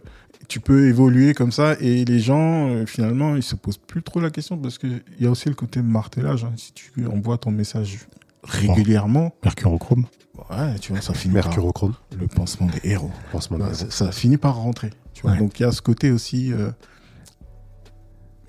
tu 0.48 0.60
peux 0.60 0.88
évoluer 0.88 1.34
comme 1.34 1.52
ça 1.52 1.76
et 1.80 2.06
les 2.06 2.20
gens, 2.20 2.70
euh, 2.70 2.86
finalement, 2.86 3.36
ils 3.36 3.44
se 3.44 3.56
posent 3.56 3.78
plus 3.78 4.02
trop 4.04 4.20
la 4.20 4.30
question 4.30 4.58
parce 4.58 4.78
qu'il 4.78 5.02
y 5.20 5.26
a 5.26 5.30
aussi 5.32 5.50
le 5.50 5.56
côté 5.56 5.82
martelage. 5.82 6.44
hein. 6.46 6.54
Si 6.58 6.72
tu 6.74 6.92
envoies 7.08 7.38
ton 7.38 7.52
message 7.52 8.00
régulièrement, 8.44 9.34
Mercurochrome. 9.44 10.06
ouais, 10.50 10.80
tu 10.80 10.92
vois, 10.94 11.02
ça 11.02 11.14
finit 11.14 11.34
par 11.36 11.46
Mercurochrome. 11.46 11.94
le 12.18 12.28
pansement 12.28 12.68
des 12.68 12.90
héros. 12.90 13.12
Pansement 13.32 13.58
de 13.58 13.64
Bah, 13.64 13.70
héros. 13.70 13.90
ça, 13.90 14.06
ça 14.06 14.12
finit 14.12 14.38
par 14.38 14.56
rentrer. 14.56 14.92
Tu 15.14 15.22
vois. 15.24 15.32
Ouais. 15.32 15.38
Donc 15.40 15.60
il 15.60 15.64
y 15.64 15.66
a 15.66 15.72
ce 15.72 15.82
côté 15.82 16.12
aussi. 16.12 16.54
euh, 16.54 16.70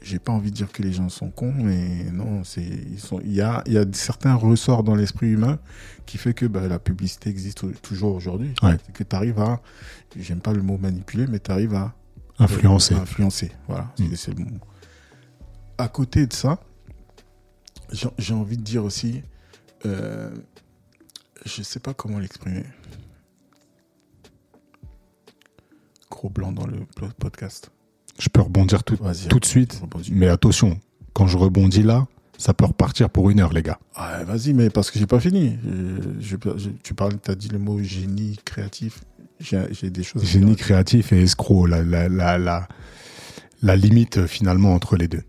j'ai 0.09 0.18
pas 0.18 0.32
envie 0.32 0.50
de 0.50 0.56
dire 0.56 0.72
que 0.72 0.82
les 0.82 0.92
gens 0.92 1.09
sont 1.09 1.30
cons, 1.30 1.52
mais 1.54 2.04
non, 2.12 2.42
c'est 2.44 2.62
ils 2.64 2.98
sont. 3.00 3.20
Il 3.20 3.32
y 3.32 3.40
a, 3.42 3.62
y 3.66 3.76
a 3.76 3.84
certains 3.92 4.34
ressorts 4.34 4.82
dans 4.82 4.94
l'esprit 4.94 5.28
humain 5.28 5.59
qui 6.06 6.16
fait 6.18 6.32
que 6.34 6.46
bah, 6.46 6.66
la 6.66 6.78
publicité 6.78 7.28
existe 7.30 7.64
toujours 7.82 8.14
aujourd'hui. 8.14 8.54
Ouais. 8.62 8.76
C'est 8.86 8.92
que 8.92 9.04
tu 9.04 9.14
arrives 9.14 9.38
à, 9.40 9.61
j'aime 10.16 10.40
pas 10.40 10.52
le 10.52 10.62
mot 10.62 10.78
manipuler, 10.78 11.26
mais 11.26 11.38
tu 11.40 11.50
arrives 11.50 11.74
à 11.74 11.94
Influencé. 12.38 12.94
à 12.94 13.00
influencer. 13.00 13.52
Voilà, 13.68 13.92
Mm. 13.98 14.14
c'est- 14.16 14.38
mot. 14.38 14.46
À 15.76 15.88
côté 15.88 16.26
de 16.26 16.32
ça, 16.32 16.59
j'ai 18.18 18.34
envie 18.34 18.56
de 18.56 18.62
dire 18.62 18.84
aussi, 18.84 19.22
euh, 19.86 20.30
je 21.44 21.62
sais 21.62 21.80
pas 21.80 21.94
comment 21.94 22.18
l'exprimer. 22.18 22.64
Gros 26.11 26.30
blanc 26.30 26.52
dans 26.52 26.66
le 26.66 26.78
po- 26.96 27.06
podcast. 27.18 27.70
Je 28.19 28.29
peux 28.29 28.41
rebondir 28.41 28.83
tout, 28.85 28.97
tout 29.29 29.39
de 29.39 29.45
suite. 29.45 29.79
rebondis. 29.81 30.11
Mais 30.12 30.29
attention, 30.29 30.79
quand 31.12 31.27
je 31.27 31.37
rebondis 31.39 31.83
là, 31.83 32.07
ça 32.37 32.55
peut 32.55 32.64
repartir 32.66 33.11
pour 33.11 33.31
une 33.31 33.41
heure, 33.41 33.53
les 33.53 33.62
gars. 33.62 33.79
Ah, 33.95 34.23
Vas-y, 34.25 34.53
mais 34.55 34.71
parce 34.71 34.91
que 34.91 34.99
j'ai 34.99 35.07
pas 35.07 35.21
fini. 35.21 35.57
Euh, 35.66 35.99
je- 36.21 36.37
je- 36.57 36.71
tu 36.83 36.95
parles, 36.95 37.14
as 37.27 37.35
dit 37.35 37.49
le 37.49 37.59
mot 37.59 37.81
génie 37.83 38.39
créatif. 38.45 39.01
J'ai 39.41 39.91
des 39.91 40.03
choses. 40.03 40.25
Génie 40.25 40.57
créatif 40.57 41.12
et 41.12 41.23
escroc, 41.23 41.66
la, 41.66 41.83
la, 41.85 42.09
la, 42.09 42.39
la, 42.39 42.69
la 43.62 43.77
limite 43.77 44.19
euh, 44.19 44.27
finalement 44.27 44.75
entre 44.75 44.97
les 44.97 45.07
deux. 45.09 45.23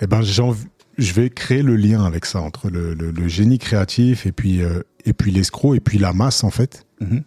Eh 0.00 0.06
ben, 0.06 0.22
je 0.22 1.12
vais 1.12 1.30
créer 1.30 1.62
le 1.62 1.76
lien 1.76 2.04
avec 2.04 2.24
ça 2.26 2.40
entre 2.40 2.70
le, 2.70 2.94
le, 2.94 3.10
le 3.10 3.28
génie 3.28 3.58
créatif 3.58 4.26
et 4.26 4.32
puis 4.32 4.62
euh, 4.62 4.82
et 5.04 5.12
puis 5.12 5.30
l'escroc 5.32 5.74
et 5.74 5.80
puis 5.80 5.98
la 5.98 6.12
masse 6.12 6.44
en 6.44 6.50
fait 6.50 6.84
Mhm. 7.00 7.22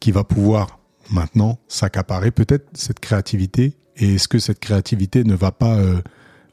qui 0.00 0.10
va 0.12 0.24
pouvoir 0.24 0.80
maintenant 1.10 1.58
s'accaparer 1.68 2.30
peut-être 2.30 2.66
cette 2.74 3.00
créativité 3.00 3.76
et 3.96 4.14
est-ce 4.14 4.28
que 4.28 4.38
cette 4.38 4.58
créativité 4.60 5.22
ne 5.24 5.34
va 5.34 5.52
pas 5.52 5.76
euh, 5.76 6.00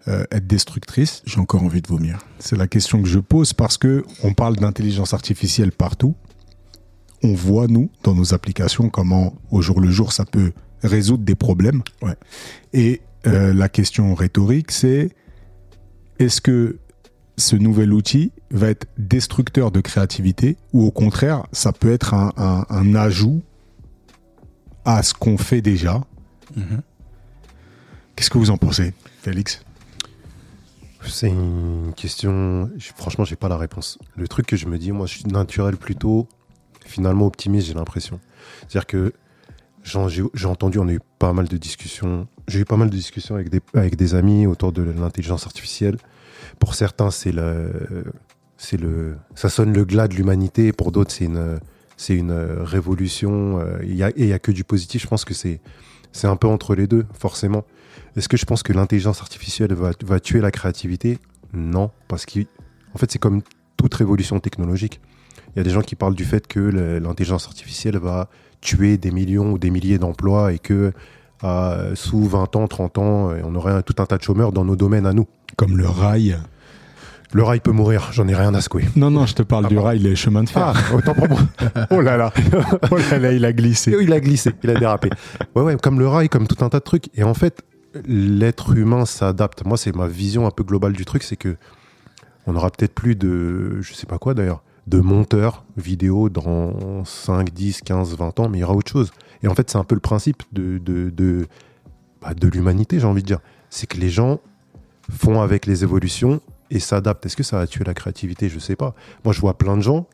euh, 0.08 0.24
être 0.32 0.47
destructrice? 0.47 1.22
J'ai 1.26 1.39
encore 1.39 1.64
envie 1.64 1.82
de 1.82 1.88
vomir. 1.88 2.20
C'est 2.39 2.58
la 2.58 2.68
question 2.68 3.02
que 3.02 3.08
je 3.08 3.20
pose 3.20 3.54
parce 3.54 3.78
que 3.78 4.04
on 4.24 4.34
parle 4.34 4.56
d'intelligence 4.58 5.14
artificielle 5.14 5.72
partout. 5.72 6.16
On 7.24 7.34
voit 7.34 7.68
nous 7.68 7.89
dans 8.04 8.14
nos 8.16 8.34
applications 8.34 8.89
comment 8.89 9.34
au 9.52 9.62
jour 9.62 9.80
le 9.80 9.89
jour 9.91 10.12
ça 10.12 10.26
peut 10.26 10.54
résoudre 10.84 11.24
des 11.24 11.36
problèmes. 11.36 11.84
Ouais. 12.02 12.16
Et 12.74 13.02
euh, 13.28 13.54
la 13.54 13.70
question 13.70 14.14
rhétorique 14.16 14.72
c'est 14.72 15.12
est-ce 16.20 16.41
que 16.41 16.80
ce 17.38 17.56
nouvel 17.56 17.93
outil 17.93 18.32
va 18.52 18.70
être 18.70 18.88
destructeur 18.97 19.72
de 19.72 19.82
créativité 19.82 20.58
ou 20.74 20.84
au 20.86 20.91
contraire 20.91 21.47
ça 21.52 21.72
peut 21.72 21.91
être 21.91 22.14
un, 22.14 22.32
un- 22.38 22.66
un 22.70 22.93
ajout 22.95 23.41
à 24.86 25.04
ce 25.04 25.14
qu'on 25.14 25.38
fait 25.38 25.62
déjà 25.62 26.02
Mhm. 26.56 26.82
Qu'est-ce 28.16 28.30
que 28.30 28.38
vous 28.38 28.50
en 28.52 28.58
pensez, 28.58 28.94
Félix? 29.22 29.64
C'est 31.08 31.30
une 31.30 31.94
question. 31.96 32.70
je- 32.78 32.92
Franchement, 32.96 33.24
j'ai 33.26 33.36
pas 33.38 33.48
la 33.50 33.58
réponse. 33.58 33.98
Le 34.16 34.28
truc 34.28 34.46
que 34.46 34.56
je 34.58 34.68
me 34.68 34.78
dis, 34.78 34.92
moi, 34.92 35.08
je 35.08 35.14
suis 35.20 35.26
naturel 35.26 35.78
plutôt, 35.78 36.28
finalement 36.86 37.26
optimiste, 37.26 37.68
j'ai 37.68 37.74
l'impression. 37.74 38.20
C'est-à-dire 38.62 38.86
que 38.86 39.14
j'ai 39.84 40.00
j'ai 40.36 40.46
entendu, 40.46 40.78
on 40.78 40.88
a 40.88 40.92
eu 40.94 41.00
pas 41.18 41.34
mal 41.34 41.48
de 41.48 41.58
discussions. 41.58 42.28
J'ai 42.48 42.60
eu 42.60 42.66
pas 42.66 42.78
mal 42.78 42.90
de 42.90 42.96
discussions 42.96 43.34
avec 43.36 43.50
des, 43.50 43.62
avec 43.74 43.96
des 43.96 44.14
amis 44.14 44.46
autour 44.46 44.72
de 44.74 44.84
l'intelligence 44.84 45.46
artificielle. 45.48 45.98
Pour 46.60 46.76
certains, 46.76 47.10
c'est 47.10 47.32
le, 47.32 48.04
c'est 48.58 48.78
le, 48.78 49.18
ça 49.36 49.50
sonne 49.50 49.74
le 49.74 49.86
glas 49.86 50.08
de 50.08 50.14
l'humanité. 50.16 50.72
Pour 50.74 50.92
d'autres, 50.92 51.12
c'est 51.12 51.26
une, 51.26 51.60
c'est 52.02 52.16
une 52.16 52.32
euh, 52.32 52.64
révolution. 52.64 53.60
euh, 53.60 54.04
a, 54.04 54.10
et 54.10 54.14
il 54.18 54.28
y 54.28 54.34
a 54.34 54.39
que 54.39 54.52
du 54.52 54.64
positif. 54.64 55.04
Je 55.04 55.08
pense 55.08 55.24
que 55.24 55.36
c'est 55.36 55.62
c'est 56.12 56.28
un 56.28 56.36
peu 56.36 56.47
entre 56.47 56.74
les 56.74 56.88
deux, 56.88 57.06
forcément. 57.14 57.64
Est-ce 58.18 58.28
que 58.28 58.38
je 58.38 58.45
pense 58.45 58.64
que 58.64 58.74
l'intelligence 58.74 59.22
artificielle 59.22 59.74
va, 59.74 60.20
tuer 60.20 60.41
la 60.41 60.52
créativité? 60.52 61.20
Non, 61.54 61.91
parce 62.10 62.26
qu'en 62.26 62.97
fait, 62.97 63.10
c'est 63.10 63.20
comme 63.20 63.43
toute 63.78 63.93
révolution 63.93 64.39
technologique. 64.39 64.99
Il 65.56 65.60
y 65.60 65.62
a 65.62 65.64
des 65.64 65.70
gens 65.70 65.82
qui 65.82 65.95
parlent 65.95 66.16
du 66.16 66.26
fait 66.26 66.47
que 66.47 66.60
l'intelligence 66.60 67.47
artificielle 67.47 67.97
va 67.97 68.30
tuer 68.60 68.97
des 68.97 69.12
millions 69.12 69.54
ou 69.54 69.58
des 69.58 69.70
milliers 69.70 69.99
d'emplois 69.99 70.52
et 70.52 70.60
que 70.60 70.91
sous 71.95 72.26
20 72.26 72.56
ans, 72.58 72.68
30 72.68 72.97
ans, 72.97 73.30
euh, 73.30 73.41
on 73.45 73.56
aurait 73.56 73.84
tout 73.84 73.95
un 73.99 74.06
tas 74.06 74.18
de 74.18 74.24
chômeurs 74.24 74.52
dans 74.52 74.66
nos 74.66 74.76
domaines 74.76 75.06
à 75.06 75.14
nous. 75.14 75.28
Comme 75.56 75.78
le 75.78 75.88
rail. 75.88 76.38
Le 77.34 77.44
rail 77.44 77.62
peut 77.62 77.72
mourir, 77.72 78.10
j'en 78.12 78.28
ai 78.28 78.36
rien 78.36 78.54
à 78.54 78.60
secouer. 78.62 78.84
Non, 78.98 79.10
non, 79.10 79.26
je 79.26 79.34
te 79.36 79.42
parle 79.44 79.66
Ah, 79.66 79.70
du 79.70 79.76
pardon. 79.76 79.88
rail, 79.88 80.00
les 80.00 80.16
chemins 80.18 80.44
de 80.44 80.50
fer. 80.50 80.74
Ah, 80.76 80.94
autant 80.96 81.14
pour 81.14 81.30
moi. 81.30 81.40
oh 81.92 82.02
là 82.02 82.18
là. 82.18 82.34
oh 82.92 82.98
là 82.98 83.20
là, 83.20 83.32
il 83.32 83.46
a 83.46 83.54
glissé. 83.54 83.96
Il 84.02 84.12
a 84.12 84.20
glissé, 84.20 84.52
il 84.64 84.70
a 84.70 84.74
dérapé. 84.78 85.10
Ouais, 85.56 85.62
ouais, 85.64 85.78
comme 85.82 86.00
le 86.00 86.08
rail, 86.10 86.28
comme 86.28 86.46
tout 86.48 86.64
un 86.64 86.68
tas 86.70 86.80
de 86.80 86.84
trucs. 86.84 87.06
Et 87.16 87.24
en 87.24 87.34
fait, 87.34 87.62
l'être 88.06 88.76
humain 88.76 89.06
s'adapte. 89.06 89.66
Moi, 89.66 89.78
c'est 89.78 89.96
ma 89.96 90.08
vision 90.08 90.46
un 90.46 90.52
peu 90.52 90.64
globale 90.64 90.92
du 90.94 91.06
truc, 91.06 91.24
c'est 91.24 91.38
que 91.38 91.56
on 92.48 92.56
aura 92.56 92.70
peut-être 92.70 92.94
plus 92.94 93.16
de, 93.16 93.80
je 93.82 93.94
sais 93.94 94.08
pas 94.08 94.18
quoi 94.18 94.34
d'ailleurs, 94.34 94.62
de 94.88 95.00
monteurs 95.00 95.64
vidéo 95.78 96.28
dans 96.30 97.06
5, 97.06 97.54
10, 97.54 97.82
15, 97.82 98.18
20 98.18 98.40
ans, 98.42 98.50
mais 98.50 98.58
il 98.58 98.62
y 98.62 98.64
aura 98.66 98.74
autre 98.74 98.92
chose. 98.92 99.12
Et 99.44 99.48
en 99.48 99.56
fait, 99.56 99.70
c'est 99.70 99.78
un 99.78 99.84
peu 99.86 99.96
le 99.96 100.02
principe 100.02 100.44
de, 100.52 100.80
de, 100.80 101.10
de, 101.12 101.48
bah, 102.22 102.34
de 102.34 102.48
l'humanité, 102.50 103.00
j'ai 103.00 103.06
envie 103.08 103.22
de 103.22 103.28
dire. 103.28 103.40
C'est 103.70 103.88
que 103.88 103.98
les 103.98 104.10
gens 104.10 104.40
font 105.10 105.40
avec 105.42 105.66
les 105.66 105.84
évolutions 105.84 106.42
et 106.72 106.80
s'adaptent. 106.80 107.26
Est-ce 107.28 107.36
que 107.36 107.43
ça 107.43 107.57
va 107.57 107.67
tuer 107.67 107.84
la 107.84 107.93
créativité? 107.93 108.49
Je 108.49 108.57
sais 108.59 108.76
pas. 108.76 108.95
Moi, 109.24 109.34
je 109.34 109.39
vois 109.41 109.57
plein 109.57 109.78
de 109.78 109.82
gens 109.82 110.07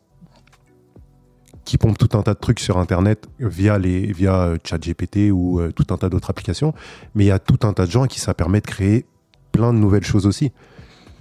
qui 1.66 1.78
pompent 1.78 1.98
tout 1.98 2.18
un 2.18 2.22
tas 2.24 2.34
de 2.34 2.40
trucs 2.40 2.60
sur 2.60 2.78
Internet 2.78 3.28
via 3.40 3.78
les 3.78 4.12
via 4.14 4.34
euh, 4.42 4.58
ChatGPT 4.64 5.32
ou 5.32 5.60
euh, 5.60 5.72
tout 5.72 5.86
un 5.94 5.98
tas 5.98 6.10
d'autres 6.10 6.30
applications. 6.30 6.74
Mais 7.16 7.26
il 7.26 7.28
y 7.28 7.32
a 7.32 7.40
tout 7.40 7.60
un 7.68 7.74
tas 7.74 7.86
de 7.86 7.92
gens 7.92 8.04
à 8.04 8.08
qui 8.08 8.20
ça 8.20 8.34
permet 8.34 8.62
de 8.62 8.68
créer 8.68 9.06
plein 9.52 9.74
de 9.74 9.78
nouvelles 9.80 10.06
choses 10.06 10.26
aussi 10.26 10.52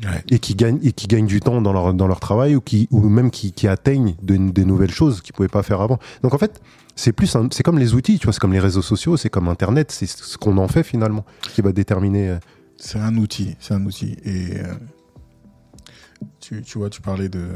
Ouais. 0.05 0.23
et 0.31 0.39
qui 0.41 0.55
gagnent 0.55 0.79
et 0.83 0.93
qui 0.93 1.07
gagnent 1.07 1.27
du 1.27 1.41
temps 1.41 1.63
dans 1.63 1.73
leur 1.73 1.95
dans 1.95 2.07
leur 2.07 2.21
travail 2.21 2.55
ou 2.55 2.61
qui 2.61 2.87
ou 2.91 3.01
même 3.09 3.31
qui, 3.31 3.53
qui 3.53 3.67
atteignent 3.67 4.15
de- 4.23 4.51
des 4.51 4.67
nouvelles 4.67 4.91
choses 4.91 5.23
qu'ils 5.23 5.33
pouvaient 5.33 5.49
pas 5.49 5.63
faire 5.63 5.81
avant. 5.81 5.99
Donc 6.23 6.35
en 6.35 6.39
fait, 6.39 6.61
c'est 6.97 7.13
plus 7.13 7.35
c'est 7.51 7.63
comme 7.63 7.79
les 7.79 7.95
outils, 7.95 8.19
tu 8.19 8.27
vois, 8.27 8.35
c'est 8.35 8.39
comme 8.41 8.53
les 8.53 8.61
réseaux 8.61 8.83
sociaux, 8.83 9.17
c'est 9.17 9.31
comme 9.31 9.49
Internet, 9.49 9.91
c'est 9.91 10.05
ce 10.05 10.37
qu'on 10.37 10.59
en 10.59 10.69
fait 10.69 10.83
finalement 10.83 11.25
qui 11.55 11.63
va 11.63 11.73
déterminer. 11.73 12.29
euh, 12.29 12.39
C'est 12.77 12.99
un 12.99 13.17
outil, 13.17 13.57
c'est 13.59 13.73
un 13.73 13.87
outil. 13.87 14.19
Et 14.23 14.59
euh, 14.59 14.75
tu, 16.41 16.63
tu 16.63 16.79
vois, 16.79 16.91
tu 16.91 17.01
parlais 17.01 17.29
de. 17.29 17.49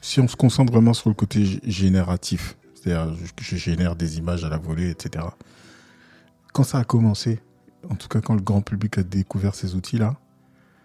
Si 0.00 0.20
on 0.20 0.28
se 0.28 0.36
concentre 0.36 0.72
vraiment 0.72 0.94
sur 0.94 1.10
le 1.10 1.14
côté 1.14 1.60
génératif, 1.64 2.56
c'est-à-dire 2.74 3.14
je, 3.16 3.42
je 3.42 3.56
génère 3.56 3.96
des 3.96 4.18
images 4.18 4.44
à 4.44 4.48
la 4.48 4.58
volée, 4.58 4.90
etc. 4.90 5.24
Quand 6.52 6.62
ça 6.62 6.78
a 6.78 6.84
commencé, 6.84 7.40
en 7.90 7.94
tout 7.94 8.08
cas 8.08 8.20
quand 8.20 8.34
le 8.34 8.40
grand 8.40 8.62
public 8.62 8.98
a 8.98 9.02
découvert 9.02 9.54
ces 9.54 9.74
outils-là, 9.74 10.16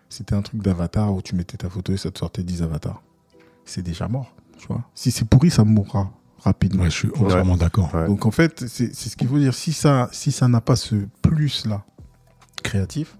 c'était 0.09 0.35
un 0.35 0.41
truc 0.41 0.61
d'avatar 0.61 1.13
où 1.13 1.21
tu 1.21 1.35
mettais 1.35 1.57
ta 1.57 1.69
photo 1.69 1.93
et 1.93 1.97
ça 1.97 2.11
te 2.11 2.19
sortait 2.19 2.43
10 2.43 2.63
avatars. 2.63 3.01
C'est 3.65 3.81
déjà 3.81 4.07
mort, 4.07 4.35
tu 4.57 4.67
vois. 4.67 4.83
Si 4.93 5.11
c'est 5.11 5.25
pourri, 5.25 5.49
ça 5.49 5.63
mourra 5.63 6.11
rapidement. 6.39 6.83
Ouais, 6.83 6.89
je 6.89 6.95
suis 6.95 7.09
entièrement 7.15 7.57
d'accord. 7.57 7.93
Ouais. 7.95 8.07
Donc 8.07 8.25
en 8.25 8.31
fait, 8.31 8.67
c'est 8.67 8.93
c'est 8.93 9.09
ce 9.09 9.15
qu'il 9.15 9.27
faut 9.27 9.39
dire. 9.39 9.53
Si 9.53 9.73
ça, 9.73 10.09
si 10.11 10.31
ça 10.31 10.47
n'a 10.47 10.61
pas 10.61 10.75
ce 10.75 10.95
plus-là 11.21 11.83
créatif, 12.63 13.17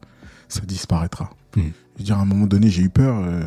ça 0.49 0.61
disparaîtra. 0.61 1.31
Hmm. 1.55 1.69
Je 1.95 1.99
veux 1.99 2.05
dire, 2.05 2.17
à 2.17 2.21
un 2.21 2.25
moment 2.25 2.47
donné, 2.47 2.69
j'ai 2.69 2.83
eu 2.83 2.89
peur. 2.89 3.17
euh, 3.17 3.41
euh, 3.41 3.43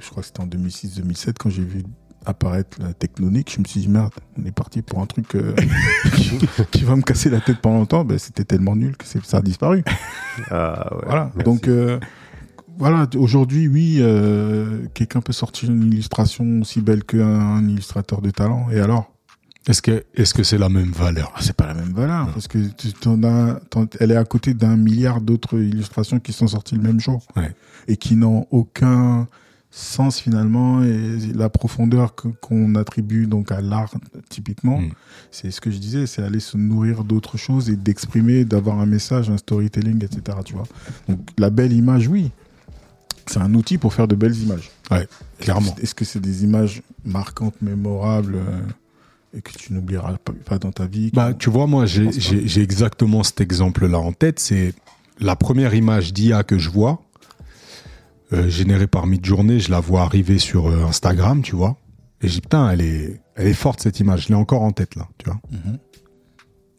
je 0.00 0.08
crois 0.08 0.22
que 0.22 0.26
c'était 0.26 0.40
en 0.40 0.46
2006-2007 0.46 1.34
quand 1.38 1.50
j'ai 1.50 1.62
vu 1.62 1.82
apparaître 2.26 2.78
la 2.80 2.92
technonique. 2.92 3.52
Je 3.54 3.60
me 3.60 3.64
suis 3.64 3.80
dit 3.80 3.88
merde, 3.88 4.12
on 4.38 4.44
est 4.44 4.52
parti 4.52 4.82
pour 4.82 5.00
un 5.00 5.06
truc 5.06 5.34
euh, 5.34 5.54
qui, 6.16 6.38
qui 6.70 6.84
va 6.84 6.96
me 6.96 7.02
casser 7.02 7.30
la 7.30 7.40
tête 7.40 7.58
pendant 7.60 7.78
longtemps. 7.78 8.04
Ben, 8.04 8.18
c'était 8.18 8.44
tellement 8.44 8.76
nul 8.76 8.96
que 8.96 9.04
ça 9.06 9.38
a 9.38 9.42
disparu. 9.42 9.82
ah, 10.50 10.94
ouais. 10.94 11.02
Voilà. 11.06 11.30
Merci. 11.34 11.44
Donc 11.50 11.68
euh, 11.68 11.98
voilà, 12.78 13.06
aujourd'hui, 13.16 13.68
oui, 13.68 14.02
quelqu'un 14.94 15.20
peut 15.20 15.34
sortir 15.34 15.70
une 15.70 15.92
illustration 15.92 16.62
aussi 16.62 16.80
belle 16.80 17.04
qu'un 17.04 17.26
un 17.26 17.68
illustrateur 17.68 18.22
de 18.22 18.30
talent. 18.30 18.68
Et 18.70 18.80
alors? 18.80 19.12
Est-ce 19.66 19.82
que 19.82 20.04
est-ce 20.14 20.32
que 20.34 20.42
c'est 20.42 20.58
la 20.58 20.68
même 20.68 20.90
valeur? 20.92 21.32
Ah, 21.36 21.40
c'est 21.42 21.52
pas 21.56 21.66
la 21.66 21.74
même 21.74 21.92
valeur 21.92 22.32
parce 22.32 22.48
que 22.48 22.58
tu 22.58 22.88
as, 23.26 23.60
elle 24.00 24.10
est 24.10 24.16
à 24.16 24.24
côté 24.24 24.54
d'un 24.54 24.76
milliard 24.76 25.20
d'autres 25.20 25.58
illustrations 25.58 26.18
qui 26.18 26.32
sont 26.32 26.48
sorties 26.48 26.76
le 26.76 26.82
même 26.82 26.98
jour 27.00 27.26
Ouais. 27.36 27.54
et 27.86 27.96
qui 27.96 28.16
n'ont 28.16 28.46
aucun 28.50 29.28
sens 29.72 30.18
finalement 30.18 30.82
et 30.82 31.18
la 31.34 31.48
profondeur 31.48 32.14
qu'on 32.40 32.74
attribue 32.74 33.26
donc 33.28 33.52
à 33.52 33.60
l'art 33.60 33.92
typiquement 34.28 34.80
Mm. 34.80 34.90
c'est 35.30 35.50
ce 35.52 35.60
que 35.60 35.70
je 35.70 35.78
disais 35.78 36.06
c'est 36.08 36.22
aller 36.24 36.40
se 36.40 36.56
nourrir 36.56 37.04
d'autres 37.04 37.36
choses 37.38 37.70
et 37.70 37.76
d'exprimer 37.76 38.44
d'avoir 38.44 38.80
un 38.80 38.86
message 38.86 39.30
un 39.30 39.36
storytelling 39.36 40.02
etc 40.04 40.38
tu 40.44 40.54
vois 40.54 40.66
donc 41.08 41.20
la 41.38 41.50
belle 41.50 41.72
image 41.72 42.08
oui 42.08 42.32
c'est 43.26 43.38
un 43.38 43.54
outil 43.54 43.78
pour 43.78 43.94
faire 43.94 44.08
de 44.08 44.16
belles 44.16 44.36
images 44.36 44.70
Clairement. 45.38 45.76
est-ce 45.80 45.94
que 45.94 46.04
c'est 46.04 46.18
des 46.18 46.42
images 46.42 46.82
marquantes 47.04 47.60
mémorables 47.62 48.34
euh, 48.36 48.60
et 49.36 49.42
que 49.42 49.52
tu 49.52 49.72
n'oublieras 49.72 50.16
pas, 50.44 50.58
dans 50.58 50.72
ta 50.72 50.86
vie 50.86 51.10
Bah, 51.12 51.32
tu 51.34 51.50
vois, 51.50 51.66
moi, 51.66 51.86
j'ai 51.86 52.10
j'ai- 52.12 52.46
j'ai 52.48 52.62
exactement 52.62 53.22
cet 53.22 53.40
exemple-là 53.40 53.98
en 53.98 54.12
tête. 54.12 54.40
C'est 54.40 54.74
la 55.20 55.36
première 55.36 55.74
image 55.74 56.12
d'IA 56.12 56.42
que 56.42 56.58
je 56.58 56.68
vois, 56.70 57.00
euh, 58.32 58.48
générée 58.48 58.86
par 58.86 59.06
Midjourney. 59.06 59.60
Je 59.60 59.70
la 59.70 59.80
vois 59.80 60.02
arriver 60.02 60.38
sur 60.38 60.66
euh, 60.68 60.84
Instagram, 60.84 61.42
tu 61.42 61.54
vois. 61.56 61.76
Et 62.22 62.26
dis, 62.28 62.40
putain, 62.40 62.70
elle 62.70 62.80
est, 62.80 63.20
elle 63.36 63.46
est 63.46 63.54
forte, 63.54 63.80
cette 63.80 64.00
image. 64.00 64.24
Je 64.24 64.28
l'ai 64.28 64.34
encore 64.34 64.62
en 64.62 64.72
tête, 64.72 64.94
là, 64.96 65.08
tu 65.18 65.26
vois. 65.26 65.40
Mhm. 65.50 65.78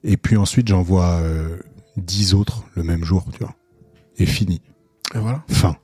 Et 0.04 0.18
puis 0.18 0.36
ensuite, 0.38 0.68
j'en 0.68 0.82
vois 0.82 1.20
euh, 1.22 1.58
10 1.98 2.34
autres 2.34 2.64
le 2.76 2.84
même 2.84 3.04
jour, 3.04 3.26
tu 3.32 3.40
vois. 3.40 3.56
Et 4.18 4.26
fini. 4.26 4.62
et 5.16 5.20
voilà 5.20 5.44
Fin. 5.48 5.78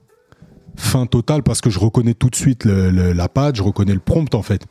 Fin 0.76 1.05
totale 1.07 1.41
parce 1.43 1.59
que 1.61 1.70
je 1.70 1.80
reconnais 1.80 2.13
tout 2.13 2.30
de 2.30 2.36
suite 2.36 2.65
le- 2.65 2.91
le- 2.91 3.13
la 3.13 3.30
page, 3.30 3.57
je 3.57 3.63
reconnais 3.63 3.93
le 3.93 3.99
prompt 3.99 4.34
en 4.36 4.41
fait. 4.43 4.65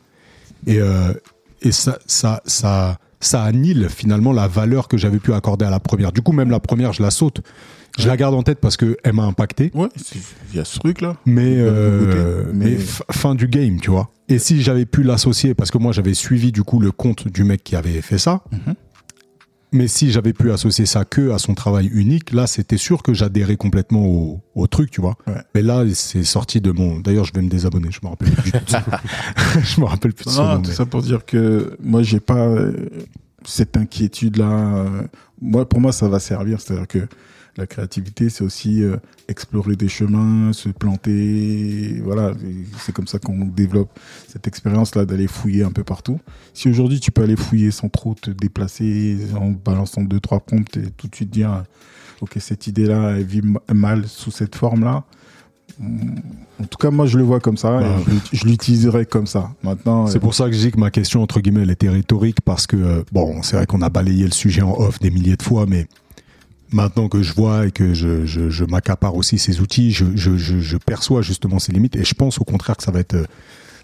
Et, 0.65 0.79
euh, 0.79 1.13
et 1.61 1.71
ça, 1.71 1.97
ça, 2.07 2.41
ça, 2.45 2.97
ça 3.19 3.43
annule 3.43 3.87
finalement 3.89 4.31
la 4.33 4.47
valeur 4.47 4.87
que 4.87 4.97
j'avais 4.97 5.19
pu 5.19 5.33
accorder 5.33 5.65
à 5.65 5.69
la 5.69 5.79
première. 5.79 6.11
Du 6.11 6.21
coup, 6.21 6.31
même 6.33 6.49
la 6.51 6.59
première, 6.59 6.93
je 6.93 7.01
la 7.03 7.11
saute. 7.11 7.41
Je 7.97 8.03
Ouais. 8.03 8.09
la 8.09 8.17
garde 8.17 8.35
en 8.35 8.43
tête 8.43 8.59
parce 8.59 8.77
qu'elle 8.77 8.95
m'a 9.13 9.23
impacté. 9.23 9.71
ouais 9.73 9.87
il 10.51 10.57
y 10.57 10.59
a 10.59 10.65
ce 10.65 10.77
truc 10.77 11.01
là 11.01 11.15
Mais, 11.25 11.55
euh, 11.57 12.43
mais 12.53 12.77
fin 13.11 13.33
du 13.33 13.47
game, 13.47 13.79
tu 13.81 13.89
vois. 13.89 14.11
Et 14.29 14.37
si 14.37 14.61
j'avais 14.61 14.85
pu 14.85 15.01
l'associer, 15.01 15.55
parce 15.55 15.71
que 15.71 15.79
moi 15.79 15.93
j'avais 15.93 16.13
suivi 16.13 16.51
du 16.51 16.61
coup 16.61 16.79
le 16.79 16.91
compte 16.91 17.27
du 17.27 17.43
mec 17.43 17.63
qui 17.63 17.75
avait 17.75 18.01
fait 18.01 18.19
ça, 18.19 18.43
Mhm. 18.51 18.75
Mais 19.73 19.87
si 19.87 20.11
j'avais 20.11 20.33
pu 20.33 20.51
associer 20.51 20.85
ça 20.85 21.03
que 21.05 21.31
à 21.31 21.39
son 21.39 21.53
travail 21.53 21.87
unique, 21.87 22.31
là 22.31 22.47
c'était 22.47 22.77
sûr 22.77 23.03
que 23.03 23.13
j'adhérais 23.13 23.57
complètement 23.57 24.05
au, 24.05 24.41
au 24.55 24.67
truc, 24.67 24.91
tu 24.91 25.01
vois. 25.01 25.15
Ouais. 25.27 25.41
Mais 25.55 25.61
là 25.61 25.83
c'est 25.93 26.23
sorti 26.23 26.61
de 26.61 26.71
mon. 26.71 26.99
D'ailleurs 26.99 27.25
je 27.25 27.33
vais 27.33 27.41
me 27.41 27.49
désabonner, 27.49 27.89
je 27.91 27.99
me 28.03 28.09
rappelle 28.09 28.31
plus. 28.31 28.51
je 29.63 29.81
me 29.81 29.85
rappelle 29.85 30.13
plus 30.13 30.25
de 30.25 30.31
Non, 30.37 30.47
nom. 30.55 30.61
tout 30.61 30.69
mais- 30.69 30.75
ça 30.75 30.85
pour 30.85 31.01
dire 31.01 31.25
que 31.25 31.75
moi 31.83 32.01
j'ai 32.03 32.19
pas 32.19 32.47
euh, 32.47 32.73
cette 33.45 33.77
inquiétude 33.77 34.37
là 34.37 34.85
moi 35.41 35.67
pour 35.67 35.79
moi 35.79 35.91
ça 35.91 36.07
va 36.09 36.19
servir 36.19 36.59
c'est 36.59 36.73
à 36.73 36.77
dire 36.77 36.87
que 36.87 37.07
la 37.57 37.67
créativité 37.67 38.29
c'est 38.29 38.43
aussi 38.43 38.83
euh, 38.83 38.97
explorer 39.27 39.75
des 39.75 39.87
chemins 39.89 40.53
se 40.53 40.69
planter 40.69 41.99
voilà 42.03 42.33
c'est 42.79 42.91
comme 42.93 43.07
ça 43.07 43.19
qu'on 43.19 43.45
développe 43.45 43.89
cette 44.27 44.47
expérience 44.47 44.95
là 44.95 45.05
d'aller 45.05 45.27
fouiller 45.27 45.63
un 45.63 45.71
peu 45.71 45.83
partout 45.83 46.19
si 46.53 46.69
aujourd'hui 46.69 46.99
tu 46.99 47.11
peux 47.11 47.23
aller 47.23 47.35
fouiller 47.35 47.71
sans 47.71 47.89
trop 47.89 48.13
te 48.13 48.29
déplacer 48.31 49.17
en 49.39 49.51
balançant 49.51 50.01
deux 50.03 50.19
trois 50.19 50.39
prompts 50.39 50.77
et 50.77 50.91
tout 50.95 51.07
de 51.07 51.15
suite 51.15 51.29
dire 51.31 51.63
ok 52.21 52.37
cette 52.39 52.67
idée 52.67 52.85
là 52.85 53.11
elle 53.17 53.23
vit 53.25 53.41
mal 53.73 54.07
sous 54.07 54.31
cette 54.31 54.55
forme 54.55 54.83
là 54.83 55.03
en 55.79 56.63
tout 56.65 56.77
cas, 56.79 56.89
moi, 56.89 57.05
je 57.05 57.17
le 57.17 57.23
vois 57.23 57.39
comme 57.39 57.57
ça. 57.57 57.81
Et 57.81 58.03
je 58.05 58.09
l'ut- 58.09 58.29
je 58.33 58.45
l'utiliserai 58.45 59.05
comme 59.05 59.27
ça. 59.27 59.51
Maintenant, 59.63 60.07
C'est 60.07 60.17
euh, 60.17 60.21
pour 60.21 60.33
ça 60.33 60.45
que 60.45 60.53
je 60.53 60.59
dis 60.59 60.71
que 60.71 60.79
ma 60.79 60.89
question, 60.89 61.21
entre 61.21 61.39
guillemets, 61.39 61.61
elle 61.61 61.69
était 61.69 61.89
rhétorique 61.89 62.41
parce 62.41 62.65
que, 62.65 62.77
euh, 62.77 63.03
bon, 63.11 63.43
c'est 63.43 63.57
vrai 63.57 63.67
qu'on 63.67 63.81
a 63.83 63.89
balayé 63.89 64.23
le 64.25 64.31
sujet 64.31 64.63
en 64.63 64.73
off 64.73 64.97
des 64.99 65.11
milliers 65.11 65.35
de 65.35 65.43
fois, 65.43 65.65
mais 65.67 65.85
maintenant 66.71 67.07
que 67.07 67.21
je 67.21 67.33
vois 67.33 67.67
et 67.67 67.71
que 67.71 67.93
je, 67.93 68.25
je, 68.25 68.49
je 68.49 68.65
m'accapare 68.65 69.15
aussi 69.15 69.37
ces 69.37 69.61
outils, 69.61 69.91
je, 69.91 70.77
perçois 70.77 71.21
justement 71.21 71.59
ces 71.59 71.71
limites 71.71 71.95
et 71.95 72.03
je 72.03 72.13
pense 72.13 72.39
au 72.39 72.43
contraire 72.43 72.77
que 72.77 72.83
ça 72.83 72.91
va 72.91 72.99
être, 72.99 73.25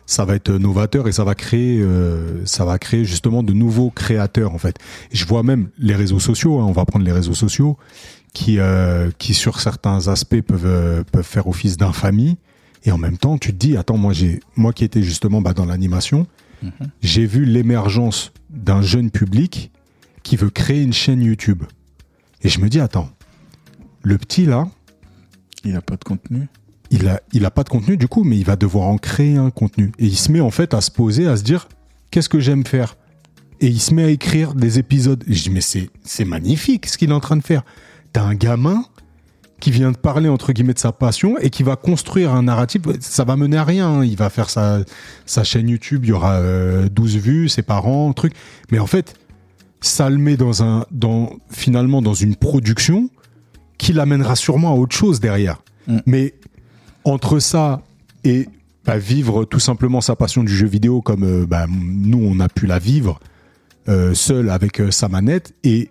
ça 0.06 0.26
va 0.26 0.36
être 0.36 0.52
novateur 0.52 1.08
et 1.08 1.12
ça 1.12 1.24
va 1.24 1.36
créer, 1.36 1.82
euh, 1.82 2.46
ça 2.46 2.66
va 2.66 2.78
créer 2.78 3.06
justement 3.06 3.44
de 3.44 3.54
nouveaux 3.54 3.90
créateurs, 3.90 4.54
en 4.54 4.58
fait. 4.58 4.78
Et 5.12 5.16
je 5.16 5.26
vois 5.26 5.44
même 5.44 5.70
les 5.78 5.96
réseaux 5.96 6.20
sociaux, 6.20 6.60
hein, 6.60 6.66
on 6.68 6.72
va 6.74 6.86
prendre 6.86 7.06
les 7.06 7.14
réseaux 7.14 7.34
sociaux, 7.34 7.78
qui, 8.34 8.60
euh, 8.60 9.12
qui 9.18 9.34
sur 9.34 9.60
certains 9.60 10.08
aspects 10.08 10.42
peuvent, 10.42 10.66
euh, 10.66 11.04
peuvent 11.12 11.24
faire 11.26 11.48
office 11.48 11.78
d'infamie. 11.78 12.38
Et 12.86 12.92
en 12.92 12.98
même 12.98 13.18
temps, 13.18 13.38
tu 13.38 13.54
te 13.54 13.58
dis, 13.58 13.78
attends, 13.78 13.98
moi, 13.98 14.12
j'ai, 14.12 14.42
moi 14.56 14.74
qui 14.74 14.84
étais 14.84 15.04
justement 15.04 15.42
bah, 15.42 15.54
dans 15.54 15.66
l'animation, 15.66 16.28
Mhm. 16.64 16.72
j'ai 17.02 17.26
vu 17.26 17.46
l'émergence 17.46 18.32
d'un 18.50 18.82
jeune 18.82 19.12
public 19.12 19.72
qui 20.24 20.38
veut 20.38 20.50
créer 20.50 20.82
une 20.82 20.94
chaîne 20.94 21.22
YouTube. 21.22 21.64
Et 22.44 22.50
je 22.50 22.60
me 22.60 22.70
dis, 22.70 22.80
attends, 22.80 23.10
le 24.04 24.18
petit 24.18 24.46
là, 24.46 24.68
il 25.64 25.74
n'a 25.74 25.82
pas 25.82 25.96
de 25.96 26.04
contenu. 26.04 26.48
il 26.92 27.08
a, 27.08 27.22
il 27.32 27.46
a 27.46 27.52
pas 27.52 27.64
de 27.64 27.70
contenu 27.70 27.98
du 27.98 28.08
coup, 28.08 28.24
mais 28.24 28.38
il 28.38 28.46
va 28.46 28.56
devoir 28.56 28.88
en 28.88 28.98
créer 28.98 29.38
un 29.38 29.50
contenu. 29.50 29.92
Et 29.98 30.06
il 30.06 30.18
se 30.18 30.32
met 30.32 30.42
en 30.42 30.52
fait 30.52 30.74
à 30.74 30.82
se 30.82 30.92
poser, 30.92 31.28
à 31.28 31.38
se 31.38 31.44
dire, 31.44 31.68
qu'est-ce 32.12 32.30
que 32.30 32.40
j'aime 32.40 32.66
faire? 32.66 32.96
Et 33.62 33.68
il 33.68 33.80
se 33.80 33.94
met 33.94 34.04
à 34.04 34.10
écrire 34.10 34.56
des 34.56 34.78
épisodes. 34.78 35.24
Et 35.28 35.34
je 35.34 35.44
dis, 35.44 35.50
mais 35.50 35.62
c'est, 35.62 36.26
magnifique 36.26 36.86
ce 36.88 36.98
qu'il 36.98 37.12
est 37.12 37.14
en 37.14 37.22
train 37.22 37.38
de 37.38 37.44
faire. 37.44 37.64
T'as 38.12 38.24
un 38.24 38.36
gamin 38.36 38.84
qui 39.62 39.72
vient 39.72 39.94
de 39.94 39.98
parler 39.98 40.28
entre 40.28 40.52
guillemets 40.52 40.74
de 40.74 40.80
sa 40.80 40.92
passion 40.92 41.38
et 41.40 41.50
qui 41.50 41.64
va 41.64 41.78
construire 41.78 42.34
un 42.34 42.44
narratif. 42.44 42.82
Ça 43.00 43.24
va 43.24 43.38
mener 43.38 43.56
à 43.56 43.64
rien. 43.64 43.88
hein. 43.88 44.06
Il 44.06 44.18
va 44.18 44.30
faire 44.30 44.50
sa, 44.50 44.80
sa 45.26 45.46
chaîne 45.46 45.70
YouTube, 45.70 46.04
il 46.04 46.10
y 46.10 46.12
aura 46.12 46.34
euh, 46.34 46.90
12 46.90 47.16
vues, 47.16 47.48
ses 47.48 47.62
parents, 47.62 48.12
truc. 48.12 48.34
Mais 48.72 48.80
en 48.80 48.88
fait, 48.88 49.16
ça 49.84 50.10
le 50.10 50.18
met 50.18 50.38
dans 50.38 50.64
un, 50.64 50.86
dans, 50.92 51.34
finalement 51.50 52.02
dans 52.02 52.14
une 52.14 52.36
production 52.36 53.10
qui 53.78 53.92
l'amènera 53.92 54.36
sûrement 54.36 54.72
à 54.72 54.76
autre 54.76 54.96
chose 54.96 55.20
derrière. 55.20 55.62
Mm. 55.88 55.98
Mais 56.06 56.34
entre 57.04 57.40
ça 57.40 57.82
et 58.24 58.48
bah, 58.86 58.98
vivre 58.98 59.44
tout 59.44 59.60
simplement 59.60 60.00
sa 60.00 60.16
passion 60.16 60.44
du 60.44 60.56
jeu 60.56 60.68
vidéo 60.68 61.02
comme 61.02 61.24
euh, 61.24 61.46
bah, 61.46 61.68
nous 61.70 62.22
on 62.24 62.40
a 62.40 62.48
pu 62.48 62.66
la 62.66 62.80
vivre 62.80 63.20
euh, 63.90 64.14
seul 64.14 64.50
avec 64.50 64.80
euh, 64.80 64.90
sa 64.90 65.10
manette 65.10 65.54
et 65.66 65.90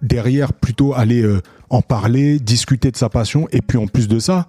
derrière 0.00 0.54
plutôt 0.54 0.94
aller 0.94 1.24
en 1.68 1.82
parler, 1.82 2.40
discuter 2.40 2.90
de 2.90 2.96
sa 2.96 3.08
passion 3.08 3.46
et 3.52 3.60
puis 3.60 3.78
en 3.78 3.86
plus 3.86 4.08
de 4.08 4.18
ça, 4.18 4.48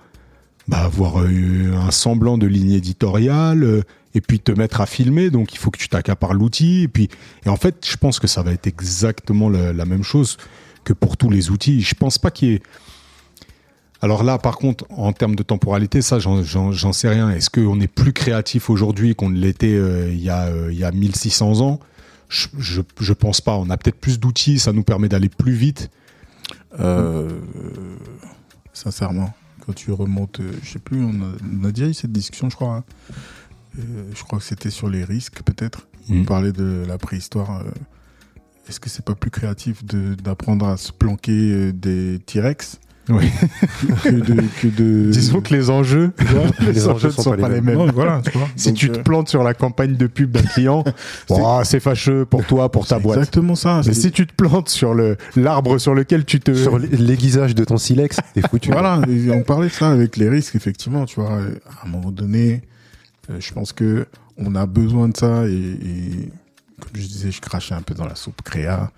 bah, 0.68 0.80
avoir 0.80 1.18
un 1.18 1.92
semblant 1.92 2.40
de 2.40 2.48
ligne 2.48 2.72
éditoriale 2.72 3.84
et 4.16 4.22
puis 4.22 4.40
te 4.40 4.52
mettre 4.52 4.82
à 4.82 4.86
filmer. 4.86 5.30
Donc 5.30 5.54
il 5.54 5.58
faut 5.58 5.72
que 5.72 5.78
tu 5.80 5.90
t'accapares 5.90 6.34
l'outil 6.34 6.84
et 6.84 6.88
puis 6.88 7.10
et 7.46 7.50
en 7.50 7.58
fait 7.58 7.86
je 7.88 7.98
pense 7.98 8.20
que 8.20 8.28
ça 8.28 8.44
va 8.44 8.52
être 8.52 8.68
exactement 8.68 9.50
la, 9.50 9.86
même 9.86 10.04
chose 10.04 10.38
que 10.84 10.94
pour 10.94 11.18
tous 11.18 11.30
les 11.30 11.50
outils. 11.52 11.82
Je 11.82 11.96
pense 11.96 12.18
pas 12.18 12.32
qu'il 12.32 12.50
y 12.50 12.54
ait 12.56 12.62
alors 14.02 14.26
là, 14.26 14.38
par 14.38 14.58
contre, 14.58 14.84
en 14.90 15.14
termes 15.14 15.36
de 15.36 15.44
temporalité, 15.44 16.02
ça, 16.02 16.20
j'en- 16.20 16.92
sais 16.92 17.08
rien. 17.08 17.30
Est-ce 17.30 17.50
qu'on 17.50 17.80
est 17.80 17.88
plus 17.88 18.12
créatif 18.12 18.70
aujourd'hui 18.70 19.16
qu'on 19.16 19.30
ne 19.30 19.40
l'était 19.40 19.78
euh, 19.78 20.12
il, 20.12 20.22
y 20.22 20.30
a, 20.30 20.48
euh, 20.48 20.74
il 20.74 20.78
y 20.78 20.84
a 20.84 20.92
1600 20.92 21.62
ans? 21.62 21.80
Je, 22.28 22.50
je, 23.00 23.14
pense 23.14 23.40
pas. 23.40 23.56
On 23.56 23.70
a 23.70 23.78
peut-être 23.78 24.00
plus 24.02 24.20
d'outils, 24.20 24.60
ça 24.60 24.74
nous 24.74 24.84
permet 24.84 25.08
d'aller 25.08 25.30
plus 25.30 25.54
vite. 25.54 25.90
Euh, 26.82 27.40
sincèrement, 28.74 29.34
quand 29.66 29.74
tu 29.74 29.92
remontes, 29.92 30.40
euh, 30.42 30.52
je 30.64 30.74
sais 30.74 30.80
plus, 30.80 31.02
on 31.02 31.12
a, 31.22 31.62
on 31.62 31.64
a 31.64 31.72
déjà 31.72 31.88
eu 31.88 31.94
cette 31.94 32.12
discussion, 32.12 32.50
je 32.50 32.56
crois. 32.56 32.76
hein. 32.76 32.84
Euh, 33.80 33.82
je 34.16 34.24
crois 34.24 34.40
que 34.40 34.46
c'était 34.46 34.70
sur 34.70 34.90
les 34.90 35.04
risques, 35.04 35.42
peut-être. 35.44 35.88
On 36.10 36.16
Mm. 36.16 36.26
parlait 36.26 36.52
de 36.52 36.84
la 36.88 36.98
préhistoire. 36.98 37.62
euh, 37.62 37.70
Est-ce 38.70 38.80
que 38.80 38.90
c'est 38.90 39.04
pas 39.04 39.16
plus 39.16 39.30
créatif 39.32 39.84
d'apprendre 39.84 40.66
à 40.68 40.78
se 40.78 40.92
planquer 40.94 41.32
euh, 41.52 41.72
des 41.74 42.20
T-Rex 42.26 42.80
Oui. 43.10 43.30
que 44.04 44.10
de, 44.10 44.36
que 44.62 44.68
de... 44.68 45.10
Disons 45.12 45.42
que 45.42 45.54
les 45.54 45.70
enjeux, 45.70 46.14
Les 46.62 46.88
enjeux 46.88 47.12
sont 47.12 47.36
pas 47.36 47.50
les 47.50 47.60
mêmes. 47.60 47.76
Non, 47.78 47.88
voilà, 47.92 48.22
tu 48.24 48.38
vois. 48.38 48.48
Si 48.56 48.70
Donc, 48.70 48.78
tu 48.78 48.90
te 48.90 49.00
plantes 49.00 49.28
sur 49.28 49.44
la 49.44 49.54
campagne 49.54 49.98
de 49.98 50.08
pub 50.08 50.32
d'un 50.32 50.44
client, 50.44 50.84
C'est- 51.28 51.34
oh, 51.42 51.62
fâcheux 51.82 52.24
pour 52.26 52.46
toi, 52.46 52.72
pour 52.72 52.88
ta 52.88 52.96
c'est 52.98 53.02
boîte. 53.04 53.18
exactement 53.18 53.56
ça. 53.56 53.82
Mais 53.86 53.94
si 53.94 54.12
tu 54.12 54.26
te 54.28 54.34
plantes 54.34 54.70
sur 54.70 54.94
le 54.94 55.18
l'arbre 55.36 55.78
sur 55.78 55.94
lequel 55.94 56.24
tu 56.24 56.40
te 56.40 56.54
Sur 56.54 56.80
l'aiguisage 56.80 57.56
de 57.56 57.66
ton 57.66 57.76
silex, 57.78 58.18
t'es 58.34 58.42
foutu. 58.50 58.72
Voilà, 58.72 59.02
on 59.34 59.42
parlait 59.42 59.68
de 59.68 59.74
ça 59.74 59.90
avec 59.90 60.16
les 60.16 60.30
risques, 60.30 60.56
effectivement, 60.56 61.06
tu 61.06 61.20
vois. 61.20 61.32
À 61.82 61.86
un 61.86 61.90
moment 61.90 62.12
donné, 62.12 62.54
euh, 62.54 62.58
je 63.30 63.54
pense 63.54 63.74
que 63.74 64.06
on 64.38 64.56
a 64.56 64.66
besoin 64.66 65.10
de 65.10 65.18
ça 65.18 65.48
et, 65.48 65.54
et 65.54 66.30
comme 66.80 66.92
je 66.96 67.08
disais, 67.08 67.32
je 67.32 67.42
crachais 67.42 67.76
un 67.76 67.82
peu 67.82 67.94
dans 67.94 68.06
la 68.06 68.16
soupe 68.16 68.42
créa. 68.42 68.92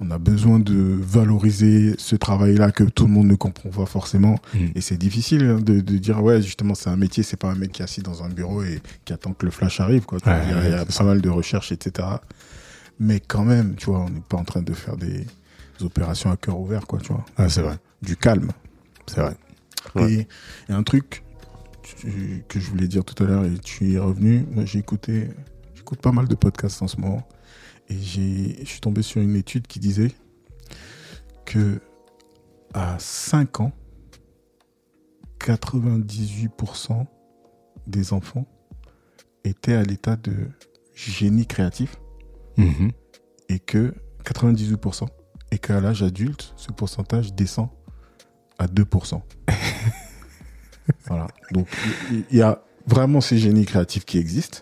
On 0.00 0.10
a 0.10 0.18
besoin 0.18 0.58
de 0.58 0.74
valoriser 0.74 1.94
ce 1.98 2.16
travail-là 2.16 2.72
que 2.72 2.84
tout 2.84 3.06
le 3.06 3.12
monde 3.12 3.28
ne 3.28 3.34
comprend 3.36 3.70
pas 3.70 3.86
forcément. 3.86 4.38
Mm. 4.52 4.66
Et 4.74 4.80
c'est 4.80 4.96
difficile 4.96 5.44
hein, 5.44 5.60
de, 5.60 5.80
de 5.80 5.98
dire, 5.98 6.22
ouais, 6.22 6.42
justement, 6.42 6.74
c'est 6.74 6.90
un 6.90 6.96
métier, 6.96 7.22
c'est 7.22 7.36
pas 7.36 7.48
un 7.50 7.54
mec 7.54 7.72
qui 7.72 7.82
est 7.82 7.84
assis 7.84 8.02
dans 8.02 8.22
un 8.24 8.28
bureau 8.28 8.62
et 8.62 8.80
qui 9.04 9.12
attend 9.12 9.32
que 9.32 9.46
le 9.46 9.52
flash 9.52 9.80
arrive, 9.80 10.04
quoi. 10.04 10.18
Ouais, 10.26 10.40
il 10.44 10.50
y 10.50 10.52
a, 10.52 10.64
il 10.64 10.70
y 10.70 10.74
a 10.74 10.78
ouais, 10.80 10.84
pas 10.84 11.04
mal 11.04 11.20
de 11.20 11.30
recherches, 11.30 11.70
etc. 11.72 12.08
Mais 12.98 13.20
quand 13.20 13.44
même, 13.44 13.76
tu 13.76 13.86
vois, 13.86 14.00
on 14.00 14.10
n'est 14.10 14.20
pas 14.20 14.36
en 14.36 14.44
train 14.44 14.62
de 14.62 14.72
faire 14.72 14.96
des 14.96 15.26
opérations 15.80 16.30
à 16.30 16.36
cœur 16.36 16.58
ouvert, 16.58 16.86
quoi, 16.86 16.98
tu 17.00 17.12
vois. 17.12 17.24
Ah, 17.36 17.48
c'est 17.48 17.62
vrai. 17.62 17.78
Du 18.02 18.16
calme. 18.16 18.50
C'est 19.06 19.20
vrai. 19.20 19.36
Ouais. 19.94 20.12
Et, 20.12 20.28
et 20.68 20.72
un 20.72 20.82
truc 20.82 21.23
que 22.48 22.60
je 22.60 22.70
voulais 22.70 22.88
dire 22.88 23.04
tout 23.04 23.20
à 23.22 23.26
l'heure 23.26 23.44
et 23.44 23.58
tu 23.58 23.86
y 23.86 23.94
es 23.94 23.98
revenu, 23.98 24.46
moi 24.50 24.64
j'ai 24.64 24.78
écouté, 24.78 25.28
j'écoute 25.74 26.00
pas 26.00 26.12
mal 26.12 26.28
de 26.28 26.34
podcasts 26.34 26.82
en 26.82 26.88
ce 26.88 27.00
moment 27.00 27.26
et 27.88 27.98
j'ai, 27.98 28.56
je 28.60 28.68
suis 28.68 28.80
tombé 28.80 29.02
sur 29.02 29.20
une 29.20 29.36
étude 29.36 29.66
qui 29.66 29.78
disait 29.78 30.12
que 31.44 31.80
à 32.72 32.96
5 32.98 33.60
ans, 33.60 33.72
98% 35.40 37.06
des 37.86 38.12
enfants 38.12 38.46
étaient 39.44 39.74
à 39.74 39.82
l'état 39.82 40.16
de 40.16 40.48
génie 40.94 41.46
créatif 41.46 41.96
Mhm. 42.56 42.92
et 43.48 43.58
que 43.58 43.94
98% 44.24 45.08
et 45.50 45.58
qu'à 45.58 45.80
l'âge 45.80 46.02
adulte, 46.02 46.54
ce 46.56 46.70
pourcentage 46.72 47.34
descend 47.34 47.68
à 48.58 48.66
2%. 48.68 49.20
voilà. 51.06 51.26
Donc 51.52 51.68
il 52.10 52.36
y 52.36 52.42
a 52.42 52.62
vraiment 52.86 53.20
ces 53.20 53.38
génies 53.38 53.64
créatifs 53.66 54.04
qui 54.04 54.18
existent, 54.18 54.58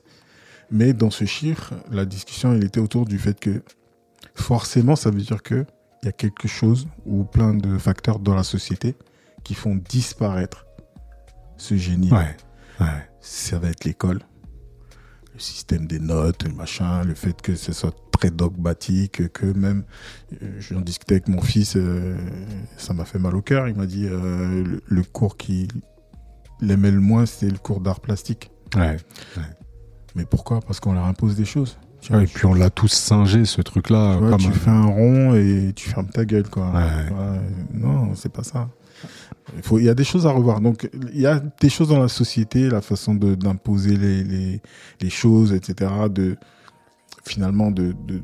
mais 0.70 0.93
dans 0.93 1.11
ce 1.11 1.25
chiffre, 1.25 1.75
la 1.91 2.05
discussion 2.05 2.53
elle 2.53 2.64
était 2.64 2.81
autour 2.81 3.05
du 3.07 3.18
fait 3.18 3.39
que 3.39 3.62
forcément 4.35 4.97
ça 4.97 5.11
veut 5.11 5.20
dire 5.20 5.43
que 5.43 5.64
il 6.03 6.07
y 6.07 6.09
a 6.09 6.12
quelque 6.12 6.49
chose 6.49 6.89
ou 7.07 7.25
plein 7.25 7.55
de 7.55 7.79
facteurs 7.79 8.18
dans 8.18 8.35
la 8.35 8.43
société 8.43 8.97
qui 9.45 9.55
font 9.55 9.77
disparaître 9.77 10.66
ce 11.57 11.77
génie 11.77 12.11
Ouais. 12.12 12.37
Ouais. 12.81 13.09
ça 13.20 13.59
va 13.59 13.68
être 13.68 13.85
l'école. 13.85 14.20
Le 15.35 15.39
système 15.39 15.87
des 15.87 16.01
notes, 16.01 16.45
le 16.45 16.53
machin, 16.53 17.05
le 17.05 17.14
fait 17.14 17.41
que 17.41 17.55
ce 17.55 17.73
soit 17.73 17.95
très 18.11 18.31
dogmatique, 18.31 19.33
que 19.33 19.47
même, 19.47 19.85
euh, 20.43 20.61
j'en 20.61 20.81
discutais 20.81 21.14
avec 21.14 21.29
mon 21.29 21.41
fils, 21.41 21.75
euh, 21.77 22.16
ça 22.77 22.93
m'a 22.95 23.05
fait 23.05 23.18
mal 23.18 23.35
au 23.37 23.41
cœur. 23.43 23.68
Il 23.68 23.77
m'a 23.77 23.87
dit 23.87 24.07
euh, 24.07 24.62
le, 24.64 24.83
le 24.85 25.03
cours 25.05 25.37
qu'il 25.37 25.68
aimait 26.71 26.91
le 26.91 27.01
moins, 27.01 27.27
c'est 27.27 27.51
le 27.51 27.59
cours 27.59 27.81
d'art 27.81 28.01
plastique. 28.01 28.51
Ouais. 28.77 28.97
Mais 30.15 30.25
pourquoi? 30.25 30.61
Parce 30.61 30.81
qu'on 30.81 30.93
leur 30.93 31.07
impose 31.07 31.37
des 31.37 31.45
choses. 31.45 31.79
Tu 32.01 32.13
Ouais, 32.13 32.19
vois, 32.19 32.25
et 32.25 32.27
puis 32.27 32.47
on 32.47 32.55
l'a 32.55 32.69
tous 32.71 32.93
singé 32.93 33.45
ce 33.45 33.61
truc-là. 33.63 34.17
tu 34.17 34.25
vois, 34.45 34.53
fais 34.53 34.71
un 34.71 34.87
rond 34.87 35.35
et 35.35 35.73
tu 35.75 35.89
fermes 35.89 36.09
ta 36.09 36.25
gueule, 36.25 36.49
quoi. 36.49 36.73
Ouais. 36.73 37.41
Non, 37.73 38.15
c'est 38.15 38.33
pas 38.33 38.43
ça. 38.43 38.69
Il, 39.57 39.63
faut, 39.63 39.79
il 39.79 39.85
y 39.85 39.89
a 39.89 39.95
des 39.95 40.05
choses 40.05 40.27
à 40.27 40.31
revoir. 40.31 40.61
Donc, 40.61 40.89
il 41.13 41.21
y 41.21 41.27
a 41.27 41.41
des 41.61 41.69
choses 41.69 41.89
dans 41.89 42.01
la 42.01 42.09
société, 42.09 42.69
la 42.69 42.81
façon 42.81 43.15
de- 43.15 43.35
d'imposer 43.35 43.97
les, 43.97 44.23
les, 44.25 44.61
les 45.01 45.11
choses, 45.11 45.53
etc. 45.53 45.91
De, 46.11 46.37
finalement, 47.25 47.71
de, 47.71 47.95
de- 48.07 48.23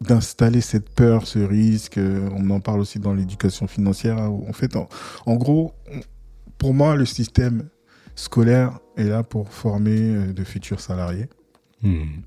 d'installer 0.00 0.60
cette 0.60 0.90
peur, 0.90 1.26
ce 1.26 1.38
risque. 1.38 1.98
On 2.36 2.50
en 2.50 2.60
parle 2.60 2.80
aussi 2.80 2.98
dans 2.98 3.14
l'éducation 3.14 3.66
financière. 3.66 4.18
En 4.20 4.52
fait, 4.52 4.76
en, 4.76 4.88
en 5.26 5.36
gros, 5.36 5.72
pour 6.58 6.74
moi, 6.74 6.96
le 6.96 7.06
système 7.06 7.68
scolaire 8.14 8.78
est 8.96 9.04
là 9.04 9.22
pour 9.22 9.52
former 9.52 9.98
euh, 10.00 10.32
de 10.32 10.44
futurs 10.44 10.80
salariés 10.80 11.28
Mhm. 11.82 12.22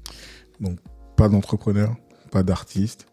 pas 1.15 1.27
d'entrepreneurs, 1.27 1.95
pas 2.32 2.43
d'artistes, 2.43 3.07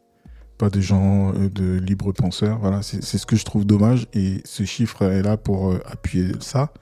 pas 0.58 0.68
de 0.70 0.80
gens 0.80 1.32
euh, 1.34 1.48
de 1.48 1.78
libres 1.78 2.12
penseurs. 2.12 2.58
Voilà, 2.58 2.82
c'est 2.82 3.02
ce 3.02 3.26
que 3.26 3.36
je 3.36 3.44
trouve 3.44 3.64
dommage. 3.64 4.06
Et 4.12 4.42
ce 4.44 4.64
chiffre 4.64 5.02
est 5.02 5.22
là 5.22 5.36
pour 5.36 5.72
euh, 5.72 5.80
appuyer 5.86 6.32
ça. 6.40 6.72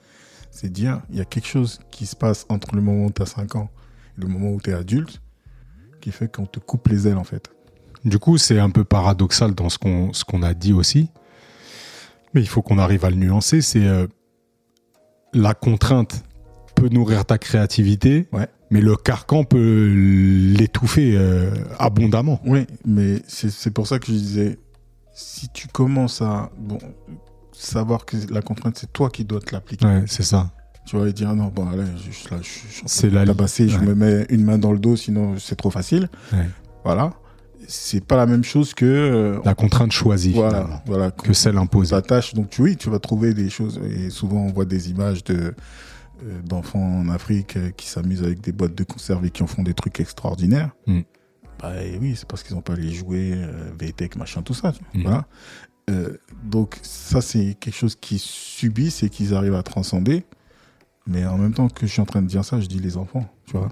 C'est 0.51 0.71
dire, 0.71 1.01
il 1.09 1.17
y 1.17 1.21
a 1.21 1.25
quelque 1.25 1.47
chose 1.47 1.79
qui 1.91 2.05
se 2.05 2.15
passe 2.15 2.45
entre 2.49 2.75
le 2.75 2.81
moment 2.81 3.05
où 3.05 3.11
tu 3.11 3.21
as 3.21 3.25
5 3.25 3.55
ans 3.55 3.69
et 4.17 4.21
le 4.21 4.27
moment 4.27 4.51
où 4.51 4.61
tu 4.61 4.69
es 4.69 4.73
adulte 4.73 5.21
qui 6.01 6.11
fait 6.11 6.31
qu'on 6.31 6.45
te 6.45 6.59
coupe 6.59 6.87
les 6.89 7.07
ailes, 7.07 7.17
en 7.17 7.23
fait. 7.23 7.49
Du 8.03 8.19
coup, 8.19 8.37
c'est 8.37 8.59
un 8.59 8.69
peu 8.69 8.83
paradoxal 8.83 9.55
dans 9.55 9.69
ce 9.69 9.77
qu'on 9.79 10.11
qu'on 10.27 10.43
a 10.43 10.53
dit 10.53 10.73
aussi, 10.73 11.09
mais 12.33 12.41
il 12.41 12.47
faut 12.47 12.61
qu'on 12.61 12.77
arrive 12.77 13.03
à 13.05 13.09
le 13.09 13.15
nuancer. 13.15 13.61
C'est 13.61 13.87
euh, 13.87 14.05
la 15.35 15.53
contrainte 15.53 16.23
peut 16.75 16.89
nourrir 16.89 17.25
ta 17.25 17.37
créativité, 17.37 18.27
Ouais. 18.33 18.47
mais 18.71 18.81
le 18.81 18.95
carcan 18.95 19.43
peut 19.43 19.91
l'étouffer 20.57 21.15
euh, 21.15 21.51
abondamment. 21.79 22.41
Oui, 22.45 22.65
mais 22.85 23.21
c'est 23.27 23.71
pour 23.71 23.87
ça 23.87 23.99
que 23.99 24.07
je 24.07 24.11
disais, 24.13 24.59
si 25.13 25.47
tu 25.49 25.67
commences 25.67 26.21
à 26.21 26.49
bon, 26.57 26.77
savoir 27.51 28.05
que 28.05 28.17
la 28.29 28.41
contrainte, 28.41 28.77
c'est 28.77 28.91
toi 28.91 29.09
qui 29.09 29.23
dois 29.25 29.39
te 29.39 29.53
l'appliquer. 29.53 29.85
Ouais, 29.85 30.03
c'est 30.07 30.23
ça. 30.23 30.51
Tu 30.85 30.97
vas 30.97 31.09
dire, 31.11 31.33
non, 31.33 31.47
bon, 31.47 31.67
allez, 31.69 31.83
je, 31.97 33.07
là, 33.09 33.21
la 33.21 33.25
tabasser, 33.25 33.67
je 33.69 33.79
me 33.79 33.95
mets 33.95 34.25
une 34.29 34.43
main 34.43 34.57
dans 34.57 34.71
le 34.71 34.77
dos, 34.79 34.95
sinon 34.95 35.37
c'est 35.39 35.55
trop 35.55 35.71
facile. 35.71 36.09
Ouais. 36.31 36.47
Voilà. 36.83 37.13
C'est 37.67 38.03
pas 38.03 38.15
la 38.17 38.25
même 38.25 38.43
chose 38.43 38.73
que. 38.73 38.85
euh, 38.85 39.39
La 39.45 39.55
contrainte 39.55 39.91
choisie 39.91 40.33
voilà. 40.33 40.81
Voilà. 40.85 41.11
que 41.11 41.33
celle 41.33 41.57
imposée. 41.57 42.01
tâche. 42.01 42.33
Donc, 42.33 42.49
tu, 42.49 42.61
oui, 42.61 42.77
tu 42.77 42.89
vas 42.89 42.99
trouver 42.99 43.33
des 43.33 43.49
choses. 43.49 43.79
Et 43.89 44.09
souvent, 44.09 44.41
on 44.41 44.51
voit 44.51 44.65
des 44.65 44.89
images 44.89 45.23
de 45.23 45.53
euh, 46.23 46.41
d'enfants 46.43 46.99
en 46.99 47.09
Afrique 47.09 47.57
euh, 47.57 47.71
qui 47.71 47.87
s'amusent 47.87 48.23
avec 48.23 48.39
des 48.39 48.51
boîtes 48.53 48.73
de 48.75 48.83
conserve 48.83 49.25
et 49.25 49.29
qui 49.31 49.43
en 49.43 49.47
font 49.47 49.63
des 49.63 49.73
trucs 49.73 49.99
extraordinaires. 49.99 50.71
Mm. 50.87 51.01
Bah 51.61 51.71
oui, 51.99 52.15
c'est 52.15 52.27
parce 52.27 52.43
qu'ils 52.43 52.55
n'ont 52.55 52.61
pas 52.61 52.75
les 52.75 52.91
jouets, 52.91 53.33
euh, 53.33 53.71
VTech, 53.79 54.15
machin, 54.15 54.41
tout 54.41 54.53
ça. 54.53 54.73
Mm. 54.93 55.01
Voilà. 55.03 55.25
Donc 56.43 56.79
ça, 56.81 57.21
c'est 57.21 57.55
quelque 57.59 57.75
chose 57.75 57.95
qu'ils 57.95 58.19
subissent 58.19 59.03
et 59.03 59.09
qu'ils 59.09 59.35
arrivent 59.35 59.53
à 59.55 59.61
transcender. 59.61 60.25
Mais 61.05 61.25
en 61.25 61.37
même 61.37 61.53
temps 61.53 61.67
que 61.69 61.85
je 61.85 61.91
suis 61.91 62.01
en 62.01 62.05
train 62.05 62.23
de 62.23 62.27
dire 62.27 62.43
ça, 62.43 62.59
je 62.59 62.65
dis 62.65 62.79
les 62.79 62.97
enfants, 62.97 63.29
tu 63.45 63.57
vois. 63.57 63.69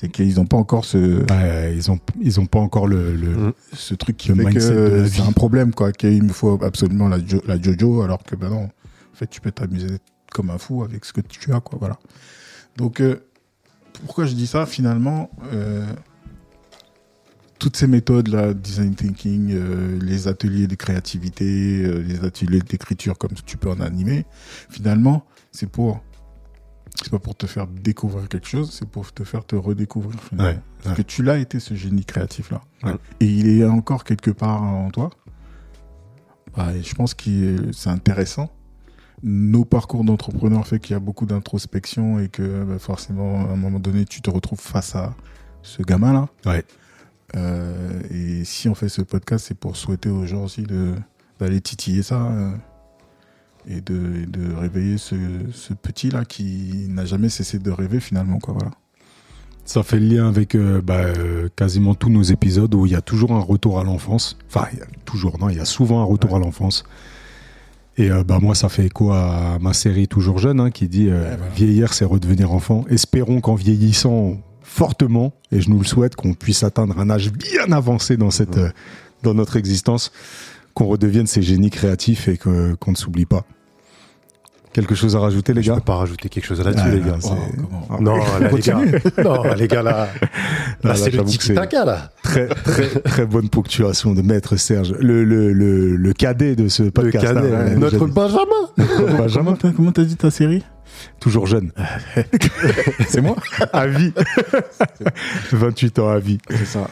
C'est 0.00 0.08
qu'ils 0.10 0.36
n'ont 0.36 0.46
pas 0.46 0.56
encore 0.56 0.84
ce, 0.84 1.24
Ouais, 1.28 1.74
ils 1.74 1.90
ont 1.90 1.98
ils 2.20 2.38
ont 2.38 2.46
pas 2.46 2.60
encore 2.60 2.86
le, 2.86 3.16
le- 3.16 3.48
Mm. 3.48 3.52
ce 3.72 3.94
truc 3.96 4.16
qui 4.16 4.28
Le 4.28 4.44
fait 4.44 4.54
que 4.54 4.60
c'est 4.60 5.08
vie. 5.08 5.22
un 5.28 5.32
problème, 5.32 5.74
quoi. 5.74 5.90
Qu'il 5.90 6.22
me 6.22 6.32
faut 6.32 6.62
absolument 6.62 7.08
la, 7.08 7.18
jo- 7.18 7.42
la 7.48 7.60
JoJo, 7.60 8.02
alors 8.02 8.22
que 8.22 8.36
ben 8.36 8.48
non, 8.48 8.62
en 8.66 9.16
fait, 9.16 9.26
tu 9.26 9.40
peux 9.40 9.50
t'amuser 9.50 9.88
comme 10.32 10.50
un 10.50 10.58
fou 10.58 10.84
avec 10.84 11.04
ce 11.04 11.12
que 11.12 11.20
tu 11.20 11.52
as, 11.52 11.58
quoi. 11.60 11.78
Voilà. 11.80 11.98
Donc, 12.76 13.00
euh, 13.00 13.16
pourquoi 14.04 14.26
je 14.26 14.34
dis 14.34 14.46
ça 14.46 14.66
Finalement, 14.66 15.30
euh, 15.52 15.84
toutes 17.58 17.76
ces 17.76 17.88
méthodes, 17.88 18.28
là, 18.28 18.54
design 18.54 18.94
thinking, 18.94 19.50
euh, 19.52 19.98
les 20.00 20.28
ateliers 20.28 20.68
de 20.68 20.76
créativité, 20.76 21.82
euh, 21.84 21.98
les 22.06 22.24
ateliers 22.24 22.60
d'écriture, 22.60 23.18
comme 23.18 23.32
tu 23.44 23.56
peux 23.56 23.68
en 23.70 23.80
animer, 23.80 24.26
finalement, 24.70 25.24
c'est 25.50 25.68
pour. 25.68 26.00
C'est 27.02 27.10
pas 27.10 27.18
pour 27.20 27.36
te 27.36 27.46
faire 27.46 27.66
découvrir 27.68 28.28
quelque 28.28 28.48
chose, 28.48 28.72
c'est 28.72 28.88
pour 28.88 29.12
te 29.12 29.22
faire 29.24 29.44
te 29.44 29.54
redécouvrir. 29.54 30.20
finalement. 30.20 30.50
Ouais, 30.50 30.60
Parce 30.82 30.96
ouais. 30.98 31.04
que 31.04 31.08
tu 31.08 31.22
l'as 31.22 31.38
été 31.38 31.60
ce 31.60 31.74
génie 31.74 32.04
créatif 32.04 32.50
là. 32.50 32.60
Ouais. 32.82 32.94
Et 33.20 33.26
il 33.26 33.48
est 33.60 33.64
encore 33.64 34.02
quelque 34.04 34.30
part 34.32 34.62
en 34.62 34.90
toi. 34.90 35.10
Bah, 36.56 36.74
et 36.74 36.82
je 36.82 36.94
pense 36.94 37.14
que 37.14 37.70
c'est 37.72 37.90
intéressant. 37.90 38.50
Nos 39.22 39.64
parcours 39.64 40.04
d'entrepreneurs 40.04 40.66
fait 40.66 40.78
qu'il 40.80 40.94
y 40.94 40.96
a 40.96 41.00
beaucoup 41.00 41.26
d'introspection 41.26 42.18
et 42.18 42.28
que 42.28 42.64
bah, 42.64 42.78
forcément, 42.78 43.48
à 43.48 43.52
un 43.52 43.56
moment 43.56 43.78
donné, 43.78 44.04
tu 44.04 44.20
te 44.20 44.30
retrouves 44.30 44.60
face 44.60 44.96
à 44.96 45.14
ce 45.62 45.82
gamin-là. 45.82 46.28
Ouais. 46.46 46.64
Euh, 47.36 48.00
et 48.10 48.44
si 48.44 48.68
on 48.68 48.74
fait 48.74 48.88
ce 48.88 49.02
podcast, 49.02 49.46
c'est 49.48 49.58
pour 49.58 49.76
souhaiter 49.76 50.08
aux 50.08 50.26
gens 50.26 50.44
aussi 50.44 50.64
d'aller 51.38 51.60
titiller 51.60 52.02
ça 52.02 52.22
euh, 52.22 52.52
et, 53.68 53.80
de, 53.80 54.54
réveiller 54.56 54.98
ce, 54.98 55.14
ce 55.52 55.74
petit-là 55.74 56.24
qui 56.24 56.86
n'a 56.88 57.04
jamais 57.04 57.28
cessé 57.28 57.58
de 57.58 57.70
rêver 57.70 58.00
finalement. 58.00 58.38
Quoi, 58.38 58.54
voilà. 58.54 58.70
Ça 59.68 59.82
fait 59.82 60.00
le 60.00 60.06
lien 60.06 60.26
avec 60.26 60.54
euh, 60.54 60.80
bah, 60.80 60.94
euh, 60.94 61.50
quasiment 61.54 61.94
tous 61.94 62.08
nos 62.08 62.22
épisodes 62.22 62.74
où 62.74 62.86
il 62.86 62.92
y 62.92 62.96
a 62.96 63.02
toujours 63.02 63.32
un 63.32 63.40
retour 63.40 63.78
à 63.78 63.84
l'enfance. 63.84 64.38
Enfin, 64.48 64.66
il 64.72 64.78
y 64.78 64.82
a 64.82 64.86
toujours, 65.04 65.38
non, 65.38 65.50
il 65.50 65.58
y 65.58 65.60
a 65.60 65.66
souvent 65.66 66.00
un 66.00 66.04
retour 66.04 66.34
à 66.34 66.38
l'enfance. 66.38 66.84
Et 67.98 68.10
euh, 68.10 68.24
bah, 68.24 68.38
moi, 68.40 68.54
ça 68.54 68.70
fait 68.70 68.86
écho 68.86 69.12
à 69.12 69.58
ma 69.60 69.74
série 69.74 70.08
Toujours 70.08 70.38
jeune 70.38 70.58
hein, 70.58 70.70
qui 70.70 70.88
dit 70.88 71.08
Ouais, 71.08 71.18
voilà. 71.18 71.48
vieillir, 71.54 71.92
c'est 71.92 72.06
redevenir 72.06 72.50
enfant. 72.50 72.86
Espérons 72.88 73.42
qu'en 73.42 73.56
vieillissant 73.56 74.38
fortement, 74.62 75.34
et 75.52 75.60
je 75.60 75.68
nous 75.68 75.78
le 75.78 75.84
souhaite, 75.84 76.16
qu'on 76.16 76.32
puisse 76.32 76.62
atteindre 76.62 76.98
un 76.98 77.10
âge 77.10 77.30
bien 77.30 77.70
avancé 77.70 78.16
dans, 78.16 78.30
cette, 78.30 78.56
Ouais. 78.56 78.72
dans 79.22 79.34
notre 79.34 79.56
existence, 79.56 80.12
qu'on 80.72 80.86
redevienne 80.86 81.26
ces 81.26 81.42
génies 81.42 81.70
créatifs 81.70 82.26
et 82.28 82.38
qu'on 82.38 82.78
ne 82.86 82.96
s'oublie 82.96 83.26
pas. 83.26 83.44
Quelque 84.72 84.94
chose 84.94 85.16
à 85.16 85.20
rajouter, 85.20 85.54
les 85.54 85.62
Je 85.62 85.70
gars 85.70 85.76
peux 85.76 85.80
pas 85.82 85.96
rajouter 85.96 86.28
quelque 86.28 86.44
chose 86.44 86.62
là-dessus, 86.64 86.84
Ah, 86.86 86.94
les 86.94 87.00
gars. 87.00 87.18
Oh, 87.24 87.94
Non, 88.00 88.16
là, 88.16 88.50
les 88.52 88.60
gars. 88.60 88.78
Non, 89.24 89.42
les 89.54 89.66
gars, 89.68 89.82
là. 89.82 90.08
Là, 90.20 90.28
Là, 90.82 90.90
là, 90.90 90.94
c'est 90.94 91.10
le 91.10 91.24
tiki-taka, 91.24 91.84
là. 91.84 92.10
Très, 92.22 92.46
très, 92.48 92.86
très 93.00 93.26
bonne 93.26 93.48
ponctuation 93.48 94.14
de 94.14 94.22
Maître 94.22 94.56
Serge. 94.56 94.92
Le, 95.00 95.24
le, 95.24 95.52
le, 95.52 95.96
le 95.96 96.12
cadet 96.12 96.54
de 96.54 96.68
ce 96.68 96.84
Le 96.84 96.90
podcast. 96.92 97.24
cadet, 97.34 97.52
hein, 97.54 97.74
notre. 97.76 98.06
Benjamin. 98.06 98.44
Benjamin, 99.18 99.44
Comment 99.44 99.56
t'as, 99.56 99.70
comment 99.72 99.92
t'as 99.92 100.04
dit 100.04 100.16
ta 100.16 100.30
série? 100.30 100.62
Toujours 101.20 101.46
jeune. 101.46 101.72
C'est 103.08 103.20
moi? 103.20 103.36
À 103.72 103.86
vie. 103.86 104.12
28 105.52 105.98
ans 105.98 106.08
à 106.08 106.18
vie. 106.18 106.38
C'est 106.50 106.66
ça. 106.66 106.88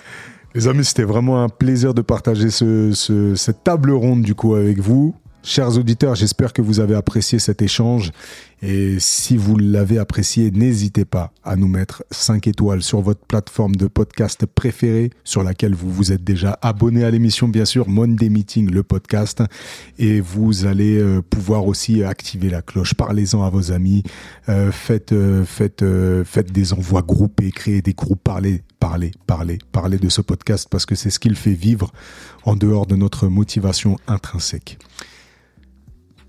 Les 0.55 0.69
amis, 0.69 0.85
c'était 0.85 1.03
vraiment 1.05 1.43
un 1.43 1.48
plaisir 1.48 1.93
de 1.94 2.03
partager 2.03 2.51
ce, 2.51 2.90
ce- 2.93 3.35
cette 3.35 3.62
table 3.65 3.90
ronde 3.93 4.23
du 4.23 4.35
coup 4.35 4.55
avec 4.55 4.78
vous. 4.78 5.15
Chers 5.48 5.78
auditeurs, 5.78 6.16
j'espère 6.16 6.52
que 6.52 6.60
vous 6.60 6.81
avez 6.81 6.97
apprécié 6.97 7.39
cet 7.39 7.62
échange. 7.62 8.10
Et 8.62 8.98
si 8.98 9.36
vous 9.36 9.56
l'avez 9.56 9.97
apprécié, 9.97 10.51
n'hésitez 10.51 11.05
pas 11.05 11.31
à 11.44 11.55
nous 11.55 11.68
mettre 11.68 12.02
5 12.10 12.48
étoiles 12.48 12.82
sur 12.82 13.01
votre 13.01 13.20
plateforme 13.20 13.77
de 13.77 13.86
podcast 13.86 14.44
préférée, 14.44 15.10
sur 15.23 15.44
laquelle 15.44 15.77
vous 15.77 15.89
vous 15.89 16.10
êtes 16.10 16.24
déjà 16.24 16.59
abonné 16.62 17.05
à 17.05 17.12
l'émission, 17.12 17.47
bien 17.47 17.64
sûr, 17.64 17.89
Monday 17.89 18.28
Meeting, 18.28 18.68
le 18.73 18.82
podcast. 18.82 19.44
Et 20.01 20.20
vous 20.20 20.66
allez 20.66 20.98
euh, 20.98 21.23
pouvoir 21.23 21.68
aussi 21.68 22.02
activer 22.02 22.51
la 22.51 22.60
cloche. 22.60 22.94
Parlez-en 22.94 23.44
à 23.44 23.48
vos 23.48 23.70
amis. 23.70 24.02
Euh, 24.48 24.73
faites, 24.73 25.12
euh, 25.12 25.44
faites, 25.44 25.85
faites 26.24 26.51
des 26.51 26.73
envois 26.73 27.02
groupés, 27.02 27.52
créez 27.52 27.82
des 27.82 27.94
groupes, 27.94 28.24
parlez, 28.24 28.64
parlez, 28.81 29.12
parlez, 29.28 29.59
parlez 29.70 29.98
de 29.98 30.09
ce 30.09 30.23
podcast 30.23 30.66
parce 30.68 30.86
que 30.86 30.97
c'est 30.97 31.10
ce 31.10 31.20
qu'il 31.20 31.36
fait 31.36 31.55
vivre 31.55 31.93
en 32.43 32.56
dehors 32.56 32.86
de 32.86 32.97
notre 32.97 33.28
motivation 33.28 33.97
intrinsèque. 34.09 34.78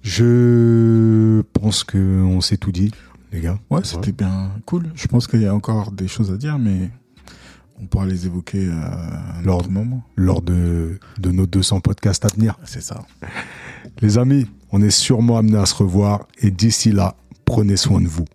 Je 0.03 1.41
pense 1.53 1.83
qu'on 1.83 2.41
s'est 2.41 2.57
tout 2.57 2.71
dit, 2.71 2.91
les 3.31 3.41
gars. 3.41 3.59
Ouais, 3.69 3.81
c'était 3.83 4.11
bien 4.11 4.51
cool. 4.65 4.89
Je 4.95 5.07
pense 5.07 5.27
qu'il 5.27 5.41
y 5.41 5.45
a 5.45 5.53
encore 5.53 5.91
des 5.91 6.07
choses 6.07 6.31
à 6.31 6.37
dire, 6.37 6.57
mais 6.57 6.89
on 7.79 7.85
pourra 7.85 8.05
les 8.05 8.25
évoquer 8.25 8.69
à 8.69 9.37
un 9.39 9.41
Lors- 9.43 9.59
autre 9.59 9.69
moment. 9.71 10.03
lors 10.15 10.41
de, 10.41 10.99
de 11.19 11.31
nos 11.31 11.45
200 11.45 11.81
podcasts 11.81 12.25
à 12.25 12.29
venir. 12.29 12.57
C'est 12.63 12.81
ça. 12.81 13.03
Les 14.01 14.17
amis, 14.17 14.47
on 14.71 14.81
est 14.81 14.89
sûrement 14.91 15.37
amenés 15.37 15.57
à 15.57 15.65
se 15.65 15.75
revoir 15.75 16.27
et 16.39 16.51
d'ici 16.51 16.91
là, 16.91 17.15
prenez 17.45 17.77
soin 17.77 18.01
de 18.01 18.07
vous. 18.07 18.25